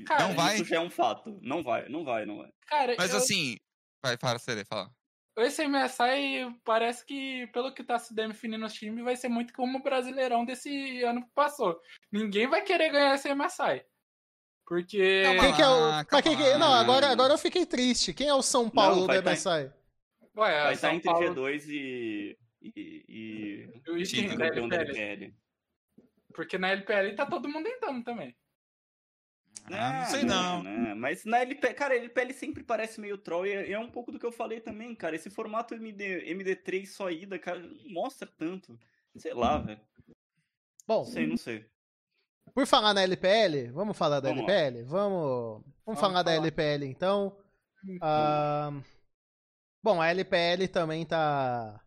Cara, 0.06 0.26
Não 0.26 0.34
vai? 0.34 0.56
Isso 0.56 0.64
já 0.64 0.76
é 0.76 0.80
um 0.80 0.90
fato. 0.90 1.38
Não 1.40 1.62
vai, 1.62 1.88
não 1.88 2.02
vai, 2.04 2.26
não 2.26 2.38
vai. 2.38 2.50
Cara, 2.66 2.96
Mas 2.98 3.12
eu- 3.12 3.18
assim, 3.18 3.56
vai, 4.02 4.16
fala, 4.16 4.38
Sere, 4.40 4.64
fala. 4.64 4.90
Esse 5.36 5.66
MSI 5.66 6.54
parece 6.64 7.04
que, 7.04 7.46
pelo 7.48 7.72
que 7.74 7.82
tá 7.82 7.98
se 7.98 8.14
definindo 8.14 8.64
os 8.64 8.72
times, 8.72 9.04
vai 9.04 9.16
ser 9.16 9.28
muito 9.28 9.52
como 9.52 9.78
o 9.78 9.82
Brasileirão 9.82 10.44
desse 10.44 11.02
ano 11.02 11.22
que 11.24 11.30
passou. 11.34 11.80
Ninguém 12.12 12.46
vai 12.46 12.62
querer 12.62 12.90
ganhar 12.90 13.14
esse 13.14 13.32
MSI. 13.34 13.84
Porque. 14.66 15.22
Não, 15.24 15.38
Quem 15.40 15.54
que 15.54 15.62
é 15.62 15.68
o. 15.68 15.84
Ah, 15.84 16.04
quem 16.22 16.36
que... 16.36 16.54
Não, 16.58 16.72
agora, 16.72 17.08
agora 17.08 17.34
eu 17.34 17.38
fiquei 17.38 17.66
triste. 17.66 18.14
Quem 18.14 18.28
é 18.28 18.34
o 18.34 18.42
São 18.42 18.70
Paulo 18.70 19.06
Não, 19.06 19.06
do 19.08 19.22
tá- 19.22 19.32
MSI? 19.32 19.48
Ué, 19.48 19.72
Vai 20.34 20.54
É, 20.54 20.62
São 20.64 20.72
estar 20.72 20.94
entre 20.94 21.10
Paulo- 21.10 21.34
G2 21.34 21.68
e. 21.68 22.38
e. 22.62 23.04
e. 23.08 23.68
e 23.86 23.90
o 23.90 24.06
Sim, 24.06 24.22
time 24.22 24.36
da 24.36 24.48
campeão 24.48 24.68
da. 24.68 24.76
LPL. 24.76 25.34
Porque 26.32 26.58
na 26.58 26.70
LPL 26.70 27.14
tá 27.14 27.26
todo 27.26 27.48
mundo 27.48 27.66
entrando 27.68 28.02
também. 28.02 28.34
Ah, 29.70 30.00
não 30.00 30.06
sei 30.10 30.22
não. 30.24 30.62
né? 30.62 30.94
Mas 30.94 31.24
na 31.24 31.38
LPL, 31.40 31.74
cara, 31.74 31.94
a 31.94 31.96
LPL 31.96 32.32
sempre 32.34 32.62
parece 32.62 33.00
meio 33.00 33.16
troll 33.16 33.46
e 33.46 33.52
é, 33.52 33.72
é 33.72 33.78
um 33.78 33.90
pouco 33.90 34.12
do 34.12 34.18
que 34.18 34.26
eu 34.26 34.32
falei 34.32 34.60
também, 34.60 34.94
cara. 34.94 35.16
Esse 35.16 35.30
formato 35.30 35.74
MD, 35.74 36.22
MD3 36.34 36.86
só 36.86 37.10
ida, 37.10 37.38
cara, 37.38 37.58
não 37.60 37.88
mostra 37.92 38.28
tanto. 38.36 38.78
Sei 39.16 39.32
lá, 39.32 39.58
velho. 39.58 39.80
Bom, 40.86 40.98
Não 40.98 41.04
sei, 41.06 41.26
não 41.26 41.36
sei. 41.38 41.64
por 42.54 42.66
falar 42.66 42.92
na 42.92 43.02
LPL, 43.02 43.70
vamos 43.72 43.96
falar 43.96 44.20
da 44.20 44.28
Vamos 44.28 44.44
lá. 44.46 44.52
LPL? 44.52 44.84
Vamos, 44.84 45.20
vamos, 45.22 45.64
Vamos 45.86 46.00
falar 46.00 46.22
da 46.22 46.32
falar. 46.32 46.46
LPL 46.46 46.84
então. 46.84 47.36
Ah, 48.02 48.70
bom, 49.82 50.00
a 50.00 50.08
LPL 50.10 50.68
também 50.70 51.06
tá. 51.06 51.80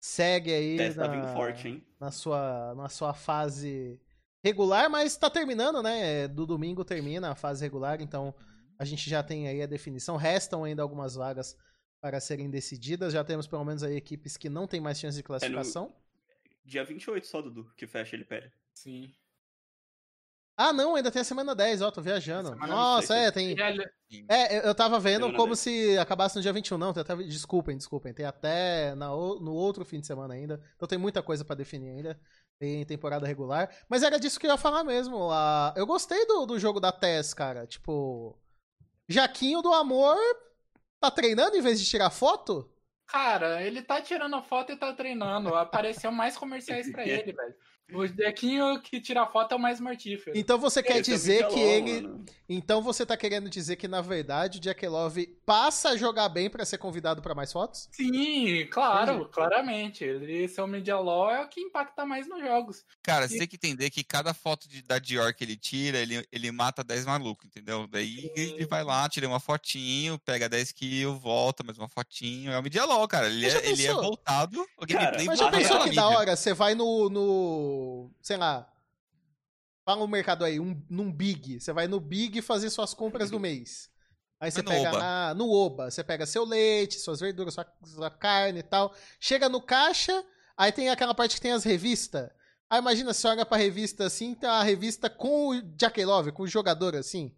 Segue 0.00 0.52
aí 0.52 0.94
tá 0.94 1.06
na, 1.06 1.08
vindo 1.08 1.32
forte, 1.32 1.68
hein? 1.68 1.86
na, 1.98 2.10
sua, 2.10 2.74
na 2.74 2.88
sua 2.90 3.14
fase 3.14 3.98
regular, 4.44 4.90
mas 4.90 5.16
tá 5.16 5.30
terminando, 5.30 5.82
né? 5.82 6.28
Do 6.28 6.44
domingo 6.44 6.84
termina 6.84 7.30
a 7.30 7.34
fase 7.34 7.64
regular, 7.64 8.02
então 8.02 8.34
a 8.78 8.84
gente 8.84 9.08
já 9.08 9.22
tem 9.22 9.48
aí 9.48 9.62
a 9.62 9.66
definição. 9.66 10.16
Restam 10.16 10.62
ainda 10.64 10.82
algumas 10.82 11.14
vagas 11.14 11.56
para 12.00 12.20
serem 12.20 12.50
decididas. 12.50 13.14
Já 13.14 13.24
temos 13.24 13.46
pelo 13.46 13.64
menos 13.64 13.82
aí 13.82 13.96
equipes 13.96 14.36
que 14.36 14.50
não 14.50 14.66
tem 14.66 14.80
mais 14.82 14.98
chance 15.00 15.16
de 15.16 15.22
classificação. 15.22 15.94
Dia 16.62 16.84
28 16.84 17.26
só, 17.26 17.40
Dudu, 17.40 17.72
que 17.76 17.86
fecha 17.86 18.14
ele 18.14 18.24
pede. 18.24 18.52
Sim. 18.74 19.10
Ah, 20.56 20.72
não, 20.72 20.94
ainda 20.94 21.10
tem 21.10 21.20
a 21.20 21.24
semana 21.24 21.52
10, 21.52 21.82
ó, 21.82 21.90
tô 21.90 22.00
viajando. 22.00 22.50
Semana 22.50 22.72
Nossa, 22.72 23.12
10, 23.14 23.26
é, 23.26 23.30
tem. 23.32 23.56
É, 24.28 24.68
eu- 24.68 24.74
tava 24.74 25.00
vendo 25.00 25.22
Semana 25.22 25.36
como 25.36 25.48
10. 25.54 25.58
se 25.58 25.98
acabasse 25.98 26.36
no 26.36 26.42
dia 26.42 26.52
21, 26.52 26.78
não. 26.78 26.92
tem 26.92 27.00
até- 27.00 27.16
Desculpem, 27.16 27.76
desculpem. 27.76 28.14
Tem 28.14 28.24
até 28.24 28.94
na 28.94 29.12
o- 29.12 29.40
no 29.40 29.52
outro 29.52 29.84
fim 29.84 29.98
de 30.00 30.06
semana 30.06 30.34
ainda. 30.34 30.62
Então 30.76 30.86
tem 30.86 30.96
muita 30.96 31.22
coisa 31.24 31.44
pra 31.44 31.56
definir 31.56 31.88
ainda. 31.90 32.20
Tem 32.64 32.84
temporada 32.86 33.26
regular. 33.26 33.68
Mas 33.88 34.02
era 34.02 34.18
disso 34.18 34.40
que 34.40 34.46
eu 34.46 34.50
ia 34.50 34.56
falar 34.56 34.82
mesmo. 34.84 35.30
a- 35.30 35.74
Eu 35.76 35.86
gostei 35.86 36.24
do, 36.26 36.46
do 36.46 36.58
jogo 36.58 36.80
da 36.80 36.90
TES, 36.90 37.34
cara. 37.34 37.66
Tipo. 37.66 38.38
Jaquinho 39.06 39.60
do 39.60 39.70
Amor 39.74 40.16
tá 40.98 41.10
treinando 41.10 41.56
em 41.56 41.60
vez 41.60 41.78
de 41.78 41.86
tirar 41.86 42.08
foto? 42.10 42.70
Cara, 43.06 43.62
ele 43.62 43.82
tá 43.82 44.00
tirando 44.00 44.40
foto 44.42 44.72
e 44.72 44.76
tá 44.76 44.94
treinando. 44.94 45.54
Apareceu 45.54 46.10
mais 46.10 46.38
comerciais 46.38 46.90
pra 46.90 47.04
ele, 47.06 47.32
velho. 47.34 47.54
O 47.92 48.08
Dequinho 48.08 48.80
que 48.80 48.98
tira 48.98 49.26
foto 49.26 49.52
é 49.52 49.56
o 49.56 49.60
mais 49.60 49.78
mortífero. 49.78 50.36
Então 50.36 50.58
você 50.58 50.82
quer 50.82 50.98
Esse 51.00 51.10
é 51.12 51.14
dizer 51.14 51.48
que 51.48 51.60
ele. 51.60 52.00
mano. 52.02 52.24
Então 52.48 52.82
você 52.82 53.04
tá 53.06 53.16
querendo 53.16 53.48
dizer 53.48 53.76
que, 53.76 53.86
na 53.88 54.00
verdade, 54.00 54.58
o 54.58 54.60
Jack 54.60 54.86
Love 54.86 55.26
passa 55.46 55.90
a 55.90 55.96
jogar 55.96 56.28
bem 56.28 56.48
pra 56.50 56.64
ser 56.64 56.76
convidado 56.78 57.20
pra 57.22 57.34
mais 57.34 57.52
fotos? 57.52 57.88
Sim, 57.92 58.66
claro, 58.70 59.12
Entendi. 59.14 59.30
claramente. 59.30 60.04
Ele 60.04 60.46
ser 60.48 60.60
o 60.62 60.66
Media 60.66 60.98
Law 60.98 61.30
é 61.30 61.42
o 61.44 61.48
que 61.48 61.60
impacta 61.60 62.04
mais 62.06 62.26
nos 62.28 62.40
jogos. 62.40 62.84
Cara, 63.02 63.26
E- 63.26 63.28
você 63.28 63.38
tem 63.38 63.48
que 63.48 63.56
entender 63.56 63.90
que 63.90 64.02
cada 64.04 64.32
foto 64.34 64.68
de- 64.68 64.82
da 64.82 64.98
Dior 64.98 65.32
que 65.34 65.44
ele 65.44 65.56
tira, 65.56 65.98
ele, 65.98 66.26
ele 66.32 66.50
mata 66.52 66.82
10 66.84 67.04
malucos, 67.06 67.46
entendeu? 67.46 67.86
Daí 67.86 68.30
ele 68.34 68.66
vai 68.66 68.82
lá, 68.84 69.08
tira 69.08 69.28
uma 69.28 69.40
fotinho, 69.40 70.18
pega 70.18 70.48
10 70.48 70.72
kills, 70.72 71.18
volta, 71.20 71.62
mais 71.62 71.78
uma 71.78 71.88
fotinho. 71.88 72.50
É 72.52 72.58
o 72.58 72.62
Media 72.62 72.84
Law, 72.84 73.06
cara. 73.08 73.26
Ele, 73.26 73.46
é, 73.46 73.66
ele 73.70 73.86
é 73.86 73.92
voltado. 73.92 74.66
Cara, 74.88 75.22
Mas 75.24 75.38
já 75.38 75.50
pensou 75.50 75.84
que 75.84 75.94
da 75.94 76.08
hora? 76.08 76.34
Você 76.36 76.52
vai 76.54 76.74
no, 76.74 77.08
no. 77.10 77.73
Sei 78.22 78.36
lá. 78.36 78.70
Fala 79.84 80.02
um 80.02 80.08
mercado 80.08 80.44
aí, 80.44 80.58
um, 80.58 80.82
num 80.88 81.12
Big. 81.12 81.60
Você 81.60 81.72
vai 81.72 81.86
no 81.86 82.00
Big 82.00 82.40
fazer 82.40 82.70
suas 82.70 82.94
compras 82.94 83.30
do 83.30 83.38
mês. 83.38 83.90
Aí 84.40 84.50
você 84.50 84.62
no 84.62 84.70
pega 84.70 84.90
Oba. 84.90 84.98
na, 84.98 85.34
no 85.34 85.50
Oba. 85.50 85.90
Você 85.90 86.02
pega 86.02 86.26
seu 86.26 86.44
leite, 86.44 86.98
suas 86.98 87.20
verduras, 87.20 87.54
sua, 87.54 87.66
sua 87.84 88.10
carne 88.10 88.60
e 88.60 88.62
tal. 88.62 88.94
Chega 89.20 89.48
no 89.48 89.60
caixa, 89.60 90.24
aí 90.56 90.72
tem 90.72 90.88
aquela 90.88 91.14
parte 91.14 91.34
que 91.36 91.40
tem 91.40 91.52
as 91.52 91.64
revistas. 91.64 92.30
Aí 92.68 92.78
imagina, 92.78 93.12
você 93.12 93.26
olha 93.28 93.44
pra 93.46 93.56
revista 93.58 94.04
assim, 94.06 94.34
tem 94.34 94.48
a 94.48 94.62
revista 94.62 95.08
com 95.10 95.48
o 95.48 95.62
Jack 95.76 96.02
Love, 96.04 96.32
com 96.32 96.42
o 96.42 96.48
jogador 96.48 96.96
assim. 96.96 97.34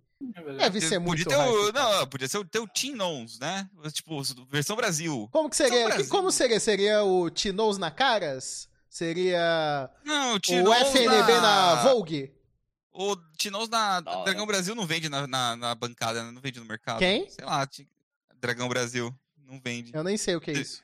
Deve 0.57 0.80
ser 0.80 0.99
muito 0.99 1.24
podia 1.24 1.45
ter 1.45 1.51
o. 1.51 1.72
Não, 1.72 2.07
podia 2.07 2.26
ser 2.28 2.39
o 2.39 2.45
teu 2.45 2.66
Team 2.66 2.97
Nons, 2.97 3.39
né? 3.39 3.68
Tipo, 3.93 4.22
versão 4.49 4.74
Brasil. 4.74 5.28
Como 5.30 5.51
que 5.51 5.57
seria? 5.57 5.84
Brasil. 5.84 6.05
que- 6.05 6.11
como 6.11 6.30
seria? 6.32 6.59
Seria 6.59 7.05
o 7.05 7.28
Tinoz 7.28 7.76
na 7.76 7.91
Caras? 7.91 8.68
Seria 8.97 9.91
Não, 10.03 10.37
o 10.37 10.73
FNB 10.73 11.33
na 11.43 11.83
Vogue? 11.83 12.33
O 12.91 13.15
Tinoz 13.37 13.69
na. 13.69 14.01
Dragão 14.01 14.47
Brasil 14.47 14.75
não 14.75 14.87
vende 14.87 15.11
na, 15.11 15.27
na, 15.27 15.55
na 15.55 15.75
bancada, 15.75 16.25
né? 16.25 16.31
não 16.31 16.41
vende 16.41 16.61
no 16.61 16.65
mercado. 16.65 16.99
Quem? 16.99 17.29
Sei 17.29 17.45
lá, 17.45 17.69
Dragão 18.37 18.71
Brasil. 18.71 19.15
Não 19.37 19.61
vende. 19.61 19.95
Eu 19.95 20.03
nem 20.03 20.17
sei 20.17 20.35
o 20.35 20.41
que 20.41 20.51
é 20.51 20.55
isso. 20.55 20.83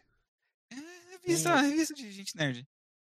É 0.70 0.76
revista, 1.12 1.56
revista 1.62 1.94
de 1.94 2.12
gente 2.12 2.36
nerd. 2.36 2.68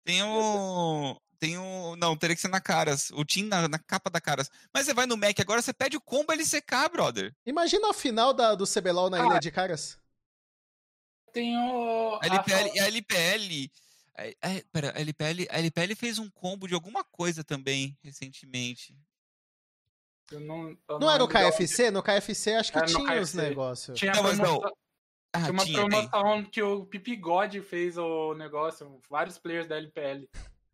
Tem 0.05 0.23
o. 0.23 1.19
Tem 1.39 1.57
o. 1.57 1.97
Não, 1.97 2.15
teria 2.15 2.37
que 2.37 2.43
ser 2.43 2.49
na 2.49 2.61
Caras. 2.61 3.09
O 3.15 3.25
Team 3.25 3.47
na, 3.47 3.67
na 3.69 3.79
capa 3.79 4.11
da 4.11 4.21
Caras. 4.21 4.51
Mas 4.75 4.85
você 4.85 4.93
vai 4.93 5.07
no 5.07 5.17
Mac 5.17 5.41
agora, 5.41 5.63
você 5.63 5.73
pede 5.73 5.97
o 5.97 6.03
combo 6.03 6.35
LCK, 6.35 6.91
brother. 6.93 7.35
Imagina 7.47 7.89
a 7.89 7.95
final 7.95 8.35
da, 8.35 8.55
do 8.55 8.67
CBLOL 8.67 9.09
na 9.09 9.23
Ah. 9.23 9.27
Ilha 9.27 9.41
de 9.41 9.51
Caras. 9.51 9.99
Tem 11.33 11.57
o. 11.57 12.19
A 12.21 12.27
LPL. 12.27 12.79
A 12.79 12.87
LPL. 12.89 13.71
A- 14.17 14.49
a- 14.49 14.63
pera, 14.73 14.93
a 14.97 15.01
LPL, 15.01 15.47
a 15.51 15.59
LPL 15.59 15.95
fez 15.95 16.19
um 16.19 16.31
combo 16.31 16.67
de 16.69 16.75
alguma 16.75 17.03
coisa 17.05 17.43
também, 17.43 17.97
recentemente. 18.03 18.97
Eu 20.31 20.41
não, 20.41 20.71
eu 20.89 20.99
Não 20.99 21.11
era 21.11 21.23
o. 21.23 21.29
KFC? 21.29 21.91
No 21.91 22.03
KFC 22.03 22.55
acho 22.55 22.73
que 22.73 22.79
Era 22.79 22.87
no 22.91 22.99
tinha 22.99 23.21
os 23.21 23.35
negócios. 23.35 23.99
Tinha, 23.99 24.13
Não, 24.13 24.23
mas 24.23 24.39
não. 24.39 24.45
promoção- 24.59 24.77
Ah, 25.35 25.41
tinha 25.41 25.53
uma 25.53 25.65
tinha, 25.65 25.89
promoção 25.89 26.45
que 26.45 26.63
o 26.63 26.85
Pipi 26.87 27.17
God 27.17 27.55
fez 27.63 27.97
o 27.99 28.35
negócio. 28.35 29.01
Vários 29.11 29.39
players 29.39 29.67
da 29.67 29.77
LPL. 29.77 30.29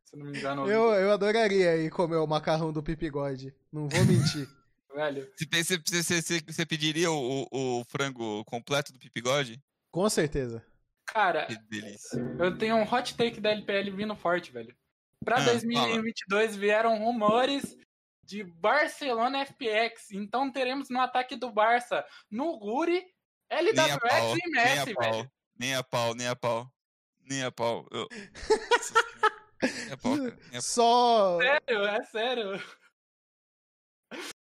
Se 0.04 0.14
eu 0.16 0.18
não 0.20 0.26
me 0.26 0.38
engano. 0.38 0.68
Eu, 0.70 0.90
eu 0.94 1.12
adoraria 1.12 1.76
ir 1.76 1.90
comer 1.90 2.16
o 2.16 2.26
macarrão 2.26 2.72
do 2.72 2.82
Pipigode. 2.82 3.54
Não 3.72 3.88
vou 3.88 4.04
mentir. 4.04 4.48
Velho. 4.94 5.30
Você, 5.36 5.78
você, 5.78 6.40
você, 6.40 6.66
pediria 6.66 7.10
o, 7.10 7.46
o, 7.52 7.80
o 7.80 7.84
frango 7.84 8.44
completo 8.46 8.92
do 8.92 8.98
Pipigode? 8.98 9.62
Com 9.92 10.08
certeza. 10.08 10.64
Cara, 11.12 11.46
Que 11.46 11.56
delícia. 11.68 12.18
eu 12.38 12.56
tenho 12.58 12.76
um 12.76 12.82
hot 12.82 13.16
take 13.16 13.40
da 13.40 13.50
LPL 13.50 13.90
vindo 13.90 14.14
forte, 14.14 14.52
velho. 14.52 14.76
Pra 15.24 15.36
Ah, 15.38 15.44
2022 15.44 16.54
vieram 16.56 16.98
rumores 16.98 17.76
de 18.24 18.44
Barcelona 18.44 19.40
FPX. 19.46 20.10
Então 20.12 20.50
teremos 20.52 20.88
no 20.90 21.00
ataque 21.00 21.34
do 21.34 21.50
Barça 21.50 22.04
no 22.30 22.58
Guri, 22.58 23.04
Nem 23.50 23.68
LWX 23.72 23.98
pau, 23.98 24.36
e 24.36 24.40
nem 24.42 24.50
Messi, 24.52 24.90
a 24.90 24.94
pau, 24.94 25.12
velho. 25.12 25.30
nem 25.58 25.74
a 25.74 25.82
pau, 25.82 26.14
nem 26.14 26.28
a 26.28 26.36
pau, 26.36 26.72
nem 27.20 27.42
a 27.44 27.50
pau. 27.50 27.88
Eu... 27.90 28.06
nem 29.62 29.92
a 29.92 29.96
pau, 29.96 30.16
nem 30.16 30.58
a 30.58 30.60
Só. 30.60 31.38
Sério, 31.40 31.84
é 31.86 32.04
sério. 32.04 32.62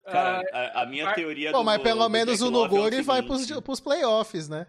Cara, 0.04 0.42
Ah, 0.52 0.58
a, 0.80 0.82
a 0.82 0.86
minha 0.86 1.04
Mar- 1.04 1.14
teoria 1.14 1.52
Bom, 1.52 1.58
do, 1.58 1.64
mas 1.64 1.82
pelo 1.82 2.02
do 2.04 2.10
menos 2.10 2.40
o 2.42 2.48
é 2.48 2.50
Noguri 2.50 3.02
vai 3.02 3.22
pros, 3.22 3.48
pros 3.60 3.80
playoffs, 3.80 4.48
né? 4.48 4.66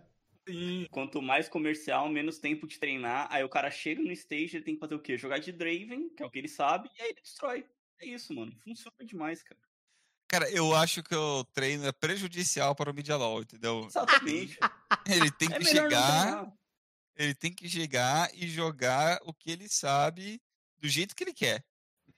Sim. 0.48 0.88
Quanto 0.92 1.22
mais 1.22 1.48
comercial, 1.50 2.10
menos 2.10 2.40
tempo 2.40 2.68
de 2.68 2.80
treinar. 2.80 3.28
Aí 3.32 3.44
o 3.44 3.50
cara 3.50 3.70
chega 3.70 4.02
no 4.02 4.12
stage, 4.12 4.58
ele 4.58 4.64
tem 4.64 4.76
que 4.76 4.80
fazer 4.80 4.96
o 4.96 5.02
quê? 5.02 5.18
Jogar 5.18 5.40
de 5.40 5.52
Draven, 5.52 6.10
que 6.10 6.24
é 6.24 6.26
o 6.26 6.30
que 6.30 6.40
ele 6.40 6.48
sabe, 6.48 6.90
e 6.98 7.02
aí 7.02 7.10
ele 7.10 7.22
destrói. 7.22 7.66
É 8.00 8.06
isso, 8.06 8.34
mano. 8.34 8.52
Funciona 8.64 8.96
demais, 9.06 9.44
cara. 9.44 9.60
Cara, 10.28 10.50
eu 10.50 10.74
acho 10.74 11.04
que 11.04 11.14
o 11.14 11.44
treino 11.44 11.86
é 11.86 11.92
prejudicial 11.92 12.74
para 12.74 12.90
o 12.90 12.94
Media 12.94 13.18
Law, 13.18 13.42
entendeu? 13.42 13.86
Exatamente. 13.86 14.58
Ele 15.06 15.30
tem 15.32 15.50
é 15.52 15.58
que 15.58 15.64
não 15.66 15.72
chegar, 15.72 16.54
ele 17.18 17.36
tem 17.36 17.54
que 17.54 17.68
chegar 17.68 18.30
e 18.34 18.48
jogar 18.48 19.20
o 19.24 19.34
que 19.34 19.52
ele 19.52 19.68
sabe 19.68 20.42
do 20.78 20.88
jeito 20.88 21.16
que 21.16 21.24
ele 21.24 21.34
quer. 21.34 21.64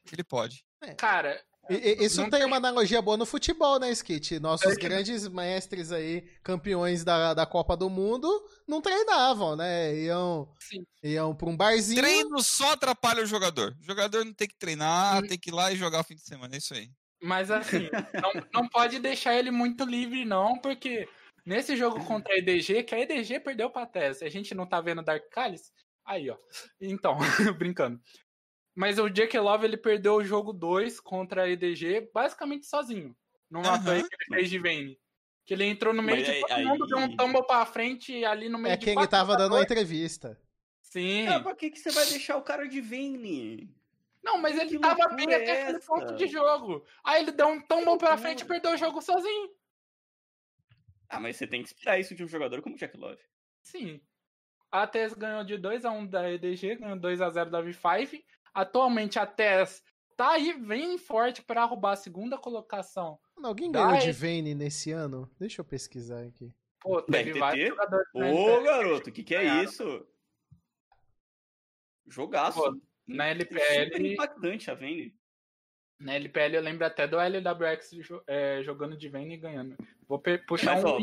Que 0.05 0.13
ele 0.13 0.23
pode. 0.23 0.65
Cara, 0.97 1.43
E- 1.69 2.03
isso 2.03 2.21
Não 2.21 2.29
tem 2.29 2.43
uma 2.43 2.57
analogia 2.57 3.01
boa 3.01 3.15
no 3.15 3.25
futebol, 3.25 3.79
né, 3.79 3.89
Skit? 3.91 4.37
Nossos 4.39 4.71
É 4.73 4.75
que- 4.75 4.81
grandes 4.81 5.27
mestres 5.29 5.91
aí, 5.93 6.21
campeões 6.43 7.03
da, 7.05 7.33
da 7.33 7.45
Copa 7.45 7.77
do 7.77 7.89
Mundo, 7.89 8.27
não 8.67 8.81
treinavam, 8.81 9.55
né? 9.55 9.95
Iam, 9.95 10.49
Sim. 10.59 10.85
iam 11.01 11.33
pra 11.33 11.47
um 11.49 11.55
barzinho. 11.55 12.01
Treino 12.01 12.41
só 12.41 12.73
atrapalha 12.73 13.23
o 13.23 13.25
jogador. 13.25 13.73
O 13.81 13.85
jogador 13.85 14.25
não 14.25 14.33
tem 14.33 14.47
que 14.47 14.57
treinar, 14.57 15.23
Hum. 15.23 15.27
tem 15.27 15.39
que 15.39 15.49
ir 15.49 15.53
lá 15.53 15.71
e 15.71 15.77
jogar 15.77 16.01
o 16.01 16.03
fim 16.03 16.15
de 16.15 16.21
semana. 16.23 16.53
É 16.55 16.57
isso 16.57 16.73
aí. 16.73 16.89
mas 17.25 17.49
assim, 17.49 17.89
não, 18.21 18.31
não 18.53 18.67
pode 18.67 18.99
deixar 18.99 19.33
ele 19.33 19.49
muito 19.49 19.85
livre, 19.85 20.25
não, 20.25 20.59
porque 20.59 21.07
nesse 21.45 21.77
jogo 21.77 22.03
contra 22.03 22.33
a 22.33 22.37
EDG, 22.37 22.83
que 22.83 22.93
a 22.93 22.99
EDG 22.99 23.39
perdeu 23.39 23.69
pra 23.69 23.85
TES, 23.85 24.21
a 24.21 24.27
gente 24.27 24.53
não 24.53 24.67
tá 24.67 24.81
vendo 24.81 25.01
Dark 25.01 25.23
Callis? 25.31 25.71
Aí, 26.05 26.29
ó. 26.29 26.35
Então, 26.81 27.17
brincando. 27.57 27.97
Mas 28.75 28.97
o 28.97 29.07
Jake 29.09 29.37
Love, 29.37 29.65
ele 29.65 29.77
perdeu 29.77 30.15
o 30.15 30.23
jogo 30.23 30.51
2 30.51 30.99
contra 30.99 31.43
a 31.43 31.49
EDG 31.49 32.09
basicamente 32.13 32.65
sozinho. 32.65 33.15
Numa 33.49 33.73
Aham. 33.75 33.83
play 33.83 34.01
que 34.03 34.15
ele 34.15 34.35
fez 34.39 34.49
de 34.49 34.59
Vayne. 34.59 34.99
Que 35.45 35.53
ele 35.53 35.65
entrou 35.65 35.93
no 35.93 36.01
meio 36.01 36.17
Mas 36.19 36.25
de 36.25 36.31
aí- 36.31 36.41
todo 36.41 36.65
mundo, 36.67 36.87
deu 36.87 36.97
um 36.97 37.01
aí- 37.03 37.15
tumble 37.17 37.45
pra 37.45 37.65
frente 37.65 38.23
ali 38.25 38.49
no 38.49 38.57
meio 38.57 38.73
É 38.73 38.77
de 38.77 38.85
quem 38.85 38.97
ele 38.97 39.07
tava 39.07 39.35
dando 39.35 39.55
a 39.55 39.61
entrevista. 39.61 40.39
Sim. 40.81 41.25
Cara, 41.25 41.43
pra 41.43 41.55
que, 41.55 41.69
que 41.69 41.79
você 41.79 41.91
vai 41.91 42.05
deixar 42.07 42.37
o 42.37 42.41
cara 42.41 42.67
de 42.67 42.79
Vayne? 42.81 43.69
Não, 44.23 44.37
mas 44.37 44.57
ele 44.57 44.69
Que 44.69 44.79
tava 44.79 45.09
bem 45.09 45.25
até 45.25 45.45
é 45.45 45.61
aquele 45.63 45.77
essa? 45.77 45.85
ponto 45.87 46.15
de 46.15 46.27
jogo. 46.27 46.85
Aí 47.03 47.21
ele 47.21 47.31
deu 47.31 47.47
um 47.47 47.61
tumble 47.61 47.97
pra 47.97 48.17
frente 48.17 48.41
e 48.41 48.45
perdeu 48.45 48.71
o 48.71 48.77
jogo 48.77 49.01
sozinho. 49.01 49.51
Ah, 51.09 51.19
mas 51.19 51.35
você 51.35 51.45
tem 51.45 51.61
que 51.61 51.67
esperar 51.67 51.99
isso 51.99 52.15
de 52.15 52.23
um 52.23 52.27
jogador 52.27 52.61
como 52.61 52.75
o 52.75 52.77
Jack 52.77 52.97
Love. 52.97 53.21
Sim. 53.61 53.99
A 54.71 54.87
TES 54.87 55.13
ganhou 55.13 55.43
de 55.43 55.57
2x1 55.57 56.07
da 56.09 56.31
EDG, 56.31 56.75
ganhou 56.77 56.97
2x0 56.97 57.49
da 57.51 57.61
V5. 57.61 58.23
Atualmente 58.53 59.17
a 59.17 59.25
TES 59.25 59.83
tá 60.15 60.31
aí 60.33 60.53
bem 60.53 60.97
forte 60.97 61.41
pra 61.41 61.65
roubar 61.65 61.93
a 61.93 61.95
segunda 61.95 62.37
colocação. 62.37 63.19
Mano, 63.35 63.47
alguém 63.47 63.71
ganhou 63.71 63.97
de 63.97 64.11
Vayne 64.11 64.53
nesse 64.53 64.91
ano? 64.91 65.29
Deixa 65.39 65.61
eu 65.61 65.65
pesquisar 65.65 66.21
aqui. 66.23 66.53
Pô, 66.79 67.01
teve 67.01 67.39
vários 67.39 67.69
jogadores 67.69 68.07
na 68.13 68.25
Ô, 68.31 68.49
LPL. 68.49 68.63
garoto, 68.63 69.09
o 69.09 69.13
que, 69.13 69.23
que 69.23 69.33
é 69.35 69.41
ganharam. 69.43 69.63
isso? 69.63 70.07
Jogaço. 72.07 72.59
Pô, 72.61 72.71
Na 73.07 73.31
Super 73.33 73.59
LPL, 73.91 74.13
impactante 74.13 74.69
a 74.71 74.73
Vayne. 74.75 75.15
na 75.99 76.13
LPL 76.15 76.55
eu 76.55 76.61
lembro 76.61 76.85
até 76.85 77.07
do 77.07 77.17
LWX 77.19 77.91
é, 78.27 78.61
jogando 78.63 78.95
de 78.97 79.07
Vayne 79.09 79.35
e 79.35 79.37
ganhando. 79.37 79.75
Vou 80.07 80.19
puxar 80.47 80.75
Mas, 80.75 80.83
um 80.83 80.87
ó. 80.89 80.99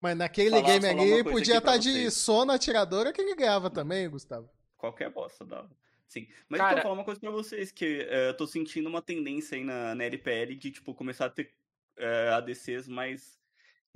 Mas 0.00 0.16
naquele 0.16 0.50
Falar- 0.50 0.62
game 0.62 0.86
falar 0.86 1.02
ali 1.02 1.24
podia 1.24 1.58
estar 1.58 1.76
de 1.78 1.90
vocês. 1.92 2.14
Sona 2.14 2.54
atiradora 2.54 3.12
que 3.12 3.20
ele 3.20 3.34
ganhava 3.34 3.68
também, 3.70 4.08
Gustavo. 4.08 4.48
Qualquer 4.76 5.10
bosta 5.10 5.44
dava. 5.44 5.70
Sim. 6.08 6.26
Mas 6.48 6.58
Cara- 6.58 6.70
então, 6.70 6.70
eu 6.70 6.74
vou 6.76 6.82
falar 6.82 6.94
uma 6.94 7.04
coisa 7.04 7.20
pra 7.20 7.30
vocês, 7.30 7.70
que 7.70 7.84
é, 8.08 8.28
eu 8.30 8.34
tô 8.36 8.46
sentindo 8.46 8.88
uma 8.88 9.02
tendência 9.02 9.56
aí 9.56 9.62
na, 9.64 9.94
na 9.94 10.04
LPL 10.04 10.54
de, 10.56 10.70
tipo, 10.70 10.94
começar 10.94 11.26
a 11.26 11.30
ter 11.30 11.52
é, 11.96 12.30
ADCs 12.30 12.88
mais 12.88 13.38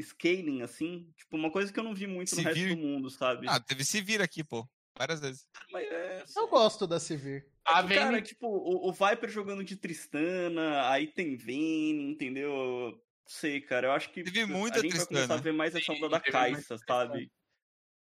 scaling, 0.01 0.63
assim. 0.63 1.11
Tipo, 1.17 1.37
uma 1.37 1.51
coisa 1.51 1.73
que 1.73 1.79
eu 1.81 1.85
não 1.85 1.95
vi 1.95 2.07
muito 2.07 2.31
no 2.31 2.37
Se 2.37 2.43
resto 2.43 2.69
do 2.69 2.77
mundo, 2.77 3.09
sabe? 3.11 3.47
Ah, 3.49 3.59
teve 3.61 3.85
se 3.85 4.01
vir 4.01 4.21
aqui, 4.21 4.45
pô. 4.45 4.69
Várias 4.99 5.21
vezes. 5.21 5.47
Mas 5.71 5.91
é, 5.91 6.23
Eu 6.37 6.49
gosto 6.49 6.87
da 6.87 7.01
Sivir. 7.01 7.47
A 7.65 7.83
que, 7.83 7.95
cara, 7.95 8.11
Vayne, 8.11 8.23
tipo, 8.23 8.47
o, 8.47 8.89
o 8.89 8.93
Viper 8.93 9.31
jogando 9.31 9.65
de 9.65 9.75
Tristana, 9.77 10.87
aí 10.91 11.07
tem 11.07 11.35
Vayne, 11.37 12.11
entendeu? 12.13 13.03
Sei, 13.27 13.59
cara, 13.61 13.87
eu 13.87 13.93
acho 13.93 14.11
que 14.13 14.23
Teve 14.23 14.43
a 14.43 14.47
muita 14.47 14.81
gente 14.81 14.97
vai 14.97 15.07
começar 15.07 15.25
a 15.25 15.29
Tristana. 15.29 15.41
ver 15.43 15.53
mais 15.53 15.75
essa 15.75 15.93
onda 15.93 16.09
da 16.11 16.21
Caixa, 16.21 16.77
sabe? 16.77 17.31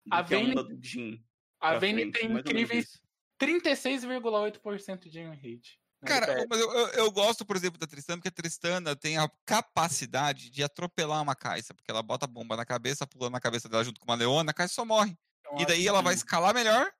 Do 0.04 0.14
A 0.14 0.24
que 0.24 0.34
a 0.34 0.38
Vayne- 0.38 0.50
onda 0.50 0.64
do 0.64 0.78
Jin. 0.84 1.22
a 1.60 1.68
pra 1.70 1.78
Vayne 1.78 2.00
frente, 2.10 2.18
tem 2.18 2.32
incríveis. 2.32 3.00
36,8% 3.40 5.08
de 5.08 5.22
rate. 5.22 5.78
na 6.02 6.08
Cara, 6.08 6.26
LPL. 6.32 6.46
mas 6.50 6.60
eu, 6.60 6.70
eu, 6.72 6.86
eu 7.04 7.10
gosto, 7.10 7.44
por 7.44 7.56
exemplo, 7.56 7.78
da 7.78 7.86
Tristana, 7.86 8.18
porque 8.18 8.28
a 8.28 8.32
Tristana 8.32 8.96
tem 8.96 9.18
a 9.18 9.28
capacidade 9.44 10.50
de 10.50 10.62
atropelar 10.62 11.22
uma 11.22 11.34
Caixa, 11.34 11.74
porque 11.74 11.90
ela 11.90 12.02
bota 12.02 12.24
a 12.24 12.28
bomba 12.28 12.56
na 12.56 12.64
cabeça, 12.64 13.06
pulando 13.06 13.32
na 13.32 13.40
cabeça 13.40 13.68
dela 13.68 13.84
junto 13.84 14.00
com 14.00 14.06
uma 14.10 14.14
Leona, 14.16 14.50
a 14.50 14.54
Caixa 14.54 14.74
só 14.74 14.84
morre. 14.84 15.16
Então, 15.40 15.60
E 15.60 15.66
daí 15.66 15.86
ela 15.86 15.98
que- 15.98 16.04
vai 16.04 16.14
escalar 16.14 16.54
melhor. 16.54 16.90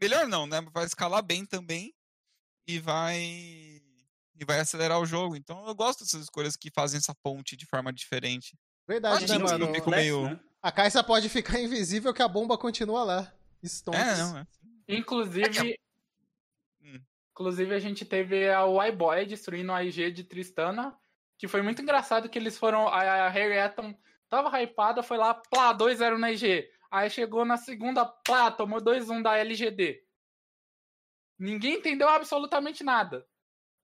Melhor 0.00 0.26
não, 0.26 0.46
né? 0.46 0.60
Vai 0.72 0.84
escalar 0.86 1.22
bem 1.22 1.44
também. 1.44 1.92
E 2.66 2.78
vai. 2.78 3.18
E 3.20 4.44
vai 4.46 4.58
acelerar 4.60 4.98
o 4.98 5.04
jogo. 5.06 5.36
Então 5.36 5.66
eu 5.66 5.74
gosto 5.74 6.02
dessas 6.04 6.22
escolhas 6.22 6.56
que 6.56 6.70
fazem 6.70 6.96
essa 6.98 7.14
ponte 7.22 7.54
de 7.56 7.66
forma 7.66 7.92
diferente. 7.92 8.56
Verdade, 8.88 9.26
né, 9.28 9.36
mano? 9.38 9.66
não 9.66 9.86
meio- 9.88 10.30
né? 10.30 10.40
A 10.62 10.72
Caixa 10.72 11.02
pode 11.04 11.28
ficar 11.28 11.58
invisível 11.60 12.12
que 12.14 12.22
a 12.22 12.28
bomba 12.28 12.56
continua 12.56 13.04
lá. 13.04 13.32
Stonks. 13.62 14.00
É, 14.00 14.16
não, 14.16 14.38
é. 14.38 14.46
Inclusive, 14.96 15.78
Hum. 16.82 17.00
inclusive 17.32 17.74
a 17.74 17.78
gente 17.78 18.04
teve 18.04 18.48
a 18.48 18.62
Y-Boy 18.86 19.26
destruindo 19.26 19.72
a 19.72 19.82
IG 19.84 20.10
de 20.10 20.24
Tristana, 20.24 20.98
que 21.38 21.46
foi 21.48 21.62
muito 21.62 21.80
engraçado 21.82 22.28
que 22.28 22.38
eles 22.38 22.58
foram, 22.58 22.88
a, 22.88 23.28
Harry 23.28 23.56
Eton 23.56 23.94
tava 24.28 24.60
hypada, 24.62 25.02
foi 25.02 25.16
lá, 25.16 25.34
plá, 25.34 25.72
2-0 25.72 26.18
na 26.18 26.30
IG. 26.30 26.70
Aí 26.90 27.08
chegou 27.10 27.44
na 27.44 27.56
segunda, 27.56 28.04
plá, 28.04 28.50
tomou 28.50 28.80
2-1 28.80 29.22
da 29.22 29.36
LGD. 29.36 30.02
Ninguém 31.38 31.74
entendeu 31.74 32.08
absolutamente 32.08 32.84
nada. 32.84 33.26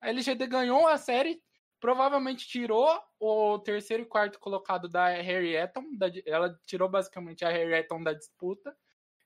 A 0.01 0.09
LGD 0.11 0.47
ganhou 0.47 0.87
a 0.87 0.99
série, 0.99 1.43
provavelmente 1.81 2.47
tirou 2.47 3.01
o 3.19 3.59
terceiro 3.61 4.03
e 4.03 4.07
quarto 4.07 4.39
colocado 4.39 4.89
da 4.89 5.07
Harry 5.09 5.57
Eton, 5.57 5.97
da- 5.97 6.11
ela 6.27 6.59
tirou 6.67 6.89
basicamente 6.89 7.45
a 7.45 7.49
Harry 7.49 7.73
Eton 7.75 8.03
da 8.03 8.13
disputa. 8.13 8.77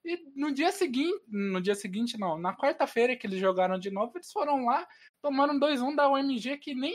E 0.05 0.19
no 0.35 0.53
dia 0.53 0.73
seguinte, 0.73 1.23
no 1.29 1.61
dia 1.61 1.75
seguinte 1.75 2.19
não, 2.19 2.39
na 2.39 2.57
quarta-feira 2.57 3.15
que 3.17 3.27
eles 3.27 3.39
jogaram 3.41 3.79
de 3.79 3.91
novo, 3.91 4.13
eles 4.17 4.33
foram 4.33 4.65
lá, 4.65 4.87
tomaram 5.21 5.59
2-1 5.59 5.95
da 5.95 6.09
UMG 6.11 6.57
que 6.59 6.75
nem, 6.75 6.95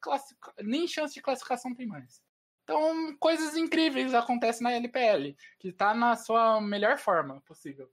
classifica- 0.00 0.52
nem 0.62 0.86
chance 0.86 1.14
de 1.14 1.22
classificação 1.22 1.74
tem 1.74 1.86
mais. 1.86 2.22
Então, 2.64 3.14
coisas 3.18 3.56
incríveis 3.56 4.14
acontecem 4.14 4.62
na 4.62 4.72
LPL, 4.72 5.34
que 5.58 5.72
tá 5.72 5.94
na 5.94 6.16
sua 6.16 6.60
melhor 6.60 6.98
forma 6.98 7.40
possível. 7.46 7.90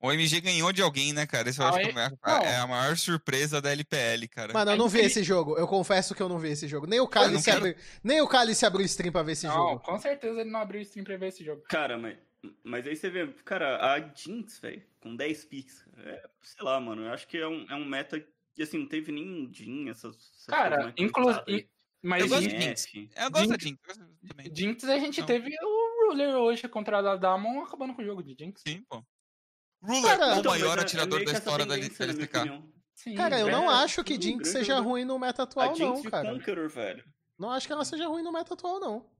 O 0.00 0.12
MG 0.12 0.40
ganhou 0.40 0.72
de 0.72 0.80
alguém, 0.80 1.12
né, 1.12 1.26
cara? 1.26 1.50
Isso 1.50 1.60
eu 1.60 1.66
Ah, 1.66 1.70
acho 1.70 1.78
é? 1.80 1.92
que 1.92 1.98
é 1.98 2.02
a- 2.04 2.10
Não. 2.38 2.44
é 2.44 2.56
a 2.56 2.66
maior 2.68 2.96
surpresa 2.96 3.60
da 3.60 3.70
LPL, 3.72 4.28
cara. 4.28 4.52
Mano, 4.52 4.70
eu 4.70 4.74
É 4.74 4.78
não 4.78 4.88
vi 4.88 4.98
incrível. 4.98 5.06
esse 5.08 5.22
jogo. 5.24 5.58
Eu 5.58 5.66
confesso 5.66 6.14
que 6.14 6.22
eu 6.22 6.28
não 6.28 6.38
vi 6.38 6.50
esse 6.50 6.68
jogo. 6.68 6.86
Nem 6.86 7.00
o 7.00 7.08
Cálice 7.08 7.44
quero- 7.44 7.58
abriu, 7.58 7.74
nem 8.04 8.20
o 8.22 8.28
abriu 8.64 8.86
stream 8.86 9.10
pra 9.10 9.24
ver 9.24 9.32
esse 9.32 9.46
não, 9.48 9.54
jogo. 9.54 9.80
com 9.80 9.98
certeza 9.98 10.40
ele 10.40 10.50
não 10.50 10.60
abriu 10.60 10.80
stream 10.82 11.04
pra 11.04 11.16
ver 11.16 11.28
esse 11.28 11.44
jogo. 11.44 11.62
Cara, 11.68 11.98
mas, 11.98 12.16
mas 12.62 12.86
aí 12.86 12.94
você 12.96 13.10
vê, 13.10 13.26
cara, 13.44 13.92
a 13.94 14.14
Jinx, 14.14 14.58
velho, 14.60 14.82
com 15.00 15.14
10 15.16 15.44
picks, 15.46 15.84
é, 15.98 16.28
sei 16.42 16.64
lá, 16.64 16.80
mano, 16.80 17.02
eu 17.04 17.12
acho 17.12 17.26
que 17.26 17.36
é 17.36 17.46
um, 17.46 17.66
é 17.68 17.74
um 17.74 17.84
meta 17.84 18.20
que, 18.54 18.62
assim, 18.62 18.78
não 18.78 18.86
teve 18.86 19.10
nem 19.12 19.52
Jin, 19.52 19.88
essas... 19.88 20.14
essas 20.16 20.46
Cara, 20.46 20.82
mais 20.84 20.94
inclusive. 20.98 21.68
Mas 22.00 22.22
Eu 22.22 22.28
gosto 22.28 22.42
Jinx, 22.48 22.86
de 22.86 22.92
Jinx. 23.00 23.16
Eu 23.16 23.30
gosto 23.30 23.48
da 23.48 23.56
Jinx- 23.58 23.80
Jinx. 24.56 24.84
a 24.84 24.98
gente 24.98 25.18
Não. 25.20 25.26
teve 25.26 25.50
o 25.60 26.06
Ruler 26.10 26.36
hoje 26.36 26.68
contra 26.68 26.98
a 26.98 27.16
Damon 27.16 27.60
acabando 27.62 27.92
com 27.94 28.02
o 28.02 28.04
jogo 28.04 28.22
de 28.22 28.36
Jinx. 28.38 28.62
Sim, 28.66 28.84
pô. 28.88 29.04
Ruler, 29.82 30.02
Cara, 30.02 30.36
o 30.36 30.38
Então, 30.38 30.52
maior 30.52 30.78
é- 30.78 30.80
é 30.80 30.84
atirador 30.84 31.24
da 31.24 31.32
história 31.32 31.66
da 31.66 31.76
LCK. 31.76 32.62
Sim, 32.94 33.14
Cara, 33.16 33.38
eu 33.40 33.48
é- 33.48 33.50
não 33.52 33.68
acho 33.68 34.04
que 34.04 34.14
Jinx 34.14 34.38
grande 34.38 34.48
seja 34.48 34.78
ruim 34.78 35.04
no 35.04 35.18
meta 35.18 35.42
A 35.42 35.44
atual, 35.44 35.74
Jinx 35.74 36.02
não, 36.04 36.10
cara. 36.10 36.32
Conqueror, 36.32 36.68
velho. 36.68 37.04
Não 37.36 37.50
acho 37.50 37.66
que 37.66 37.72
ela 37.72 37.84
seja 37.84 38.06
ruim 38.06 38.22
no 38.22 38.32
meta 38.32 38.54
atual, 38.54 38.78
não. 38.80 39.10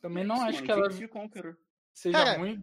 Também 0.00 0.24
não 0.24 0.36
Isso, 0.36 0.44
acho 0.44 0.54
mano, 0.54 0.66
que 0.66 0.72
ela 0.72 0.90
Seja 1.96 2.18
Cara, 2.18 2.38
ruim. 2.38 2.60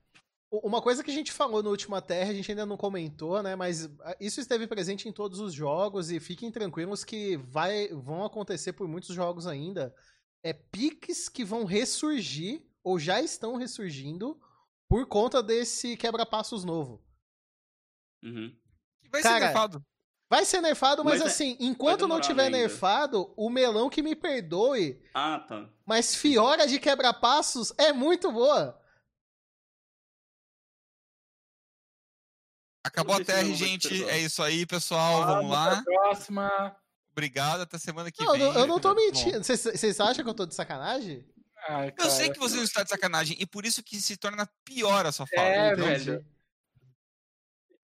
Uma 0.52 0.80
coisa 0.84 1.04
que 1.04 1.10
a 1.10 1.14
gente 1.14 1.32
falou 1.32 1.64
no 1.64 1.72
Última 1.72 2.00
Terra, 2.00 2.30
a 2.30 2.34
gente 2.34 2.52
ainda 2.52 2.66
não 2.68 2.78
comentou, 2.78 3.42
né? 3.42 3.56
Mas 3.56 3.90
ah, 4.02 4.16
isso 4.20 4.40
esteve 4.40 4.68
presente 4.68 5.10
em 5.10 5.12
todos 5.12 5.40
os 5.40 5.52
jogos 5.52 6.12
e 6.12 6.20
fiquem 6.20 6.52
tranquilos 6.52 7.04
que 7.04 7.36
vai, 7.38 7.88
vão 7.88 8.24
acontecer 8.24 8.74
por 8.74 8.88
muitos 8.88 9.16
jogos 9.16 9.48
ainda. 9.48 9.94
É 10.44 10.54
piques 10.54 11.28
que 11.28 11.44
vão 11.44 11.66
ressurgir 11.66 12.62
ou 12.84 13.00
já 13.00 13.20
estão 13.20 13.56
ressurgindo 13.56 14.40
por 14.88 15.08
conta 15.08 15.42
desse 15.42 15.98
quebra-passos 15.98 16.64
novo. 16.64 17.04
Uhum. 18.24 18.56
Vai 19.12 19.24
Cara, 19.24 19.40
ser 19.40 19.46
nerfado. 19.46 19.86
Vai 20.30 20.46
ser 20.46 20.62
nerfado, 20.62 21.04
mas, 21.04 21.16
Mas 21.20 21.22
é- 21.24 21.26
assim, 21.34 21.58
enquanto 21.60 22.08
não 22.08 22.20
tiver 22.22 22.46
ainda. 22.46 22.58
nerfado, 22.58 23.34
o 23.36 23.50
melão 23.50 23.90
que 23.90 24.04
me 24.04 24.16
perdoe, 24.16 25.02
Ah, 25.16 25.40
tá. 25.40 25.68
mas 25.86 26.14
Fiora 26.16 26.68
de 26.68 26.80
quebra-passos 26.80 27.74
é 27.78 27.92
muito 27.92 28.32
boa. 28.32 28.80
Acabou 32.84 33.16
a 33.16 33.24
TR, 33.24 33.46
gente. 33.54 34.04
É 34.10 34.18
isso 34.20 34.44
aí, 34.44 34.66
pessoal. 34.66 35.26
Vamos 35.26 35.52
lá. 35.52 35.72
Até 35.80 35.80
a 35.80 35.84
próxima. 36.02 36.76
Obrigado. 37.12 37.62
Até 37.62 37.78
semana 37.78 38.12
que 38.12 38.24
Não, 38.24 38.34
eu 38.36 38.40
vem. 38.40 38.54
não- 38.54 38.60
eu 38.62 38.68
não 38.68 38.80
tô 38.80 38.94
mentindo. 38.94 39.44
Vocês 39.44 40.00
acham 40.00 40.24
que 40.24 40.30
eu 40.30 40.34
tô 40.34 40.46
de 40.46 40.56
sacanagem? 40.56 41.26
Ai, 41.70 41.94
Eu 41.98 42.10
sei 42.10 42.26
cara. 42.28 42.34
que 42.34 42.40
você 42.40 42.56
não 42.58 42.64
está 42.64 42.84
de 42.84 42.90
sacanagem. 42.90 43.38
E 43.40 43.46
por 43.46 43.66
isso 43.66 43.82
que 43.82 44.02
se 44.02 44.18
torna 44.18 44.50
pior 44.66 45.06
a 45.06 45.12
sua 45.14 45.26
fala. 45.28 45.48
É, 45.48 45.76
velho. 45.76 46.26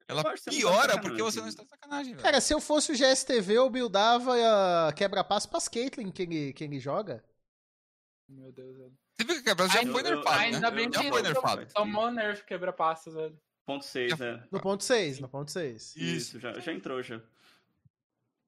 Ela 0.07 0.23
tá 0.23 0.33
piora 0.49 0.99
porque 0.99 1.21
você 1.21 1.39
não 1.39 1.47
está 1.47 1.63
de 1.63 1.69
sacanagem, 1.69 2.13
velho. 2.13 2.23
Cara, 2.23 2.41
se 2.41 2.51
eu 2.53 2.59
fosse 2.59 2.91
o 2.91 2.95
GSTV, 2.95 3.53
eu 3.53 3.69
buildava 3.69 4.31
uh, 4.33 4.93
quebra-passo 4.95 5.47
pras 5.47 5.67
Caitlyn 5.67 6.11
que 6.11 6.23
ele, 6.23 6.51
que 6.53 6.63
ele 6.63 6.79
joga. 6.79 7.23
Meu 8.27 8.51
Deus, 8.51 8.75
velho. 8.75 8.93
Você 9.15 9.23
viu 9.23 9.35
que 9.35 9.41
o 9.41 9.43
quebra 9.43 9.67
já 9.67 9.79
Ainda- 9.79 9.91
foi 9.91 10.03
nerfado, 10.03 10.29
ainda 10.39 10.59
né? 10.59 10.71
bem 10.71 10.91
Já 10.91 10.99
que 11.01 11.21
nerfado. 11.21 11.65
Tomou 11.73 12.11
nerf 12.11 12.43
quebra-passos, 12.45 13.13
velho. 13.13 13.39
Ponto 13.69 13.85
6, 13.85 14.17
né? 14.17 14.43
No 14.51 14.59
ponto 14.59 14.83
6, 14.83 15.19
no 15.19 15.29
ponto 15.29 15.51
6. 15.51 15.95
Isso, 15.95 16.39
já, 16.39 16.59
já 16.59 16.73
entrou, 16.73 17.03
já. 17.03 17.21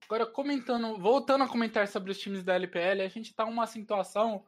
Agora, 0.06 0.26
comentando, 0.26 0.98
voltando 0.98 1.44
a 1.44 1.48
comentar 1.48 1.88
sobre 1.88 2.10
os 2.10 2.18
times 2.18 2.44
da 2.44 2.56
LPL, 2.56 3.04
a 3.04 3.08
gente 3.08 3.32
tá 3.32 3.46
numa 3.46 3.68
situação 3.68 4.44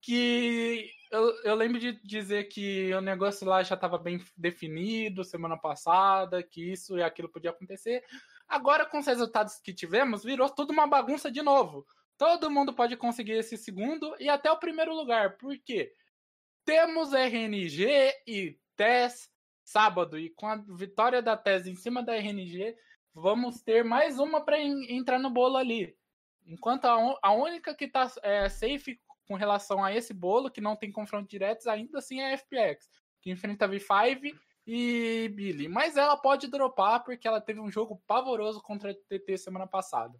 que 0.00 0.90
eu, 1.10 1.28
eu 1.44 1.54
lembro 1.54 1.78
de 1.78 2.00
dizer 2.02 2.44
que 2.44 2.90
o 2.94 3.02
negócio 3.02 3.46
lá 3.46 3.62
já 3.62 3.74
estava 3.74 3.98
bem 3.98 4.18
definido 4.34 5.22
semana 5.24 5.58
passada, 5.58 6.42
que 6.42 6.72
isso 6.72 6.96
e 6.96 7.02
aquilo 7.02 7.28
podia 7.28 7.50
acontecer. 7.50 8.02
Agora, 8.48 8.86
com 8.86 9.00
os 9.00 9.06
resultados 9.06 9.60
que 9.60 9.74
tivemos, 9.74 10.24
virou 10.24 10.48
tudo 10.48 10.72
uma 10.72 10.86
bagunça 10.86 11.30
de 11.30 11.42
novo. 11.42 11.86
Todo 12.16 12.50
mundo 12.50 12.72
pode 12.72 12.96
conseguir 12.96 13.32
esse 13.32 13.58
segundo 13.58 14.16
e 14.18 14.30
até 14.30 14.50
o 14.50 14.58
primeiro 14.58 14.94
lugar. 14.94 15.36
Por 15.36 15.54
quê? 15.58 15.92
Temos 16.64 17.12
RNG 17.12 18.10
e 18.26 18.58
TES 18.74 19.33
sábado, 19.64 20.18
e 20.18 20.30
com 20.30 20.46
a 20.46 20.56
vitória 20.56 21.22
da 21.22 21.36
TES 21.36 21.66
em 21.66 21.74
cima 21.74 22.02
da 22.02 22.14
RNG, 22.16 22.76
vamos 23.14 23.62
ter 23.62 23.84
mais 23.84 24.18
uma 24.18 24.44
para 24.44 24.60
entrar 24.60 25.18
no 25.18 25.30
bolo 25.30 25.56
ali. 25.56 25.96
Enquanto 26.46 26.84
a, 26.84 27.18
a 27.22 27.32
única 27.32 27.74
que 27.74 27.88
tá 27.88 28.10
é, 28.22 28.48
safe 28.48 29.00
com 29.26 29.34
relação 29.34 29.82
a 29.82 29.92
esse 29.94 30.12
bolo, 30.12 30.50
que 30.50 30.60
não 30.60 30.76
tem 30.76 30.92
confronto 30.92 31.28
diretos, 31.28 31.66
ainda 31.66 31.98
assim 31.98 32.20
é 32.20 32.34
a 32.34 32.36
FPX, 32.36 32.90
que 33.22 33.30
enfrenta 33.30 33.64
a 33.64 33.68
V5 33.68 34.38
e 34.66 35.30
Billy. 35.34 35.66
Mas 35.68 35.96
ela 35.96 36.16
pode 36.16 36.48
dropar 36.48 37.02
porque 37.02 37.26
ela 37.26 37.40
teve 37.40 37.60
um 37.60 37.70
jogo 37.70 38.02
pavoroso 38.06 38.60
contra 38.62 38.90
a 38.90 38.94
TT 38.94 39.38
semana 39.38 39.66
passada. 39.66 40.18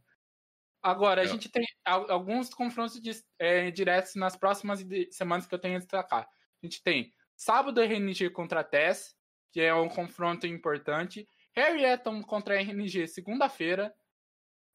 Agora, 0.82 1.22
a 1.22 1.24
É. 1.24 1.28
gente 1.28 1.50
tem 1.50 1.64
al- 1.84 2.10
alguns 2.10 2.52
confrontos 2.52 3.00
dis- 3.00 3.24
é, 3.38 3.70
diretos 3.70 4.14
nas 4.14 4.36
próximas 4.36 4.82
de- 4.84 5.10
semanas 5.12 5.46
que 5.46 5.54
eu 5.54 5.58
tenho 5.58 5.76
a 5.76 5.78
destacar. 5.78 6.26
A 6.62 6.66
gente 6.66 6.82
tem 6.82 7.12
sábado 7.36 7.80
RNG 7.82 8.30
contra 8.30 8.60
a 8.60 8.64
TES, 8.64 9.14
que 9.54 9.60
é 9.60 9.72
um 9.72 9.88
confronto 9.88 10.48
importante. 10.48 11.28
Harry 11.54 11.84
Eton 11.84 12.24
contra 12.24 12.60
RNG 12.60 13.06
segunda-feira. 13.06 13.94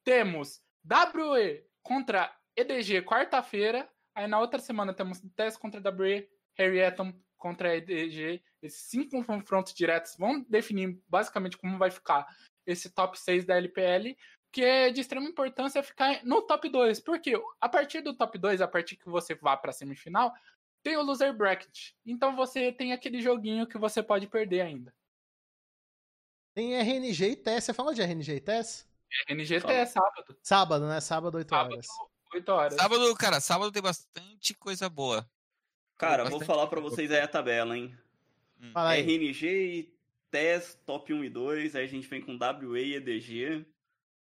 Temos 0.06 0.62
WE 0.86 1.66
contra 1.84 2.34
EDG 2.56 3.02
quarta-feira. 3.02 3.90
Aí 4.16 4.26
na 4.26 4.40
outra 4.40 4.58
semana 4.58 4.94
temos 4.94 5.20
TES 5.36 5.58
contra 5.58 5.82
WE, 5.82 6.30
Harry 6.58 6.80
Eton 6.80 7.14
contra 7.38 7.76
EDG. 7.76 8.42
Esses 8.62 8.80
cinco 8.84 9.22
confrontos 9.26 9.74
diretos 9.74 10.16
vão 10.18 10.46
definir 10.48 10.98
basicamente 11.10 11.58
como 11.58 11.78
vai 11.78 11.92
ficar 11.92 12.26
esse 12.66 12.90
top 12.90 13.20
6 13.20 13.44
da 13.44 13.58
LPL, 13.58 14.16
que 14.50 14.64
é 14.64 14.92
de 14.92 15.02
extrema 15.02 15.28
importância 15.28 15.84
ficar 15.84 16.24
no 16.24 16.42
top 16.44 16.70
2. 16.70 17.02
Porque 17.02 17.34
a 17.60 17.68
partir 17.68 18.00
do 18.00 18.16
top 18.16 18.38
2, 18.38 18.62
a 18.62 18.68
partir 18.68 18.96
que 18.96 19.10
você 19.10 19.36
vá 19.36 19.58
para 19.58 19.72
a 19.72 19.74
semifinal, 19.74 20.34
tem 20.84 20.98
o 20.98 21.04
loser 21.04 21.36
bracket. 21.36 21.92
Então 22.06 22.36
você 22.36 22.72
tem 22.72 22.94
aquele 22.94 23.22
joguinho 23.22 23.68
que 23.68 23.78
você 23.78 24.02
pode 24.02 24.28
perder 24.28 24.62
ainda. 24.62 24.94
Tem 26.54 26.76
RNG 26.76 27.32
e 27.32 27.36
TES. 27.36 27.64
Você 27.64 27.74
falou 27.74 27.94
de 27.94 28.02
RNG 28.02 28.36
e 28.36 28.40
TES? 28.40 28.90
NGT 29.30 29.72
é 29.72 29.86
sábado. 29.86 30.38
Sábado, 30.44 30.88
né? 30.88 31.02
Sábado, 31.02 31.38
8 31.38 31.50
Sábado, 31.50 31.74
horas. 31.74 31.88
8 32.34 32.50
horas. 32.50 32.74
Sábado, 32.76 33.16
cara, 33.16 33.40
sábado 33.40 33.72
tem 33.72 33.82
bastante 33.82 34.54
coisa 34.54 34.88
boa. 34.90 35.30
Cara, 35.98 36.30
vou 36.30 36.40
falar 36.42 36.68
pra 36.68 36.80
coisa. 36.80 36.96
vocês 36.96 37.12
aí 37.12 37.22
a 37.22 37.28
tabela, 37.28 37.78
hein? 37.78 37.98
Fala 38.74 38.92
aí. 38.92 39.02
RNG 39.02 39.48
e 39.48 40.00
TES, 40.30 40.80
top 40.86 41.14
1 41.14 41.24
e 41.24 41.30
2. 41.30 41.76
Aí 41.76 41.84
a 41.84 41.88
gente 41.88 42.08
vem 42.08 42.22
com 42.22 42.38
WA 42.38 42.80
e 42.80 42.96
EDG. 42.96 43.66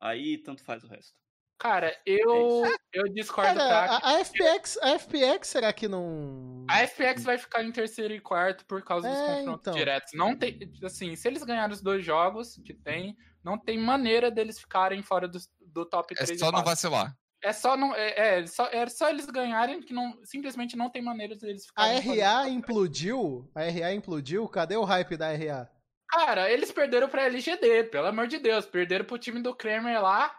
Aí 0.00 0.38
tanto 0.38 0.64
faz 0.64 0.82
o 0.84 0.88
resto. 0.88 1.14
Cara, 1.58 1.96
eu, 2.06 2.62
eu 2.92 3.08
discordo 3.12 3.58
Cara, 3.58 3.96
a, 3.96 4.10
a 4.16 4.24
FPX, 4.24 4.78
a 4.80 4.96
FPX 4.98 5.48
será 5.48 5.72
que 5.72 5.88
não. 5.88 6.64
A 6.70 6.86
FPX 6.86 7.24
vai 7.24 7.36
ficar 7.36 7.64
em 7.64 7.72
terceiro 7.72 8.14
e 8.14 8.20
quarto 8.20 8.64
por 8.64 8.82
causa 8.84 9.08
dos 9.08 9.18
É, 9.18 9.26
confrontos 9.38 9.60
então. 9.62 9.74
diretos. 9.74 10.12
Não 10.14 10.36
tem, 10.36 10.72
assim, 10.84 11.16
se 11.16 11.26
eles 11.26 11.42
ganharem 11.42 11.74
os 11.74 11.82
dois 11.82 12.04
jogos 12.04 12.60
que 12.64 12.72
tem, 12.72 13.16
não 13.42 13.58
tem 13.58 13.76
maneira 13.76 14.30
deles 14.30 14.60
ficarem 14.60 15.02
fora 15.02 15.26
do, 15.26 15.38
do 15.60 15.84
top 15.84 16.14
É 16.14 16.24
3 16.24 16.38
só 16.38 16.46
e 16.46 16.52
não 16.52 16.62
4. 16.62 16.70
vacilar. 16.70 17.16
É 17.42 17.52
só 17.52 17.76
não, 17.76 17.94
é, 17.94 18.38
é, 18.40 18.46
só, 18.46 18.66
é 18.66 18.86
só 18.88 19.08
eles 19.10 19.26
ganharem 19.26 19.80
que 19.80 19.92
não, 19.92 20.18
simplesmente 20.24 20.76
não 20.76 20.90
tem 20.90 21.02
maneira 21.02 21.36
deles 21.36 21.64
A 21.76 21.88
ficarem 21.88 22.02
fora 22.02 22.16
do 22.16 22.20
RA 22.20 22.48
implodiu? 22.48 23.50
A 23.54 23.62
RA 23.62 23.92
implodiu? 23.94 24.48
Cadê 24.48 24.76
o 24.76 24.84
hype 24.84 25.16
da 25.16 25.32
RA? 25.32 25.68
Cara, 26.08 26.50
eles 26.50 26.70
perderam 26.72 27.08
pra 27.08 27.24
LGD, 27.26 27.84
pelo 27.84 28.06
amor 28.06 28.26
de 28.28 28.38
Deus, 28.38 28.64
perderam 28.64 29.04
pro 29.04 29.18
time 29.18 29.40
do 29.42 29.54
Kramer 29.54 30.00
lá, 30.02 30.34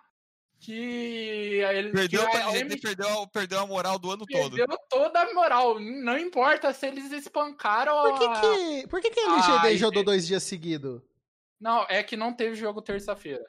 que 0.59 1.63
aí 1.63 1.77
eles 1.77 1.91
Perdeu, 1.91 2.29
que 2.29 2.37
a- 2.37 2.47
a 2.47 2.51
perdeu, 2.51 3.27
perdeu 3.27 3.59
a 3.59 3.65
moral 3.67 3.97
do 3.97 4.11
ano 4.11 4.25
todo. 4.25 4.55
perdeu 4.55 4.77
toda 4.89 5.21
a 5.21 5.33
moral, 5.33 5.79
não 5.79 6.17
importa 6.17 6.73
se 6.73 6.85
eles 6.87 7.11
espancaram 7.11 7.93
Por 8.01 8.19
que 8.19 8.25
a- 8.25 8.41
que, 8.41 8.87
por 8.87 9.01
que, 9.01 9.09
que 9.09 9.19
a 9.19 9.23
LGD 9.33 9.67
Ai, 9.67 9.77
jogou 9.77 10.03
dois 10.03 10.27
dias 10.27 10.43
seguidos? 10.43 11.01
Não, 11.59 11.83
é 11.89 12.03
que 12.03 12.15
não 12.17 12.33
teve 12.33 12.55
jogo 12.55 12.81
terça-feira. 12.81 13.45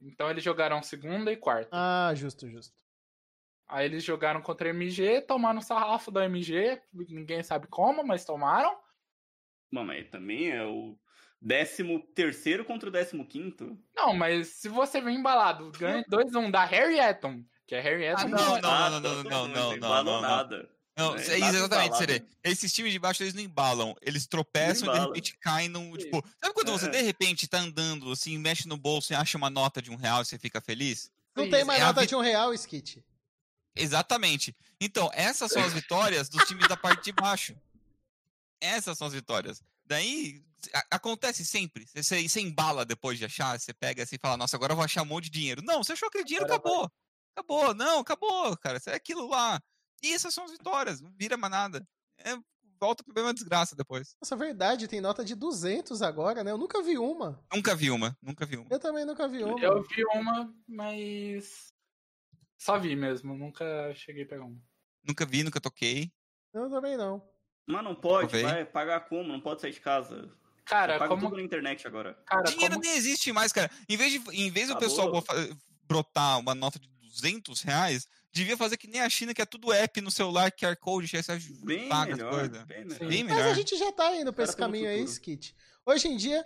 Então 0.00 0.30
eles 0.30 0.42
jogaram 0.44 0.82
segunda 0.82 1.30
e 1.32 1.36
quarta. 1.36 1.68
Ah, 1.72 2.12
justo, 2.14 2.48
justo. 2.48 2.74
Aí 3.68 3.84
eles 3.84 4.02
jogaram 4.02 4.42
contra 4.42 4.68
a 4.68 4.70
MG, 4.70 5.20
tomaram 5.22 5.60
sarrafo 5.60 6.10
da 6.10 6.24
MG, 6.24 6.80
ninguém 6.92 7.42
sabe 7.42 7.66
como, 7.68 8.02
mas 8.04 8.24
tomaram. 8.24 8.76
Bom, 9.72 9.84
mas 9.84 10.08
também 10.08 10.50
é 10.50 10.64
o 10.64 10.98
13 11.46 11.98
terceiro 12.14 12.64
contra 12.64 12.88
o 12.88 12.92
15 12.92 13.24
quinto. 13.24 13.78
Não, 13.94 14.14
mas 14.14 14.48
se 14.48 14.68
você 14.68 15.00
vem 15.00 15.16
embalado, 15.16 15.70
ganha 15.72 16.04
2-1 16.04 16.50
da 16.50 16.64
Harry 16.64 16.98
Eton, 16.98 17.42
que 17.66 17.74
é 17.74 17.80
Harry 17.80 18.04
Eton. 18.04 18.20
Ah, 18.20 18.28
não, 18.28 18.38
não, 18.38 18.56
é- 18.56 18.60
não, 18.60 18.70
Nada, 18.70 19.00
não, 19.00 19.22
não, 19.22 19.48
não, 19.48 19.76
não, 19.76 20.04
não. 20.04 20.20
nada. 20.20 20.70
Não, 20.96 21.16
É, 21.16 21.24
é 21.36 21.38
nada 21.38 21.56
exatamente. 21.56 21.96
Sere. 21.96 22.26
Esses 22.44 22.72
times 22.74 22.92
de 22.92 22.98
baixo, 22.98 23.22
eles 23.22 23.32
não 23.32 23.42
embalam. 23.42 23.94
Eles 24.02 24.26
tropeçam 24.26 24.86
Não 24.86 24.94
e 24.94 24.98
de 24.98 25.06
repente 25.06 25.38
caem 25.38 25.68
num. 25.68 25.96
Tipo, 25.96 26.22
sabe 26.42 26.52
quando 26.52 26.72
você 26.72 26.86
É. 26.86 26.90
de 26.90 27.00
repente 27.00 27.48
tá 27.48 27.58
andando, 27.58 28.12
assim, 28.12 28.36
mexe 28.36 28.68
no 28.68 28.76
bolso 28.76 29.12
e 29.12 29.16
acha 29.16 29.38
uma 29.38 29.48
nota 29.48 29.80
de 29.80 29.90
um 29.90 29.96
real 29.96 30.20
e 30.20 30.26
você 30.26 30.38
fica 30.38 30.60
feliz? 30.60 31.10
Não 31.34 31.44
Isso, 31.44 31.52
tem 31.52 31.64
mais 31.64 31.80
é 31.80 31.84
nota 31.86 32.02
vi- 32.02 32.06
de 32.08 32.14
um 32.16 32.20
real, 32.20 32.52
Skit. 32.52 33.02
Exatamente. 33.74 34.54
Então, 34.80 35.08
essas 35.14 35.50
são 35.52 35.62
as 35.62 35.72
vitórias 35.72 36.28
dos 36.28 36.44
times 36.44 36.68
da 36.68 36.76
parte 36.76 37.04
de 37.04 37.12
baixo. 37.12 37.56
Essas 38.60 38.98
são 38.98 39.06
as 39.06 39.14
vitórias. 39.14 39.62
Daí, 39.86 40.42
acontece 40.90 41.44
sempre. 41.44 41.86
Você, 41.86 42.28
você, 42.28 42.40
embala 42.40 42.84
depois 42.84 43.18
de 43.18 43.24
achar, 43.24 43.58
você 43.58 43.72
pega 43.72 44.02
assim 44.02 44.16
e 44.16 44.20
fala, 44.20 44.36
nossa, 44.36 44.56
agora 44.56 44.72
eu 44.72 44.76
vou 44.76 44.84
achar 44.84 45.02
um 45.02 45.06
monte 45.06 45.24
de 45.24 45.30
dinheiro. 45.30 45.62
Não, 45.62 45.82
você 45.82 45.92
achou 45.92 46.08
aquele 46.08 46.24
dinheiro, 46.24 46.44
Agora 46.44 46.60
vai. 46.60 46.72
acabou. 46.72 46.90
Acabou, 47.36 47.74
não, 47.74 48.00
acabou, 48.00 48.56
cara. 48.58 48.78
Isso 48.78 48.90
É 48.90 48.94
aquilo 48.94 49.28
lá. 49.28 49.60
E 50.02 50.12
essas 50.12 50.32
são 50.34 50.44
as 50.44 50.52
vitórias, 50.52 51.00
não 51.00 51.12
vira 51.12 51.36
mais 51.36 51.50
nada. 51.50 51.86
É, 52.18 52.36
volta 52.80 53.04
pra 53.04 53.14
mesma 53.14 53.34
desgraça 53.34 53.76
depois. 53.76 54.16
Nossa, 54.22 54.34
verdade, 54.36 54.88
tem 54.88 55.00
nota 55.00 55.24
de 55.24 55.34
200 55.34 56.00
agora, 56.02 56.42
né? 56.42 56.50
Eu 56.50 56.58
nunca 56.58 56.82
vi 56.82 56.96
uma. 56.98 57.42
Nunca 57.52 57.74
vi 57.74 57.90
uma, 57.90 58.16
nunca 58.22 58.46
vi 58.46 58.56
uma. 58.56 58.66
Eu 58.70 58.78
também 58.78 59.04
nunca 59.04 59.28
vi 59.28 59.44
uma. 59.44 59.60
Eu 59.60 59.82
vi 59.82 60.04
uma, 60.14 60.52
mas. 60.66 61.72
Só 62.58 62.78
vi 62.78 62.96
mesmo, 62.96 63.36
nunca 63.36 63.94
cheguei 63.94 64.24
a 64.24 64.28
pegar 64.28 64.44
uma. 64.44 64.60
Nunca 65.04 65.26
vi, 65.26 65.42
nunca 65.42 65.60
toquei. 65.60 66.10
Eu 66.52 66.68
também 66.70 66.96
não. 66.96 67.22
Mas 67.66 67.84
não 67.84 67.94
pode, 67.94 68.42
vai 68.42 68.64
pagar 68.64 69.08
como? 69.08 69.32
Não 69.32 69.40
pode 69.40 69.60
sair 69.60 69.72
de 69.72 69.80
casa. 69.80 70.30
Cara, 70.70 70.98
Paga 70.98 71.08
como. 71.08 71.22
tudo 71.26 71.36
na 71.36 71.42
internet 71.42 71.84
agora. 71.86 72.14
Cara, 72.24 72.44
Dinheiro 72.44 72.74
como. 72.74 72.86
nem 72.86 72.96
existe 72.96 73.32
mais, 73.32 73.52
cara. 73.52 73.68
Em 73.88 73.96
vez, 73.96 74.12
de, 74.12 74.18
em 74.40 74.50
vez 74.50 74.68
do 74.68 74.74
Acabou. 74.74 74.88
pessoal 74.88 75.24
brotar 75.82 76.38
uma 76.38 76.54
nota 76.54 76.78
de 76.78 76.88
200 76.88 77.60
reais, 77.62 78.06
devia 78.32 78.56
fazer 78.56 78.76
que 78.76 78.86
nem 78.86 79.00
a 79.00 79.10
China, 79.10 79.34
que 79.34 79.42
é 79.42 79.46
tudo 79.46 79.72
app 79.72 80.00
no 80.00 80.12
celular, 80.12 80.52
QR 80.52 80.76
Code, 80.76 81.08
você 81.08 81.38
Bem 81.64 81.88
paga 81.88 82.12
as 82.12 82.18
melhor. 82.18 82.30
coisas. 82.30 82.62
Bem 82.66 82.84
melhor. 82.84 82.98
Bem 83.08 83.24
Mas 83.24 83.34
melhor. 83.36 83.50
a 83.50 83.54
gente 83.54 83.76
já 83.76 83.90
tá 83.90 84.14
indo 84.16 84.32
pra 84.32 84.44
esse 84.44 84.52
tá 84.56 84.60
caminho 84.60 84.88
aí. 84.88 85.02
Skit. 85.02 85.56
Hoje 85.84 86.06
em 86.06 86.16
dia. 86.16 86.44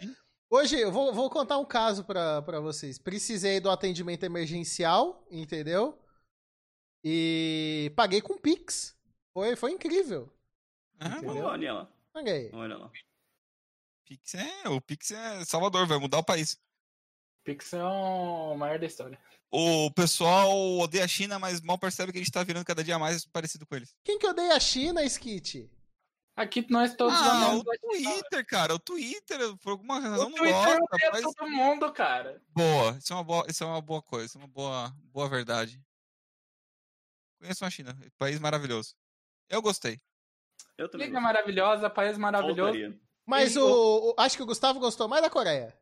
Hoje, 0.48 0.78
eu 0.80 0.90
vou, 0.90 1.12
vou 1.12 1.28
contar 1.28 1.58
um 1.58 1.64
caso 1.66 2.02
pra, 2.04 2.40
pra 2.40 2.60
vocês. 2.60 2.96
Precisei 2.98 3.60
do 3.60 3.68
atendimento 3.70 4.22
emergencial, 4.24 5.26
entendeu? 5.30 5.98
E 7.02 7.92
paguei 7.96 8.20
com 8.20 8.38
Pix. 8.38 8.96
Foi, 9.32 9.56
foi 9.56 9.72
incrível. 9.72 10.32
Ah? 10.98 11.20
Olha 11.24 11.72
lá, 11.72 11.90
Paguei. 12.12 12.50
olha 12.52 12.76
lá. 12.76 12.90
Pix 14.04 14.34
é, 14.34 14.68
o 14.68 14.80
Pix 14.80 15.10
é 15.10 15.44
Salvador, 15.44 15.86
vai 15.86 15.98
mudar 15.98 16.18
o 16.18 16.24
país. 16.24 16.58
Pix 17.44 17.72
é 17.72 17.82
o 17.82 18.54
maior 18.56 18.78
da 18.78 18.86
história. 18.86 19.18
O 19.50 19.90
pessoal 19.92 20.50
odeia 20.78 21.04
a 21.04 21.08
China, 21.08 21.38
mas 21.38 21.60
mal 21.60 21.78
percebe 21.78 22.10
que 22.12 22.18
a 22.18 22.20
gente 22.20 22.32
tá 22.32 22.42
virando 22.42 22.64
cada 22.64 22.82
dia 22.82 22.98
mais 22.98 23.24
parecido 23.24 23.66
com 23.66 23.76
eles. 23.76 23.94
Quem 24.04 24.18
que 24.18 24.26
odeia 24.26 24.54
a 24.54 24.60
China, 24.60 25.04
Skit? 25.04 25.70
Aqui 26.36 26.66
nós 26.68 26.96
todos 26.96 27.14
Ah, 27.14 27.30
amamos 27.46 27.60
o. 27.60 27.64
Twitter, 27.64 28.44
cara. 28.46 28.74
O 28.74 28.78
Twitter, 28.78 29.56
por 29.58 29.70
alguma 29.70 30.00
razão, 30.00 30.26
O 30.26 30.30
não 30.30 30.36
Twitter 30.38 30.52
gosta. 30.54 30.84
odeia 30.96 31.10
Mas... 31.12 31.22
todo 31.22 31.48
mundo, 31.48 31.92
cara. 31.92 32.42
Boa, 32.48 32.96
isso 32.98 33.12
é 33.12 33.16
uma 33.16 33.24
boa, 33.24 33.46
isso 33.48 33.62
é 33.62 33.66
uma 33.66 33.80
boa 33.80 34.02
coisa, 34.02 34.26
isso 34.26 34.38
é 34.38 34.40
uma 34.40 34.48
boa, 34.48 34.90
boa 35.12 35.28
verdade. 35.28 35.80
Conheço 37.38 37.64
a 37.64 37.70
China, 37.70 37.96
país 38.18 38.40
maravilhoso. 38.40 38.96
Eu 39.48 39.62
gostei. 39.62 40.00
Eu 40.76 40.88
também. 40.88 41.06
Liga 41.06 41.20
maravilhosa, 41.20 41.88
país 41.88 42.18
maravilhoso. 42.18 42.62
Voltaria. 42.72 43.00
Mas 43.26 43.54
E 43.56 43.58
o, 43.58 44.10
o- 44.10 44.14
Acho 44.18 44.36
que 44.36 44.42
o 44.42 44.46
Gustavo 44.46 44.78
gostou 44.78 45.08
mais 45.08 45.22
da 45.22 45.30
Coreia. 45.30 45.74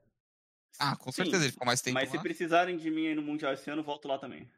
Ah, 0.79 0.97
com 0.97 1.11
Sim, 1.13 1.17
certeza, 1.25 1.45
ele 1.45 1.53
ficou 1.53 1.67
mais 1.67 1.83
tempo 1.83 1.95
Mas 1.95 2.09
se 2.11 2.17
lá. 2.17 2.23
precisarem 2.23 2.77
de 2.77 2.91
mim 2.91 3.09
aí 3.09 3.15
no 3.15 3.23
Mundial 3.23 3.53
esse 3.53 3.69
ano, 3.71 3.83
volto 3.83 4.09
lá 4.09 4.19
também. 4.19 4.51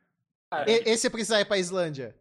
Cara, 0.50 0.70
E, 0.70 0.82
esse 0.86 1.10
precisar 1.10 1.40
ir 1.40 1.44
pra 1.46 1.58
Islândia. 1.58 2.14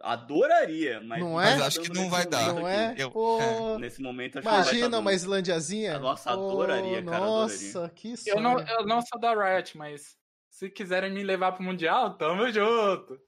Adoraria, 0.00 1.00
mas. 1.00 1.20
Não 1.22 1.34
Mas 1.34 1.60
é? 1.60 1.62
acho 1.64 1.80
que 1.80 1.88
não 1.92 2.10
vai 2.10 2.26
dar. 2.26 2.52
Não 2.52 2.68
é? 2.68 2.94
Eu- 2.98 3.10
Pô, 3.10 3.40
é. 3.40 3.78
Nesse 3.78 4.02
momento, 4.02 4.38
acho 4.38 4.46
que 4.46 4.52
não 4.52 4.58
vai 4.62 4.62
Imagina 4.68 4.90
tá 4.90 4.98
uma 4.98 5.10
dando. 5.10 5.16
Islandiazinha. 5.16 5.98
Nossa, 5.98 6.32
Pô, 6.36 6.50
adoraria, 6.50 7.02
cara, 7.02 7.20
Nossa, 7.20 7.88
que 7.90 8.16
sonho. 8.16 8.36
eu, 8.36 8.42
não, 8.42 8.60
eu 8.60 8.86
não 8.86 9.00
sou 9.00 9.18
da 9.18 9.32
Riot, 9.32 9.76
mas 9.78 10.16
se 10.50 10.68
quiserem 10.68 11.12
me 11.12 11.22
levar 11.22 11.52
pro 11.52 11.62
Mundial, 11.62 12.14
tamo 12.18 12.50
junto. 12.52 13.18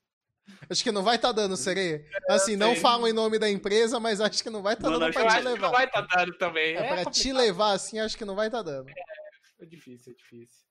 Acho 0.70 0.82
que 0.82 0.92
não 0.92 1.02
vai 1.02 1.18
tá 1.18 1.32
dando, 1.32 1.56
Serê. 1.56 2.06
Assim, 2.28 2.56
não 2.56 2.74
falam 2.76 3.06
em 3.08 3.12
nome 3.12 3.38
da 3.38 3.48
empresa, 3.50 3.98
mas 4.00 4.20
acho 4.20 4.42
que 4.42 4.50
não 4.50 4.62
vai 4.62 4.76
tá 4.76 4.84
Mano, 4.88 4.98
dando 5.00 5.12
pra 5.12 5.22
te 5.22 5.26
acho 5.28 5.36
que 5.38 5.42
não 5.44 5.52
levar. 5.52 5.70
vai 5.70 5.90
tá 5.90 6.00
dando 6.00 6.38
também. 6.38 6.74
É, 6.74 6.78
É, 6.78 6.88
pra 6.88 6.96
te 6.98 7.04
complicado. 7.04 7.36
levar 7.36 7.72
assim, 7.72 7.98
acho 7.98 8.16
que 8.16 8.24
não 8.24 8.34
vai 8.36 8.50
tá 8.50 8.62
dando. 8.62 8.88
É 9.60 9.64
difícil, 9.66 10.12
é 10.12 10.16
difícil. 10.16 10.66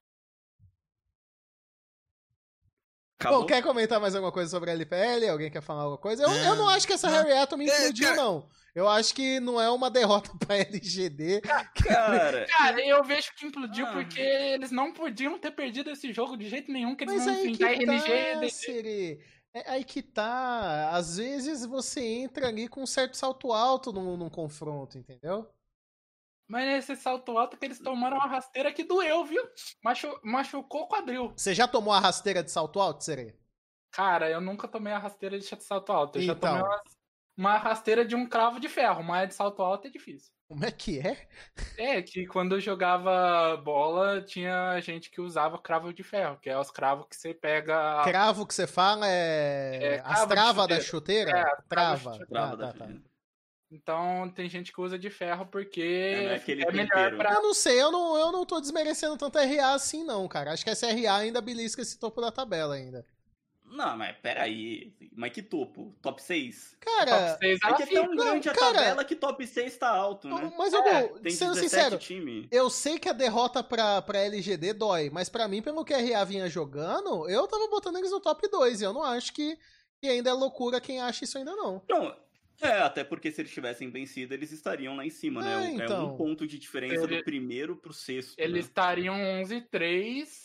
Acabou? 3.20 3.42
Bom, 3.42 3.46
quer 3.48 3.64
comentar 3.64 4.00
mais 4.00 4.14
alguma 4.14 4.32
coisa 4.32 4.50
sobre 4.52 4.70
a 4.70 4.74
LPL? 4.74 5.30
Alguém 5.30 5.50
quer 5.50 5.62
falar 5.62 5.82
alguma 5.84 5.98
coisa? 5.98 6.24
Eu, 6.24 6.30
eu 6.30 6.56
não 6.56 6.66
Não, 6.66 6.70
acho 6.70 6.86
que 6.86 6.94
essa 6.94 7.10
não. 7.10 7.16
Harry 7.16 7.32
Atom 7.34 7.58
me 7.58 7.70
É, 7.70 7.78
implodiu, 7.80 8.10
cara- 8.10 8.22
não. 8.22 8.50
Eu 8.76 8.90
acho 8.90 9.16
que 9.16 9.40
não 9.40 9.60
é 9.62 9.70
uma 9.70 9.90
derrota 9.90 10.30
pra 10.38 10.58
LGD. 10.60 11.40
Cara, 11.42 11.72
Cara, 12.46 12.86
eu 12.86 13.02
vejo 13.06 13.32
que 13.38 13.46
implodiu 13.46 13.88
Ah. 13.88 13.94
porque 13.94 14.20
eles 14.20 14.70
não 14.70 14.92
podiam 14.94 15.40
ter 15.40 15.52
perdido 15.52 15.90
esse 15.92 16.12
jogo 16.12 16.36
de 16.36 16.50
jeito 16.50 16.70
nenhum, 16.70 16.94
que 16.94 17.06
eles 17.06 17.16
Mas 17.16 17.28
aí 17.30 17.52
enfrentar 17.52 17.74
que 17.78 17.86
RNG 17.86 19.16
tá. 19.16 19.26
É 19.56 19.70
aí 19.72 19.86
que 19.86 20.04
tá. 20.04 20.90
Às 20.92 21.16
vezes 21.16 21.66
você 21.66 22.02
entra 22.06 22.50
ali 22.50 22.68
com 22.68 22.84
um 22.84 22.86
certo 22.86 23.16
salto 23.16 23.54
alto 23.54 23.94
num, 23.94 24.18
num 24.18 24.30
confronto, 24.30 24.98
entendeu? 24.98 25.50
Mas 26.46 26.66
nesse 26.66 26.96
salto 26.98 27.38
alto 27.38 27.58
que 27.58 27.64
eles 27.66 27.80
tomaram 27.80 28.18
uma 28.18 28.28
rasteira 28.28 28.74
que 28.74 28.84
doeu, 28.84 29.24
viu? 29.24 29.42
Machu- 29.82 30.20
machucou 30.22 30.82
o 30.82 30.88
quadril. 30.90 31.34
Você 31.38 31.56
já 31.56 31.70
tomou 31.70 31.94
a 31.94 32.00
rasteira 32.00 32.44
de 32.44 32.52
salto 32.52 32.82
alto, 32.82 33.02
Serê? 33.06 33.34
Cara, 33.92 34.30
eu 34.30 34.42
nunca 34.42 34.68
tomei 34.68 34.92
a 34.92 35.00
rasteira 35.00 35.40
de 35.40 35.46
salto 35.46 35.90
alto. 35.94 36.20
Eu 36.20 36.24
já 36.24 36.34
Então. 36.34 36.50
tomei 36.50 36.62
uma, 36.62 36.82
uma 37.38 37.58
rasteira 37.58 38.04
de 38.04 38.14
um 38.14 38.28
cravo 38.28 38.60
de 38.60 38.68
ferro, 38.68 39.02
mas 39.04 39.30
de 39.30 39.36
salto 39.36 39.62
alto 39.64 39.88
é 39.88 39.90
difícil. 39.90 40.35
Como 40.48 40.64
é 40.64 40.72
que 40.72 41.00
é? 41.00 41.28
É, 41.78 42.02
que 42.02 42.28
quando 42.28 42.56
eu 42.56 42.62
jogava 42.62 43.58
bola, 43.58 44.22
tinha 44.22 44.80
gente 44.80 45.10
que 45.10 45.20
usava 45.20 45.58
cravo 45.58 45.92
de 45.92 46.04
ferro, 46.04 46.38
que 46.38 46.50
é 46.50 46.58
os 46.58 46.70
cravos 46.70 47.08
que 47.10 47.16
você 47.16 47.34
pega. 47.34 48.04
Cravo 48.04 48.46
que 48.46 48.54
você 48.54 48.68
fala 48.68 49.08
é. 49.10 49.96
É, 49.96 50.02
as 50.06 50.26
travas 50.28 50.68
da 50.68 50.80
chuteira. 50.80 51.32
É, 51.32 51.42
as 51.42 51.66
Trava. 51.68 52.26
trava 52.28 52.54
Ah, 52.54 52.56
da 52.56 52.74
tá, 52.74 52.86
tá. 52.86 52.94
Então 53.72 54.30
tem 54.30 54.48
gente 54.48 54.72
que 54.72 54.80
usa 54.80 54.98
de 54.98 55.10
ferro 55.10 55.48
porque 55.48 55.82
É, 55.82 56.56
não 56.56 56.64
é 56.64 56.68
é, 56.68 56.72
melhor 56.72 57.18
pra. 57.18 57.34
Eu 57.34 57.42
não 57.42 57.54
sei, 57.54 57.82
eu 57.82 57.92
não, 57.92 58.16
eu 58.18 58.32
não 58.32 58.46
tô 58.46 58.62
desmerecendo 58.62 59.18
tanto 59.18 59.40
a 59.40 59.44
RA 59.44 59.74
assim, 59.74 60.04
não, 60.04 60.28
cara. 60.28 60.52
Acho 60.54 60.64
que 60.64 60.70
essa 60.70 60.88
RA 60.88 61.18
ainda 61.18 61.42
belisca 61.42 61.82
esse 61.82 62.00
topo 62.00 62.22
da 62.22 62.32
tabela 62.32 62.76
ainda. 62.76 63.06
Não, 63.68 63.98
mas 63.98 64.16
peraí. 64.18 64.94
Mas 65.16 65.32
que 65.34 65.42
topo? 65.42 65.94
Top 66.02 66.22
6? 66.22 66.78
Cara, 66.80 67.32
Top 67.34 67.40
6 67.46 67.60
É 67.64 67.74
que 67.74 67.84
é 67.84 67.86
tão 67.88 68.10
fica. 68.12 68.24
grande 68.24 68.50
a 68.50 68.54
cara- 68.54 68.74
tabela 68.74 69.04
que 69.04 69.16
top 69.16 69.46
6 69.48 69.78
tá 69.78 69.90
alto, 69.90 70.30
né? 70.30 70.54
mas 70.58 70.74
É, 70.74 71.04
eu 71.04 71.20
Tem 71.20 71.32
sendo 71.32 71.54
17 71.56 71.60
sincero, 71.70 71.98
time. 71.98 72.48
eu 72.52 72.70
sei 72.70 72.98
que 73.00 73.10
a 73.10 73.14
derrota 73.14 73.64
pra, 73.64 74.02
pra 74.02 74.20
LGD 74.20 74.74
dói, 74.74 75.10
mas 75.10 75.30
pra 75.30 75.48
mim, 75.48 75.62
pelo 75.62 75.84
que 75.84 75.94
a 75.94 75.98
RA 75.98 76.24
vinha 76.24 76.48
jogando, 76.50 77.28
eu 77.30 77.48
tava 77.48 77.68
botando 77.68 77.98
eles 77.98 78.12
no 78.12 78.20
top 78.22 78.48
2 78.50 78.82
e 78.82 78.84
eu 78.86 78.94
não 78.94 79.04
acho 79.04 79.34
que, 79.34 79.58
que 80.02 80.08
ainda 80.08 80.30
é 80.30 80.34
loucura 80.34 80.80
quem 80.80 81.02
acha 81.02 81.24
isso 81.26 81.38
ainda 81.38 81.56
não. 81.56 81.82
Não, 81.90 82.16
é, 82.62 82.80
até 82.82 83.04
porque 83.04 83.32
se 83.32 83.42
eles 83.42 83.52
tivessem 83.52 83.90
vencido, 83.90 84.34
eles 84.34 84.52
estariam 84.52 84.96
lá 84.96 85.06
em 85.06 85.10
cima, 85.10 85.42
né? 85.42 85.66
É, 85.66 85.68
É, 85.68 85.72
então. 85.72 86.14
um 86.14 86.18
ponto 86.18 86.48
de 86.48 86.58
diferença 86.58 87.04
Ele- 87.04 87.18
do 87.18 87.24
primeiro 87.26 87.76
pro 87.76 87.92
sexto. 87.92 88.36
Eles 88.38 88.54
né? 88.54 88.60
estariam 88.70 89.16
11 89.42 89.56
e 89.56 89.62
3, 89.62 90.45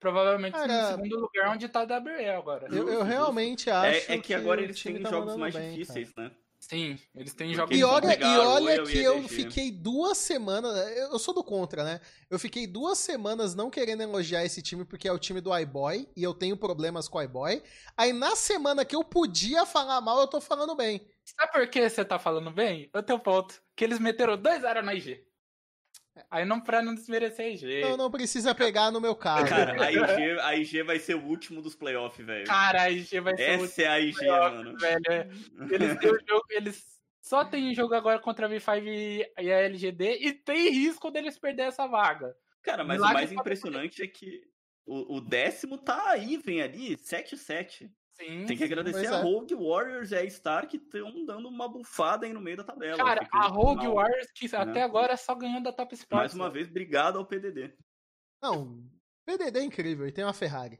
provavelmente 0.00 0.52
Cara, 0.54 0.66
no 0.66 0.82
segundo 0.82 1.16
lugar 1.20 1.50
onde 1.54 1.68
tá 1.68 1.82
a 1.82 1.84
WL 1.84 2.38
agora. 2.38 2.68
Eu, 2.70 2.88
eu 2.88 3.02
realmente 3.02 3.70
É, 3.80 4.00
acho 4.00 4.12
é 4.12 4.18
que 4.18 4.34
agora 4.34 4.60
o 4.60 4.64
eles 4.64 4.80
têm 4.82 5.00
tá 5.00 5.10
jogos 5.10 5.36
mais 5.36 5.54
bem, 5.54 5.70
difíceis, 5.70 6.14
né? 6.16 6.30
Sim, 6.58 6.98
eles 7.14 7.34
têm 7.34 7.54
jogos 7.54 7.76
E 7.76 7.82
olha, 7.84 8.18
e 8.22 8.38
olha 8.38 8.76
Royal 8.76 8.84
e 8.90 8.92
que 8.92 8.98
eu 9.02 9.14
LG. 9.14 9.28
fiquei 9.28 9.70
duas 9.70 10.18
semanas. 10.18 10.76
Eu 10.96 11.12
eu 11.12 11.18
sou 11.18 11.32
do 11.34 11.42
contra, 11.42 11.82
né? 11.84 12.00
Eu 12.28 12.38
fiquei 12.38 12.66
duas 12.66 12.98
semanas 12.98 13.54
não 13.54 13.70
querendo 13.70 14.02
elogiar 14.02 14.44
esse 14.44 14.60
time 14.62 14.84
porque 14.84 15.08
é 15.08 15.12
o 15.12 15.18
time 15.18 15.40
do 15.40 15.56
iBoy 15.56 16.08
e 16.16 16.22
eu 16.22 16.34
tenho 16.34 16.56
problemas 16.56 17.08
com 17.08 17.18
o 17.18 17.22
iBoy. 17.22 17.62
Aí 17.96 18.12
na 18.12 18.36
semana 18.36 18.84
que 18.84 18.94
eu 18.94 19.02
podia 19.04 19.64
falar 19.64 20.00
mal, 20.02 20.20
eu 20.20 20.28
tô 20.28 20.40
falando 20.40 20.74
bem. 20.74 21.00
Sabe 21.24 21.52
por 21.52 21.68
que 21.68 21.88
você 21.88 22.04
tá 22.04 22.18
falando 22.18 22.50
bem? 22.50 22.90
Eu 22.92 23.02
tenho 23.02 23.18
ponto. 23.20 23.62
Que 23.76 23.84
eles 23.84 23.98
meteram 23.98 24.36
2-0 24.36 24.82
na 24.82 24.94
IG. 24.94 25.24
Aí 26.30 26.44
não 26.44 26.60
pra 26.60 26.82
não 26.82 26.94
desmerecer 26.94 27.46
a 27.46 27.48
IG. 27.48 27.78
Então 27.78 27.96
não 27.96 28.10
precisa 28.10 28.54
pegar 28.54 28.90
no 28.90 29.00
meu 29.00 29.14
carro. 29.14 29.48
Cara, 29.48 29.80
a 29.82 29.90
IG, 29.92 30.40
a 30.40 30.56
IG 30.56 30.82
vai 30.82 30.98
ser 30.98 31.14
o 31.14 31.24
último 31.24 31.62
dos 31.62 31.74
playoffs, 31.74 32.24
velho. 32.24 32.46
Cara, 32.46 32.82
a 32.82 32.90
IG 32.90 33.20
vai 33.20 33.36
ser 33.36 33.60
o 33.60 33.64
Essa 33.64 33.82
é 33.82 33.86
a 33.86 34.00
IG, 34.00 34.26
mano. 34.26 34.76
velho. 34.76 35.30
Eles 35.70 35.98
têm 35.98 36.10
o 36.10 36.18
jogo, 36.28 36.44
eles 36.50 37.00
só 37.20 37.44
tem 37.44 37.74
jogo 37.74 37.94
agora 37.94 38.18
contra 38.18 38.46
a 38.46 38.50
V5 38.50 38.82
e 38.86 39.32
e 39.38 39.52
a 39.52 39.58
LGD 39.60 40.18
e 40.20 40.32
tem 40.32 40.70
risco 40.70 41.10
deles 41.10 41.38
perder 41.38 41.64
essa 41.64 41.86
vaga. 41.86 42.34
Cara, 42.62 42.82
mas 42.82 42.96
Milagre 42.96 43.12
o 43.12 43.14
mais 43.14 43.30
pode 43.30 43.40
impressionante 43.40 44.02
é 44.02 44.06
que 44.06 44.42
o, 44.86 45.16
o 45.16 45.20
décimo 45.20 45.78
tá 45.78 46.10
aí, 46.10 46.36
vem 46.36 46.62
ali, 46.62 46.96
7-7. 46.96 47.90
Sim. 48.20 48.44
Tem 48.44 48.56
que 48.56 48.64
agradecer 48.64 49.06
a 49.06 49.18
é. 49.18 49.22
Rogue 49.22 49.54
Warriors 49.54 50.10
e 50.10 50.16
a 50.16 50.28
Star 50.28 50.68
que 50.68 50.76
estão 50.76 51.24
dando 51.24 51.48
uma 51.48 51.66
bufada 51.66 52.26
aí 52.26 52.32
no 52.34 52.40
meio 52.40 52.58
da 52.58 52.64
tabela. 52.64 52.98
Cara, 52.98 53.26
a 53.32 53.46
Rogue 53.46 53.80
final. 53.80 53.94
Warriors 53.94 54.30
que 54.32 54.54
até 54.54 54.82
agora 54.82 55.16
só 55.16 55.34
ganhando 55.34 55.68
a 55.70 55.72
Top 55.72 55.94
Sports. 55.94 56.18
Mais 56.18 56.34
uma 56.34 56.50
vez, 56.50 56.68
obrigado 56.68 57.18
ao 57.18 57.24
PDD. 57.24 57.74
Não, 58.42 58.86
PDD 59.24 59.60
é 59.60 59.62
incrível 59.62 60.06
e 60.06 60.12
tem 60.12 60.22
uma 60.22 60.34
Ferrari. 60.34 60.78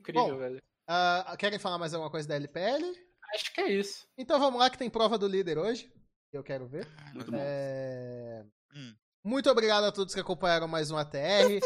Incrível, 0.00 0.28
Bom, 0.28 0.38
velho. 0.38 0.58
Ah, 0.88 1.36
querem 1.38 1.58
falar 1.58 1.78
mais 1.78 1.92
alguma 1.92 2.10
coisa 2.10 2.26
da 2.26 2.34
LPL? 2.34 2.96
Acho 3.34 3.52
que 3.52 3.60
é 3.60 3.72
isso. 3.72 4.08
Então 4.16 4.40
vamos 4.40 4.58
lá 4.58 4.70
que 4.70 4.78
tem 4.78 4.88
prova 4.88 5.18
do 5.18 5.28
líder 5.28 5.58
hoje. 5.58 5.92
Eu 6.32 6.42
quero 6.42 6.66
ver. 6.66 6.88
Muito 7.12 7.30
bom. 7.30 7.38
É... 7.38 8.44
Hum. 8.74 8.94
Muito 9.22 9.50
obrigado 9.50 9.84
a 9.84 9.92
todos 9.92 10.14
que 10.14 10.20
acompanharam 10.20 10.66
mais 10.66 10.90
um 10.90 10.96
ATR. 10.96 11.60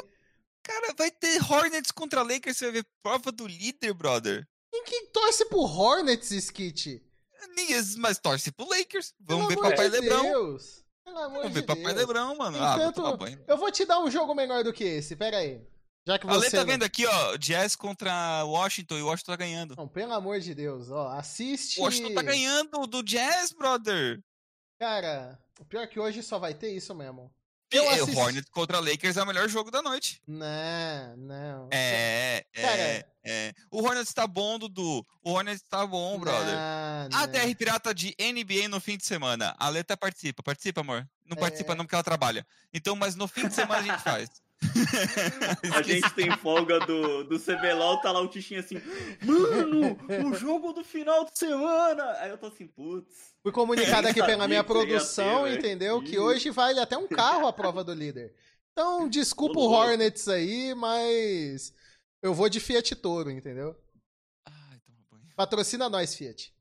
Cara, 0.65 0.95
vai 0.97 1.11
ter 1.11 1.41
Hornets 1.41 1.93
contra 1.93 2.23
Lakers, 2.23 2.57
você 2.57 2.65
vai 2.65 2.83
ver 2.83 2.87
prova 3.03 3.31
do 3.31 3.47
líder, 3.47 3.95
brother. 3.95 4.49
Que 4.85 5.07
torce 5.07 5.45
pro 5.47 5.61
Hornets, 5.61 6.31
Skit? 6.31 7.03
Mais 7.99 8.19
torce 8.19 8.51
pro 8.53 8.69
Lakers. 8.69 9.15
Vamos 9.21 9.49
ver 9.49 9.55
Pelo 9.55 9.67
amor 9.67 9.77
Papai 9.77 9.91
de 9.91 10.01
Lebrão. 10.01 10.23
Deus. 10.23 10.85
Pelo 11.05 11.19
amor 11.19 11.37
Vamos 11.43 11.49
de 11.53 11.61
ver 11.61 11.67
Papai 11.67 11.85
Deus. 11.85 11.97
Lebrão, 11.97 12.37
mano. 12.37 12.59
Ah, 12.61 12.91
vou. 12.91 13.19
Eu 13.47 13.57
vou 13.57 13.71
te 13.71 13.85
dar 13.85 14.01
um 14.01 14.11
jogo 14.11 14.35
melhor 14.35 14.65
do 14.65 14.73
que 14.73 14.85
esse, 14.85 15.15
pera 15.15 15.39
aí. 15.39 15.61
Já 16.07 16.19
que 16.19 16.27
você. 16.27 16.51
tá 16.51 16.59
não- 16.59 16.67
vendo 16.67 16.83
aqui, 16.83 17.07
ó, 17.07 17.37
Jazz 17.39 17.75
contra 17.77 18.45
Washington 18.45 18.99
e 18.99 19.03
o 19.03 19.07
Washington 19.07 19.33
tá 19.33 19.37
ganhando. 19.37 19.75
Não, 19.77 19.89
pelo 19.89 20.13
amor 20.13 20.39
de 20.41 20.55
Deus, 20.55 20.91
ó, 20.91 21.09
assiste. 21.09 21.81
O 21.81 21.85
Washington 21.85 22.15
tá 22.15 22.23
ganhando 22.23 22.87
do 22.87 23.03
Jazz, 23.03 23.53
brother. 23.53 24.23
Cara, 24.79 25.39
o 25.59 25.65
pior 25.65 25.83
é 25.83 25.87
que 25.87 25.99
hoje 25.99 26.23
só 26.23 26.39
vai 26.39 26.53
ter 26.53 26.73
isso 26.73 26.95
mesmo. 26.95 27.33
Eu 27.77 27.85
o 27.85 27.89
assisti- 27.91 28.17
Hornets 28.17 28.51
contra 28.51 28.79
Lakers 28.81 29.17
é 29.17 29.23
o 29.23 29.27
melhor 29.27 29.49
jogo 29.49 29.71
da 29.71 29.83
noite. 29.83 30.21
Não, 30.27 31.17
não. 31.17 31.69
É, 31.73 32.45
é, 32.55 33.05
é. 33.25 33.53
O 33.71 33.83
Hornets 33.83 34.13
tá 34.13 34.27
bom, 34.27 34.59
Dudu. 34.59 35.05
O 35.23 35.31
Hornets 35.33 35.63
tá 35.69 35.87
bom, 35.87 36.19
brother. 36.19 36.55
Não, 37.11 37.19
A. 37.21 37.27
DR 37.27 37.55
Pirata 37.57 37.95
de 37.95 38.15
NBA 38.19 38.69
no 38.69 38.81
fim 38.81 38.97
de 38.97 39.05
semana. 39.05 39.55
A 39.59 39.69
Leta 39.69 39.97
participa. 39.97 40.43
Participa, 40.43 40.81
amor? 40.83 41.09
Não 41.27 41.37
É. 41.37 41.41
participa 41.41 41.75
não 41.75 41.85
porque 41.85 41.95
ela 41.95 42.05
trabalha. 42.05 42.47
Então, 42.73 42.95
mas 42.95 43.15
no 43.15 43.27
fim 43.27 43.49
de 43.49 43.55
semana 43.55 43.81
a 43.81 43.83
gente 43.83 44.03
faz. 44.03 44.29
A 45.75 45.83
gente 45.83 46.11
tem 46.15 46.31
folga 46.39 46.81
do, 46.81 47.25
do 47.25 47.39
CBLOL, 47.39 48.01
tá 48.01 48.13
lá 48.13 48.21
o 48.21 48.29
Tichinho 48.29 48.61
assim, 48.61 48.81
mano, 49.23 49.99
o 50.29 50.35
jogo 50.35 50.73
do 50.73 50.85
final 50.85 51.25
de 51.25 51.39
semana. 51.39 52.05
Aí 52.21 52.31
eu 52.31 52.39
tô 52.39 52.47
assim, 52.47 52.67
putz. 52.67 53.35
Fui 53.43 53.53
comunicado 53.53 54.09
aqui 54.09 54.23
pela 54.23 54.49
minha 54.49 54.65
produção, 54.65 55.45
ter, 55.45 55.59
entendeu? 55.59 56.03
Que 56.03 56.19
hoje 56.19 56.51
vale 56.51 56.81
até 56.81 56.97
um 56.97 57.09
carro 57.09 57.47
a 57.47 57.53
prova 57.53 57.85
do 57.85 57.93
líder. 57.93 58.35
Então, 58.73 59.07
desculpa 59.11 59.59
Ô, 59.59 59.69
o. 59.69 59.73
Hornets 59.73 60.29
aí, 60.29 60.75
mas 60.75 61.73
eu 62.23 62.35
vou 62.35 62.49
de 62.49 62.61
Fiat 62.61 62.95
Toro, 62.97 63.31
entendeu? 63.31 63.77
Ai, 64.47 64.81
toma 64.87 64.99
banho. 65.11 65.35
Patrocina 65.37 65.89
nós, 65.89 66.15
Fiat. 66.15 66.55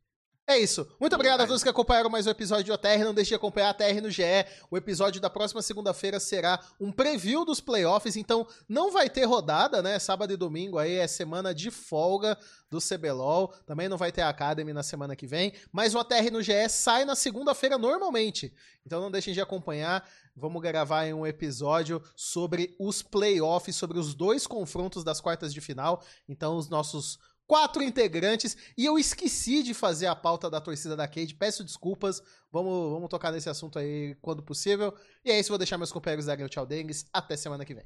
É 0.45 0.57
isso. 0.57 0.85
Muito 0.99 1.15
obrigado 1.15 1.39
a 1.39 1.47
todos 1.47 1.63
que 1.63 1.69
acompanharam 1.69 2.09
mais 2.09 2.27
um 2.27 2.29
episódio 2.29 2.65
de 2.65 2.71
OTR. 2.73 2.99
Não 3.05 3.13
deixe 3.13 3.29
de 3.29 3.35
acompanhar 3.35 3.69
a 3.69 3.73
TR 3.73 4.01
no 4.01 4.11
GE. 4.11 4.23
O 4.69 4.75
episódio 4.75 5.21
da 5.21 5.29
próxima 5.29 5.61
segunda-feira 5.61 6.19
será 6.19 6.59
um 6.81 6.91
preview 6.91 7.45
dos 7.45 7.61
playoffs, 7.61 8.17
então 8.17 8.45
não 8.67 8.91
vai 8.91 9.09
ter 9.09 9.23
rodada, 9.23 9.81
né? 9.81 9.97
Sábado 9.99 10.33
e 10.33 10.37
domingo 10.37 10.77
aí 10.77 10.95
é 10.95 11.07
semana 11.07 11.55
de 11.55 11.71
folga 11.71 12.37
do 12.69 12.79
CBLOL. 12.79 13.53
Também 13.65 13.87
não 13.87 13.97
vai 13.97 14.11
ter 14.11 14.21
Academy 14.21 14.73
na 14.73 14.83
semana 14.83 15.15
que 15.15 15.25
vem, 15.25 15.53
mas 15.71 15.95
o 15.95 15.99
OTR 15.99 16.29
no 16.29 16.41
GE 16.41 16.67
sai 16.67 17.05
na 17.05 17.15
segunda-feira 17.15 17.77
normalmente. 17.77 18.53
Então 18.85 18.99
não 18.99 19.09
deixem 19.09 19.33
de 19.33 19.39
acompanhar. 19.39 20.05
Vamos 20.35 20.61
gravar 20.61 21.05
um 21.13 21.25
episódio 21.25 22.03
sobre 22.17 22.75
os 22.77 23.01
playoffs, 23.01 23.77
sobre 23.77 23.97
os 23.97 24.13
dois 24.13 24.45
confrontos 24.45 25.05
das 25.05 25.21
quartas 25.21 25.53
de 25.53 25.61
final. 25.61 26.03
Então 26.27 26.57
os 26.57 26.67
nossos 26.67 27.17
quatro 27.47 27.83
integrantes. 27.83 28.55
E 28.77 28.85
eu 28.85 28.97
esqueci 28.97 29.63
de 29.63 29.73
fazer 29.73 30.07
a 30.07 30.15
pauta 30.15 30.49
da 30.49 30.61
torcida 30.61 30.95
da 30.95 31.07
Cade. 31.07 31.35
Peço 31.35 31.63
desculpas. 31.63 32.21
Vamos, 32.51 32.91
vamos 32.91 33.09
tocar 33.09 33.31
nesse 33.31 33.49
assunto 33.49 33.79
aí 33.79 34.15
quando 34.21 34.43
possível. 34.43 34.95
E 35.23 35.31
é 35.31 35.39
isso, 35.39 35.49
vou 35.49 35.57
deixar 35.57 35.77
meus 35.77 35.91
companheiros 35.91 36.27
o 36.27 36.49
tchau 36.49 36.65
deles. 36.65 37.05
Até 37.11 37.35
semana 37.35 37.65
que 37.65 37.73
vem. 37.73 37.85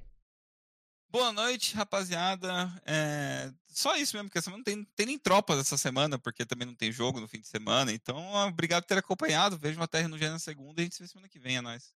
Boa 1.09 1.31
noite, 1.31 1.73
rapaziada. 1.73 2.69
É, 2.85 3.49
Só 3.67 3.95
isso 3.95 4.15
mesmo, 4.15 4.27
porque 4.27 4.39
essa 4.39 4.45
semana 4.45 4.57
não 4.59 4.63
tem, 4.65 4.84
tem 4.95 5.05
nem 5.05 5.17
tropas 5.17 5.57
essa 5.59 5.77
semana, 5.77 6.19
porque 6.19 6.45
também 6.45 6.67
não 6.67 6.75
tem 6.75 6.91
jogo 6.91 7.21
no 7.21 7.27
fim 7.29 7.39
de 7.39 7.47
semana. 7.47 7.93
Então, 7.93 8.17
obrigado 8.47 8.84
por 8.84 8.89
ter 8.89 8.97
acompanhado. 8.97 9.57
Vejo 9.57 9.79
uma 9.79 9.88
terra 9.88 10.09
no 10.09 10.17
dia 10.17 10.29
na 10.29 10.39
segunda 10.39 10.81
e 10.81 10.81
a 10.81 10.84
gente 10.84 10.95
se 10.95 11.03
vê 11.03 11.07
semana 11.07 11.29
que 11.29 11.39
vem, 11.39 11.57
é 11.57 11.61
nóis. 11.61 11.93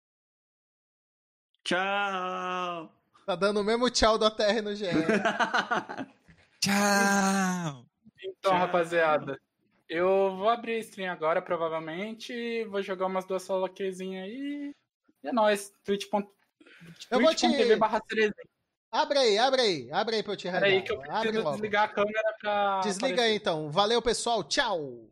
Tchau! 1.64 2.92
Tá 3.26 3.36
dando 3.36 3.60
o 3.60 3.64
mesmo 3.64 3.90
tchau 3.90 4.18
da 4.18 4.32
Terra 4.32 4.62
no 4.62 4.76
GE. 4.76 4.86
Tchau! 6.62 7.86
Então, 8.24 8.52
Tchau. 8.52 8.60
rapaziada, 8.60 9.40
eu 9.90 10.36
vou 10.38 10.48
abrir 10.50 10.76
a 10.76 10.80
stream 10.80 11.12
agora, 11.12 11.42
provavelmente. 11.42 12.64
Vou 12.66 12.82
jogar 12.82 13.08
umas 13.08 13.26
duas 13.26 13.42
solo 13.44 13.68
quezinhas 13.68 14.26
aí. 14.26 14.74
E 15.24 15.28
é 15.28 15.34
nóis. 15.34 15.74
Twitch. 15.84 16.06
Eu 17.10 17.20
vou 17.20 17.34
te- 17.34 17.48
twitch.tv 17.48 17.76
barra 17.76 18.00
abre 18.92 19.20
aí, 19.20 19.38
abre 19.38 19.62
aí. 19.62 19.90
Abre 19.92 20.16
aí 20.18 20.24
pra 20.24 20.34
eu 20.34 20.38
te 20.38 20.50
Peraí 20.52 20.82
que 20.84 20.92
eu 20.92 21.02
Abre 21.04 21.20
preciso 21.22 21.44
logo. 21.44 21.52
desligar 21.56 21.84
a 21.86 21.88
câmera 21.88 22.36
pra. 22.40 22.80
Desliga 22.82 23.08
aparecer. 23.14 23.32
aí 23.32 23.36
então. 23.36 23.70
Valeu, 23.72 24.02
pessoal. 24.02 24.44
Tchau. 24.44 25.11